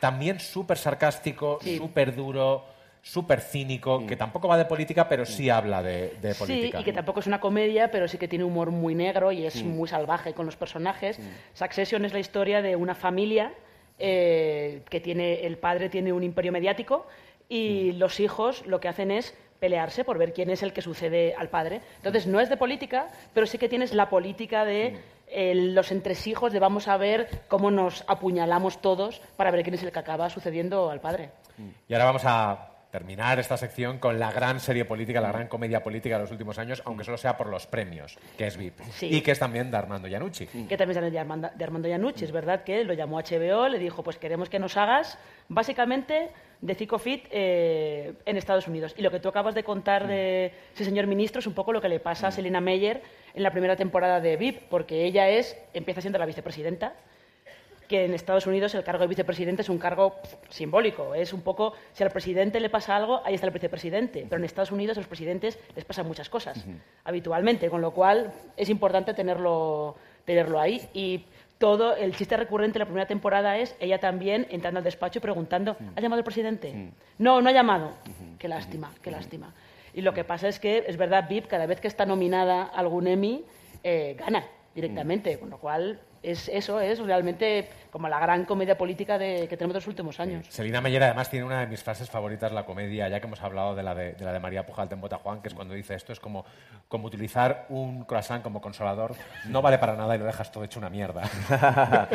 también 0.00 0.40
súper 0.40 0.76
sarcástico, 0.76 1.58
súper 1.62 2.14
duro, 2.14 2.64
súper 3.06 3.40
cínico, 3.42 4.00
Mm. 4.00 4.06
que 4.06 4.16
tampoco 4.16 4.48
va 4.48 4.56
de 4.56 4.64
política, 4.64 5.06
pero 5.08 5.26
sí 5.26 5.50
habla 5.50 5.82
de, 5.82 6.14
de 6.22 6.32
Sí, 6.32 6.38
política. 6.40 6.80
y 6.80 6.84
que 6.84 6.92
tampoco 6.94 7.20
es 7.20 7.26
una 7.26 7.38
comedia, 7.38 7.90
pero 7.90 8.08
sí 8.08 8.16
que 8.16 8.26
tiene 8.28 8.44
humor 8.44 8.70
muy 8.70 8.94
negro 8.94 9.30
y 9.30 9.44
es 9.44 9.62
Mm. 9.62 9.68
muy 9.68 9.86
salvaje 9.88 10.32
con 10.32 10.46
los 10.46 10.56
personajes. 10.56 11.20
Succession 11.52 12.04
es 12.06 12.14
la 12.14 12.18
historia 12.18 12.62
de 12.62 12.76
una 12.76 12.94
familia 12.94 13.52
eh, 13.98 14.82
que 14.90 14.98
tiene, 15.00 15.46
el 15.46 15.56
padre 15.58 15.88
tiene 15.88 16.12
un 16.12 16.22
imperio 16.24 16.50
mediático 16.50 17.06
y 17.48 17.92
los 17.92 18.18
hijos 18.20 18.66
lo 18.66 18.80
que 18.80 18.88
hacen 18.88 19.10
es 19.12 19.36
pelearse 19.60 20.02
por 20.02 20.18
ver 20.18 20.32
quién 20.32 20.50
es 20.50 20.62
el 20.64 20.72
que 20.72 20.82
sucede 20.82 21.34
al 21.38 21.48
padre. 21.48 21.80
Entonces 21.98 22.26
no 22.26 22.40
es 22.40 22.48
de 22.48 22.56
política, 22.56 23.08
pero 23.34 23.46
sí 23.46 23.56
que 23.58 23.68
tienes 23.68 23.92
la 23.94 24.08
política 24.08 24.64
de 24.64 24.96
eh, 25.28 25.54
los 25.54 25.92
entresijos 25.92 26.52
de 26.52 26.58
vamos 26.58 26.88
a 26.88 26.96
ver 26.96 27.28
cómo 27.48 27.70
nos 27.70 28.02
apuñalamos 28.08 28.80
todos 28.82 29.20
para 29.36 29.50
ver 29.52 29.62
quién 29.62 29.74
es 29.74 29.82
el 29.84 29.92
que 29.92 29.98
acaba 30.00 30.28
sucediendo 30.28 30.90
al 30.90 31.00
padre. 31.00 31.30
Y 31.88 31.92
ahora 31.94 32.06
vamos 32.06 32.22
a 32.24 32.70
terminar 32.94 33.40
esta 33.40 33.56
sección 33.56 33.98
con 33.98 34.20
la 34.20 34.30
gran 34.30 34.60
serie 34.60 34.84
política, 34.84 35.20
la 35.20 35.32
gran 35.32 35.48
comedia 35.48 35.82
política 35.82 36.14
de 36.14 36.22
los 36.22 36.30
últimos 36.30 36.60
años, 36.60 36.80
aunque 36.84 37.02
solo 37.02 37.16
sea 37.16 37.36
por 37.36 37.48
los 37.48 37.66
premios, 37.66 38.16
que 38.38 38.46
es 38.46 38.56
VIP. 38.56 38.78
Sí. 38.92 39.08
Y 39.12 39.20
que 39.20 39.32
es 39.32 39.38
también 39.40 39.68
de 39.68 39.76
Armando 39.76 40.06
Iannucci. 40.06 40.46
que 40.46 40.76
también 40.76 40.94
sale 40.94 41.10
de 41.10 41.18
Armando, 41.18 41.50
de 41.52 41.64
Armando 41.64 41.88
Iannucci. 41.88 42.24
Es 42.24 42.30
verdad 42.30 42.62
que 42.62 42.84
lo 42.84 42.94
llamó 42.94 43.18
HBO, 43.18 43.66
le 43.66 43.80
dijo, 43.80 44.04
pues 44.04 44.16
queremos 44.16 44.48
que 44.48 44.60
nos 44.60 44.76
hagas 44.76 45.18
básicamente 45.48 46.30
de 46.60 46.74
Thick 46.76 46.92
of 46.92 47.04
It, 47.04 47.24
eh, 47.32 48.14
en 48.26 48.36
Estados 48.36 48.68
Unidos. 48.68 48.94
Y 48.96 49.02
lo 49.02 49.10
que 49.10 49.18
tú 49.18 49.28
acabas 49.28 49.56
de 49.56 49.64
contar 49.64 50.06
de 50.06 50.52
ese 50.72 50.84
señor 50.84 51.08
ministro 51.08 51.40
es 51.40 51.48
un 51.48 51.54
poco 51.54 51.72
lo 51.72 51.80
que 51.80 51.88
le 51.88 51.98
pasa 51.98 52.28
a 52.28 52.30
Selena 52.30 52.60
Meyer 52.60 53.02
en 53.34 53.42
la 53.42 53.50
primera 53.50 53.74
temporada 53.74 54.20
de 54.20 54.36
VIP, 54.36 54.68
porque 54.70 55.04
ella 55.04 55.28
es, 55.28 55.60
empieza 55.72 56.00
siendo 56.00 56.20
la 56.20 56.26
vicepresidenta, 56.26 56.94
que 57.88 58.04
en 58.04 58.14
Estados 58.14 58.46
Unidos 58.46 58.74
el 58.74 58.84
cargo 58.84 59.02
de 59.02 59.08
vicepresidente 59.08 59.62
es 59.62 59.68
un 59.68 59.78
cargo 59.78 60.16
simbólico. 60.48 61.14
Es 61.14 61.32
un 61.32 61.42
poco, 61.42 61.74
si 61.92 62.02
al 62.02 62.10
presidente 62.10 62.60
le 62.60 62.70
pasa 62.70 62.96
algo, 62.96 63.22
ahí 63.24 63.34
está 63.34 63.46
el 63.46 63.52
vicepresidente. 63.52 64.26
Pero 64.28 64.38
en 64.38 64.44
Estados 64.44 64.72
Unidos 64.72 64.96
a 64.96 65.00
los 65.00 65.08
presidentes 65.08 65.58
les 65.74 65.84
pasan 65.84 66.06
muchas 66.06 66.28
cosas, 66.28 66.64
habitualmente, 67.04 67.68
con 67.70 67.80
lo 67.80 67.92
cual 67.92 68.32
es 68.56 68.68
importante 68.68 69.14
tenerlo, 69.14 69.96
tenerlo 70.24 70.60
ahí. 70.60 70.88
Y 70.92 71.24
todo, 71.58 71.96
el 71.96 72.14
chiste 72.16 72.36
recurrente 72.36 72.74
de 72.74 72.80
la 72.80 72.86
primera 72.86 73.06
temporada 73.06 73.58
es 73.58 73.76
ella 73.80 73.98
también 73.98 74.46
entrando 74.50 74.78
al 74.78 74.84
despacho 74.84 75.18
y 75.18 75.22
preguntando, 75.22 75.76
¿ha 75.96 76.00
llamado 76.00 76.20
el 76.20 76.24
presidente? 76.24 76.92
No, 77.18 77.40
no 77.40 77.48
ha 77.48 77.52
llamado. 77.52 77.92
Qué 78.38 78.48
lástima, 78.48 78.92
qué 79.02 79.10
lástima. 79.10 79.54
Y 79.94 80.00
lo 80.00 80.12
que 80.12 80.24
pasa 80.24 80.48
es 80.48 80.58
que, 80.58 80.84
es 80.88 80.96
verdad, 80.96 81.28
VIP, 81.28 81.46
cada 81.46 81.66
vez 81.66 81.80
que 81.80 81.86
está 81.86 82.04
nominada 82.04 82.64
a 82.64 82.66
algún 82.80 83.06
Emmy, 83.06 83.44
eh, 83.82 84.16
gana 84.18 84.44
directamente, 84.74 85.38
con 85.38 85.50
lo 85.50 85.58
cual 85.58 86.00
es, 86.24 86.48
eso 86.48 86.80
es 86.80 86.98
realmente 86.98 87.68
como 87.90 88.08
la 88.08 88.18
gran 88.18 88.44
comedia 88.44 88.76
política 88.76 89.18
de, 89.18 89.46
que 89.48 89.56
tenemos 89.56 89.74
de 89.74 89.80
los 89.80 89.86
últimos 89.86 90.18
años. 90.18 90.46
Selina 90.48 90.80
Meyer 90.80 91.02
además 91.02 91.30
tiene 91.30 91.46
una 91.46 91.60
de 91.60 91.66
mis 91.66 91.82
frases 91.82 92.10
favoritas, 92.10 92.52
la 92.52 92.64
comedia, 92.64 93.08
ya 93.08 93.20
que 93.20 93.26
hemos 93.26 93.40
hablado 93.42 93.74
de 93.74 93.82
la 93.82 93.94
de, 93.94 94.14
de 94.14 94.24
la 94.24 94.32
de 94.32 94.40
María 94.40 94.66
Pujalt 94.66 94.92
en 94.92 95.00
Botajuan, 95.00 95.40
que 95.40 95.48
es 95.48 95.54
cuando 95.54 95.74
dice 95.74 95.94
esto 95.94 96.12
es 96.12 96.20
como, 96.20 96.44
como 96.88 97.06
utilizar 97.06 97.66
un 97.68 98.04
croissant 98.04 98.42
como 98.42 98.60
consolador, 98.60 99.14
no 99.46 99.62
vale 99.62 99.78
para 99.78 99.94
nada 99.94 100.16
y 100.16 100.18
lo 100.18 100.24
dejas 100.24 100.50
todo 100.50 100.64
hecho 100.64 100.78
una 100.78 100.90
mierda. 100.90 101.22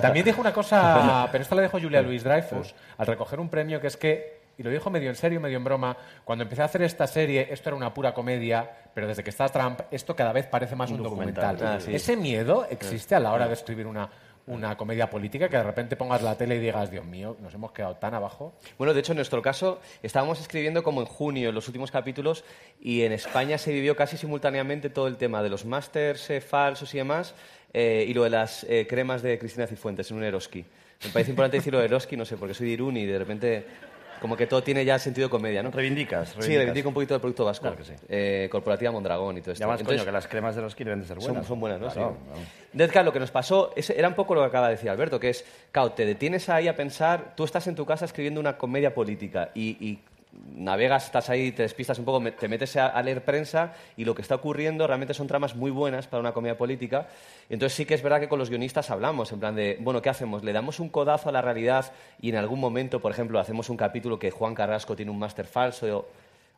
También 0.00 0.24
dijo 0.24 0.40
una 0.40 0.52
cosa, 0.52 1.28
pero 1.32 1.42
esta 1.42 1.54
la 1.54 1.62
dijo 1.62 1.80
Julia 1.80 2.02
Louis 2.02 2.22
Dreyfus, 2.22 2.74
al 2.98 3.06
recoger 3.06 3.40
un 3.40 3.48
premio, 3.48 3.80
que 3.80 3.86
es 3.88 3.96
que, 3.96 4.35
y 4.58 4.62
lo 4.62 4.70
dijo 4.70 4.90
medio 4.90 5.10
en 5.10 5.16
serio, 5.16 5.40
medio 5.40 5.56
en 5.56 5.64
broma, 5.64 5.96
cuando 6.24 6.44
empecé 6.44 6.62
a 6.62 6.66
hacer 6.66 6.82
esta 6.82 7.06
serie, 7.06 7.48
esto 7.50 7.68
era 7.68 7.76
una 7.76 7.92
pura 7.92 8.14
comedia, 8.14 8.70
pero 8.94 9.06
desde 9.06 9.22
que 9.22 9.30
está 9.30 9.48
Trump, 9.48 9.80
esto 9.90 10.16
cada 10.16 10.32
vez 10.32 10.46
parece 10.46 10.74
más 10.76 10.90
un, 10.90 10.96
Un 10.98 11.02
documental. 11.04 11.56
documental. 11.56 11.78
Ah, 11.78 11.80
sí. 11.80 11.94
¿Ese 11.94 12.16
miedo 12.16 12.66
existe 12.70 13.14
a 13.14 13.20
la 13.20 13.32
hora 13.32 13.46
de 13.46 13.54
escribir 13.54 13.86
una, 13.86 14.08
una 14.46 14.76
comedia 14.76 15.10
política, 15.10 15.48
que 15.48 15.56
de 15.56 15.62
repente 15.62 15.96
pongas 15.96 16.22
la 16.22 16.36
tele 16.36 16.56
y 16.56 16.58
digas, 16.60 16.90
Dios 16.90 17.04
mío, 17.04 17.36
nos 17.40 17.52
hemos 17.52 17.72
quedado 17.72 17.96
tan 17.96 18.14
abajo? 18.14 18.54
Bueno, 18.78 18.94
de 18.94 19.00
hecho, 19.00 19.12
en 19.12 19.16
nuestro 19.16 19.42
caso, 19.42 19.80
estábamos 20.02 20.40
escribiendo 20.40 20.82
como 20.82 21.00
en 21.00 21.06
junio 21.06 21.52
los 21.52 21.66
últimos 21.66 21.90
capítulos 21.90 22.44
y 22.80 23.02
en 23.02 23.12
España 23.12 23.58
se 23.58 23.72
vivió 23.72 23.96
casi 23.96 24.16
simultáneamente 24.16 24.88
todo 24.88 25.08
el 25.08 25.16
tema 25.16 25.42
de 25.42 25.50
los 25.50 25.64
másters 25.64 26.30
eh, 26.30 26.40
falsos 26.40 26.94
y 26.94 26.98
demás 26.98 27.34
eh, 27.74 28.06
y 28.08 28.14
lo 28.14 28.22
de 28.22 28.30
las 28.30 28.64
eh, 28.64 28.86
cremas 28.88 29.20
de 29.20 29.38
Cristina 29.38 29.66
Cifuentes 29.66 30.10
en 30.10 30.18
un 30.18 30.24
Eroski. 30.24 30.64
Me 31.04 31.10
parece 31.10 31.30
importante 31.30 31.58
decirlo 31.58 31.80
de 31.80 31.86
Eroski, 31.86 32.16
no 32.16 32.24
sé, 32.24 32.36
porque 32.36 32.54
soy 32.54 32.68
de 32.68 32.72
Irún 32.72 32.96
y 32.96 33.04
de 33.04 33.18
repente 33.18 33.66
como 34.20 34.36
que 34.36 34.46
todo 34.46 34.62
tiene 34.62 34.84
ya 34.84 34.98
sentido 34.98 35.28
comedia, 35.30 35.62
¿no? 35.62 35.70
Reivindicas, 35.70 36.28
Sí, 36.28 36.34
reivindicas. 36.34 36.58
reivindico 36.58 36.88
un 36.88 36.94
poquito 36.94 37.14
del 37.14 37.20
producto 37.20 37.44
vasco. 37.44 37.62
Claro 37.62 37.76
que 37.76 37.84
sí. 37.84 37.92
Eh, 38.08 38.48
Corporativa 38.50 38.90
Mondragón 38.90 39.38
y 39.38 39.40
todo 39.40 39.52
esto. 39.52 39.60
Ya 39.64 39.66
más, 39.66 39.80
Entonces- 39.80 40.00
coño, 40.02 40.06
que 40.06 40.12
las 40.12 40.26
cremas 40.28 40.56
de 40.56 40.62
los 40.62 40.76
deben 40.76 41.00
de 41.00 41.06
ser 41.06 41.18
buenas. 41.18 41.46
Son, 41.46 41.60
buenas, 41.60 41.80
¿no? 41.80 41.88
Claro, 41.88 42.16
Sí. 42.34 42.40
Entonces, 42.72 42.92
claro, 42.92 43.06
lo 43.06 43.12
que 43.12 43.20
nos 43.20 43.30
pasó 43.30 43.72
es- 43.76 43.90
era 43.90 44.08
un 44.08 44.14
poco 44.14 44.34
lo 44.34 44.40
que 44.42 44.46
acaba 44.48 44.68
de 44.68 44.74
decir 44.74 44.90
Alberto, 44.90 45.18
que 45.20 45.30
es, 45.30 45.44
claro, 45.72 45.92
te 45.92 46.04
detienes 46.06 46.48
ahí 46.48 46.68
a 46.68 46.76
pensar, 46.76 47.34
tú 47.36 47.44
estás 47.44 47.66
en 47.66 47.74
tu 47.74 47.84
casa 47.86 48.04
escribiendo 48.04 48.40
una 48.40 48.56
comedia 48.58 48.94
política 48.94 49.50
y, 49.54 49.76
y 49.84 49.98
navegas, 50.54 51.06
estás 51.06 51.30
ahí, 51.30 51.52
te 51.52 51.62
despistas 51.62 51.98
un 51.98 52.04
poco, 52.04 52.22
te 52.32 52.48
metes 52.48 52.76
a, 52.76 52.88
a 52.88 53.02
leer 53.02 53.24
prensa 53.24 53.74
y 53.96 54.04
lo 54.04 54.14
que 54.14 54.22
está 54.22 54.34
ocurriendo 54.34 54.86
realmente 54.86 55.14
son 55.14 55.26
tramas 55.26 55.54
muy 55.54 55.70
buenas 55.70 56.06
para 56.06 56.20
una 56.20 56.32
comedia 56.32 56.56
política. 56.56 57.08
Entonces 57.48 57.76
sí 57.76 57.84
que 57.84 57.94
es 57.94 58.02
verdad 58.02 58.20
que 58.20 58.28
con 58.28 58.38
los 58.38 58.50
guionistas 58.50 58.90
hablamos, 58.90 59.32
en 59.32 59.40
plan 59.40 59.54
de, 59.54 59.78
bueno, 59.80 60.02
¿qué 60.02 60.10
hacemos? 60.10 60.44
¿Le 60.44 60.52
damos 60.52 60.80
un 60.80 60.88
codazo 60.88 61.28
a 61.28 61.32
la 61.32 61.42
realidad 61.42 61.92
y 62.20 62.30
en 62.30 62.36
algún 62.36 62.60
momento, 62.60 63.00
por 63.00 63.12
ejemplo, 63.12 63.38
hacemos 63.38 63.70
un 63.70 63.76
capítulo 63.76 64.18
que 64.18 64.30
Juan 64.30 64.54
Carrasco 64.54 64.96
tiene 64.96 65.10
un 65.10 65.18
máster 65.18 65.46
falso? 65.46 66.06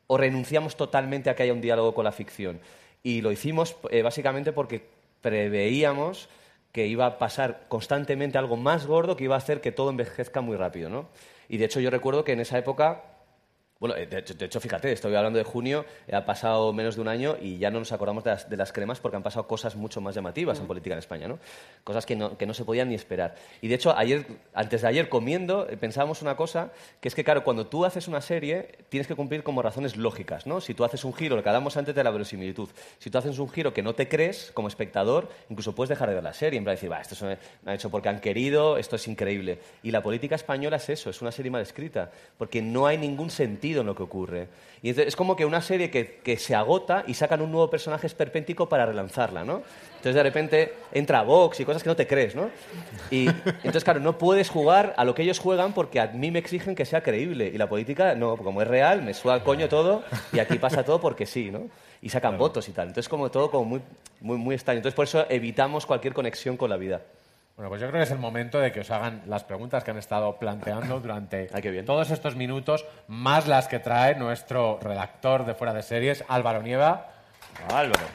o 0.08 0.16
renunciamos 0.16 0.76
totalmente 0.76 1.30
a 1.30 1.36
que 1.36 1.44
haya 1.44 1.52
un 1.52 1.60
diálogo 1.60 1.94
con 1.94 2.04
la 2.04 2.12
ficción. 2.12 2.60
Y 3.02 3.20
lo 3.20 3.30
hicimos 3.30 3.76
eh, 3.90 4.02
básicamente 4.02 4.52
porque 4.52 4.82
preveíamos 5.20 6.28
que 6.72 6.86
iba 6.86 7.06
a 7.06 7.18
pasar 7.18 7.66
constantemente 7.68 8.38
algo 8.38 8.56
más 8.56 8.86
gordo 8.86 9.16
que 9.16 9.24
iba 9.24 9.34
a 9.34 9.38
hacer 9.38 9.60
que 9.60 9.70
todo 9.70 9.90
envejezca 9.90 10.40
muy 10.40 10.56
rápido. 10.56 10.88
¿no? 10.88 11.08
Y 11.48 11.58
de 11.58 11.66
hecho 11.66 11.80
yo 11.80 11.90
recuerdo 11.90 12.24
que 12.24 12.32
en 12.32 12.40
esa 12.40 12.58
época 12.58 13.04
bueno, 13.80 13.94
eh, 13.94 14.06
de 14.06 14.18
hecho, 14.18 14.34
de 14.34 14.44
hecho, 14.44 14.58
fíjate, 14.58 14.90
estoy 14.90 15.14
hablando 15.14 15.38
de 15.38 15.44
junio, 15.44 15.84
eh, 16.08 16.16
ha 16.16 16.24
pasado 16.24 16.72
menos 16.72 16.96
de 16.96 17.00
un 17.00 17.06
año 17.06 17.36
y 17.40 17.58
ya 17.58 17.70
no 17.70 17.78
nos 17.78 17.92
acordamos 17.92 18.24
de 18.24 18.30
las, 18.30 18.50
de 18.50 18.56
las 18.56 18.72
cremas 18.72 18.98
porque 18.98 19.16
han 19.16 19.22
pasado 19.22 19.46
cosas 19.46 19.76
mucho 19.76 20.00
más 20.00 20.16
llamativas 20.16 20.58
en 20.58 20.66
política 20.66 20.94
en 20.94 20.98
España, 20.98 21.28
¿no? 21.28 21.38
Cosas 21.84 22.04
que 22.04 22.16
no, 22.16 22.36
que 22.36 22.44
no 22.44 22.54
se 22.54 22.64
podían 22.64 22.88
ni 22.88 22.96
esperar. 22.96 23.36
Y 23.62 23.68
de 23.68 23.76
hecho, 23.76 23.96
ayer, 23.96 24.26
antes 24.52 24.82
de 24.82 24.88
ayer, 24.88 25.08
comiendo, 25.08 25.68
eh, 25.68 25.76
pensábamos 25.76 26.22
una 26.22 26.34
cosa, 26.34 26.72
que 27.00 27.06
es 27.06 27.14
que, 27.14 27.22
claro, 27.22 27.44
cuando 27.44 27.68
tú 27.68 27.84
haces 27.84 28.08
una 28.08 28.20
serie, 28.20 28.78
tienes 28.88 29.06
que 29.06 29.14
cumplir 29.14 29.44
como 29.44 29.62
razones 29.62 29.96
lógicas, 29.96 30.44
¿no? 30.44 30.60
Si 30.60 30.74
tú 30.74 30.82
haces 30.82 31.04
un 31.04 31.14
giro, 31.14 31.36
lo 31.36 31.44
que 31.44 31.48
hablamos 31.48 31.76
antes 31.76 31.94
de 31.94 32.02
la 32.02 32.10
verosimilitud, 32.10 32.68
si 32.98 33.10
tú 33.10 33.18
haces 33.18 33.38
un 33.38 33.48
giro 33.48 33.72
que 33.72 33.82
no 33.82 33.94
te 33.94 34.08
crees, 34.08 34.50
como 34.54 34.66
espectador, 34.66 35.28
incluso 35.50 35.76
puedes 35.76 35.90
dejar 35.90 36.08
de 36.08 36.16
ver 36.16 36.24
la 36.24 36.34
serie, 36.34 36.58
en 36.58 36.64
plan 36.64 36.74
decir, 36.74 36.90
va, 36.90 37.00
esto 37.00 37.14
me 37.24 37.38
han 37.64 37.76
hecho 37.76 37.90
porque 37.90 38.08
han 38.08 38.20
querido, 38.20 38.76
esto 38.76 38.96
es 38.96 39.06
increíble. 39.06 39.60
Y 39.84 39.92
la 39.92 40.02
política 40.02 40.34
española 40.34 40.78
es 40.78 40.88
eso, 40.88 41.10
es 41.10 41.22
una 41.22 41.30
serie 41.30 41.52
mal 41.52 41.62
escrita, 41.62 42.10
porque 42.38 42.60
no 42.60 42.88
hay 42.88 42.98
ningún 42.98 43.30
sentido 43.30 43.67
en 43.76 43.86
lo 43.86 43.94
que 43.94 44.02
ocurre. 44.02 44.48
Y 44.82 44.98
es 44.98 45.16
como 45.16 45.36
que 45.36 45.44
una 45.44 45.60
serie 45.60 45.90
que, 45.90 46.20
que 46.22 46.36
se 46.36 46.54
agota 46.54 47.04
y 47.06 47.14
sacan 47.14 47.42
un 47.42 47.50
nuevo 47.50 47.68
personaje 47.68 48.06
esperpéntico 48.06 48.68
para 48.68 48.86
relanzarla, 48.86 49.44
¿no? 49.44 49.62
Entonces 49.98 50.14
de 50.14 50.22
repente 50.22 50.74
entra 50.92 51.22
Vox 51.22 51.58
y 51.58 51.64
cosas 51.64 51.82
que 51.82 51.88
no 51.88 51.96
te 51.96 52.06
crees, 52.06 52.36
¿no? 52.36 52.50
Y 53.10 53.26
entonces, 53.26 53.82
claro, 53.82 53.98
no 53.98 54.16
puedes 54.16 54.48
jugar 54.48 54.94
a 54.96 55.04
lo 55.04 55.14
que 55.14 55.22
ellos 55.22 55.40
juegan 55.40 55.72
porque 55.72 55.98
a 55.98 56.06
mí 56.06 56.30
me 56.30 56.38
exigen 56.38 56.76
que 56.76 56.84
sea 56.84 57.02
creíble. 57.02 57.50
Y 57.52 57.58
la 57.58 57.68
política, 57.68 58.14
no, 58.14 58.36
como 58.36 58.62
es 58.62 58.68
real, 58.68 59.02
me 59.02 59.12
suda 59.12 59.42
coño 59.42 59.68
todo 59.68 60.04
y 60.32 60.38
aquí 60.38 60.58
pasa 60.58 60.84
todo 60.84 61.00
porque 61.00 61.26
sí, 61.26 61.50
¿no? 61.50 61.68
Y 62.00 62.10
sacan 62.10 62.38
votos 62.38 62.68
y 62.68 62.72
tal. 62.72 62.88
Entonces, 62.88 63.08
como 63.08 63.28
todo 63.28 63.50
como 63.50 63.64
muy, 63.64 63.80
muy, 64.20 64.36
muy 64.36 64.54
extraño. 64.54 64.78
Entonces, 64.78 64.94
por 64.94 65.04
eso 65.04 65.26
evitamos 65.28 65.84
cualquier 65.84 66.14
conexión 66.14 66.56
con 66.56 66.70
la 66.70 66.76
vida. 66.76 67.02
Bueno, 67.58 67.70
pues 67.70 67.80
yo 67.80 67.88
creo 67.88 67.98
que 67.98 68.04
es 68.04 68.10
el 68.12 68.20
momento 68.20 68.60
de 68.60 68.70
que 68.70 68.78
os 68.80 68.90
hagan 68.92 69.20
las 69.26 69.42
preguntas 69.42 69.82
que 69.82 69.90
han 69.90 69.98
estado 69.98 70.38
planteando 70.38 71.00
durante 71.00 71.46
todos 71.84 72.12
estos 72.12 72.36
minutos, 72.36 72.86
más 73.08 73.48
las 73.48 73.66
que 73.66 73.80
trae 73.80 74.14
nuestro 74.14 74.78
redactor 74.80 75.44
de 75.44 75.54
Fuera 75.56 75.74
de 75.74 75.82
Series, 75.82 76.24
Álvaro 76.28 76.62
Nieva. 76.62 77.08
Álvaro. 77.74 78.06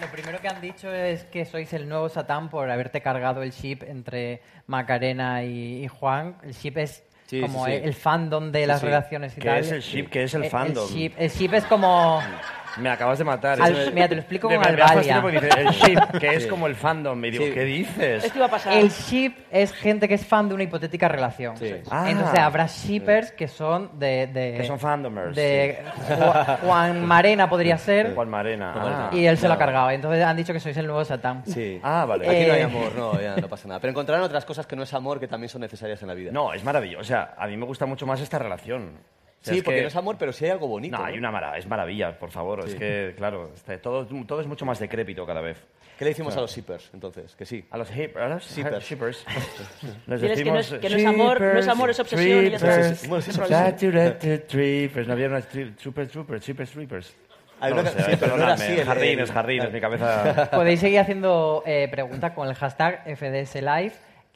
Lo 0.00 0.06
primero 0.12 0.40
que 0.40 0.46
han 0.46 0.60
dicho 0.60 0.94
es 0.94 1.24
que 1.24 1.44
sois 1.44 1.72
el 1.72 1.88
nuevo 1.88 2.08
Satán 2.08 2.48
por 2.48 2.70
haberte 2.70 3.00
cargado 3.02 3.42
el 3.42 3.50
ship 3.50 3.80
entre 3.88 4.40
Macarena 4.68 5.42
y, 5.42 5.82
y 5.84 5.88
Juan. 5.88 6.36
El 6.44 6.52
ship 6.52 6.76
es 6.78 7.02
Sí, 7.26 7.40
como 7.40 7.66
sí, 7.66 7.72
sí. 7.72 7.80
el 7.82 7.92
fandom 7.94 8.52
de 8.52 8.66
las 8.68 8.78
Sí. 8.78 8.86
relaciones 8.86 9.36
y 9.36 9.40
¿Qué 9.40 9.48
tal. 9.48 9.58
es 9.58 9.72
el 9.72 9.82
ship? 9.82 10.08
¿Qué 10.08 10.22
es 10.22 10.32
el 10.34 10.44
fandom? 10.44 10.88
ship, 10.88 11.12
el 11.18 11.28
ship 11.28 11.52
es 11.54 11.64
como... 11.64 12.22
Me 12.80 12.90
acabas 12.90 13.18
de 13.18 13.24
matar. 13.24 13.60
Al- 13.60 13.76
es- 13.76 13.92
mira, 13.94 14.08
te 14.08 14.14
lo 14.14 14.20
explico 14.20 14.48
de- 14.48 14.56
con 14.56 14.66
Albalia. 14.66 15.22
el 15.58 15.68
ship, 15.70 15.98
que 16.20 16.34
es 16.34 16.42
Sí. 16.44 16.48
como 16.48 16.66
el 16.66 16.74
fandom. 16.74 17.18
Me 17.18 17.30
digo, 17.30 17.44
Sí. 17.44 17.52
¿qué 17.52 17.64
dices? 17.64 18.24
Esto 18.24 18.38
iba 18.38 18.46
a 18.46 18.50
pasar. 18.50 18.72
El 18.72 18.90
ship 18.90 19.34
es 19.50 19.72
gente 19.72 20.06
que 20.08 20.14
es 20.14 20.24
fan 20.26 20.48
de 20.48 20.54
una 20.54 20.62
hipotética 20.64 21.08
relación. 21.08 21.54
Ah. 21.90 22.06
Entonces 22.10 22.38
habrá 22.38 22.66
shippers 22.66 23.32
que 23.32 23.48
son 23.48 23.98
de... 23.98 24.26
de 24.28 24.54
Que 24.58 24.64
son 24.64 24.78
fandomers, 24.78 25.34
De 25.34 25.78
sí. 25.84 26.12
Ju- 26.14 26.58
Juan 26.60 27.04
Marena 27.04 27.48
podría 27.48 27.78
ser. 27.78 28.14
Juan 28.14 28.28
Marena. 28.28 28.72
ah. 28.76 29.10
Y 29.12 29.26
él 29.26 29.36
se 29.38 29.48
lo 29.48 29.54
ha 29.54 29.58
cargado. 29.58 29.90
Entonces 29.90 30.22
han 30.24 30.36
dicho 30.36 30.52
que 30.52 30.60
sois 30.60 30.76
el 30.76 30.86
nuevo 30.86 31.04
Satán. 31.04 31.42
Sí. 31.46 31.80
Ah, 31.82 32.04
vale. 32.06 32.28
Aquí 32.28 32.46
no 32.46 32.52
hay 32.54 32.60
Eh, 32.60 32.64
amor, 32.64 32.94
no, 32.96 33.20
ya 33.20 33.36
no 33.36 33.48
pasa 33.48 33.66
nada. 33.68 33.80
Pero 33.80 33.90
encontrarán 33.90 34.24
otras 34.24 34.44
cosas 34.44 34.66
que 34.66 34.76
no 34.76 34.82
es 34.82 34.94
amor 34.94 35.18
que 35.20 35.28
también 35.28 35.48
son 35.48 35.60
necesarias 35.60 36.00
en 36.02 36.08
la 36.08 36.14
vida. 36.14 36.30
No, 36.32 36.52
es 36.52 36.62
maravilloso. 36.64 37.00
O 37.00 37.04
sea, 37.04 37.34
a 37.36 37.46
mí 37.46 37.56
me 37.56 37.64
gusta 37.66 37.86
mucho 37.86 38.06
más 38.06 38.20
esta 38.20 38.38
relación. 38.38 38.92
O 39.40 39.44
sea, 39.44 39.52
Sí, 39.54 39.58
es 39.58 39.64
porque 39.64 39.76
que- 39.76 39.82
no 39.82 39.88
es 39.88 39.96
amor, 39.96 40.16
pero 40.18 40.32
sí 40.32 40.44
hay 40.44 40.50
algo 40.50 40.66
bonito. 40.66 40.96
No, 40.96 41.02
¿no? 41.02 41.08
hay 41.08 41.16
una 41.18 41.30
mara 41.30 41.56
es 41.56 41.66
maravilla, 41.66 42.18
por 42.18 42.30
favor. 42.30 42.60
Es 42.64 42.72
Sí. 42.72 42.78
que, 42.78 43.14
claro, 43.16 43.50
está- 43.54 43.78
todo, 43.80 44.04
todo 44.26 44.40
es 44.40 44.46
mucho 44.46 44.64
más 44.66 44.78
decrépito 44.80 45.24
cada 45.24 45.40
vez. 45.40 45.64
¿Qué 45.96 46.04
le 46.04 46.10
decimos 46.10 46.32
Claro. 46.32 46.42
a 46.42 46.42
los 46.42 46.54
shippers, 46.54 46.90
entonces? 46.94 47.34
Que 47.34 47.44
sí. 47.44 47.64
A 47.70 47.76
los 47.78 47.90
hip- 47.90 48.16
a 48.16 48.28
los 48.28 48.44
Shippers. 48.48 48.84
shippers. 48.84 49.24
Les 50.06 50.20
Diles 50.20 50.42
que 50.42 50.50
no 50.50 50.58
es- 50.58 50.70
decimos, 50.70 50.80
que 50.80 50.90
no 50.90 50.96
es 50.96 51.06
amor, 51.06 51.40
no 51.40 51.58
es 51.58 51.68
amor, 51.68 51.90
es 51.90 51.98
obsesión 52.00 52.46
y 52.46 52.50
trippers, 52.50 53.08
bueno, 53.08 53.18
es 53.18 54.46
trippers. 54.46 55.06
No 55.08 55.12
había 55.12 55.26
unas 55.28 55.48
super 55.78 56.06
troopers, 56.08 56.44
super 56.44 56.68
troopers. 56.68 57.16
No 57.60 57.66
una 57.66 57.76
lo 57.76 57.82
ca- 57.82 57.90
sé, 57.90 57.98
sí, 57.98 58.16
pero 58.20 58.36
no 58.36 58.44
era 58.44 58.54
perdonadme, 58.54 58.64
así 58.64 58.72
el- 58.80 58.86
Jardines, 58.86 59.28
el- 59.28 59.34
jardines, 59.34 59.72
mi 59.72 59.80
cabeza... 59.80 60.48
Podéis 60.52 60.78
seguir 60.80 61.00
haciendo 61.00 61.64
eh, 61.66 61.88
preguntas 61.90 62.30
con 62.32 62.46
el 62.48 62.54
hashtag 62.54 63.02
FDS 63.16 63.60
Live 63.62 63.92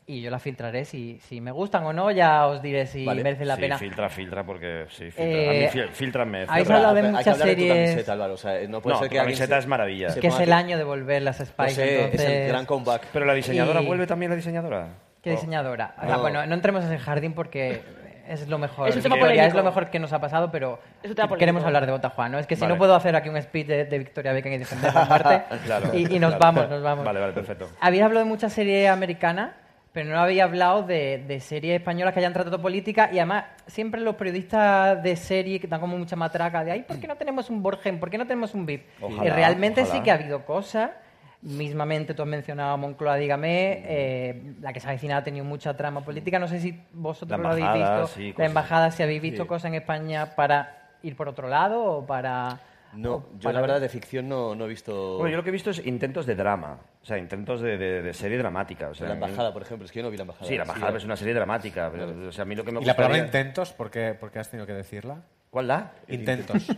y 0.06 0.20
yo 0.22 0.30
las 0.30 0.42
filtraré. 0.42 0.84
Si, 0.84 1.18
si 1.20 1.40
me 1.40 1.50
gustan 1.52 1.84
o 1.84 1.92
no, 1.92 2.10
ya 2.10 2.46
os 2.46 2.60
diré 2.62 2.86
si 2.86 3.04
Vale. 3.04 3.22
merece 3.22 3.44
la 3.44 3.56
Sí, 3.56 3.60
pena. 3.62 3.78
filtra, 3.78 4.08
filtra, 4.08 4.44
porque 4.44 4.86
sí, 4.90 5.04
filtra. 5.10 5.24
Eh, 5.24 5.48
a 5.68 5.74
mí 5.74 5.80
fil- 5.80 5.88
filtranme. 5.90 6.44
habéis 6.48 6.70
hablado 6.70 6.94
de 6.94 7.00
Hay 7.00 7.06
que 7.06 7.12
muchas 7.12 7.28
hablar 7.34 7.48
de 7.48 7.54
tu 7.54 7.60
series- 7.62 7.84
camiseta, 7.90 8.12
Álvaro. 8.12 8.34
O 8.34 8.36
sea, 8.36 8.52
no 8.68 8.80
puede 8.80 8.94
No, 8.94 8.98
ser 9.00 9.08
tu 9.08 9.12
que 9.12 9.20
alguien 9.20 9.36
camiseta 9.38 9.54
se- 9.54 9.60
es 9.60 9.66
maravilla. 9.66 10.14
que 10.20 10.26
es 10.26 10.40
el 10.40 10.52
año 10.52 10.76
de 10.78 10.84
volver 10.84 11.22
las 11.22 11.36
sé, 11.36 11.44
entonces... 12.04 12.20
es 12.20 12.26
el 12.42 12.48
gran 12.48 12.66
comeback. 12.66 13.06
Pero 13.12 13.24
la 13.26 13.34
diseñadora 13.34 13.82
Y- 13.82 13.86
vuelve 13.86 14.06
también 14.06 14.30
la 14.30 14.36
diseñadora. 14.36 14.88
¿Qué 15.22 15.30
diseñadora? 15.30 15.94
O 15.98 16.06
sea, 16.06 16.16
No. 16.16 16.20
bueno, 16.20 16.44
no 16.46 16.54
entremos 16.54 16.84
en 16.84 16.92
ese 16.92 16.98
jardín 16.98 17.32
porque 17.32 17.80
es 18.26 18.48
lo 18.48 18.58
mejor. 18.58 18.88
Es 18.88 18.96
un 18.96 19.02
tema 19.02 19.16
es 19.30 19.54
lo 19.54 19.62
mejor 19.62 19.88
que 19.90 19.98
nos 20.00 20.12
ha 20.12 20.20
pasado, 20.20 20.50
pero 20.50 20.80
queremos 21.38 21.64
hablar 21.64 21.86
de 21.86 21.92
Bota 21.92 22.10
Juan, 22.10 22.32
¿no? 22.32 22.38
Es 22.40 22.46
que 22.48 22.56
si 22.56 22.62
Vale. 22.62 22.74
no 22.74 22.78
puedo 22.78 22.94
hacer 22.94 23.14
aquí 23.14 23.28
un 23.28 23.40
speech 23.40 23.66
de, 23.66 23.84
de 23.84 23.98
Victoria 23.98 24.32
Beckham 24.32 24.52
y 24.52 24.58
defenderla 24.58 25.02
en 25.02 25.08
parte 25.08 25.42
Claro, 25.64 25.90
y, 25.92 26.12
y 26.16 26.18
nos 26.18 26.34
claro. 26.34 26.38
vamos, 26.56 26.70
nos 26.70 26.82
vamos. 26.82 27.04
Vale, 27.04 27.20
vale, 27.20 27.32
perfecto. 27.32 27.68
Habéis 27.80 28.02
hablado 28.02 28.24
de 28.24 28.30
mucha 28.30 28.48
serie 28.48 28.88
americana, 28.88 29.54
pero 29.92 30.08
no 30.10 30.18
habéis 30.20 30.40
hablado 30.40 30.82
de, 30.84 31.22
de 31.26 31.40
series 31.40 31.78
españolas 31.78 32.14
que 32.14 32.20
hayan 32.20 32.32
tratado 32.32 32.60
política 32.62 33.10
y 33.12 33.18
además 33.18 33.44
siempre 33.66 34.00
los 34.00 34.16
periodistas 34.16 35.02
de 35.02 35.16
serie 35.16 35.60
que 35.60 35.66
dan 35.66 35.80
como 35.80 35.98
mucha 35.98 36.16
matraca 36.16 36.64
de, 36.64 36.72
ay, 36.72 36.82
¿por 36.82 36.98
qué 36.98 37.06
no 37.06 37.16
tenemos 37.16 37.50
un 37.50 37.62
Borgen? 37.62 38.00
¿Por 38.00 38.08
qué 38.08 38.16
no 38.18 38.24
tenemos 38.26 38.54
un 38.54 38.64
VIP? 38.64 38.86
Ojalá, 39.00 39.24
y 39.26 39.28
realmente 39.30 39.82
ojalá. 39.82 39.94
sí 39.96 40.02
que 40.02 40.10
ha 40.10 40.14
habido 40.14 40.44
cosas. 40.46 40.90
Mismamente 41.42 42.14
tú 42.14 42.22
has 42.22 42.28
mencionado 42.28 42.72
a 42.72 42.76
Moncloa, 42.76 43.16
dígame, 43.16 43.82
eh, 43.84 44.54
la 44.60 44.72
que 44.72 44.78
se 44.78 44.86
avecina 44.88 45.16
ha 45.16 45.24
tenido 45.24 45.44
mucha 45.44 45.76
trama 45.76 46.00
política. 46.00 46.38
No 46.38 46.46
sé 46.46 46.60
si 46.60 46.80
vosotros 46.92 47.38
lo 47.40 47.48
habéis 47.48 47.72
visto. 47.74 48.06
sí, 48.06 48.32
la 48.38 48.44
embajada, 48.46 48.90
si 48.92 49.02
habéis 49.02 49.20
visto 49.20 49.42
Sí. 49.42 49.48
cosas 49.48 49.66
en 49.70 49.74
España 49.74 50.36
para 50.36 50.90
ir 51.02 51.16
por 51.16 51.28
otro 51.28 51.48
lado 51.48 51.82
o 51.84 52.06
para... 52.06 52.60
No, 52.94 53.24
yo 53.38 53.50
la 53.52 53.60
verdad 53.60 53.80
de 53.80 53.88
ficción 53.88 54.28
no, 54.28 54.54
no 54.54 54.66
he 54.66 54.68
visto... 54.68 55.16
Bueno, 55.18 55.30
yo 55.30 55.36
lo 55.38 55.42
que 55.42 55.48
he 55.48 55.52
visto 55.52 55.70
es 55.70 55.84
intentos 55.86 56.26
de 56.26 56.34
drama. 56.34 56.78
O 57.02 57.04
sea, 57.06 57.16
intentos 57.18 57.60
de, 57.60 57.78
de- 57.78 58.02
de 58.02 58.12
serie 58.14 58.36
dramática. 58.38 58.88
O 58.88 58.94
sea, 58.94 59.08
la 59.08 59.14
embajada, 59.14 59.52
por 59.52 59.62
ejemplo. 59.62 59.86
Es 59.86 59.92
que 59.92 60.00
yo 60.00 60.02
no 60.04 60.10
vi 60.10 60.16
la 60.18 60.22
embajada. 60.24 60.46
Sí, 60.46 60.56
la 60.56 60.62
embajada 60.64 60.90
Sí, 60.92 60.96
es 60.98 61.04
una 61.04 61.16
serie 61.16 61.34
dramática. 61.34 61.90
Pero, 61.90 62.28
o 62.28 62.32
sea, 62.32 62.42
a 62.42 62.44
mí 62.44 62.54
lo 62.54 62.64
que 62.64 62.72
me 62.72 62.80
¿Y 62.80 62.84
la 62.84 62.94
palabra 62.94 63.18
gustaría- 63.18 63.40
intentos? 63.40 63.72
¿Por 63.72 63.90
qué, 63.90 64.14
por 64.18 64.30
qué 64.30 64.38
has 64.40 64.50
tenido 64.50 64.66
que 64.66 64.74
decirla? 64.74 65.22
¿Cuál 65.50 65.66
da? 65.68 65.92
Intentos. 66.08 66.66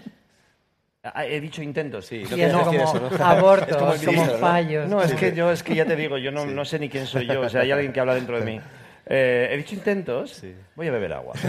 Ah, 1.07 1.27
he 1.27 1.39
dicho 1.39 1.63
intentos. 1.63 2.07
Sí, 2.07 2.23
Y 2.25 2.29
no 2.31 2.35
es 2.47 2.53
como 2.55 2.65
decir 2.65 2.81
eso, 2.81 2.99
¿no? 3.19 3.25
abortos, 3.27 3.69
Es 3.97 4.07
como 4.07 4.23
el 4.23 4.29
como, 4.31 4.39
fallos. 4.41 4.89
No, 4.89 5.03
es 5.03 5.13
que 5.13 5.35
yo, 5.35 5.51
es 5.51 5.63
que 5.63 5.75
ya 5.75 5.85
te 5.85 5.97
digo, 5.97 6.17
yo 6.17 6.31
no, 6.33 6.47
no 6.47 6.65
sé 6.65 6.79
ni 6.79 6.89
quién 6.89 7.07
soy 7.07 7.27
yo. 7.27 7.43
O 7.43 7.49
sea, 7.51 7.61
hay 7.61 7.71
alguien 7.73 7.93
que 7.93 8.01
habla 8.01 8.15
dentro 8.15 8.41
de 8.41 8.47
mí. 8.47 8.61
Eh, 9.07 9.49
he 9.51 9.57
dicho 9.59 9.75
intentos. 9.75 10.43
Voy 10.77 10.89
a 10.89 10.93
beber 10.93 11.13
agua. 11.13 11.35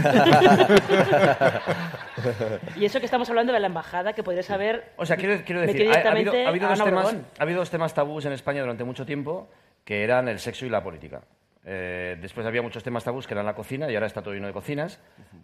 Y 2.75 2.85
eso 2.85 2.99
que 2.99 3.05
estamos 3.05 3.29
hablando 3.29 3.53
de 3.53 3.59
la 3.59 3.67
embajada, 3.67 4.13
que 4.13 4.23
podrías 4.23 4.45
saber. 4.45 4.91
O 4.97 5.05
sea, 5.05 5.15
quiero, 5.17 5.43
quiero 5.45 5.61
decir, 5.61 5.89
ha, 5.89 5.95
ha 6.07 6.11
habido, 6.11 6.33
ha 6.33 6.47
habido 6.47 6.69
dos 6.69 6.83
temas, 6.83 7.15
ha 7.37 7.43
habido 7.43 7.59
dos 7.59 7.69
temas 7.69 7.93
tabús 7.93 8.25
en 8.25 8.31
España 8.31 8.61
durante 8.61 8.83
mucho 8.83 9.05
tiempo, 9.05 9.49
que 9.83 10.03
eran 10.03 10.27
el 10.27 10.39
sexo 10.39 10.65
y 10.65 10.69
la 10.69 10.83
política. 10.83 11.21
Eh, 11.65 12.17
después 12.21 12.45
había 12.45 12.61
muchos 12.61 12.83
temas 12.83 13.03
tabús 13.03 13.27
que 13.27 13.33
eran 13.33 13.45
la 13.45 13.55
cocina, 13.55 13.89
y 13.91 13.95
ahora 13.95 14.07
está 14.07 14.21
todo 14.21 14.33
lleno 14.33 14.47
de 14.47 14.53
cocinas. 14.53 14.99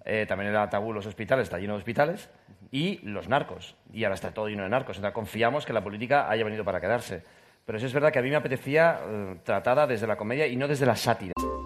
Eh, 0.05 0.25
también 0.27 0.51
era 0.51 0.69
tabú 0.69 0.93
los 0.93 1.05
hospitales, 1.05 1.43
está 1.43 1.57
lleno 1.57 1.73
de 1.73 1.79
hospitales. 1.79 2.29
Y 2.71 2.99
los 3.03 3.27
narcos, 3.27 3.75
y 3.91 4.03
ahora 4.03 4.15
está 4.15 4.31
todo 4.31 4.47
lleno 4.47 4.63
de 4.63 4.69
narcos. 4.69 4.97
O 4.97 5.01
sea, 5.01 5.11
confiamos 5.13 5.65
que 5.65 5.73
la 5.73 5.83
política 5.83 6.29
haya 6.29 6.43
venido 6.43 6.63
para 6.63 6.79
quedarse. 6.79 7.23
Pero 7.65 7.79
sí 7.79 7.85
es 7.85 7.93
verdad 7.93 8.11
que 8.11 8.19
a 8.19 8.21
mí 8.21 8.29
me 8.29 8.37
apetecía 8.37 8.99
eh, 9.05 9.35
tratada 9.43 9.85
desde 9.85 10.07
la 10.07 10.15
comedia 10.15 10.47
y 10.47 10.55
no 10.55 10.67
desde 10.67 10.85
la 10.85 10.95
sátira. 10.95 11.33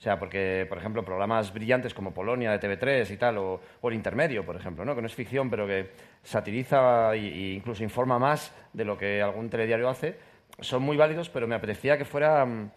O 0.00 0.02
sea, 0.02 0.18
porque, 0.18 0.64
por 0.66 0.78
ejemplo, 0.78 1.04
programas 1.04 1.52
brillantes 1.52 1.92
como 1.92 2.14
Polonia 2.14 2.56
de 2.56 2.58
TV3 2.58 3.10
y 3.10 3.16
tal, 3.18 3.36
o, 3.36 3.60
o 3.82 3.88
El 3.90 3.94
Intermedio, 3.94 4.46
por 4.46 4.56
ejemplo, 4.56 4.82
¿no? 4.82 4.94
que 4.94 5.02
no 5.02 5.06
es 5.06 5.14
ficción, 5.14 5.50
pero 5.50 5.66
que 5.66 5.90
satiriza 6.22 7.14
e 7.14 7.52
incluso 7.52 7.84
informa 7.84 8.18
más 8.18 8.50
de 8.72 8.86
lo 8.86 8.96
que 8.96 9.20
algún 9.20 9.50
telediario 9.50 9.90
hace, 9.90 10.16
son 10.58 10.84
muy 10.84 10.96
válidos, 10.96 11.28
pero 11.28 11.46
me 11.46 11.54
apetecía 11.54 11.98
que 11.98 12.06
fuera 12.06 12.46
mm, 12.46 12.70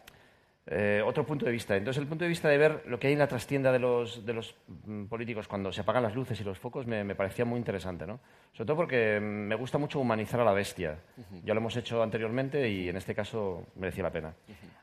eh, 0.65 1.03
otro 1.05 1.25
punto 1.25 1.45
de 1.45 1.51
vista. 1.51 1.75
Entonces, 1.75 2.01
el 2.01 2.07
punto 2.07 2.23
de 2.23 2.29
vista 2.29 2.47
de 2.47 2.57
ver 2.57 2.83
lo 2.87 2.99
que 2.99 3.07
hay 3.07 3.13
en 3.13 3.19
la 3.19 3.27
trastienda 3.27 3.71
de 3.71 3.79
los, 3.79 4.25
de 4.25 4.33
los 4.33 4.55
mm, 4.85 5.05
políticos 5.05 5.47
cuando 5.47 5.71
se 5.73 5.81
apagan 5.81 6.03
las 6.03 6.15
luces 6.15 6.39
y 6.39 6.43
los 6.43 6.57
focos 6.57 6.87
me, 6.87 7.03
me 7.03 7.15
parecía 7.15 7.43
muy 7.43 7.57
interesante, 7.57 8.07
¿no? 8.07 8.19
Sobre 8.53 8.67
todo 8.67 8.77
porque 8.77 9.19
mm, 9.19 9.23
me 9.23 9.55
gusta 9.55 9.77
mucho 9.77 9.99
humanizar 9.99 10.39
a 10.39 10.45
la 10.45 10.53
bestia. 10.53 10.99
Ya 11.43 11.53
lo 11.53 11.59
hemos 11.59 11.75
hecho 11.75 12.01
anteriormente 12.01 12.69
y 12.69 12.87
en 12.87 12.95
este 12.95 13.13
caso 13.13 13.65
merecía 13.75 14.03
la 14.03 14.11
pena. 14.11 14.33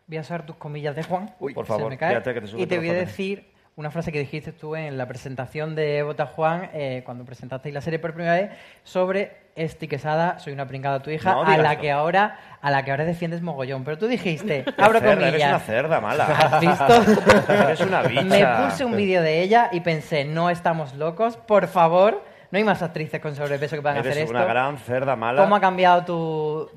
Voy 0.06 0.18
a 0.18 0.20
usar 0.20 0.44
tus 0.44 0.56
comillas 0.56 0.94
de 0.94 1.02
Juan. 1.02 1.34
Uy, 1.40 1.54
por 1.54 1.64
se 1.64 1.72
favor, 1.72 1.90
me 1.90 1.96
cae. 1.96 2.10
fíjate 2.10 2.34
que 2.34 2.40
te 2.42 2.60
y 2.60 2.66
te 2.66 2.78
voy 2.78 2.90
a 2.90 2.94
decir 2.94 3.46
una 3.76 3.90
frase 3.90 4.12
que 4.12 4.18
dijiste 4.18 4.52
tú 4.52 4.76
en 4.76 4.98
la 4.98 5.08
presentación 5.08 5.74
de 5.74 6.02
Bota 6.02 6.26
Juan, 6.26 6.68
eh, 6.74 7.02
cuando 7.04 7.24
presentasteis 7.24 7.74
la 7.74 7.80
serie 7.80 7.98
por 7.98 8.12
primera 8.12 8.34
vez, 8.34 8.50
sobre 8.82 9.39
Esti 9.56 9.88
Quesada, 9.88 10.38
soy 10.38 10.52
una 10.52 10.66
pringada 10.66 11.00
tu 11.02 11.10
hija, 11.10 11.32
No 11.32 11.42
a 11.42 11.56
la 11.58 11.78
que 11.78 11.90
ahora 11.90 12.38
a 12.62 12.70
la 12.70 12.84
que 12.84 12.90
ahora 12.90 13.04
defiendes 13.04 13.42
mogollón. 13.42 13.84
Pero 13.84 13.98
tú 13.98 14.06
dijiste, 14.06 14.64
abro 14.78 15.00
Cerda, 15.00 15.14
comillas. 15.16 15.34
Eres 15.34 15.48
una 15.48 15.58
cerda 15.60 16.00
mala. 16.00 16.24
¿Has 16.26 16.60
visto? 16.60 17.52
Eres 17.52 17.80
una 17.80 18.02
bicha. 18.02 18.22
Me 18.22 18.46
puse 18.64 18.84
un 18.84 18.96
vídeo 18.96 19.22
de 19.22 19.42
ella 19.42 19.68
y 19.72 19.80
pensé, 19.80 20.24
no 20.24 20.50
estamos 20.50 20.94
locos, 20.94 21.36
por 21.36 21.66
favor, 21.68 22.22
no 22.50 22.58
hay 22.58 22.64
más 22.64 22.82
actrices 22.82 23.20
con 23.20 23.34
sobrepeso 23.34 23.76
que 23.76 23.82
puedan 23.82 23.98
Eres 23.98 24.10
hacer 24.12 24.22
esto. 24.24 24.36
una 24.36 24.44
gran 24.44 24.78
cerda 24.78 25.16
mala. 25.16 25.42
¿Cómo 25.42 25.56
ha 25.56 25.60
cambiado 25.60 26.04
tu, 26.04 26.70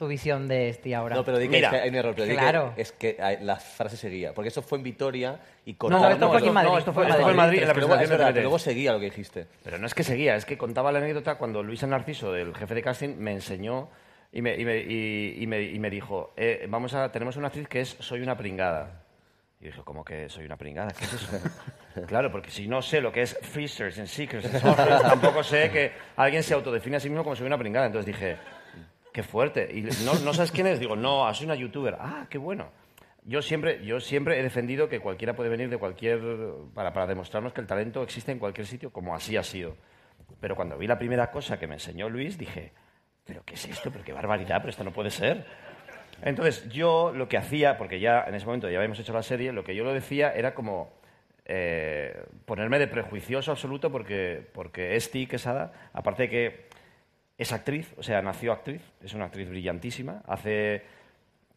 tu 0.00 0.08
visión 0.08 0.48
de 0.48 0.70
Esti 0.70 0.94
ahora? 0.94 1.14
No, 1.14 1.24
pero 1.24 1.38
di 1.38 1.46
que, 1.46 1.56
Mira, 1.56 1.68
es 1.68 1.74
que 1.74 1.80
hay 1.82 1.88
un 1.90 1.94
error. 1.94 2.14
Pero 2.14 2.24
di 2.26 2.30
que 2.32 2.36
claro. 2.38 2.72
es 2.76 2.90
que 2.92 3.16
la 3.42 3.56
frase 3.56 3.96
seguía. 3.96 4.32
Porque 4.34 4.48
eso 4.48 4.62
fue 4.62 4.78
en 4.78 4.84
Vitoria 4.84 5.38
y 5.66 5.72
No, 5.72 5.78
cortaron... 5.78 6.12
esto 6.12 6.28
fue 6.28 6.38
aquí 6.38 6.48
en 6.48 6.54
Madrid. 6.54 6.70
No, 6.70 6.78
esto 6.78 6.92
fue, 6.92 7.04
en 7.04 7.10
Madrid, 7.36 7.58
en 7.62 7.68
la 7.68 7.74
luego- 7.74 7.74
presentación 7.74 8.02
es 8.02 8.08
verdad, 8.10 8.34
luego 8.40 8.58
seguía 8.58 8.92
lo 8.94 8.98
que 8.98 9.04
dijiste. 9.04 9.46
Pero 9.62 9.78
no 9.78 9.86
es 9.86 9.94
que 9.94 10.02
seguía, 10.02 10.34
es 10.36 10.44
que 10.46 10.56
contaba 10.58 10.90
la 10.90 10.98
anécdota 11.00 11.36
cuando 11.36 11.62
Luis 11.62 11.82
Narciso, 11.82 12.32
del 12.32 12.54
jefe 12.54 12.74
de 12.74 12.82
casting, 12.82 13.16
me 13.18 13.32
enseñó 13.32 13.88
y 14.32 14.40
me, 14.42 14.56
y 14.58 14.64
me, 14.64 14.78
y- 14.78 15.36
y 15.42 15.46
me- 15.46 15.62
y 15.62 15.78
me 15.78 15.90
dijo, 15.90 16.32
eh, 16.36 16.66
vamos 16.68 16.94
a, 16.94 17.12
tenemos 17.12 17.36
una 17.36 17.48
actriz 17.48 17.68
que 17.68 17.80
es 17.82 17.96
Soy 18.00 18.20
una 18.22 18.36
pringada. 18.36 19.02
Y 19.60 19.66
dije, 19.66 19.82
¿cómo 19.84 20.02
que 20.02 20.30
soy 20.30 20.46
una 20.46 20.56
pringada? 20.56 20.90
¿Qué 20.92 21.04
es 21.04 21.12
eso? 21.12 21.28
claro, 22.06 22.32
porque 22.32 22.50
si 22.50 22.66
no 22.66 22.80
sé 22.80 23.02
lo 23.02 23.12
que 23.12 23.20
es 23.20 23.36
Fishers 23.42 23.98
and 23.98 24.06
Seekers 24.08 24.46
and 24.46 25.02
tampoco 25.02 25.42
sé 25.42 25.70
que 25.70 25.92
alguien 26.16 26.42
se 26.42 26.54
autodefine 26.54 26.96
a 26.96 27.00
sí 27.00 27.10
mismo 27.10 27.22
como 27.22 27.36
soy 27.36 27.46
una 27.46 27.58
pringada. 27.58 27.84
Entonces 27.84 28.06
dije, 28.06 28.38
qué 29.12 29.22
fuerte. 29.22 29.70
Y 29.72 29.82
no, 30.04 30.14
¿no 30.24 30.34
sabes 30.34 30.52
quién 30.52 30.66
es? 30.66 30.80
Digo, 30.80 30.96
no, 30.96 31.26
ah, 31.26 31.34
soy 31.34 31.46
una 31.46 31.54
youtuber. 31.54 31.96
Ah, 31.98 32.26
qué 32.28 32.38
bueno. 32.38 32.70
Yo 33.24 33.42
siempre, 33.42 33.84
yo 33.84 34.00
siempre 34.00 34.38
he 34.38 34.42
defendido 34.42 34.88
que 34.88 35.00
cualquiera 35.00 35.34
puede 35.34 35.50
venir 35.50 35.68
de 35.68 35.78
cualquier... 35.78 36.20
Para, 36.74 36.92
para 36.92 37.06
demostrarnos 37.06 37.52
que 37.52 37.60
el 37.60 37.66
talento 37.66 38.02
existe 38.02 38.32
en 38.32 38.38
cualquier 38.38 38.66
sitio, 38.66 38.90
como 38.90 39.14
así 39.14 39.36
ha 39.36 39.42
sido. 39.42 39.76
Pero 40.40 40.56
cuando 40.56 40.78
vi 40.78 40.86
la 40.86 40.98
primera 40.98 41.30
cosa 41.30 41.58
que 41.58 41.66
me 41.66 41.74
enseñó 41.74 42.08
Luis, 42.08 42.38
dije, 42.38 42.72
¿pero 43.24 43.42
qué 43.44 43.54
es 43.54 43.66
esto? 43.66 43.90
¿Pero 43.90 44.04
qué 44.04 44.12
barbaridad? 44.12 44.58
¿Pero 44.58 44.70
esto 44.70 44.84
no 44.84 44.92
puede 44.92 45.10
ser? 45.10 45.44
Entonces, 46.22 46.68
yo 46.68 47.12
lo 47.14 47.28
que 47.28 47.36
hacía, 47.36 47.78
porque 47.78 48.00
ya 48.00 48.24
en 48.26 48.34
ese 48.34 48.46
momento 48.46 48.68
ya 48.68 48.78
habíamos 48.78 48.98
hecho 48.98 49.12
la 49.12 49.22
serie, 49.22 49.52
lo 49.52 49.64
que 49.64 49.74
yo 49.74 49.84
lo 49.84 49.92
decía 49.92 50.32
era 50.32 50.54
como 50.54 50.92
eh, 51.46 52.24
ponerme 52.44 52.78
de 52.78 52.86
prejuicioso 52.86 53.50
absoluto 53.50 53.90
porque, 53.90 54.46
porque 54.52 54.96
Esti 54.96 55.26
Quesada, 55.26 55.72
aparte 55.92 56.24
de 56.24 56.30
que 56.30 56.68
es 57.40 57.52
actriz, 57.52 57.94
o 57.96 58.02
sea, 58.02 58.20
nació 58.20 58.52
actriz, 58.52 58.82
es 59.02 59.14
una 59.14 59.24
actriz 59.24 59.48
brillantísima, 59.48 60.22
hace, 60.26 60.74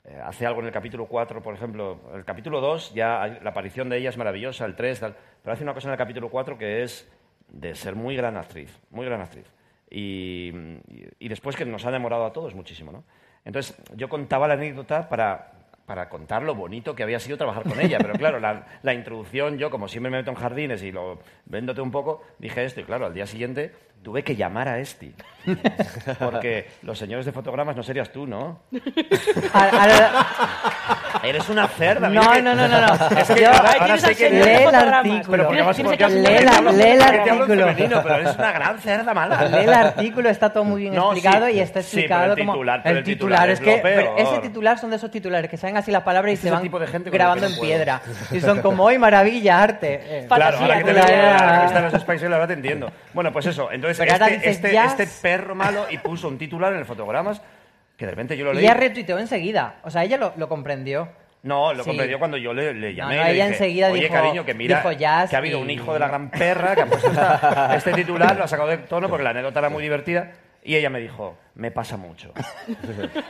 eh, 0.05 0.19
hace 0.23 0.45
algo 0.45 0.61
en 0.61 0.67
el 0.67 0.71
capítulo 0.71 1.07
4, 1.07 1.41
por 1.41 1.53
ejemplo, 1.53 1.99
el 2.15 2.23
capítulo 2.23 2.61
2, 2.61 2.93
ya 2.93 3.27
la 3.41 3.49
aparición 3.49 3.89
de 3.89 3.97
ella 3.97 4.09
es 4.09 4.17
maravillosa, 4.17 4.65
el 4.65 4.75
3, 4.75 4.99
tal, 5.01 5.15
pero 5.43 5.53
hace 5.53 5.63
una 5.63 5.73
cosa 5.73 5.89
en 5.89 5.91
el 5.91 5.97
capítulo 5.97 6.29
4 6.29 6.57
que 6.57 6.83
es 6.83 7.09
de 7.49 7.75
ser 7.75 7.95
muy 7.95 8.15
gran 8.15 8.37
actriz, 8.37 8.79
muy 8.91 9.05
gran 9.05 9.19
actriz. 9.21 9.45
Y, 9.89 10.51
y- 11.19 11.27
después 11.27 11.55
que 11.55 11.65
nos 11.65 11.85
ha 11.85 11.89
enamorado 11.89 12.25
a 12.25 12.33
todos 12.33 12.55
muchísimo, 12.55 12.91
¿no? 12.91 13.03
Entonces, 13.45 13.75
yo 13.95 14.07
contaba 14.07 14.47
la 14.47 14.53
anécdota 14.53 15.09
para, 15.09 15.51
para 15.85 16.07
contar 16.09 16.43
lo 16.43 16.55
bonito 16.55 16.95
que 16.95 17.03
había 17.03 17.19
sido 17.19 17.37
trabajar 17.37 17.63
con 17.63 17.79
ella, 17.81 17.97
pero 17.99 18.13
claro, 18.13 18.39
la, 18.39 18.65
la 18.81 18.93
introducción, 18.93 19.57
yo 19.57 19.69
como 19.69 19.87
siempre 19.89 20.09
me 20.09 20.17
meto 20.17 20.31
en 20.31 20.37
jardines 20.37 20.81
y 20.81 20.91
lo 20.93 21.19
véndote 21.45 21.81
un 21.81 21.91
poco, 21.91 22.23
dije 22.39 22.63
esto 22.63 22.79
y 22.79 22.85
claro, 22.85 23.05
al 23.05 23.13
día 23.13 23.27
siguiente 23.27 23.73
tuve 24.03 24.23
que 24.23 24.35
llamar 24.35 24.67
a 24.67 24.79
Esti. 24.79 25.13
Porque 26.19 26.69
los 26.83 26.97
señores 26.97 27.25
de 27.25 27.31
fotogramas 27.31 27.75
no 27.75 27.83
serías 27.83 28.11
tú, 28.11 28.25
¿no? 28.27 28.61
Eres 31.23 31.47
una 31.49 31.67
cerda. 31.67 32.09
No, 32.09 32.21
no, 32.41 32.55
no, 32.55 32.67
no, 32.67 32.81
no. 32.81 32.93
Es 33.17 33.29
que 33.31 33.41
Yo- 33.41 33.49
ahora, 33.51 33.71
ahora 33.79 33.97
sé 33.97 34.09
que 34.15 34.29
señor 34.29 34.45
de 34.45 34.59
fotogramas. 34.59 35.03
Pero 35.29 35.45
porque 35.45 35.63
Tienes 35.63 35.81
porque 35.83 36.07
lee 36.09 36.21
lee 36.21 36.83
el 36.83 36.91
en 36.91 37.01
artículo. 37.01 37.45
femenino, 37.67 37.99
pero 38.03 38.15
eres 38.15 38.35
una 38.35 38.51
gran 38.51 38.79
cerda 38.79 39.13
mala. 39.13 39.43
Lee 39.45 39.63
el 39.65 39.73
artículo, 39.73 40.29
está 40.29 40.51
todo 40.51 40.63
muy 40.63 40.81
bien 40.81 40.95
No, 40.95 41.11
explicado 41.13 41.47
sí. 41.47 41.53
y 41.53 41.59
está 41.59 41.81
Sí, 41.81 41.89
pero 41.91 42.01
explicado 42.01 42.33
el 42.33 42.39
como 42.45 42.63
el 42.85 43.03
titular 43.03 43.49
es 43.49 43.59
es 43.59 43.65
que 43.65 44.13
ese 44.17 44.39
titular 44.41 44.79
son 44.79 44.89
de 44.89 44.95
esos 44.97 45.11
titulares 45.11 45.49
que 45.49 45.57
saben 45.57 45.77
así 45.77 45.91
las 45.91 46.03
palabras 46.03 46.33
y 46.33 46.37
se 46.37 46.47
el 46.47 46.53
van 46.53 46.63
tipo 46.63 46.79
de 46.79 46.87
gente 46.87 47.09
con 47.09 47.13
el 47.13 47.19
grabando 47.19 47.45
en 47.47 47.59
piedra 47.59 48.01
y 48.31 48.39
son 48.41 48.61
como 48.61 48.83
hoy 48.83 48.97
maravilla 48.97 49.61
arte 49.61 49.99
Eh, 50.03 50.25
Claro, 50.27 50.57
ahora 50.57 50.77
que 50.77 50.83
te 50.83 50.93
veo 50.93 51.05
era- 51.05 51.37
la 51.45 51.57
revista 51.59 51.81
de 51.81 51.99
Spice 51.99 52.19
Girls, 52.19 52.33
ahora 52.33 52.47
te 52.47 52.53
entiendo. 52.53 52.91
Bueno, 53.13 53.31
pues 53.31 53.45
eso. 53.45 53.71
Entonces, 53.71 53.92
Pero 53.97 54.11
ahora 54.13 54.27
este, 54.27 54.37
dices 54.49 54.55
este, 54.65 55.03
este 55.03 55.07
perro 55.21 55.55
malo 55.55 55.85
y 55.89 55.97
puso 55.97 56.27
un 56.27 56.37
titular 56.37 56.73
en 56.73 56.79
el 56.79 56.85
fotogramas 56.85 57.41
que 57.97 58.05
de 58.05 58.11
repente 58.11 58.35
yo 58.37 58.45
lo 58.45 58.51
y 58.53 58.55
leí. 58.55 58.65
ella 58.65 58.73
retuiteó 58.73 59.19
enseguida 59.19 59.75
o 59.83 59.89
sea 59.91 60.03
ella 60.03 60.17
lo, 60.17 60.33
lo 60.37 60.47
comprendió 60.49 61.09
No, 61.43 61.73
lo 61.73 61.83
Sí. 61.83 61.89
comprendió 61.89 62.19
cuando 62.19 62.37
yo 62.37 62.53
le, 62.53 62.73
le 62.73 62.95
llamé. 62.95 63.15
no, 63.17 63.21
y 63.21 63.25
le 63.25 63.31
ella 63.33 63.43
dije, 63.45 63.55
enseguida 63.57 63.91
Oye, 63.91 64.01
dijo- 64.03 64.13
cariño, 64.13 64.45
que 64.45 64.53
mira, 64.53 64.81
que 64.81 65.05
ha 65.35 65.37
habido 65.37 65.59
y- 65.59 65.61
un 65.61 65.69
hijo 65.69 65.93
de 65.93 65.99
la 65.99 66.07
gran 66.07 66.31
perra 66.31 66.73
que 66.75 66.81
ha 66.81 66.85
puesto 66.85 67.07
esta- 67.09 67.75
este 67.77 67.91
titular, 67.93 68.35
lo 68.37 68.45
ha 68.45 68.47
sacado 68.47 68.69
de 68.69 68.77
tono 68.77 69.09
porque 69.09 69.23
la 69.23 69.31
anécdota 69.31 69.59
era 69.59 69.69
muy 69.69 69.83
divertida. 69.83 70.31
Y 70.65 70.77
ella 70.77 70.89
me 70.89 71.01
dijo, 71.01 71.37
me 71.55 71.71
pasa 71.71 71.97
mucho. 71.97 72.31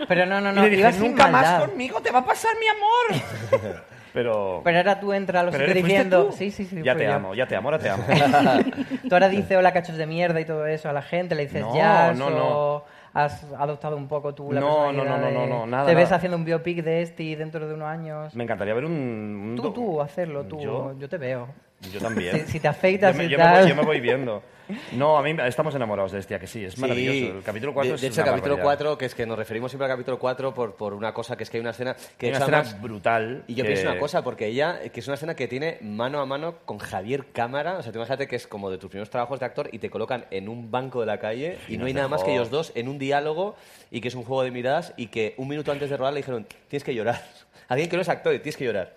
pero 0.08 0.28
no 0.28 0.40
no 0.40 0.52
y 0.52 0.54
no 0.56 0.62
le 0.64 0.70
dije, 0.70 0.92
nunca 1.00 1.28
más 1.28 1.62
conmigo 1.66 2.00
te 2.02 2.12
va 2.12 2.20
a 2.20 2.26
pasar 2.26 2.52
mi 2.60 2.68
amor. 2.68 3.74
Pero... 4.14 4.62
pero 4.64 4.78
ahora 4.78 5.00
tú 5.00 5.12
entras 5.12 5.42
a 5.42 5.46
los 5.46 5.56
sitios 5.56 5.74
diciendo 5.74 6.32
sí 6.32 6.52
sí 6.52 6.66
sí 6.66 6.82
Ya 6.84 6.96
te 6.96 7.06
yo. 7.06 7.14
amo, 7.14 7.34
ya 7.34 7.48
te 7.48 7.56
amo, 7.56 7.70
ahora 7.70 7.80
te 7.80 7.90
amo. 7.90 8.04
tú 9.10 9.16
ahora 9.16 9.28
dices 9.30 9.58
hola 9.58 9.74
cachos 9.74 9.98
de 9.98 10.06
mierda 10.06 10.40
y 10.40 10.46
todo 10.46 10.66
eso 10.68 10.90
a 10.90 10.94
la 10.94 11.02
gente 11.02 11.34
le 11.36 11.44
dices 11.48 11.62
No, 11.62 11.74
jazz 11.76 12.18
no, 12.18 12.28
o 12.28 12.30
no. 12.30 12.84
has 13.20 13.44
adoptado 13.58 13.98
un 13.98 14.08
poco 14.08 14.34
tú 14.36 14.52
la 14.52 14.60
No, 14.62 14.92
no, 14.94 15.04
no, 15.04 15.18
no, 15.18 15.32
no, 15.32 15.48
no, 15.48 15.66
nada, 15.66 15.86
te 15.88 15.96
ves 15.96 16.06
nada. 16.06 16.18
haciendo 16.18 16.38
un 16.38 16.46
biopic 16.46 16.84
de 16.84 17.02
este 17.02 17.36
dentro 17.36 17.68
de 17.68 17.74
unos 17.74 17.88
años 17.88 18.36
Me 18.36 18.44
encantaría 18.44 18.74
ver 18.76 18.86
un... 18.86 18.92
un 18.92 19.56
Tú, 19.56 19.72
tú, 19.72 20.02
hacerlo, 20.02 20.44
tú. 20.46 20.60
¿Yo? 20.60 20.94
Yo, 21.00 21.10
te 21.10 21.18
veo. 21.18 21.48
Yo 21.92 22.00
también. 22.00 22.34
Si, 22.46 22.52
si 22.54 22.60
te 22.60 22.68
afeitas 22.68 23.16
yo 23.16 23.24
me, 23.24 23.30
yo 23.30 23.38
me 23.38 23.50
voy, 23.60 23.70
yo 23.70 23.76
me 23.76 23.84
voy 23.84 24.00
viendo. 24.00 24.44
No, 24.94 25.18
a 25.18 25.22
mí 25.24 25.36
estamos 25.46 25.76
enamorados 25.76 26.12
de 26.14 26.20
este, 26.20 26.36
¿a 26.36 26.40
que 26.40 26.48
sí, 26.48 26.64
es 26.64 26.78
maravilloso. 26.78 27.18
Sí. 27.18 27.26
El 27.38 27.44
capítulo 27.44 27.74
4 27.74 27.90
de, 27.90 27.96
es 27.96 28.02
de 28.02 28.08
hecho, 28.08 28.22
el 28.22 28.26
capítulo 28.28 28.56
barbaridad. 28.58 28.78
4, 28.86 28.98
que 28.98 29.06
es 29.06 29.16
que 29.16 29.26
nos 29.26 29.38
referimos 29.38 29.72
siempre 29.72 29.86
al 29.86 29.92
capítulo 29.92 30.18
4 30.20 30.54
por, 30.54 30.76
por 30.76 30.94
una 30.94 31.14
cosa, 31.14 31.36
que 31.36 31.44
es 31.44 31.50
que 31.50 31.58
hay 31.58 31.62
una 31.62 31.72
escena 31.72 31.96
que 32.18 32.28
Hay 32.28 32.32
una 32.32 32.40
escena 32.40 32.58
más- 32.60 32.82
brutal. 32.82 33.44
Y 33.48 33.56
yo 33.56 33.64
que- 33.64 33.72
pienso 33.72 33.90
una 33.92 34.00
cosa, 34.00 34.24
porque 34.24 34.48
ella, 34.48 34.80
que 34.92 35.00
es 35.00 35.08
una 35.08 35.16
escena 35.16 35.36
que 35.36 35.48
tiene 35.48 35.78
mano 35.82 36.20
a 36.22 36.26
mano 36.26 36.56
con 36.66 36.78
Javier 36.78 37.26
Cámara, 37.34 37.78
o 37.78 37.84
sea, 37.84 37.92
tú 37.92 37.98
imagínate 38.00 38.28
que 38.28 38.36
es 38.38 38.48
como 38.48 38.70
de 38.72 38.78
tus 38.78 38.90
primeros 38.90 39.10
trabajos 39.10 39.40
de 39.40 39.46
actor 39.46 39.70
y 39.72 39.80
te 39.80 39.90
colocan 39.90 40.26
en 40.32 40.48
un 40.48 40.72
banco 40.72 41.02
de 41.02 41.08
la 41.08 41.20
calle 41.20 41.58
y 41.68 41.76
Y 41.76 41.78
no 41.78 41.86
hay 41.86 41.94
nada 41.94 42.08
más 42.08 42.24
que 42.24 42.32
ellos 42.34 42.50
dos 42.50 42.72
en 42.76 42.88
un 42.88 42.98
diálogo 43.00 43.56
y 43.92 44.00
que 44.02 44.08
es 44.08 44.16
un 44.16 44.24
juego 44.24 44.44
de 44.44 44.52
miradas 44.52 44.94
y 44.98 45.08
que 45.08 45.34
un 45.38 45.48
minuto 45.50 45.72
antes 45.72 45.90
de 45.90 45.98
rodar 45.98 46.14
le 46.14 46.20
dijeron, 46.20 46.48
tienes 46.68 46.84
que 46.84 46.96
llorar. 46.96 47.22
Alguien 47.68 47.90
que 47.90 47.96
no 47.96 48.02
es 48.02 48.10
actor 48.10 48.34
y 48.34 48.40
tienes 48.40 48.58
que 48.58 48.66
llorar. 48.66 48.94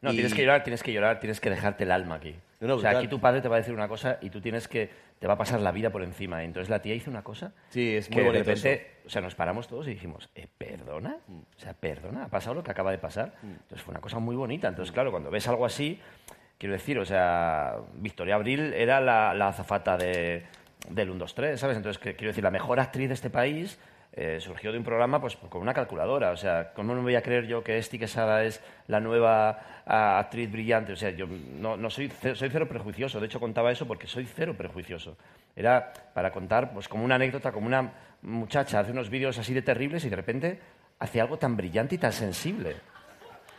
No, 0.00 0.10
Y- 0.12 0.14
tienes 0.14 0.32
que 0.34 0.42
llorar, 0.42 0.62
tienes 0.64 0.82
que 0.82 0.92
llorar, 0.92 1.20
tienes 1.20 1.40
que 1.40 1.50
dejarte 1.50 1.84
el 1.84 1.90
alma 1.90 2.14
aquí. 2.16 2.34
No, 2.60 2.68
no, 2.68 2.74
o 2.74 2.78
sea, 2.78 2.90
aquí 2.90 3.08
tu 3.08 3.18
padre 3.20 3.40
te 3.40 3.48
va 3.48 3.56
a 3.56 3.58
decir 3.58 3.72
una 3.74 3.88
cosa 3.88 4.18
y 4.20 4.30
tú 4.30 4.40
tienes 4.40 4.68
que... 4.68 4.90
Te 5.18 5.26
va 5.26 5.34
a 5.34 5.38
pasar 5.38 5.60
la 5.60 5.72
vida 5.72 5.90
por 5.90 6.02
encima. 6.02 6.42
Entonces 6.44 6.68
la 6.70 6.80
tía 6.82 6.94
hizo 6.94 7.10
una 7.10 7.22
cosa 7.24 7.52
Sí, 7.70 7.96
es 7.96 8.08
muy 8.10 8.16
que 8.16 8.20
de 8.22 8.26
bonito 8.28 8.44
repente... 8.44 8.90
O 9.06 9.08
sea, 9.10 9.22
nos 9.22 9.34
paramos 9.34 9.66
todos 9.66 9.86
y 9.86 9.90
dijimos, 9.90 10.28
eh, 10.34 10.46
¿perdona? 10.58 11.16
O 11.28 11.58
sea, 11.58 11.74
¿perdona? 11.74 12.24
¿Ha 12.24 12.28
pasado 12.28 12.54
lo 12.54 12.62
que 12.62 12.70
acaba 12.70 12.90
de 12.90 12.98
pasar? 12.98 13.32
Entonces 13.42 13.82
fue 13.82 13.92
una 13.92 14.00
cosa 14.00 14.18
muy 14.18 14.36
bonita. 14.36 14.68
Entonces, 14.68 14.92
claro, 14.92 15.10
cuando 15.10 15.30
ves 15.30 15.48
algo 15.48 15.64
así... 15.66 16.00
Quiero 16.58 16.74
decir, 16.74 16.98
o 16.98 17.06
sea, 17.06 17.76
Victoria 17.94 18.34
Abril 18.34 18.74
era 18.74 19.00
la, 19.00 19.32
la 19.32 19.48
azafata 19.48 19.96
de, 19.96 20.42
del 20.90 21.08
1, 21.08 21.18
2, 21.20 21.34
3, 21.34 21.58
¿sabes? 21.58 21.78
Entonces, 21.78 21.98
que- 21.98 22.14
quiero 22.14 22.28
decir, 22.32 22.44
la 22.44 22.50
mejor 22.50 22.78
actriz 22.80 23.08
de 23.08 23.14
este 23.14 23.30
país 23.30 23.78
eh, 24.12 24.38
surgió 24.40 24.72
de 24.72 24.78
un 24.78 24.84
programa 24.84 25.20
pues 25.20 25.36
con 25.36 25.62
una 25.62 25.72
calculadora. 25.72 26.32
O 26.32 26.36
sea, 26.36 26.72
¿cómo 26.74 26.94
no 26.94 27.00
me 27.00 27.04
voy 27.04 27.14
a 27.14 27.22
creer 27.22 27.46
yo 27.46 27.62
que 27.62 27.78
Esti 27.78 27.98
Quesada 27.98 28.42
es 28.44 28.60
la 28.88 29.00
nueva 29.00 29.82
ah, 29.86 30.18
actriz 30.18 30.50
brillante? 30.50 30.92
O 30.92 30.96
sea, 30.96 31.10
yo 31.10 31.26
no, 31.26 31.76
no 31.76 31.90
soy, 31.90 32.10
soy 32.34 32.50
cero 32.50 32.68
prejuicioso. 32.68 33.20
De 33.20 33.26
hecho, 33.26 33.38
contaba 33.38 33.70
eso 33.70 33.86
porque 33.86 34.06
soy 34.06 34.26
cero 34.26 34.54
prejuicioso. 34.56 35.16
Era 35.54 35.92
para 36.12 36.32
contar 36.32 36.72
pues 36.72 36.88
como 36.88 37.04
una 37.04 37.14
anécdota, 37.14 37.52
como 37.52 37.66
una 37.66 37.92
muchacha 38.22 38.80
hace 38.80 38.90
unos 38.90 39.10
vídeos 39.10 39.38
así 39.38 39.54
de 39.54 39.62
terribles 39.62 40.04
y 40.04 40.10
de 40.10 40.16
repente 40.16 40.58
hace 40.98 41.20
algo 41.20 41.38
tan 41.38 41.56
brillante 41.56 41.94
y 41.94 41.98
tan 41.98 42.12
sensible. 42.12 42.76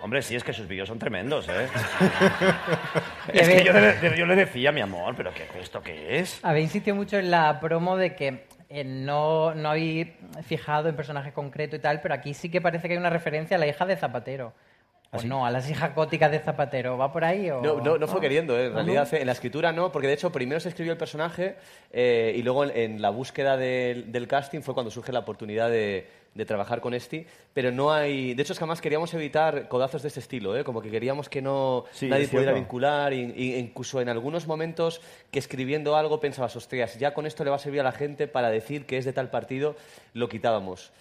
Hombre, 0.02 0.24
sí, 0.24 0.36
es 0.36 0.44
que 0.44 0.52
sus 0.52 0.68
vídeos 0.68 0.88
son 0.88 0.98
tremendos, 0.98 1.48
¿eh? 1.48 1.68
es 3.34 3.48
que 3.48 3.64
yo 3.64 3.72
le, 3.72 4.18
yo 4.18 4.26
le 4.26 4.36
decía, 4.36 4.72
mi 4.72 4.82
amor, 4.82 5.14
¿pero 5.16 5.32
qué, 5.32 5.48
esto 5.60 5.82
qué 5.84 6.20
es? 6.20 6.40
Habéis 6.44 6.66
insistido 6.66 6.96
mucho 6.96 7.18
en 7.20 7.30
la 7.30 7.60
promo 7.60 7.96
de 7.98 8.16
que 8.16 8.48
eh, 8.72 8.84
no, 8.84 9.54
no 9.54 9.70
habéis 9.70 10.08
fijado 10.44 10.90
en 10.90 10.96
personajes 10.96 11.34
concretos 11.34 11.78
y 11.80 11.82
tal, 11.82 12.02
pero 12.02 12.14
aquí 12.14 12.34
sí 12.34 12.50
que 12.50 12.62
parece 12.62 12.88
que 12.88 12.94
hay 12.94 13.00
una 13.00 13.10
referencia 13.10 13.58
a 13.58 13.60
la 13.60 13.68
hija 13.68 13.86
de 13.86 13.98
Zapatero. 13.98 14.54
¿Ah, 15.14 15.18
O 15.18 15.24
no, 15.24 15.46
a 15.46 15.52
las 15.52 15.70
hijas 15.70 15.94
góticas 15.94 16.32
de 16.32 16.40
Zapatero. 16.40 16.98
¿Va 16.98 17.12
por 17.12 17.26
ahí 17.26 17.50
o...? 17.50 17.62
No, 17.62 17.82
no, 17.82 17.98
no 17.98 18.08
fue 18.08 18.22
queriendo, 18.22 18.58
¿eh? 18.58 18.68
en 18.68 18.72
¿Ah, 18.72 18.76
realidad 18.76 19.14
en 19.14 19.26
la 19.26 19.34
escritura 19.34 19.74
no, 19.74 19.92
porque 19.92 20.08
de 20.08 20.14
hecho 20.14 20.32
primero 20.32 20.62
se 20.62 20.70
escribió 20.70 20.94
el 20.94 20.98
personaje 20.98 21.58
eh, 21.92 22.34
y 22.34 22.42
luego 22.44 22.64
en, 22.64 22.72
en 22.78 23.02
la 23.02 23.10
búsqueda 23.10 23.58
del, 23.58 24.10
del 24.12 24.28
casting 24.30 24.62
fue 24.62 24.74
cuando 24.74 24.90
surge 24.90 25.12
la 25.12 25.20
oportunidad 25.20 25.70
de, 25.70 26.08
de 26.34 26.46
trabajar 26.46 26.80
con 26.80 26.94
Esti, 26.94 27.26
pero 27.54 27.72
no 27.72 27.92
hay... 27.92 28.34
De 28.34 28.42
hecho 28.42 28.54
es 28.54 28.60
que 28.60 28.64
además 28.64 28.80
queríamos 28.80 29.14
evitar 29.14 29.68
codazos 29.68 30.02
de 30.02 30.08
este 30.08 30.22
estilo, 30.22 30.58
¿eh? 30.58 30.64
como 30.64 30.82
que 30.82 30.90
queríamos 30.90 31.28
que 31.28 31.42
no 31.42 31.86
Sí, 31.92 32.08
nadie 32.08 32.28
pudiera 32.28 32.54
vincular, 32.54 33.12
y, 33.12 33.34
y 33.36 33.56
incluso 33.56 34.00
en 34.00 34.08
algunos 34.08 34.48
momentos 34.48 35.02
que 35.30 35.40
escribiendo 35.40 35.96
algo 35.96 36.20
pensabas, 36.22 36.56
ostras, 36.56 36.98
ya 36.98 37.14
con 37.14 37.26
esto 37.26 37.44
le 37.44 37.50
va 37.50 37.58
a 37.58 37.60
servir 37.60 37.82
a 37.82 37.84
la 37.84 37.92
gente 37.92 38.28
para 38.28 38.50
decir 38.50 38.86
que 38.86 38.98
es 38.98 39.06
de 39.06 39.14
tal 39.14 39.30
partido, 39.30 39.76
lo 40.14 40.30
quitábamos. 40.30 40.92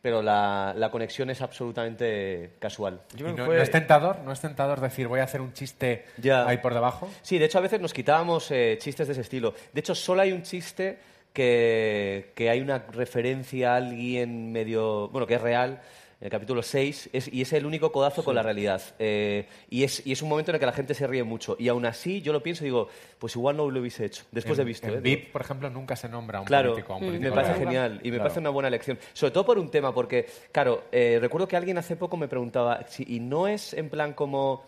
Pero 0.00 0.22
la, 0.22 0.74
la 0.76 0.92
conexión 0.92 1.28
es 1.28 1.42
absolutamente 1.42 2.52
casual. 2.60 3.00
¿Y 3.18 3.22
no, 3.24 3.32
no 3.32 3.52
es 3.52 3.70
tentador? 3.70 4.20
¿No 4.20 4.30
es 4.30 4.40
tentador 4.40 4.80
decir 4.80 5.08
voy 5.08 5.18
a 5.18 5.24
hacer 5.24 5.40
un 5.40 5.52
chiste 5.52 6.04
ahí 6.32 6.58
por 6.58 6.72
debajo? 6.72 7.10
Sí, 7.20 7.36
de 7.36 7.46
hecho 7.46 7.58
a 7.58 7.62
veces 7.62 7.80
nos 7.80 7.92
quitábamos 7.92 8.48
eh, 8.52 8.78
chistes 8.80 9.08
de 9.08 9.12
ese 9.12 9.22
estilo. 9.22 9.54
De 9.72 9.80
hecho, 9.80 9.96
solo 9.96 10.22
hay 10.22 10.30
un 10.30 10.42
chiste 10.42 10.98
que, 11.32 12.32
que 12.34 12.50
hay 12.50 12.60
una 12.60 12.78
referencia 12.78 13.74
a 13.74 13.76
alguien 13.76 14.52
medio, 14.52 15.08
bueno, 15.08 15.26
que 15.26 15.34
es 15.34 15.40
real, 15.40 15.80
en 16.20 16.24
el 16.26 16.30
capítulo 16.32 16.62
6, 16.64 17.10
es, 17.12 17.32
y 17.32 17.42
es 17.42 17.52
el 17.52 17.64
único 17.64 17.92
codazo 17.92 18.24
con 18.24 18.34
la 18.34 18.42
realidad. 18.42 18.82
Eh, 18.98 19.46
y, 19.70 19.84
es, 19.84 20.04
y 20.04 20.10
es 20.10 20.20
un 20.20 20.28
momento 20.28 20.50
en 20.50 20.56
el 20.56 20.60
que 20.60 20.66
la 20.66 20.72
gente 20.72 20.92
se 20.92 21.06
ríe 21.06 21.22
mucho. 21.22 21.54
Y 21.60 21.68
aún 21.68 21.86
así, 21.86 22.22
yo 22.22 22.32
lo 22.32 22.42
pienso 22.42 22.64
y 22.64 22.66
digo, 22.66 22.88
pues 23.20 23.36
igual 23.36 23.56
no 23.56 23.70
lo 23.70 23.80
hubiese 23.80 24.04
hecho, 24.06 24.24
después 24.32 24.58
en, 24.58 24.64
de 24.64 24.68
visto. 24.68 24.88
En 24.88 24.94
¿eh? 24.94 25.00
VIP, 25.00 25.30
por 25.30 25.42
ejemplo, 25.42 25.70
nunca 25.70 25.94
se 25.94 26.08
nombra 26.08 26.38
a 26.38 26.40
un 26.40 26.46
Claro, 26.48 26.70
político. 26.72 26.92
a 26.92 26.96
un 26.96 27.02
me 27.02 27.08
político 27.10 27.34
parece 27.36 27.52
real. 27.52 27.64
genial 27.64 27.92
y 28.02 28.04
me 28.06 28.16
Claro. 28.16 28.22
parece 28.24 28.40
una 28.40 28.50
buena 28.50 28.66
elección. 28.68 28.98
Sobre 29.12 29.30
todo 29.30 29.46
por 29.46 29.58
un 29.60 29.70
tema, 29.70 29.94
porque, 29.94 30.26
claro, 30.50 30.84
eh, 30.90 31.18
recuerdo 31.20 31.46
que 31.46 31.56
alguien 31.56 31.78
hace 31.78 31.94
poco 31.94 32.16
me 32.16 32.26
preguntaba, 32.26 32.84
si, 32.88 33.04
y 33.06 33.20
no 33.20 33.46
es 33.46 33.72
en 33.74 33.88
plan 33.88 34.12
como. 34.12 34.64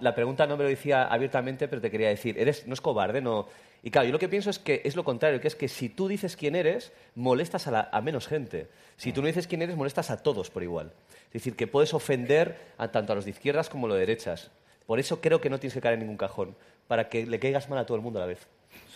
La 0.00 0.14
pregunta 0.14 0.46
no 0.46 0.56
me 0.56 0.64
lo 0.64 0.68
decía 0.68 1.04
abiertamente, 1.06 1.68
pero 1.68 1.80
te 1.80 1.90
quería 1.90 2.08
decir, 2.08 2.38
eres, 2.38 2.66
no 2.66 2.74
es 2.74 2.80
cobarde, 2.80 3.20
no. 3.20 3.46
Y 3.82 3.90
claro, 3.90 4.06
yo 4.06 4.12
lo 4.12 4.18
que 4.18 4.28
pienso 4.28 4.50
es 4.50 4.58
que 4.58 4.82
es 4.84 4.96
lo 4.96 5.04
contrario, 5.04 5.40
que 5.40 5.48
es 5.48 5.54
que 5.56 5.68
si 5.68 5.88
tú 5.88 6.08
dices 6.08 6.36
quién 6.36 6.54
eres, 6.54 6.92
molestas 7.14 7.66
a, 7.66 7.70
la- 7.70 7.88
a 7.92 8.00
menos 8.02 8.26
gente. 8.26 8.68
Si 8.96 9.12
tú 9.12 9.20
no 9.22 9.28
dices 9.28 9.46
quién 9.46 9.62
eres, 9.62 9.76
molestas 9.76 10.10
a 10.10 10.22
todos 10.22 10.50
por 10.50 10.62
igual. 10.62 10.92
Es 11.28 11.34
decir, 11.34 11.56
que 11.56 11.66
puedes 11.66 11.94
ofender 11.94 12.58
a, 12.78 12.88
tanto 12.88 13.12
a 13.12 13.16
los 13.16 13.24
de 13.24 13.30
izquierdas 13.30 13.70
como 13.70 13.86
a 13.86 13.88
los 13.90 13.96
de 13.96 14.00
derechas. 14.06 14.50
Por 14.86 14.98
eso 14.98 15.20
creo 15.20 15.40
que 15.40 15.48
no 15.48 15.58
tienes 15.60 15.74
que 15.74 15.80
caer 15.80 15.94
en 15.94 16.00
ningún 16.00 16.16
cajón, 16.16 16.56
para 16.88 17.08
que 17.08 17.24
le 17.24 17.38
caigas 17.38 17.68
mal 17.70 17.78
a 17.78 17.86
todo 17.86 17.96
el 17.96 18.02
mundo 18.02 18.18
a 18.18 18.22
la 18.22 18.26
vez. 18.26 18.46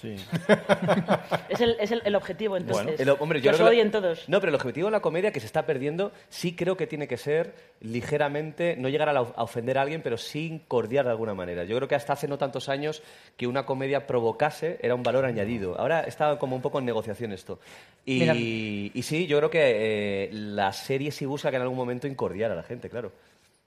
Sí. 0.01 0.17
Es 1.49 1.61
el, 1.61 1.77
es 1.81 1.91
el, 1.93 2.03
el 2.05 2.15
objetivo, 2.15 2.57
entonces. 2.57 3.01
El- 3.01 3.09
hombre, 3.21 3.41
yo 3.41 3.51
os 3.51 3.57
creo 3.57 3.69
que 3.69 3.75
odien 3.75 3.91
todos. 3.91 4.29
No, 4.29 4.41
pero 4.41 4.51
el 4.51 4.57
objetivo 4.57 4.89
de 4.89 4.93
la 4.93 5.01
comedia 5.01 5.31
que 5.33 5.41
se 5.41 5.47
está 5.47 5.65
perdiendo 5.67 6.13
sí 6.29 6.55
creo 6.55 6.77
que 6.77 6.87
tiene 6.87 7.07
que 7.09 7.17
ser 7.17 7.55
ligeramente, 7.81 8.77
no 8.77 8.89
llegar 8.89 9.09
a, 9.09 9.13
la- 9.13 9.21
a 9.21 9.43
ofender 9.43 9.79
a 9.79 9.83
alguien, 9.83 10.03
pero 10.03 10.17
sí 10.19 10.63
cordiar 10.69 11.05
de 11.05 11.11
alguna 11.13 11.35
manera. 11.35 11.65
Yo 11.65 11.77
creo 11.77 11.89
que 11.89 11.95
hasta 11.95 12.13
hace 12.13 12.29
no 12.29 12.37
tantos 12.39 12.69
años 12.69 13.03
que 13.37 13.47
una 13.47 13.65
comedia 13.65 14.07
provocase 14.07 14.79
era 14.83 14.95
un 14.95 15.03
valor 15.03 15.25
añadido. 15.25 15.79
Ahora 15.79 16.01
está 16.01 16.39
como 16.39 16.57
un 16.57 16.63
poco 16.63 16.79
en 16.81 16.85
negociación 16.87 17.33
esto. 17.33 17.59
Y, 18.05 18.91
y 18.95 19.03
sí, 19.03 19.27
yo 19.27 19.39
creo 19.39 19.51
que 19.51 20.25
eh, 20.25 20.29
la 20.33 20.73
serie 20.73 21.11
sí 21.13 21.25
busca 21.25 21.51
que 21.51 21.57
en 21.57 21.63
algún 21.63 21.79
momento 21.79 22.07
incordiar 22.07 22.51
a 22.51 22.55
la 22.57 22.63
gente, 22.63 22.91
claro. 22.91 23.13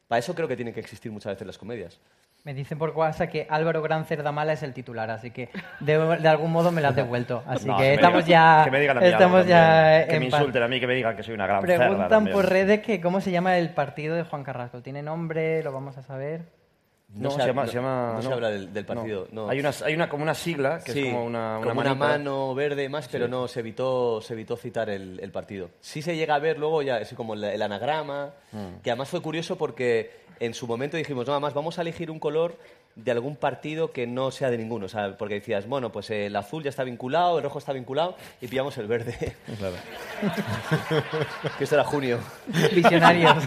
Para 0.08 0.20
eso 0.20 0.36
creo 0.36 0.47
que 0.47 0.55
tienen 0.55 0.74
que 0.74 0.80
existir 0.82 1.12
muchas 1.12 1.34
veces 1.34 1.47
las 1.47 1.58
comedias. 1.58 1.99
Me 2.48 2.54
dicen 2.54 2.78
por 2.78 2.91
WhatsApp 2.91 3.30
que 3.30 3.45
Álvaro 3.50 3.82
Gran 3.82 4.06
Cerdamala 4.06 4.54
es 4.54 4.64
el 4.64 4.74
titular, 4.74 5.12
así 5.12 5.32
que 5.32 5.50
de, 5.82 5.98
de 5.98 6.30
algún 6.30 6.50
modo 6.50 6.72
me 6.72 6.82
lo 6.82 6.88
has 6.88 6.95
devuelto. 6.95 7.43
Así 7.45 7.68
No, 7.68 7.76
que 7.76 7.95
estamos 7.95 8.26
ya. 8.26 8.62
Que 8.64 8.72
me 8.72 8.80
digan 8.80 8.98
a 8.98 9.02
mí 9.02 9.06
algo 9.06 9.18
estamos 9.18 9.48
ya. 9.48 10.08
Que 10.08 10.18
me 10.18 10.28
insulten 10.28 10.64
a 10.64 10.70
mí, 10.70 10.80
que 10.80 10.88
me 10.88 10.95
digan 10.95 11.18
que 11.18 11.24
soy 11.24 11.34
una 11.34 11.45
gran 11.45 11.62
cerda 11.62 11.88
Preguntan 11.88 12.28
por 12.28 12.48
redes 12.48 12.80
que 12.80 13.02
cómo 13.02 13.20
se 13.20 13.32
llama 13.32 13.58
el 13.58 13.72
partido 13.72 14.16
de 14.16 14.24
Juan 14.24 14.45
Carrasco. 14.45 14.82
¿Tiene 14.82 15.04
nombre? 15.04 15.62
¿Lo 15.62 15.74
vamos 15.74 15.98
a 15.98 16.04
saber? 16.04 16.45
No, 17.10 17.32
se 17.32 17.38
se, 17.38 17.41
ha- 17.43 17.47
llama, 17.47 17.62
no- 17.64 17.68
se 17.70 17.74
llama- 17.76 18.14
no 18.16 18.22
se 18.22 18.34
habla 18.34 18.49
del- 18.49 18.74
del 18.74 18.86
partido, 18.86 19.28
no. 19.32 19.47
Hay, 19.49 19.60
una, 19.60 19.72
hay 19.86 19.93
una, 19.95 20.10
como 20.10 20.24
una 20.24 20.34
sigla 20.36 20.82
que 20.84 20.91
Sí, 20.91 20.99
es 21.08 21.14
como 21.14 21.24
una, 21.26 21.60
como 21.64 21.80
una 21.80 21.95
mano 21.95 22.53
verde 22.53 22.84
y 22.84 22.89
más, 22.89 23.08
pero 23.08 23.28
no, 23.30 23.47
se 23.47 23.62
evitó, 23.62 24.22
se 24.22 24.34
evitó 24.34 24.58
citar 24.58 24.89
el, 24.89 25.20
el 25.22 25.32
partido. 25.32 25.70
Sí 25.80 26.01
se 26.01 26.16
llega 26.18 26.36
a 26.36 26.39
ver 26.39 26.60
luego 26.60 26.82
ya, 26.82 26.99
es 26.99 27.14
como 27.14 27.34
el, 27.34 27.43
el 27.45 27.62
anagrama, 27.62 28.34
Mm. 28.51 28.82
que 28.84 28.91
además 28.91 29.10
fue 29.10 29.22
curioso 29.22 29.58
porque 29.58 30.12
en 30.39 30.53
su 30.53 30.68
momento 30.68 30.97
dijimos, 30.97 31.26
nada 31.28 31.39
más 31.39 31.53
vamos 31.53 31.80
a 31.80 31.82
elegir 31.82 32.12
un 32.12 32.20
color 32.20 32.58
de 32.98 33.12
algún 33.12 33.36
partido 33.36 33.91
que 33.91 34.08
no 34.08 34.32
sea 34.32 34.50
de 34.50 34.58
ninguno, 34.58 34.88
o 34.88 34.89
sea, 34.89 35.16
porque 35.18 35.36
decías, 35.36 35.68
bueno, 35.68 35.91
pues 35.91 36.10
el 36.10 36.36
azul 36.36 36.64
ya 36.64 36.70
está 36.70 36.84
vinculado, 36.84 37.38
el 37.38 37.43
rojo 37.43 37.60
está 37.60 37.72
vinculado, 37.72 38.16
y 38.41 38.48
pillamos 38.48 38.76
el 38.80 38.88
verde. 38.88 39.16
que 41.58 41.64
esto 41.64 41.76
era 41.76 41.84
junio. 41.84 42.20
Visionarios. 42.74 43.38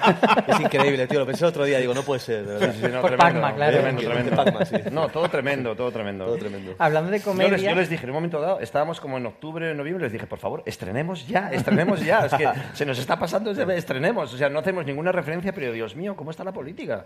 es 0.47 0.61
increíble, 0.61 1.09
tío, 1.09 1.19
lo 1.19 1.27
pensé 1.27 1.45
el 1.45 1.49
otro 1.49 1.65
día, 1.65 1.79
digo, 1.79 1.93
no 1.93 2.03
puede 2.03 2.21
ser, 2.21 2.47
de 2.47 2.53
verdad. 2.55 2.75
Sí, 2.75 2.81
sí, 2.81 2.93
no, 2.93 3.01
Por 3.03 3.17
claro. 3.17 3.57
Tremendo, 3.57 4.03
tremendo. 4.03 4.65
Sí. 4.67 4.77
No, 4.93 5.09
todo 5.09 5.29
tremendo, 5.29 5.75
todo 5.75 5.91
tremendo. 5.91 6.27
Todo 6.27 6.37
tremendo. 6.37 6.75
Hablando 6.79 7.11
de 7.11 7.19
Yo 7.19 7.25
comedia. 7.25 7.51
les, 7.51 7.63
yo 7.63 7.75
les 7.75 7.91
dije, 7.91 8.05
en 8.05 8.11
un 8.11 8.15
momento 8.15 8.41
dado, 8.41 8.61
estábamos 8.61 9.01
como 9.01 9.19
en 9.19 9.27
octubre, 9.27 9.75
noviembre, 9.75 10.05
les 10.05 10.13
dije, 10.13 10.29
por 10.29 10.39
favor, 10.39 10.63
estrenemos 10.65 11.27
ya, 11.27 11.51
estrenemos 11.51 12.05
ya. 12.05 12.27
Es 12.27 12.35
que 12.35 12.49
se 12.75 12.87
nos 12.87 12.99
está 13.01 13.19
pasando, 13.19 13.51
estrenemos. 13.51 14.33
O 14.33 14.37
sea, 14.37 14.49
no 14.49 14.61
hacemos 14.61 14.87
ninguna 14.87 15.11
referencia, 15.11 15.53
pero 15.53 15.73
Dios 15.73 15.97
mío, 15.97 16.15
¿cómo 16.15 16.31
está 16.31 16.45
la 16.45 16.53
política? 16.53 17.05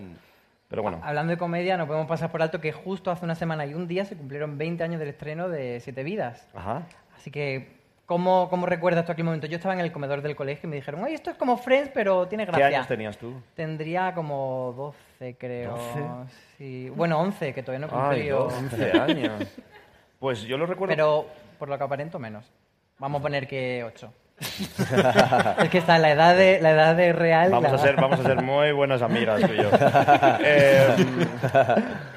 Pero 0.74 0.82
bueno, 0.82 1.00
Hablando 1.04 1.30
de 1.30 1.36
comedia, 1.36 1.76
no 1.76 1.86
podemos 1.86 2.08
pasar 2.08 2.32
por 2.32 2.42
alto 2.42 2.60
que 2.60 2.72
justo 2.72 3.12
hace 3.12 3.24
una 3.24 3.36
semana 3.36 3.64
y 3.64 3.74
un 3.74 3.86
día 3.86 4.04
se 4.04 4.16
cumplieron 4.16 4.58
20 4.58 4.82
años 4.82 4.98
del 4.98 5.10
estreno 5.10 5.48
de 5.48 5.78
Siete 5.78 6.02
Vidas. 6.02 6.48
ajá. 6.52 6.82
Así 7.16 7.30
que, 7.30 7.68
¿cómo, 8.06 8.48
cómo 8.50 8.66
recuerdas 8.66 9.06
tú 9.06 9.12
aquel 9.12 9.24
momento? 9.24 9.46
Yo 9.46 9.54
estaba 9.56 9.72
en 9.72 9.78
el 9.80 9.92
comedor 9.92 10.20
del 10.20 10.34
colegio 10.34 10.66
y 10.66 10.70
me 10.70 10.76
dijeron, 10.76 11.02
oye, 11.04 11.14
esto 11.14 11.30
es 11.30 11.36
como 11.36 11.56
Friends, 11.58 11.90
pero 11.94 12.26
tiene 12.26 12.44
¿Qué 12.44 12.50
gracia. 12.50 12.66
años 12.78 12.88
tenías 12.88 13.16
tú? 13.16 13.40
Tendría 13.54 14.12
como 14.14 14.74
12, 14.76 15.36
creo. 15.38 15.76
12. 15.76 16.00
Sí. 16.58 16.90
Bueno, 16.90 17.20
11, 17.20 17.54
que 17.54 17.62
todavía 17.62 17.86
no 17.86 17.92
he 17.92 17.96
Ay, 17.96 18.08
cumplido. 18.08 18.46
11 18.48 18.92
años. 19.00 19.58
Pues 20.18 20.42
yo 20.42 20.58
lo 20.58 20.66
recuerdo. 20.66 20.92
Pero, 20.92 21.26
por 21.58 21.68
lo 21.68 21.78
que 21.78 21.84
aparento, 21.84 22.18
menos. 22.18 22.50
Vamos 22.98 23.20
a 23.20 23.22
poner 23.22 23.46
que 23.46 23.84
8. 23.84 24.12
es 25.58 25.68
que 25.70 25.78
está 25.78 25.98
la 25.98 26.10
edad 26.10 26.36
de, 26.36 26.60
la 26.60 26.72
edad 26.72 26.96
de 26.96 27.12
real. 27.12 27.50
Vamos 27.50 27.70
la- 27.70 27.76
a, 27.78 27.80
ser, 27.80 27.96
vamos 27.96 28.20
a 28.20 28.22
ser 28.24 28.42
muy 28.42 28.72
buenas 28.72 29.00
amigas 29.02 29.40
tú 29.40 29.52
y 29.52 29.56
yo. 29.56 29.70
Eh, 30.40 30.96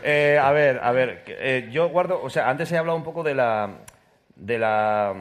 eh, 0.04 0.40
a 0.42 0.52
ver, 0.52 0.80
a 0.82 0.92
ver. 0.92 1.24
eh, 1.28 1.70
yo 1.72 1.90
guardo, 1.90 2.22
o 2.22 2.30
sea, 2.30 2.50
antes 2.50 2.72
he 2.72 2.78
hablado 2.78 2.98
un 2.98 3.04
poco 3.04 3.24
de 3.24 3.36
la, 3.36 3.70
de 4.36 4.58
la, 4.60 5.14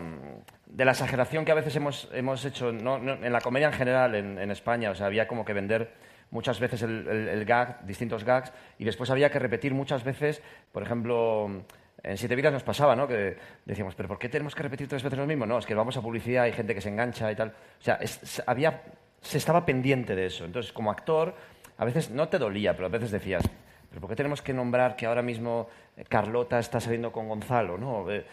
de 0.67 0.85
la 0.85 0.91
exageración 0.93 1.45
que 1.45 1.53
a 1.53 1.57
veces 1.57 1.75
hemos, 1.77 2.09
hemos 2.13 2.45
hecho 2.45 2.73
no, 2.73 2.99
no, 2.99 3.13
en 3.15 3.33
la 3.33 3.41
comedia 3.41 3.67
en 3.69 3.73
general 3.75 4.15
en, 4.15 4.39
en 4.39 4.51
España. 4.51 4.91
O 4.91 4.95
sea, 4.95 5.07
había 5.07 5.27
como 5.29 5.45
que 5.45 5.53
vender 5.53 5.93
muchas 6.31 6.59
veces 6.61 6.83
el, 6.83 7.07
el- 7.09 7.29
el 7.29 7.45
gag, 7.45 7.85
distintos 7.87 8.25
gags, 8.25 8.53
y 8.79 8.85
después 8.85 9.11
había 9.11 9.31
que 9.31 9.39
repetir 9.39 9.75
muchas 9.75 10.03
veces, 10.05 10.43
por 10.73 10.83
ejemplo, 10.83 11.63
en 12.07 12.17
Siete 12.19 12.37
Vidas 12.37 12.53
nos 12.53 12.63
pasaba, 12.63 12.95
¿no? 12.97 13.07
Que 13.09 13.37
decíamos, 13.65 13.95
¿pero 13.95 14.09
por 14.09 14.19
qué 14.19 14.29
tenemos 14.29 14.55
que 14.55 14.63
repetir 14.63 14.89
tres 14.89 15.03
veces 15.03 15.19
lo 15.19 15.27
mismo? 15.27 15.45
No, 15.47 15.59
es 15.59 15.67
que 15.67 15.75
vamos 15.75 15.97
a 15.97 16.01
publicidad, 16.03 16.45
hay 16.45 16.53
gente 16.53 16.75
que 16.75 16.81
se 16.81 16.89
engancha 16.89 17.31
y 17.31 17.35
tal. 17.37 17.49
O 17.49 17.83
sea, 17.83 17.97
es- 17.97 18.43
había, 18.47 18.83
se 19.21 19.39
estaba 19.39 19.67
pendiente 19.67 20.15
de 20.15 20.27
eso. 20.27 20.45
Entonces, 20.45 20.73
como 20.73 20.91
actor, 20.91 21.35
a 21.79 21.85
veces 21.85 22.11
no 22.11 22.29
te 22.29 22.39
dolía, 22.39 22.75
pero 22.75 22.87
a 22.87 22.91
veces 22.91 23.11
decías, 23.11 23.43
¿pero 23.91 24.01
por 24.01 24.09
qué 24.11 24.17
tenemos 24.17 24.41
que 24.41 24.53
nombrar 24.53 24.97
que 24.97 25.07
ahora 25.07 25.23
mismo 25.23 25.69
eh, 25.97 26.05
Carlota 26.09 26.59
está 26.59 26.81
saliendo 26.81 27.11
con 27.13 27.29
Gonzalo? 27.29 27.77
¿no? 27.77 28.11
Eh, 28.11 28.25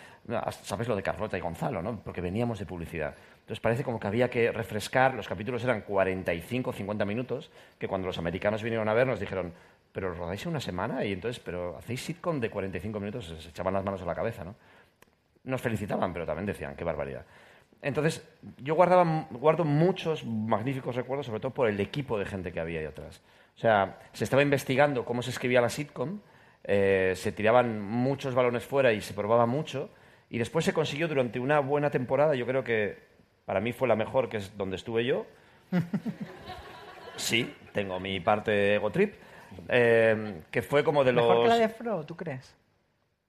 ¿Sabes 0.61 0.87
lo 0.87 0.95
de 0.95 1.03
Carlota 1.03 1.37
y 1.37 1.41
Gonzalo? 1.41 1.81
¿no? 1.81 1.99
Porque 2.03 2.21
veníamos 2.21 2.59
de 2.59 2.65
publicidad. 2.65 3.15
Entonces 3.41 3.59
parece 3.59 3.83
como 3.83 3.99
que 3.99 4.07
había 4.07 4.29
que 4.29 4.51
refrescar, 4.53 5.13
los 5.15 5.27
capítulos 5.27 5.63
eran 5.65 5.81
45, 5.81 6.71
50 6.71 7.03
minutos, 7.05 7.51
que 7.77 7.89
cuando 7.89 8.07
los 8.07 8.17
americanos 8.17 8.63
vinieron 8.63 8.87
a 8.87 8.93
ver 8.93 9.05
nos 9.05 9.19
dijeron, 9.19 9.51
pero 9.93 10.09
¿lo 10.09 10.15
rodáis 10.15 10.43
en 10.43 10.49
una 10.49 10.59
semana 10.59 11.05
y 11.05 11.13
entonces, 11.13 11.41
pero 11.43 11.77
hacéis 11.77 12.01
sitcom 12.01 12.39
de 12.39 12.49
45 12.49 12.99
minutos, 12.99 13.33
se 13.39 13.49
echaban 13.49 13.73
las 13.73 13.83
manos 13.83 14.01
a 14.01 14.05
la 14.05 14.15
cabeza, 14.15 14.43
¿no? 14.43 14.55
Nos 15.45 15.61
felicitaban, 15.61 16.11
pero 16.11 16.25
también 16.25 16.47
decían, 16.47 16.75
qué 16.75 16.83
barbaridad. 16.83 17.25
Entonces, 17.81 18.27
yo 18.57 18.75
guardaba, 18.75 19.27
guardo 19.29 19.65
muchos 19.65 20.25
magníficos 20.25 20.95
recuerdos, 20.95 21.27
sobre 21.27 21.41
todo 21.41 21.53
por 21.53 21.69
el 21.69 21.79
equipo 21.79 22.17
de 22.17 22.25
gente 22.25 22.51
que 22.51 22.59
había 22.59 22.81
detrás. 22.81 23.21
O 23.55 23.59
sea, 23.59 23.99
se 24.13 24.23
estaba 24.23 24.41
investigando 24.41 25.05
cómo 25.05 25.21
se 25.21 25.29
escribía 25.29 25.61
la 25.61 25.69
sitcom, 25.69 26.19
eh, 26.63 27.13
se 27.15 27.31
tiraban 27.31 27.81
muchos 27.81 28.33
balones 28.33 28.63
fuera 28.63 28.93
y 28.93 29.01
se 29.01 29.13
probaba 29.13 29.45
mucho, 29.45 29.89
y 30.29 30.39
después 30.39 30.65
se 30.65 30.73
consiguió 30.73 31.07
durante 31.07 31.39
una 31.39 31.59
buena 31.59 31.91
temporada, 31.91 32.35
yo 32.35 32.47
creo 32.47 32.63
que 32.63 32.97
para 33.45 33.59
mí 33.59 33.73
fue 33.73 33.87
la 33.87 33.95
mejor, 33.95 34.29
que 34.29 34.37
es 34.37 34.57
donde 34.57 34.77
estuve 34.77 35.05
yo. 35.05 35.27
Sí, 37.15 37.53
tengo 37.73 37.99
mi 37.99 38.19
parte 38.19 38.73
ego 38.73 38.89
trip. 38.89 39.13
Eh, 39.69 40.41
que 40.51 40.61
fue 40.61 40.83
como 40.83 41.03
de 41.03 41.11
los... 41.13 41.27
Mejor 41.27 41.43
que 41.43 41.49
la 41.49 41.55
de 41.57 41.69
Fro, 41.69 42.05
¿tú 42.05 42.15
crees? 42.15 42.55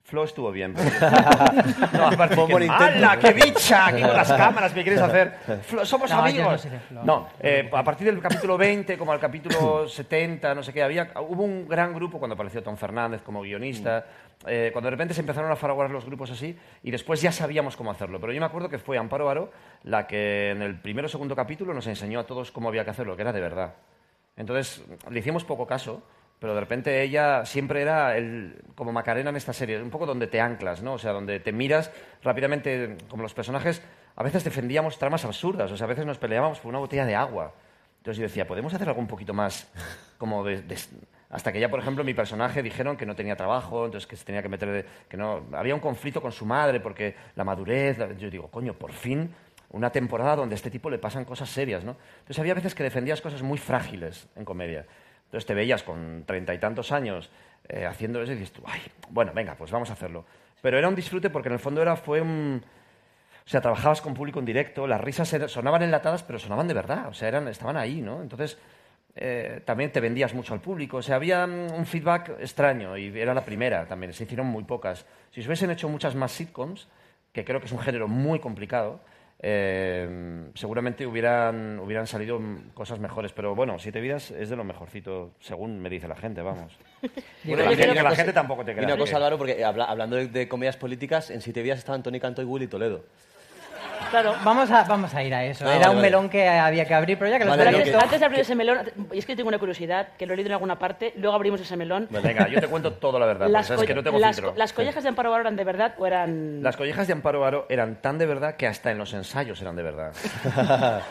Flo 0.05 0.23
estuvo 0.23 0.51
bien. 0.51 0.75
pero- 0.75 0.87
no, 1.93 2.05
aparte 2.05 2.35
que, 2.35 2.41
intento. 2.53 2.73
¡Hala, 2.73 3.17
qué 3.17 3.33
bicha! 3.33 3.87
Aquí 3.87 4.01
con 4.03 4.13
las 4.13 4.31
cámaras, 4.31 4.75
¿me 4.75 4.83
quieres 4.83 5.01
hacer? 5.01 5.33
Flo, 5.63 5.83
somos 5.83 6.11
No, 6.11 6.19
amigos. 6.19 6.63
no 6.65 6.79
Flo. 6.79 7.03
No, 7.03 7.27
eh, 7.39 7.67
a 7.73 7.83
partir 7.83 8.05
del 8.05 8.21
capítulo 8.21 8.55
20, 8.55 8.99
como 8.99 9.11
al 9.13 9.19
capítulo 9.19 9.87
70, 9.89 10.53
no 10.53 10.61
sé 10.61 10.71
qué, 10.71 10.83
había, 10.83 11.11
hubo 11.27 11.41
un 11.43 11.67
gran 11.67 11.91
grupo 11.91 12.19
cuando 12.19 12.35
apareció 12.35 12.61
Tom 12.61 12.77
Fernández 12.77 13.23
como 13.23 13.41
guionista, 13.41 14.05
eh, 14.45 14.69
cuando 14.71 14.87
de 14.87 14.91
repente 14.91 15.15
se 15.15 15.21
empezaron 15.21 15.51
a 15.51 15.55
fraguar 15.55 15.89
los 15.89 16.05
grupos 16.05 16.29
así, 16.29 16.55
y 16.83 16.91
después 16.91 17.19
ya 17.23 17.31
sabíamos 17.31 17.75
cómo 17.75 17.89
hacerlo. 17.89 18.19
Pero 18.19 18.31
yo 18.31 18.39
me 18.39 18.45
acuerdo 18.45 18.69
que 18.69 18.77
fue 18.77 18.99
Amparo 18.99 19.27
Aro 19.27 19.49
la 19.85 20.05
que 20.05 20.51
en 20.51 20.61
el 20.61 20.79
primero 20.79 21.07
o 21.07 21.09
segundo 21.09 21.35
capítulo 21.35 21.73
nos 21.73 21.87
enseñó 21.87 22.19
a 22.19 22.27
todos 22.27 22.51
cómo 22.51 22.69
había 22.69 22.83
que 22.83 22.91
hacerlo, 22.91 23.15
que 23.15 23.23
era 23.23 23.33
de 23.33 23.41
verdad. 23.41 23.73
Entonces, 24.37 24.83
le 25.09 25.19
hicimos 25.19 25.43
poco 25.45 25.65
caso, 25.65 26.03
pero 26.39 26.53
de 26.53 26.59
repente 26.59 27.01
ella 27.01 27.45
siempre 27.45 27.81
era 27.81 28.17
el, 28.17 28.61
como 28.75 28.91
Macarena 28.91 29.29
en 29.29 29.35
esta 29.35 29.53
serie, 29.53 29.81
un 29.81 29.89
poco 29.89 30.05
donde 30.05 30.27
te 30.27 30.39
anclas, 30.41 30.81
¿no? 30.81 30.93
O 30.93 30.97
sea, 30.97 31.11
donde 31.11 31.39
te 31.39 31.51
miras 31.51 31.91
rápidamente, 32.23 32.97
como 33.09 33.23
los 33.23 33.33
personajes, 33.33 33.81
a 34.15 34.23
veces 34.23 34.43
defendíamos 34.43 34.97
tramas 34.97 35.25
absurdas, 35.25 35.71
o 35.71 35.77
sea, 35.77 35.85
a 35.85 35.89
veces 35.89 36.05
nos 36.05 36.17
peleábamos 36.17 36.59
por 36.59 36.69
una 36.69 36.79
botella 36.79 37.05
de 37.05 37.15
agua. 37.15 37.53
Entonces 37.97 38.17
yo 38.19 38.23
decía, 38.23 38.45
¿podemos 38.45 38.73
hacer 38.73 38.87
algo 38.87 39.01
un 39.01 39.07
poquito 39.07 39.33
más 39.33 39.71
como 40.17 40.43
de... 40.43 40.61
de- 40.61 40.77
hasta 41.27 41.51
que 41.51 41.59
ya, 41.59 41.69
por 41.69 41.79
ejemplo, 41.79 42.03
mi 42.03 42.13
personaje 42.13 42.61
dijeron 42.61 42.95
que 42.95 43.05
no 43.05 43.15
tenía 43.15 43.35
trabajo, 43.35 43.85
entonces 43.85 44.07
que 44.07 44.15
se 44.15 44.23
tenía 44.23 44.43
que 44.43 44.49
meter... 44.49 44.69
de- 44.71 44.85
que 45.09 45.17
no... 45.17 45.43
Había 45.53 45.73
un 45.73 45.81
conflicto 45.81 46.21
con 46.21 46.31
su 46.31 46.45
madre 46.45 46.79
porque 46.79 47.15
la 47.35 47.43
madurez... 47.43 47.97
Yo 48.19 48.29
digo, 48.29 48.49
coño, 48.51 48.73
por 48.73 48.93
fin 48.93 49.33
una 49.71 49.89
temporada 49.89 50.35
donde 50.35 50.53
a 50.53 50.57
este 50.57 50.69
tipo 50.69 50.89
le 50.89 50.99
pasan 50.99 51.25
cosas 51.25 51.49
serias, 51.49 51.83
¿no? 51.83 51.97
Entonces 52.19 52.39
había 52.39 52.53
veces 52.53 52.75
que 52.75 52.83
defendías 52.83 53.19
cosas 53.19 53.41
muy 53.41 53.57
frágiles 53.57 54.27
en 54.35 54.45
comedia. 54.45 54.85
Entonces 55.25 55.45
te 55.45 55.53
veías 55.53 55.83
con 55.83 56.23
treinta 56.25 56.53
y 56.53 56.59
tantos 56.59 56.91
años 56.91 57.29
eh, 57.67 57.85
haciendo 57.85 58.21
eso 58.21 58.31
y 58.31 58.35
dices 58.35 58.53
tú, 58.53 58.63
ay, 58.65 58.81
bueno, 59.09 59.31
venga, 59.33 59.55
pues 59.55 59.71
vamos 59.71 59.89
a 59.89 59.93
hacerlo. 59.93 60.25
Pero 60.61 60.77
era 60.77 60.87
un 60.87 60.95
disfrute 60.95 61.29
porque 61.29 61.49
en 61.49 61.53
el 61.53 61.59
fondo 61.59 61.81
era, 61.81 61.95
fue 61.95 62.21
un... 62.21 62.63
O 63.45 63.49
sea, 63.49 63.61
trabajabas 63.61 64.01
con 64.01 64.15
público 64.15 64.39
en 64.39 64.45
directo, 64.45 64.87
las 64.87 64.99
risas 64.99 65.29
sonaban 65.51 65.83
enlatadas, 65.83 66.23
pero 66.23 66.39
sonaban 66.39 66.67
de 66.67 66.73
verdad, 66.73 67.07
o 67.09 67.13
sea, 67.13 67.27
eran, 67.27 67.47
estaban 67.47 67.77
ahí, 67.77 68.01
¿no? 68.01 68.23
Entonces, 68.23 68.57
eh, 69.15 69.61
también 69.63 69.91
te 69.91 69.99
vendías 69.99 70.33
mucho 70.33 70.53
al 70.53 70.61
público, 70.61 70.97
o 70.97 71.01
sea, 71.01 71.15
había 71.15 71.45
mm, 71.45 71.73
un 71.73 71.85
feedback 71.85 72.37
extraño 72.39 72.97
y 72.97 73.17
era 73.17 73.33
la 73.33 73.45
primera 73.45 73.85
también, 73.85 74.13
se 74.13 74.23
hicieron 74.23 74.47
muy 74.47 74.63
pocas. 74.63 75.05
Si 75.31 75.41
se 75.41 75.47
hubiesen 75.47 75.69
hecho 75.69 75.87
muchas 75.87 76.15
más 76.15 76.31
sitcoms, 76.31 76.87
que 77.31 77.45
creo 77.45 77.59
que 77.59 77.67
es 77.67 77.71
un 77.71 77.79
género 77.79 78.07
muy 78.07 78.39
complicado, 78.39 78.99
eh, 79.39 80.49
seguramente 80.55 81.05
hubieran, 81.05 81.79
hubieran 81.79 82.07
salido 82.07 82.39
cosas 82.73 82.99
mejores. 82.99 83.31
Pero 83.33 83.55
bueno, 83.55 83.77
Siete 83.79 84.01
Vidas 84.01 84.31
es 84.31 84.49
de 84.49 84.55
lo 84.55 84.63
mejorcito, 84.63 85.33
según 85.39 85.79
me 85.81 85.89
dice 85.89 86.07
la 86.07 86.15
gente, 86.15 86.41
vamos. 86.41 86.71
Bueno, 87.43 87.63
la, 87.65 87.75
gente, 87.75 88.01
la 88.01 88.15
gente 88.15 88.33
tampoco 88.33 88.65
te 88.65 88.71
Y 88.71 88.75
crea. 88.75 88.87
una 88.87 88.97
cosa, 88.97 89.11
que- 89.11 89.15
Álvaro, 89.17 89.37
porque 89.37 89.63
habla- 89.63 89.85
hablando 89.85 90.15
de, 90.15 90.27
de 90.27 90.47
comedias 90.47 90.75
políticas, 90.75 91.29
en 91.29 91.41
Siete 91.41 91.61
Días 91.61 91.77
estaban 91.77 92.01
Tony 92.01 92.19
Canto 92.19 92.41
y 92.41 92.45
Willy 92.45 92.65
Toledo. 92.67 93.03
Claro, 94.09 94.35
vamos 94.43 94.69
a, 94.71 94.83
vamos 94.83 95.13
a 95.13 95.23
ir 95.23 95.33
a 95.33 95.43
eso. 95.45 95.65
Ah, 95.67 95.71
Era 95.75 95.79
vale, 95.79 95.89
un 95.89 95.95
vale. 95.97 96.07
melón 96.07 96.29
que 96.29 96.47
había 96.47 96.85
que 96.85 96.93
abrir, 96.93 97.17
pero 97.17 97.29
ya 97.31 97.37
que 97.37 97.45
lo 97.45 97.51
Vale, 97.51 97.63
lo 97.63 97.69
Antes, 97.69 97.83
que- 97.83 97.89
abierto- 97.89 98.03
antes 98.05 98.19
de 98.19 98.25
abrir 98.25 98.39
ese 98.41 98.55
melón, 98.55 98.77
y 99.11 99.17
es 99.17 99.25
que 99.25 99.35
tengo 99.35 99.49
una 99.49 99.59
curiosidad, 99.59 100.09
que 100.17 100.25
lo 100.25 100.33
he 100.33 100.35
leído 100.35 100.47
en 100.49 100.53
alguna 100.53 100.77
parte, 100.79 101.13
luego 101.17 101.35
abrimos 101.35 101.59
ese 101.61 101.75
melón. 101.75 102.07
Venga, 102.09 102.47
yo 102.47 102.59
te 102.61 102.67
cuento 102.67 102.93
toda 102.93 103.19
la 103.19 103.25
verdad, 103.25 103.47
porque 103.51 103.63
sabes 103.63 103.85
que 103.85 103.93
no 103.95 104.03
tengo 104.03 104.19
las, 104.19 104.35
filtro. 104.35 104.53
co- 104.53 104.57
¿Las 104.59 104.73
collejas 104.73 105.03
de 105.03 105.09
Amparo 105.09 105.31
Baró 105.31 105.41
eran 105.41 105.55
de 105.55 105.63
verdad 105.63 105.95
o 105.97 106.05
eran...? 106.07 106.61
Las 106.63 106.77
collejas 106.77 107.07
de 107.07 107.13
Amparo 107.13 107.39
Baró 107.41 107.65
eran 107.69 107.95
tan 108.01 108.17
de 108.17 108.25
verdad 108.25 108.55
que 108.55 108.67
hasta 108.67 108.91
en 108.91 108.97
los 108.97 109.13
ensayos 109.13 109.61
eran 109.61 109.75
de 109.75 109.83
verdad. 109.83 110.13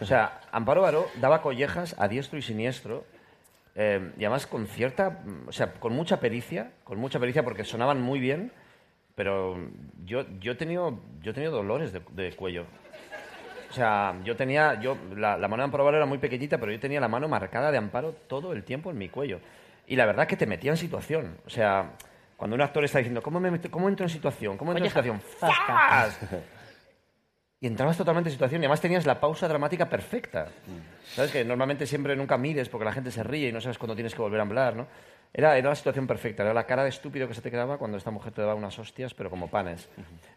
o 0.00 0.04
sea, 0.04 0.40
Amparo 0.50 0.82
Baró 0.82 1.08
daba 1.20 1.42
collejas 1.42 1.94
a 1.98 2.08
diestro 2.08 2.38
y 2.38 2.42
siniestro, 2.42 3.04
eh, 3.74 4.10
y 4.18 4.24
además 4.24 4.46
con 4.46 4.66
cierta, 4.66 5.10
mm, 5.24 5.48
o 5.48 5.52
sea, 5.52 5.72
con 5.74 5.92
mucha 5.94 6.18
pericia, 6.20 6.72
con 6.84 6.98
mucha 6.98 7.18
pericia 7.18 7.42
porque 7.44 7.64
sonaban 7.64 8.00
muy 8.00 8.20
bien, 8.20 8.52
pero 9.14 9.56
yo, 10.04 10.24
yo, 10.40 10.52
he, 10.52 10.54
tenido, 10.54 10.98
yo 11.20 11.30
he 11.30 11.34
tenido 11.34 11.52
dolores 11.52 11.92
de, 11.92 12.00
de 12.12 12.32
cuello. 12.34 12.64
O 13.70 13.74
sea, 13.74 14.14
yo 14.24 14.36
tenía, 14.36 14.78
yo, 14.80 14.96
la, 15.16 15.36
la 15.38 15.48
mano 15.48 15.62
de 15.62 15.64
Amparo 15.64 15.88
era 15.88 16.04
muy 16.04 16.18
pequeñita, 16.18 16.58
pero 16.58 16.72
yo 16.72 16.78
tenía 16.80 17.00
la 17.00 17.08
mano 17.08 17.26
marcada 17.28 17.70
de 17.70 17.78
Amparo 17.78 18.12
todo 18.26 18.52
el 18.52 18.64
tiempo 18.64 18.90
en 18.90 18.98
mi 18.98 19.08
cuello. 19.08 19.40
Y 19.86 19.96
la 19.96 20.04
verdad 20.06 20.26
que 20.26 20.36
te 20.36 20.46
metía 20.46 20.70
en 20.72 20.76
situación. 20.76 21.38
O 21.46 21.50
sea, 21.50 21.92
cuando 22.36 22.54
un 22.54 22.60
actor 22.62 22.84
está 22.84 22.98
diciendo, 22.98 23.22
¿cómo, 23.22 23.40
me 23.40 23.50
meto- 23.50 23.70
cómo 23.70 23.88
entro 23.88 24.04
en 24.04 24.10
situación? 24.10 24.56
¿Cómo 24.58 24.72
entro 24.72 24.84
en 24.84 24.92
Colleja. 24.92 25.18
situación? 25.18 25.38
¡Fas! 25.38 26.18
Y 27.60 27.66
entrabas 27.68 27.96
totalmente 27.96 28.28
en 28.28 28.32
situación 28.32 28.60
y 28.60 28.64
además 28.64 28.80
tenías 28.80 29.06
la 29.06 29.20
pausa 29.20 29.46
dramática 29.46 29.88
perfecta. 29.88 30.48
¿Sabes? 31.14 31.30
Que 31.30 31.44
normalmente 31.44 31.86
siempre 31.86 32.16
nunca 32.16 32.36
mides 32.36 32.68
porque 32.68 32.84
la 32.84 32.92
gente 32.92 33.10
se 33.12 33.22
ríe 33.22 33.48
y 33.48 33.52
no 33.52 33.60
sabes 33.60 33.78
cuándo 33.78 33.94
tienes 33.94 34.14
que 34.14 34.20
volver 34.20 34.40
a 34.40 34.42
hablar, 34.42 34.74
¿no? 34.74 34.86
Era, 35.34 35.56
era 35.56 35.70
la 35.70 35.74
situación 35.74 36.06
perfecta, 36.06 36.42
era 36.42 36.52
la 36.52 36.66
cara 36.66 36.82
de 36.82 36.90
estúpido 36.90 37.26
que 37.26 37.34
se 37.34 37.40
te 37.40 37.50
quedaba 37.50 37.78
cuando 37.78 37.96
esta 37.96 38.10
mujer 38.10 38.32
te 38.32 38.42
daba 38.42 38.54
unas 38.54 38.78
hostias, 38.78 39.14
pero 39.14 39.30
como 39.30 39.48
panes. 39.48 39.88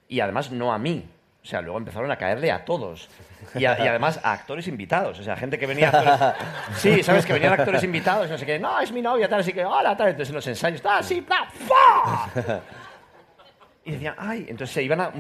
Y 0.08 0.20
además 0.22 0.52
no 0.52 0.72
a 0.74 0.78
mí. 0.78 1.06
O 1.44 1.48
sea, 1.48 1.62
luego 1.62 1.78
empezaron 1.78 2.10
a 2.10 2.18
caerle 2.18 2.50
a 2.52 2.66
todos. 2.66 3.08
Y, 3.54 3.66
a- 3.66 3.78
y 3.84 3.88
además 3.88 4.20
a 4.24 4.32
actores 4.32 4.68
invitados. 4.68 5.20
O 5.20 5.24
sea, 5.24 5.36
gente 5.38 5.60
que 5.60 5.68
venía... 5.68 5.90
Actores... 5.90 6.36
Sí, 6.78 7.04
¿sabes? 7.04 7.24
Que 7.26 7.34
venían 7.34 7.54
actores 7.54 7.84
invitados, 7.84 8.30
no 8.32 8.38
sé 8.38 8.46
qué. 8.48 8.58
No, 8.58 8.80
es 8.80 8.92
mi 8.92 9.02
novia, 9.02 9.30
tal, 9.30 9.42
así 9.42 9.54
que, 9.54 9.64
hola, 9.64 9.96
tal. 9.96 10.08
Entonces 10.08 10.30
en 10.30 10.36
los 10.36 10.48
ensayos, 10.48 10.82
tal, 10.82 11.04
sí, 11.04 11.22
tal, 11.22 11.46
¡fa! 11.50 12.62
Y 13.84 13.92
decían, 13.92 14.16
ay, 14.18 14.48
entonces 14.50 14.74
se 14.74 14.82
iban 14.82 15.00
a- 15.02 15.12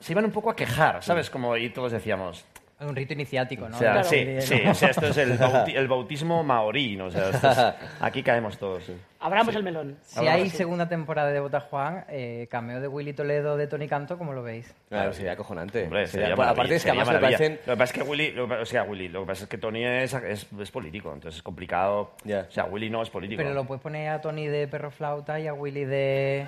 se 0.00 0.12
iban 0.12 0.24
un 0.24 0.32
poco 0.32 0.50
a 0.50 0.56
quejar, 0.56 1.02
¿sabes? 1.04 1.30
Como, 1.30 1.56
y 1.56 1.70
todos 1.70 1.92
decíamos... 1.92 2.44
Un 2.80 2.94
rito 2.94 3.12
iniciático, 3.12 3.68
¿no? 3.68 3.74
O 3.74 3.78
sea, 3.78 3.92
Claro. 3.94 4.08
sí, 4.08 4.40
sí, 4.40 4.62
o 4.68 4.72
sea, 4.74 4.90
esto 4.90 5.06
es 5.08 5.16
el, 5.16 5.36
bauti- 5.38 5.74
el 5.74 5.88
bautismo 5.88 6.44
maorí, 6.44 6.94
¿no? 6.96 7.06
O 7.06 7.10
sea, 7.10 7.30
esto 7.30 7.50
es- 7.50 7.74
aquí 8.00 8.22
caemos 8.22 8.56
todos. 8.56 8.84
sí. 8.84 8.96
Abramos 9.20 9.52
el 9.56 9.64
melón. 9.64 9.98
Si 10.02 10.24
hay 10.28 10.48
segunda 10.48 10.88
temporada 10.88 11.32
de 11.32 11.40
Bota 11.40 11.58
Juan, 11.58 12.04
eh, 12.08 12.46
cameo 12.48 12.80
de 12.80 12.86
Willy 12.86 13.14
Toledo 13.14 13.56
de 13.56 13.66
Tony 13.66 13.88
Canto, 13.88 14.16
¿cómo 14.16 14.32
lo 14.32 14.44
veis? 14.44 14.72
Claro, 14.88 15.12
sería 15.12 15.32
acojonante. 15.32 15.82
Hombre, 15.84 16.06
Sería- 16.06 16.28
sería 16.36 16.44
aparte 16.50 16.76
es 16.76 16.84
que 16.84 16.90
además 16.90 17.08
me 17.10 17.18
parecen... 17.18 17.58
Lo 17.66 17.72
que 17.72 17.78
pasa 17.78 17.84
es 17.84 17.92
que 18.04 18.08
Willy, 18.08 18.30
lo 18.30 18.44
o 18.44 18.64
sea, 18.64 18.84
Willy, 18.84 19.08
lo 19.08 19.22
que 19.22 19.26
pasa 19.26 19.42
es 19.42 19.48
que 19.50 19.58
Tony 19.58 19.84
es, 19.84 20.14
es, 20.14 20.46
es 20.60 20.70
político, 20.70 21.12
entonces 21.12 21.38
es 21.38 21.42
complicado. 21.42 22.12
O 22.24 22.50
sea, 22.52 22.66
Willy 22.66 22.90
no 22.90 23.02
es 23.02 23.10
político. 23.10 23.42
Pero 23.42 23.54
lo 23.54 23.64
puedes 23.64 23.82
poner 23.82 24.08
a 24.10 24.20
Tony 24.20 24.46
de 24.46 24.68
Perro 24.68 24.92
Flauta 24.92 25.40
y 25.40 25.48
a 25.48 25.52
Willy 25.52 25.84
de 25.84 26.46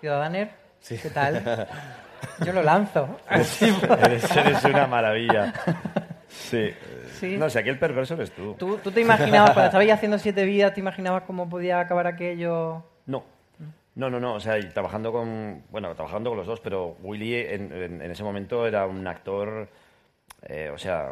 Ciudadaner. 0.00 0.48
¿Qué 0.88 1.10
tal? 1.10 1.68
Yo 2.44 2.52
lo 2.52 2.62
lanzo. 2.62 3.18
eres, 3.30 3.60
eres 4.36 4.64
una 4.64 4.86
maravilla. 4.86 5.52
Sí. 6.28 6.70
Sí. 7.18 7.36
No, 7.36 7.50
si 7.50 7.58
aquí 7.58 7.68
el 7.68 7.78
perverso 7.78 8.14
eres 8.14 8.30
tú. 8.30 8.54
¿Tú, 8.54 8.78
tú 8.78 8.90
te 8.92 9.00
imaginabas, 9.00 9.50
cuando 9.50 9.66
estabais 9.66 9.90
haciendo 9.92 10.18
Siete 10.18 10.44
Vidas, 10.44 10.72
te 10.74 10.80
imaginabas 10.80 11.22
cómo 11.24 11.48
podía 11.48 11.80
acabar 11.80 12.06
aquello? 12.06 12.84
No. 13.06 13.24
No, 13.96 14.08
no, 14.08 14.20
no. 14.20 14.34
O 14.34 14.40
sea, 14.40 14.56
y 14.58 14.68
trabajando 14.68 15.10
con. 15.10 15.64
Bueno, 15.70 15.92
trabajando 15.94 16.30
con 16.30 16.36
los 16.38 16.46
dos, 16.46 16.60
pero 16.60 16.96
Willy 17.02 17.34
en, 17.34 17.72
en- 17.72 18.02
en 18.02 18.10
ese 18.10 18.22
momento 18.22 18.66
era 18.66 18.86
un 18.86 19.04
actor. 19.08 19.68
eh, 20.42 20.70
o 20.72 20.78
sea, 20.78 21.08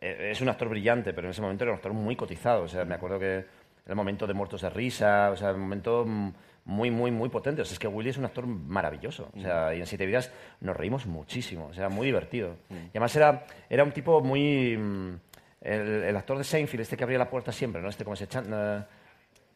eh, 0.00 0.28
es 0.30 0.40
un 0.40 0.48
actor 0.48 0.68
brillante, 0.68 1.12
pero 1.12 1.26
en 1.26 1.32
ese 1.32 1.42
momento 1.42 1.64
era 1.64 1.72
un 1.72 1.76
actor 1.78 1.92
muy 1.92 2.14
cotizado. 2.14 2.62
O 2.62 2.68
sea, 2.68 2.84
me 2.84 2.94
acuerdo 2.94 3.18
que 3.18 3.34
era 3.34 3.46
el 3.88 3.96
momento 3.96 4.26
de 4.28 4.34
Muertos 4.34 4.60
de 4.62 4.70
Risa, 4.70 5.30
o 5.32 5.36
sea, 5.36 5.52
un 5.52 5.60
momento 5.60 6.04
mm, 6.06 6.30
muy, 6.64 6.90
muy, 6.90 7.10
muy 7.10 7.28
potente. 7.28 7.62
O 7.62 7.64
sea, 7.64 7.74
es 7.74 7.78
que 7.78 7.88
Willy 7.88 8.10
es 8.10 8.18
un 8.18 8.24
actor 8.24 8.46
maravilloso. 8.46 9.28
O 9.36 9.40
sea, 9.40 9.74
y 9.74 9.80
en 9.80 9.86
Siete 9.86 10.06
Vidas 10.06 10.30
nos 10.60 10.76
reímos 10.76 11.06
muchísimo. 11.06 11.66
O 11.66 11.74
sea, 11.74 11.88
muy 11.88 12.06
divertido. 12.06 12.56
Y 12.70 12.88
además 12.90 13.14
era, 13.16 13.44
era 13.68 13.84
un 13.84 13.92
tipo 13.92 14.20
muy. 14.20 14.76
mm, 14.76 15.14
El, 15.60 16.04
el 16.04 16.16
actor 16.16 16.36
de 16.38 16.44
Seinfeld, 16.44 16.82
este 16.82 16.96
que 16.96 17.04
abría 17.04 17.18
la 17.18 17.30
puerta 17.30 17.50
siempre, 17.52 17.80
¿no? 17.80 17.88
Este, 17.88 18.04
como 18.04 18.16
se 18.16 18.24
echan. 18.24 18.44
eh, 18.52 18.82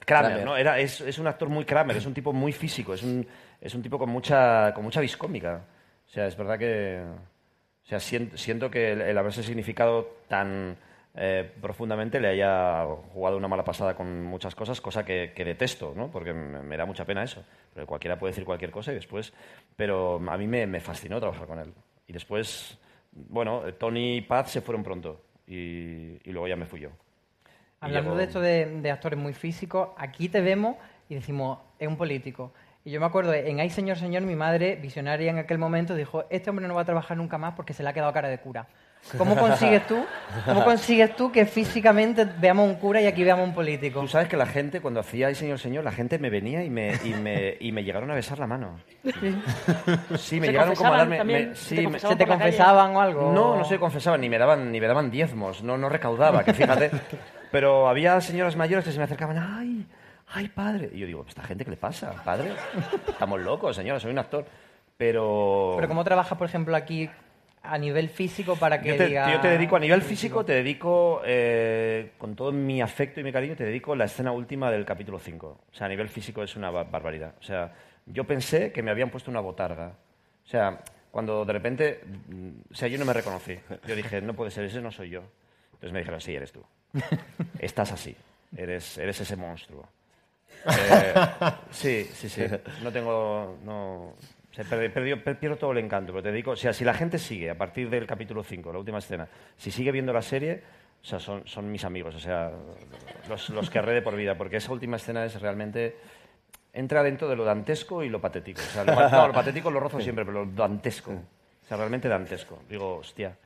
Kramer, 0.07 0.31
Kramer. 0.31 0.45
¿no? 0.45 0.57
Era, 0.57 0.79
es, 0.79 1.01
es 1.03 1.19
un 1.19 1.27
actor 1.27 1.49
muy 1.51 1.65
Kramer, 1.67 1.97
es 1.97 2.07
un 2.07 2.15
tipo 2.15 2.33
muy 2.33 2.53
físico, 2.53 2.95
es 2.95 3.03
un, 3.03 3.27
es 3.61 3.75
un 3.75 3.83
tipo 3.83 3.99
con 3.99 4.09
mucha, 4.09 4.73
con 4.73 4.85
mucha 4.85 5.01
viscómica. 5.01 5.61
O 6.07 6.11
sea, 6.11 6.27
es 6.27 6.37
verdad 6.37 6.59
que... 6.59 7.03
O 7.85 7.87
sea, 7.89 8.01
siento, 8.01 8.37
siento 8.39 8.71
que 8.71 8.93
el, 8.93 9.01
el 9.03 9.19
haberse 9.19 9.43
significado 9.43 10.17
tan 10.29 10.77
eh, 11.21 11.53
profundamente 11.61 12.21
le 12.21 12.29
haya 12.29 12.87
jugado 13.13 13.37
una 13.37 13.49
mala 13.49 13.65
pasada 13.65 13.95
con 13.95 14.23
muchas 14.23 14.55
cosas, 14.55 14.81
cosa 14.81 15.05
que, 15.05 15.33
que 15.35 15.45
detesto, 15.45 15.93
¿no? 15.97 16.11
Porque 16.11 16.33
me, 16.33 16.63
me 16.63 16.77
da 16.77 16.87
mucha 16.87 17.05
pena 17.05 17.25
eso. 17.25 17.45
Pero 17.75 17.87
cualquiera 17.87 18.17
puede 18.19 18.31
decir 18.31 18.45
cualquier 18.45 18.71
cosa 18.71 18.93
y 18.93 18.95
después... 18.95 19.33
Pero 19.77 20.21
a 20.27 20.39
mí 20.39 20.47
me, 20.47 20.67
me 20.67 20.81
fascinó 20.81 21.19
trabajar 21.19 21.47
con 21.47 21.59
él. 21.59 21.75
Y 22.07 22.13
después, 22.13 22.79
bueno, 23.13 23.63
Tony 23.75 24.19
y 24.19 24.21
Paz 24.21 24.53
se 24.53 24.61
fueron 24.61 24.83
pronto 24.85 25.21
y, 25.47 26.19
y 26.23 26.33
luego 26.33 26.47
ya 26.47 26.57
me 26.57 26.67
fui 26.67 26.81
yo. 26.81 26.91
Hablando 27.81 28.17
de 28.17 28.25
esto 28.25 28.41
de, 28.41 28.81
de 28.81 28.91
actores 28.91 29.19
muy 29.19 29.35
físicos, 29.35 29.91
aquí 29.97 30.29
te 30.29 30.41
vemos 30.41 30.77
y 31.09 31.15
decimos, 31.17 31.59
es 31.79 31.89
un 31.89 31.97
político. 31.97 32.53
Y 32.85 32.91
yo 32.91 33.01
me 33.01 33.07
acuerdo, 33.07 33.35
en 33.35 33.61
Ay 33.61 33.71
Señor 33.71 33.99
Señor, 33.99 34.23
mi 34.23 34.35
madre, 34.35 34.77
visionaria 34.77 35.31
en 35.31 35.39
aquel 35.39 35.59
momento, 35.59 35.95
dijo, 35.95 36.25
este 36.31 36.51
hombre 36.51 36.67
no 36.67 36.75
va 36.75 36.83
a 36.83 36.85
trabajar 36.85 37.17
nunca 37.17 37.39
más 37.39 37.55
porque 37.55 37.75
se 37.75 37.83
le 37.83 37.89
ha 37.89 37.93
quedado 37.93 38.13
cara 38.13 38.29
de 38.29 38.39
cura. 38.39 38.67
¿Cómo 39.17 39.37
consigues 39.37 39.87
tú, 39.87 40.05
cómo 40.45 40.65
consigues 40.65 41.17
tú 41.17 41.33
que 41.33 41.47
físicamente 41.47 42.27
veamos 42.27 42.69
un 42.69 42.75
cura 42.75 43.01
y 43.01 43.07
aquí 43.07 43.25
veamos 43.25 43.49
un 43.49 43.55
político? 43.55 44.01
Tú 44.01 44.09
sabes 44.09 44.29
que 44.29 44.37
la 44.37 44.45
gente, 44.45 44.81
cuando 44.81 45.01
hacía 45.01 45.29
Ay 45.29 45.35
Señor 45.35 45.59
Señor, 45.59 45.83
la 45.85 45.93
gente 45.93 46.19
me 46.19 46.29
venía 46.29 46.63
y 46.63 46.69
me, 46.69 46.93
y 47.05 47.15
me, 47.15 47.57
y 47.59 47.73
me 47.73 47.85
llegaron 47.85 48.11
a 48.11 48.15
besar 48.15 48.39
la 48.39 48.47
mano. 48.47 48.79
Sí, 50.19 50.41
me 50.41 50.47
¿Se 50.47 50.53
llegaron 50.53 50.75
como 50.75 50.93
a 50.93 50.99
darme... 50.99 51.25
me- 51.25 51.55
¿Se 51.55 51.77
sí, 51.77 52.17
te 52.19 52.27
confesaban 52.27 52.95
o 52.97 53.01
algo? 53.01 53.33
No, 53.33 53.57
no 53.57 53.65
se 53.65 53.79
confesaban, 53.79 54.21
ni 54.21 54.29
me 54.29 54.37
daban, 54.37 54.71
ni 54.71 54.81
me 54.81 54.87
daban 54.87 55.11
diezmos, 55.11 55.63
no, 55.63 55.79
no 55.79 55.89
recaudaba, 55.89 56.45
que 56.45 56.53
fíjate. 56.53 56.91
Pero 57.51 57.89
había 57.89 58.21
señoras 58.21 58.57
mayores 58.57 58.85
que 58.85 58.93
se 58.93 58.99
me 58.99 59.05
acercaban, 59.05 59.39
¡ay! 59.39 59.87
¡ay, 60.35 60.49
padre! 60.49 60.91
Y 60.93 60.99
yo 60.99 61.07
digo, 61.07 61.25
¿esta 61.27 61.43
gente 61.43 61.65
qué 61.65 61.71
le 61.71 61.79
pasa, 61.79 62.13
padre? 62.25 62.53
Estamos 63.09 63.41
locos, 63.41 63.75
señora, 63.75 63.99
soy 64.01 64.11
un 64.11 64.19
actor. 64.19 64.45
Pero... 64.99 65.75
Pero 65.77 65.89
¿cómo 65.89 66.05
trabajas, 66.05 66.37
por 66.37 66.47
ejemplo, 66.47 66.77
aquí 66.77 67.09
a 67.69 67.79
nivel 67.79 68.09
físico 68.09 68.57
para 68.57 68.81
que 68.81 68.89
Yo 68.91 68.97
te, 68.97 69.07
diga... 69.07 69.31
yo 69.33 69.41
te 69.41 69.49
dedico, 69.49 69.77
a 69.77 69.81
nivel 69.81 70.03
físico, 70.03 70.45
te 70.45 70.53
dedico, 70.55 71.23
eh, 71.25 72.13
con 72.19 72.35
todo 72.35 72.51
mi 72.53 72.81
afecto 72.81 73.21
y 73.21 73.25
mi 73.25 73.33
cariño, 73.33 73.55
te 73.57 73.65
dedico 73.65 73.95
la 73.95 74.05
escena 74.07 74.33
última 74.33 74.71
del 74.71 74.85
capítulo 74.85 75.19
5. 75.19 75.47
O 75.71 75.75
sea, 75.75 75.87
a 75.87 75.89
nivel 75.91 76.09
físico 76.09 76.43
es 76.43 76.57
una 76.57 76.71
ba- 76.71 76.85
barbaridad. 76.85 77.35
O 77.41 77.43
sea, 77.43 77.73
yo 78.07 78.25
pensé 78.25 78.73
que 78.73 78.83
me 78.83 78.91
habían 78.91 79.11
puesto 79.11 79.31
una 79.31 79.41
botarga. 79.41 79.93
O 80.45 80.49
sea, 80.49 80.81
cuando 81.11 81.45
de 81.45 81.53
repente, 81.53 82.01
mm, 82.29 82.49
o 82.73 82.75
sea, 82.75 82.89
yo 82.89 82.99
no 82.99 83.05
me 83.05 83.13
reconocí. 83.13 83.59
Yo 83.87 83.95
dije, 83.97 84.21
no 84.23 84.35
puede 84.35 84.51
ser, 84.51 84.65
ese 84.65 84.81
no 84.81 84.91
soy 84.91 85.11
yo. 85.11 85.23
Entonces 85.75 85.93
me 85.93 85.99
dijeron, 86.01 86.21
sí, 86.21 86.35
eres 86.35 86.53
tú. 86.53 86.63
Estás 87.59 87.93
así. 87.93 88.17
Eres, 88.57 88.99
eres 88.99 89.21
ese 89.21 89.37
monstruo. 89.37 89.87
Eh, 90.67 91.15
sí, 91.71 92.05
sí, 92.13 92.29
sí. 92.29 92.43
No 92.83 92.91
tengo. 92.91 93.59
No, 93.65 94.15
se 94.59 94.65
perdi- 94.65 94.93
perdió- 94.93 95.23
per- 95.23 95.39
pierdo 95.39 95.57
todo 95.57 95.71
el 95.73 95.79
encanto, 95.79 96.13
pero 96.13 96.23
te 96.25 96.33
digo, 96.33 96.53
o 96.53 96.57
sea, 96.57 96.73
si 96.73 96.85
la 96.85 96.95
gente 96.95 97.19
sigue 97.19 97.49
a 97.51 97.57
partir 97.57 97.89
del 97.91 98.07
capítulo 98.07 98.43
5, 98.43 98.73
la 98.73 98.79
última 98.81 98.99
escena, 98.99 99.29
si 99.57 99.71
sigue 99.71 99.93
viendo 99.93 100.13
la 100.13 100.23
serie, 100.23 100.63
o 101.01 101.05
sea, 101.07 101.21
son, 101.21 101.47
son 101.47 101.71
mis 101.71 101.85
amigos, 101.85 102.15
o 102.17 102.19
sea, 102.21 102.51
los, 103.29 103.51
los 103.51 103.71
querré 103.71 103.93
de 103.93 104.03
por 104.03 104.17
vida, 104.17 104.37
porque 104.37 104.57
esa 104.57 104.73
última 104.73 104.97
escena 104.97 105.25
es 105.25 105.41
realmente. 105.41 105.97
Entra 106.73 107.03
dentro 107.03 107.29
de 107.29 107.37
lo 107.37 107.45
dantesco 107.45 108.03
y 108.05 108.09
lo 108.09 108.21
patético. 108.21 108.61
O 108.61 108.65
sea, 108.65 108.85
lo, 108.85 108.95
no, 109.09 109.29
lo 109.29 109.33
patético 109.33 109.71
lo 109.71 109.81
rozo 109.81 110.01
siempre, 110.01 110.25
pero 110.25 110.45
lo 110.45 110.51
dantesco. 110.53 111.13
O 111.13 111.67
sea, 111.67 111.77
realmente 111.77 112.09
dantesco. 112.09 112.63
Digo, 112.69 112.97
hostia. 112.97 113.37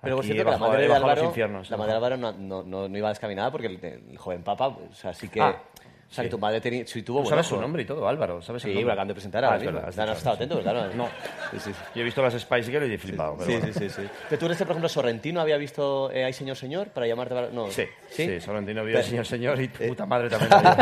Pero 0.00 0.18
aquí 0.18 0.30
he 0.32 0.36
que 0.36 0.44
la 0.44 0.52
bajado- 0.52 0.68
madre 0.70 0.82
de 0.82 0.88
bajado 0.88 1.04
a 1.04 1.08
los 1.08 1.12
Álvaro, 1.18 1.28
infiernos. 1.28 1.70
la 1.70 1.76
madre 1.76 1.90
de 1.92 1.96
Álvaro 1.96 2.16
no, 2.16 2.32
no, 2.32 2.62
no, 2.62 2.88
no 2.88 2.98
iba 2.98 3.08
descaminada 3.10 3.50
porque 3.52 3.66
el, 3.66 3.84
el 4.10 4.18
joven 4.18 4.42
papa, 4.42 4.68
o 4.68 4.92
sea, 4.94 5.12
sí 5.12 5.28
que... 5.28 5.40
Ah, 5.40 5.60
o 6.12 6.14
sea, 6.14 6.22
sí. 6.24 6.28
que 6.28 6.30
tu 6.30 6.38
madre 6.38 6.60
tenía, 6.60 6.86
sí 6.86 7.02
tuvo 7.02 7.20
Tú 7.20 7.22
buen 7.22 7.30
sabes 7.30 7.46
ojo. 7.46 7.54
su 7.56 7.60
nombre 7.62 7.82
y 7.82 7.86
todo, 7.86 8.06
Álvaro. 8.06 8.42
¿sabes 8.42 8.62
el 8.66 8.70
Sí, 8.70 8.74
nombre? 8.74 8.84
me 8.84 8.92
acaban 8.92 9.08
de 9.08 9.14
presentar 9.14 9.44
Ah, 9.44 9.46
ahora 9.46 9.56
es 9.56 9.62
mismo. 9.62 9.80
verdad, 9.80 10.10
has 10.10 10.18
estado 10.18 10.36
sí. 10.36 10.42
atento, 10.44 10.62
claro. 10.62 10.94
No. 10.94 11.08
Sí, 11.52 11.58
sí. 11.58 11.70
Yo 11.94 12.02
he 12.02 12.04
visto 12.04 12.20
las 12.22 12.34
Spice 12.38 12.70
Girls 12.70 12.90
y 12.90 12.92
he 12.94 12.98
flipado. 12.98 13.36
pero 13.38 13.46
Sí, 13.50 13.56
bueno. 13.56 13.72
sí, 13.72 13.80
sí, 13.80 13.88
sí. 13.88 14.08
Pero 14.28 14.38
tú 14.38 14.44
eres, 14.46 14.58
por 14.58 14.66
ejemplo, 14.68 14.88
Sorrentino, 14.90 15.40
había 15.40 15.56
visto 15.56 16.10
eh, 16.12 16.24
Ay 16.24 16.34
Señor 16.34 16.56
Señor 16.56 16.88
para 16.88 17.06
llamarte... 17.06 17.34
para- 17.34 17.48
No. 17.50 17.70
Sí, 17.70 17.84
¿Sí? 18.10 18.26
sí, 18.26 18.40
Sorrentino 18.42 18.84
vio 18.84 18.94
Pero- 18.96 19.06
señor 19.08 19.24
señor 19.26 19.58
y 19.60 19.64
Eh. 19.64 19.68
tu 19.68 19.86
puta 19.88 20.04
madre 20.06 20.28
también. 20.28 20.50
lo 20.50 20.60
vio. 20.60 20.72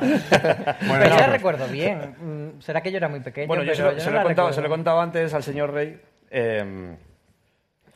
Pero 0.00 1.08
yo 1.08 1.16
la 1.16 1.26
recuerdo 1.28 1.68
bien. 1.68 2.16
Mm, 2.56 2.60
Será 2.60 2.80
que 2.80 2.90
yo 2.90 2.96
era 2.96 3.08
muy 3.08 3.20
pequeño, 3.20 3.46
Bueno, 3.46 3.62
yo 3.62 3.74
se 3.74 3.82
pero 3.82 3.90
lo, 3.92 3.98
yo 3.98 4.00
se 4.00 4.06
no 4.06 4.12
lo 4.12 4.16
he 4.16 4.20
la 4.20 4.24
contado, 4.24 4.52
se 4.52 4.60
lo 4.60 4.66
he 4.66 4.70
contado 4.70 5.00
antes 5.00 5.34
al 5.34 5.42
señor 5.42 5.72
Rey. 5.72 6.00
eh, 6.30 6.96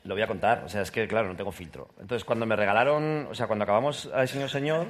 lo 0.05 0.15
voy 0.15 0.23
a 0.23 0.27
contar. 0.27 0.63
O 0.65 0.69
sea, 0.69 0.81
es 0.83 0.91
que, 0.91 1.07
claro, 1.07 1.29
no 1.29 1.37
tengo 1.37 1.53
filtro. 1.53 1.89
Entonces, 2.01 2.25
cuando 2.25 2.47
me 2.47 2.57
regalaron, 2.57 3.29
o 3.31 3.35
sea, 3.35 3.47
cuando 3.47 3.65
acabamos 3.65 4.09
al 4.15 4.27
señor 4.29 4.49
señor, 4.49 4.87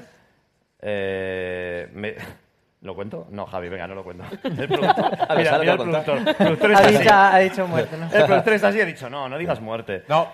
eh, 0.82 1.88
me- 1.92 2.14
¿Lo 2.82 2.94
cuento? 2.94 3.26
No, 3.30 3.44
Javi, 3.44 3.68
venga, 3.68 3.86
no 3.86 3.94
lo 3.94 4.02
cuento. 4.02 4.24
El 4.44 4.66
productor, 4.68 5.10
mira, 5.36 5.58
mira 5.58 5.72
el 5.72 5.78
productor. 5.78 6.16
El 6.18 6.34
productor 6.34 6.74
Ha 6.74 6.80
dicho, 6.86 6.98
así. 7.00 7.08
ha 7.10 7.38
dicho 7.38 7.66
muerte, 7.66 7.96
¿no? 7.98 8.06
El 8.10 8.24
productor 8.24 8.52
está 8.54 8.68
así 8.68 8.78
y 8.78 8.80
ha 8.80 8.86
dicho, 8.86 9.10
no, 9.10 9.28
no 9.28 9.36
digas 9.36 9.60
muerte. 9.60 10.04
No, 10.08 10.28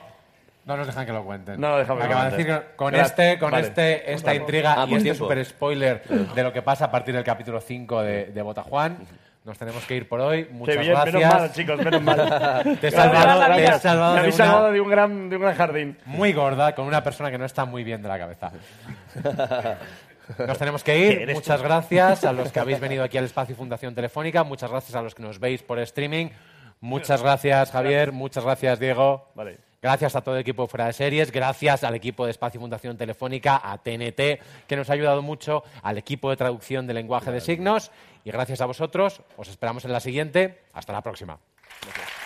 no 0.64 0.76
nos 0.76 0.86
dejan 0.86 1.06
que 1.06 1.12
lo 1.12 1.24
cuenten. 1.24 1.60
No, 1.60 1.76
déjame 1.76 2.02
que 2.02 2.06
lo 2.06 2.12
Acaba 2.14 2.30
de 2.30 2.36
decir 2.36 2.46
que 2.54 2.76
con 2.76 2.92
Gracias. 2.92 3.18
este, 3.18 3.38
con 3.40 3.50
Vale. 3.50 3.66
este, 3.66 4.12
esta 4.12 4.32
intriga 4.32 4.74
Ah, 4.78 4.84
y 4.86 4.90
por 4.90 4.98
este 4.98 5.02
tiempo. 5.10 5.24
super 5.24 5.44
spoiler 5.44 6.02
de 6.04 6.42
lo 6.44 6.52
que 6.52 6.62
pasa 6.62 6.84
a 6.84 6.90
partir 6.92 7.16
del 7.16 7.24
capítulo 7.24 7.60
5 7.60 8.02
de, 8.02 8.26
de 8.26 8.42
Botajuan, 8.42 8.98
nos 9.44 9.58
tenemos 9.58 9.84
que 9.84 9.96
ir 9.96 10.08
por 10.08 10.20
hoy. 10.20 10.48
Muchas 10.52 10.76
Qué 10.76 10.80
bien, 10.82 10.92
gracias. 10.94 11.14
menos 11.14 11.34
mal, 11.34 11.52
chicos, 11.52 11.78
menos 11.84 12.02
mal. 12.02 12.78
Te 12.80 12.86
he 12.88 12.90
salvado, 12.92 13.54
te 13.56 13.64
he 13.64 13.78
salvado 13.78 14.10
Me 14.10 14.14
de 14.14 14.20
habéis 14.20 14.34
una 14.36 14.44
salvado 14.46 14.72
de 14.72 14.80
un 14.80 14.88
gran, 14.90 15.30
de 15.30 15.36
un 15.36 15.42
gran 15.42 15.54
jardín. 15.56 15.98
muy 16.04 16.32
gorda 16.32 16.76
con 16.76 16.86
una 16.86 17.02
persona 17.02 17.28
que 17.30 17.38
no 17.38 17.44
está 17.44 17.64
muy 17.64 17.82
bien 17.82 18.02
de 18.02 18.08
la 18.08 18.18
cabeza. 18.18 18.50
Nos 20.46 20.58
tenemos 20.58 20.82
que 20.82 20.94
¿Quién 20.94 21.28
ir. 21.28 21.32
Muchas 21.34 21.58
tú? 21.60 21.64
gracias 21.64 22.24
a 22.24 22.32
los 22.32 22.52
que 22.52 22.60
habéis 22.60 22.80
venido 22.86 23.04
aquí 23.04 23.18
al 23.18 23.24
espacio 23.24 23.54
Fundación 23.54 23.94
Telefónica. 23.94 24.44
Muchas 24.44 24.70
gracias 24.70 24.94
a 24.94 25.02
los 25.02 25.14
que 25.14 25.22
nos 25.22 25.38
veis 25.38 25.62
por 25.62 25.78
streaming. 25.78 26.28
Muchas 26.80 27.22
gracias, 27.22 27.70
Javier. 27.70 28.12
Muchas 28.12 28.44
gracias, 28.44 28.78
Diego. 28.78 29.30
Vale. 29.34 29.58
Gracias 29.80 30.16
a 30.16 30.20
todo 30.20 30.34
el 30.34 30.40
equipo 30.40 30.62
de 30.62 30.68
Fuera 30.68 30.86
de 30.86 30.92
Series, 30.92 31.30
gracias 31.30 31.84
al 31.84 31.94
equipo 31.94 32.24
de 32.24 32.32
Espacio 32.32 32.58
Fundación 32.58 32.96
Telefónica, 32.96 33.60
a 33.62 33.78
TNT, 33.78 34.66
que 34.66 34.76
nos 34.76 34.90
ha 34.90 34.94
ayudado 34.94 35.22
mucho, 35.22 35.62
al 35.82 35.98
equipo 35.98 36.30
de 36.30 36.36
traducción 36.36 36.86
de 36.86 36.94
lenguaje 36.94 37.30
de 37.30 37.40
signos 37.40 37.92
y 38.24 38.32
gracias 38.32 38.60
a 38.60 38.66
vosotros. 38.66 39.22
Os 39.36 39.48
esperamos 39.48 39.84
en 39.84 39.92
la 39.92 40.00
siguiente. 40.00 40.62
Hasta 40.72 40.92
la 40.92 41.02
próxima. 41.02 41.38
Gracias. 41.82 42.25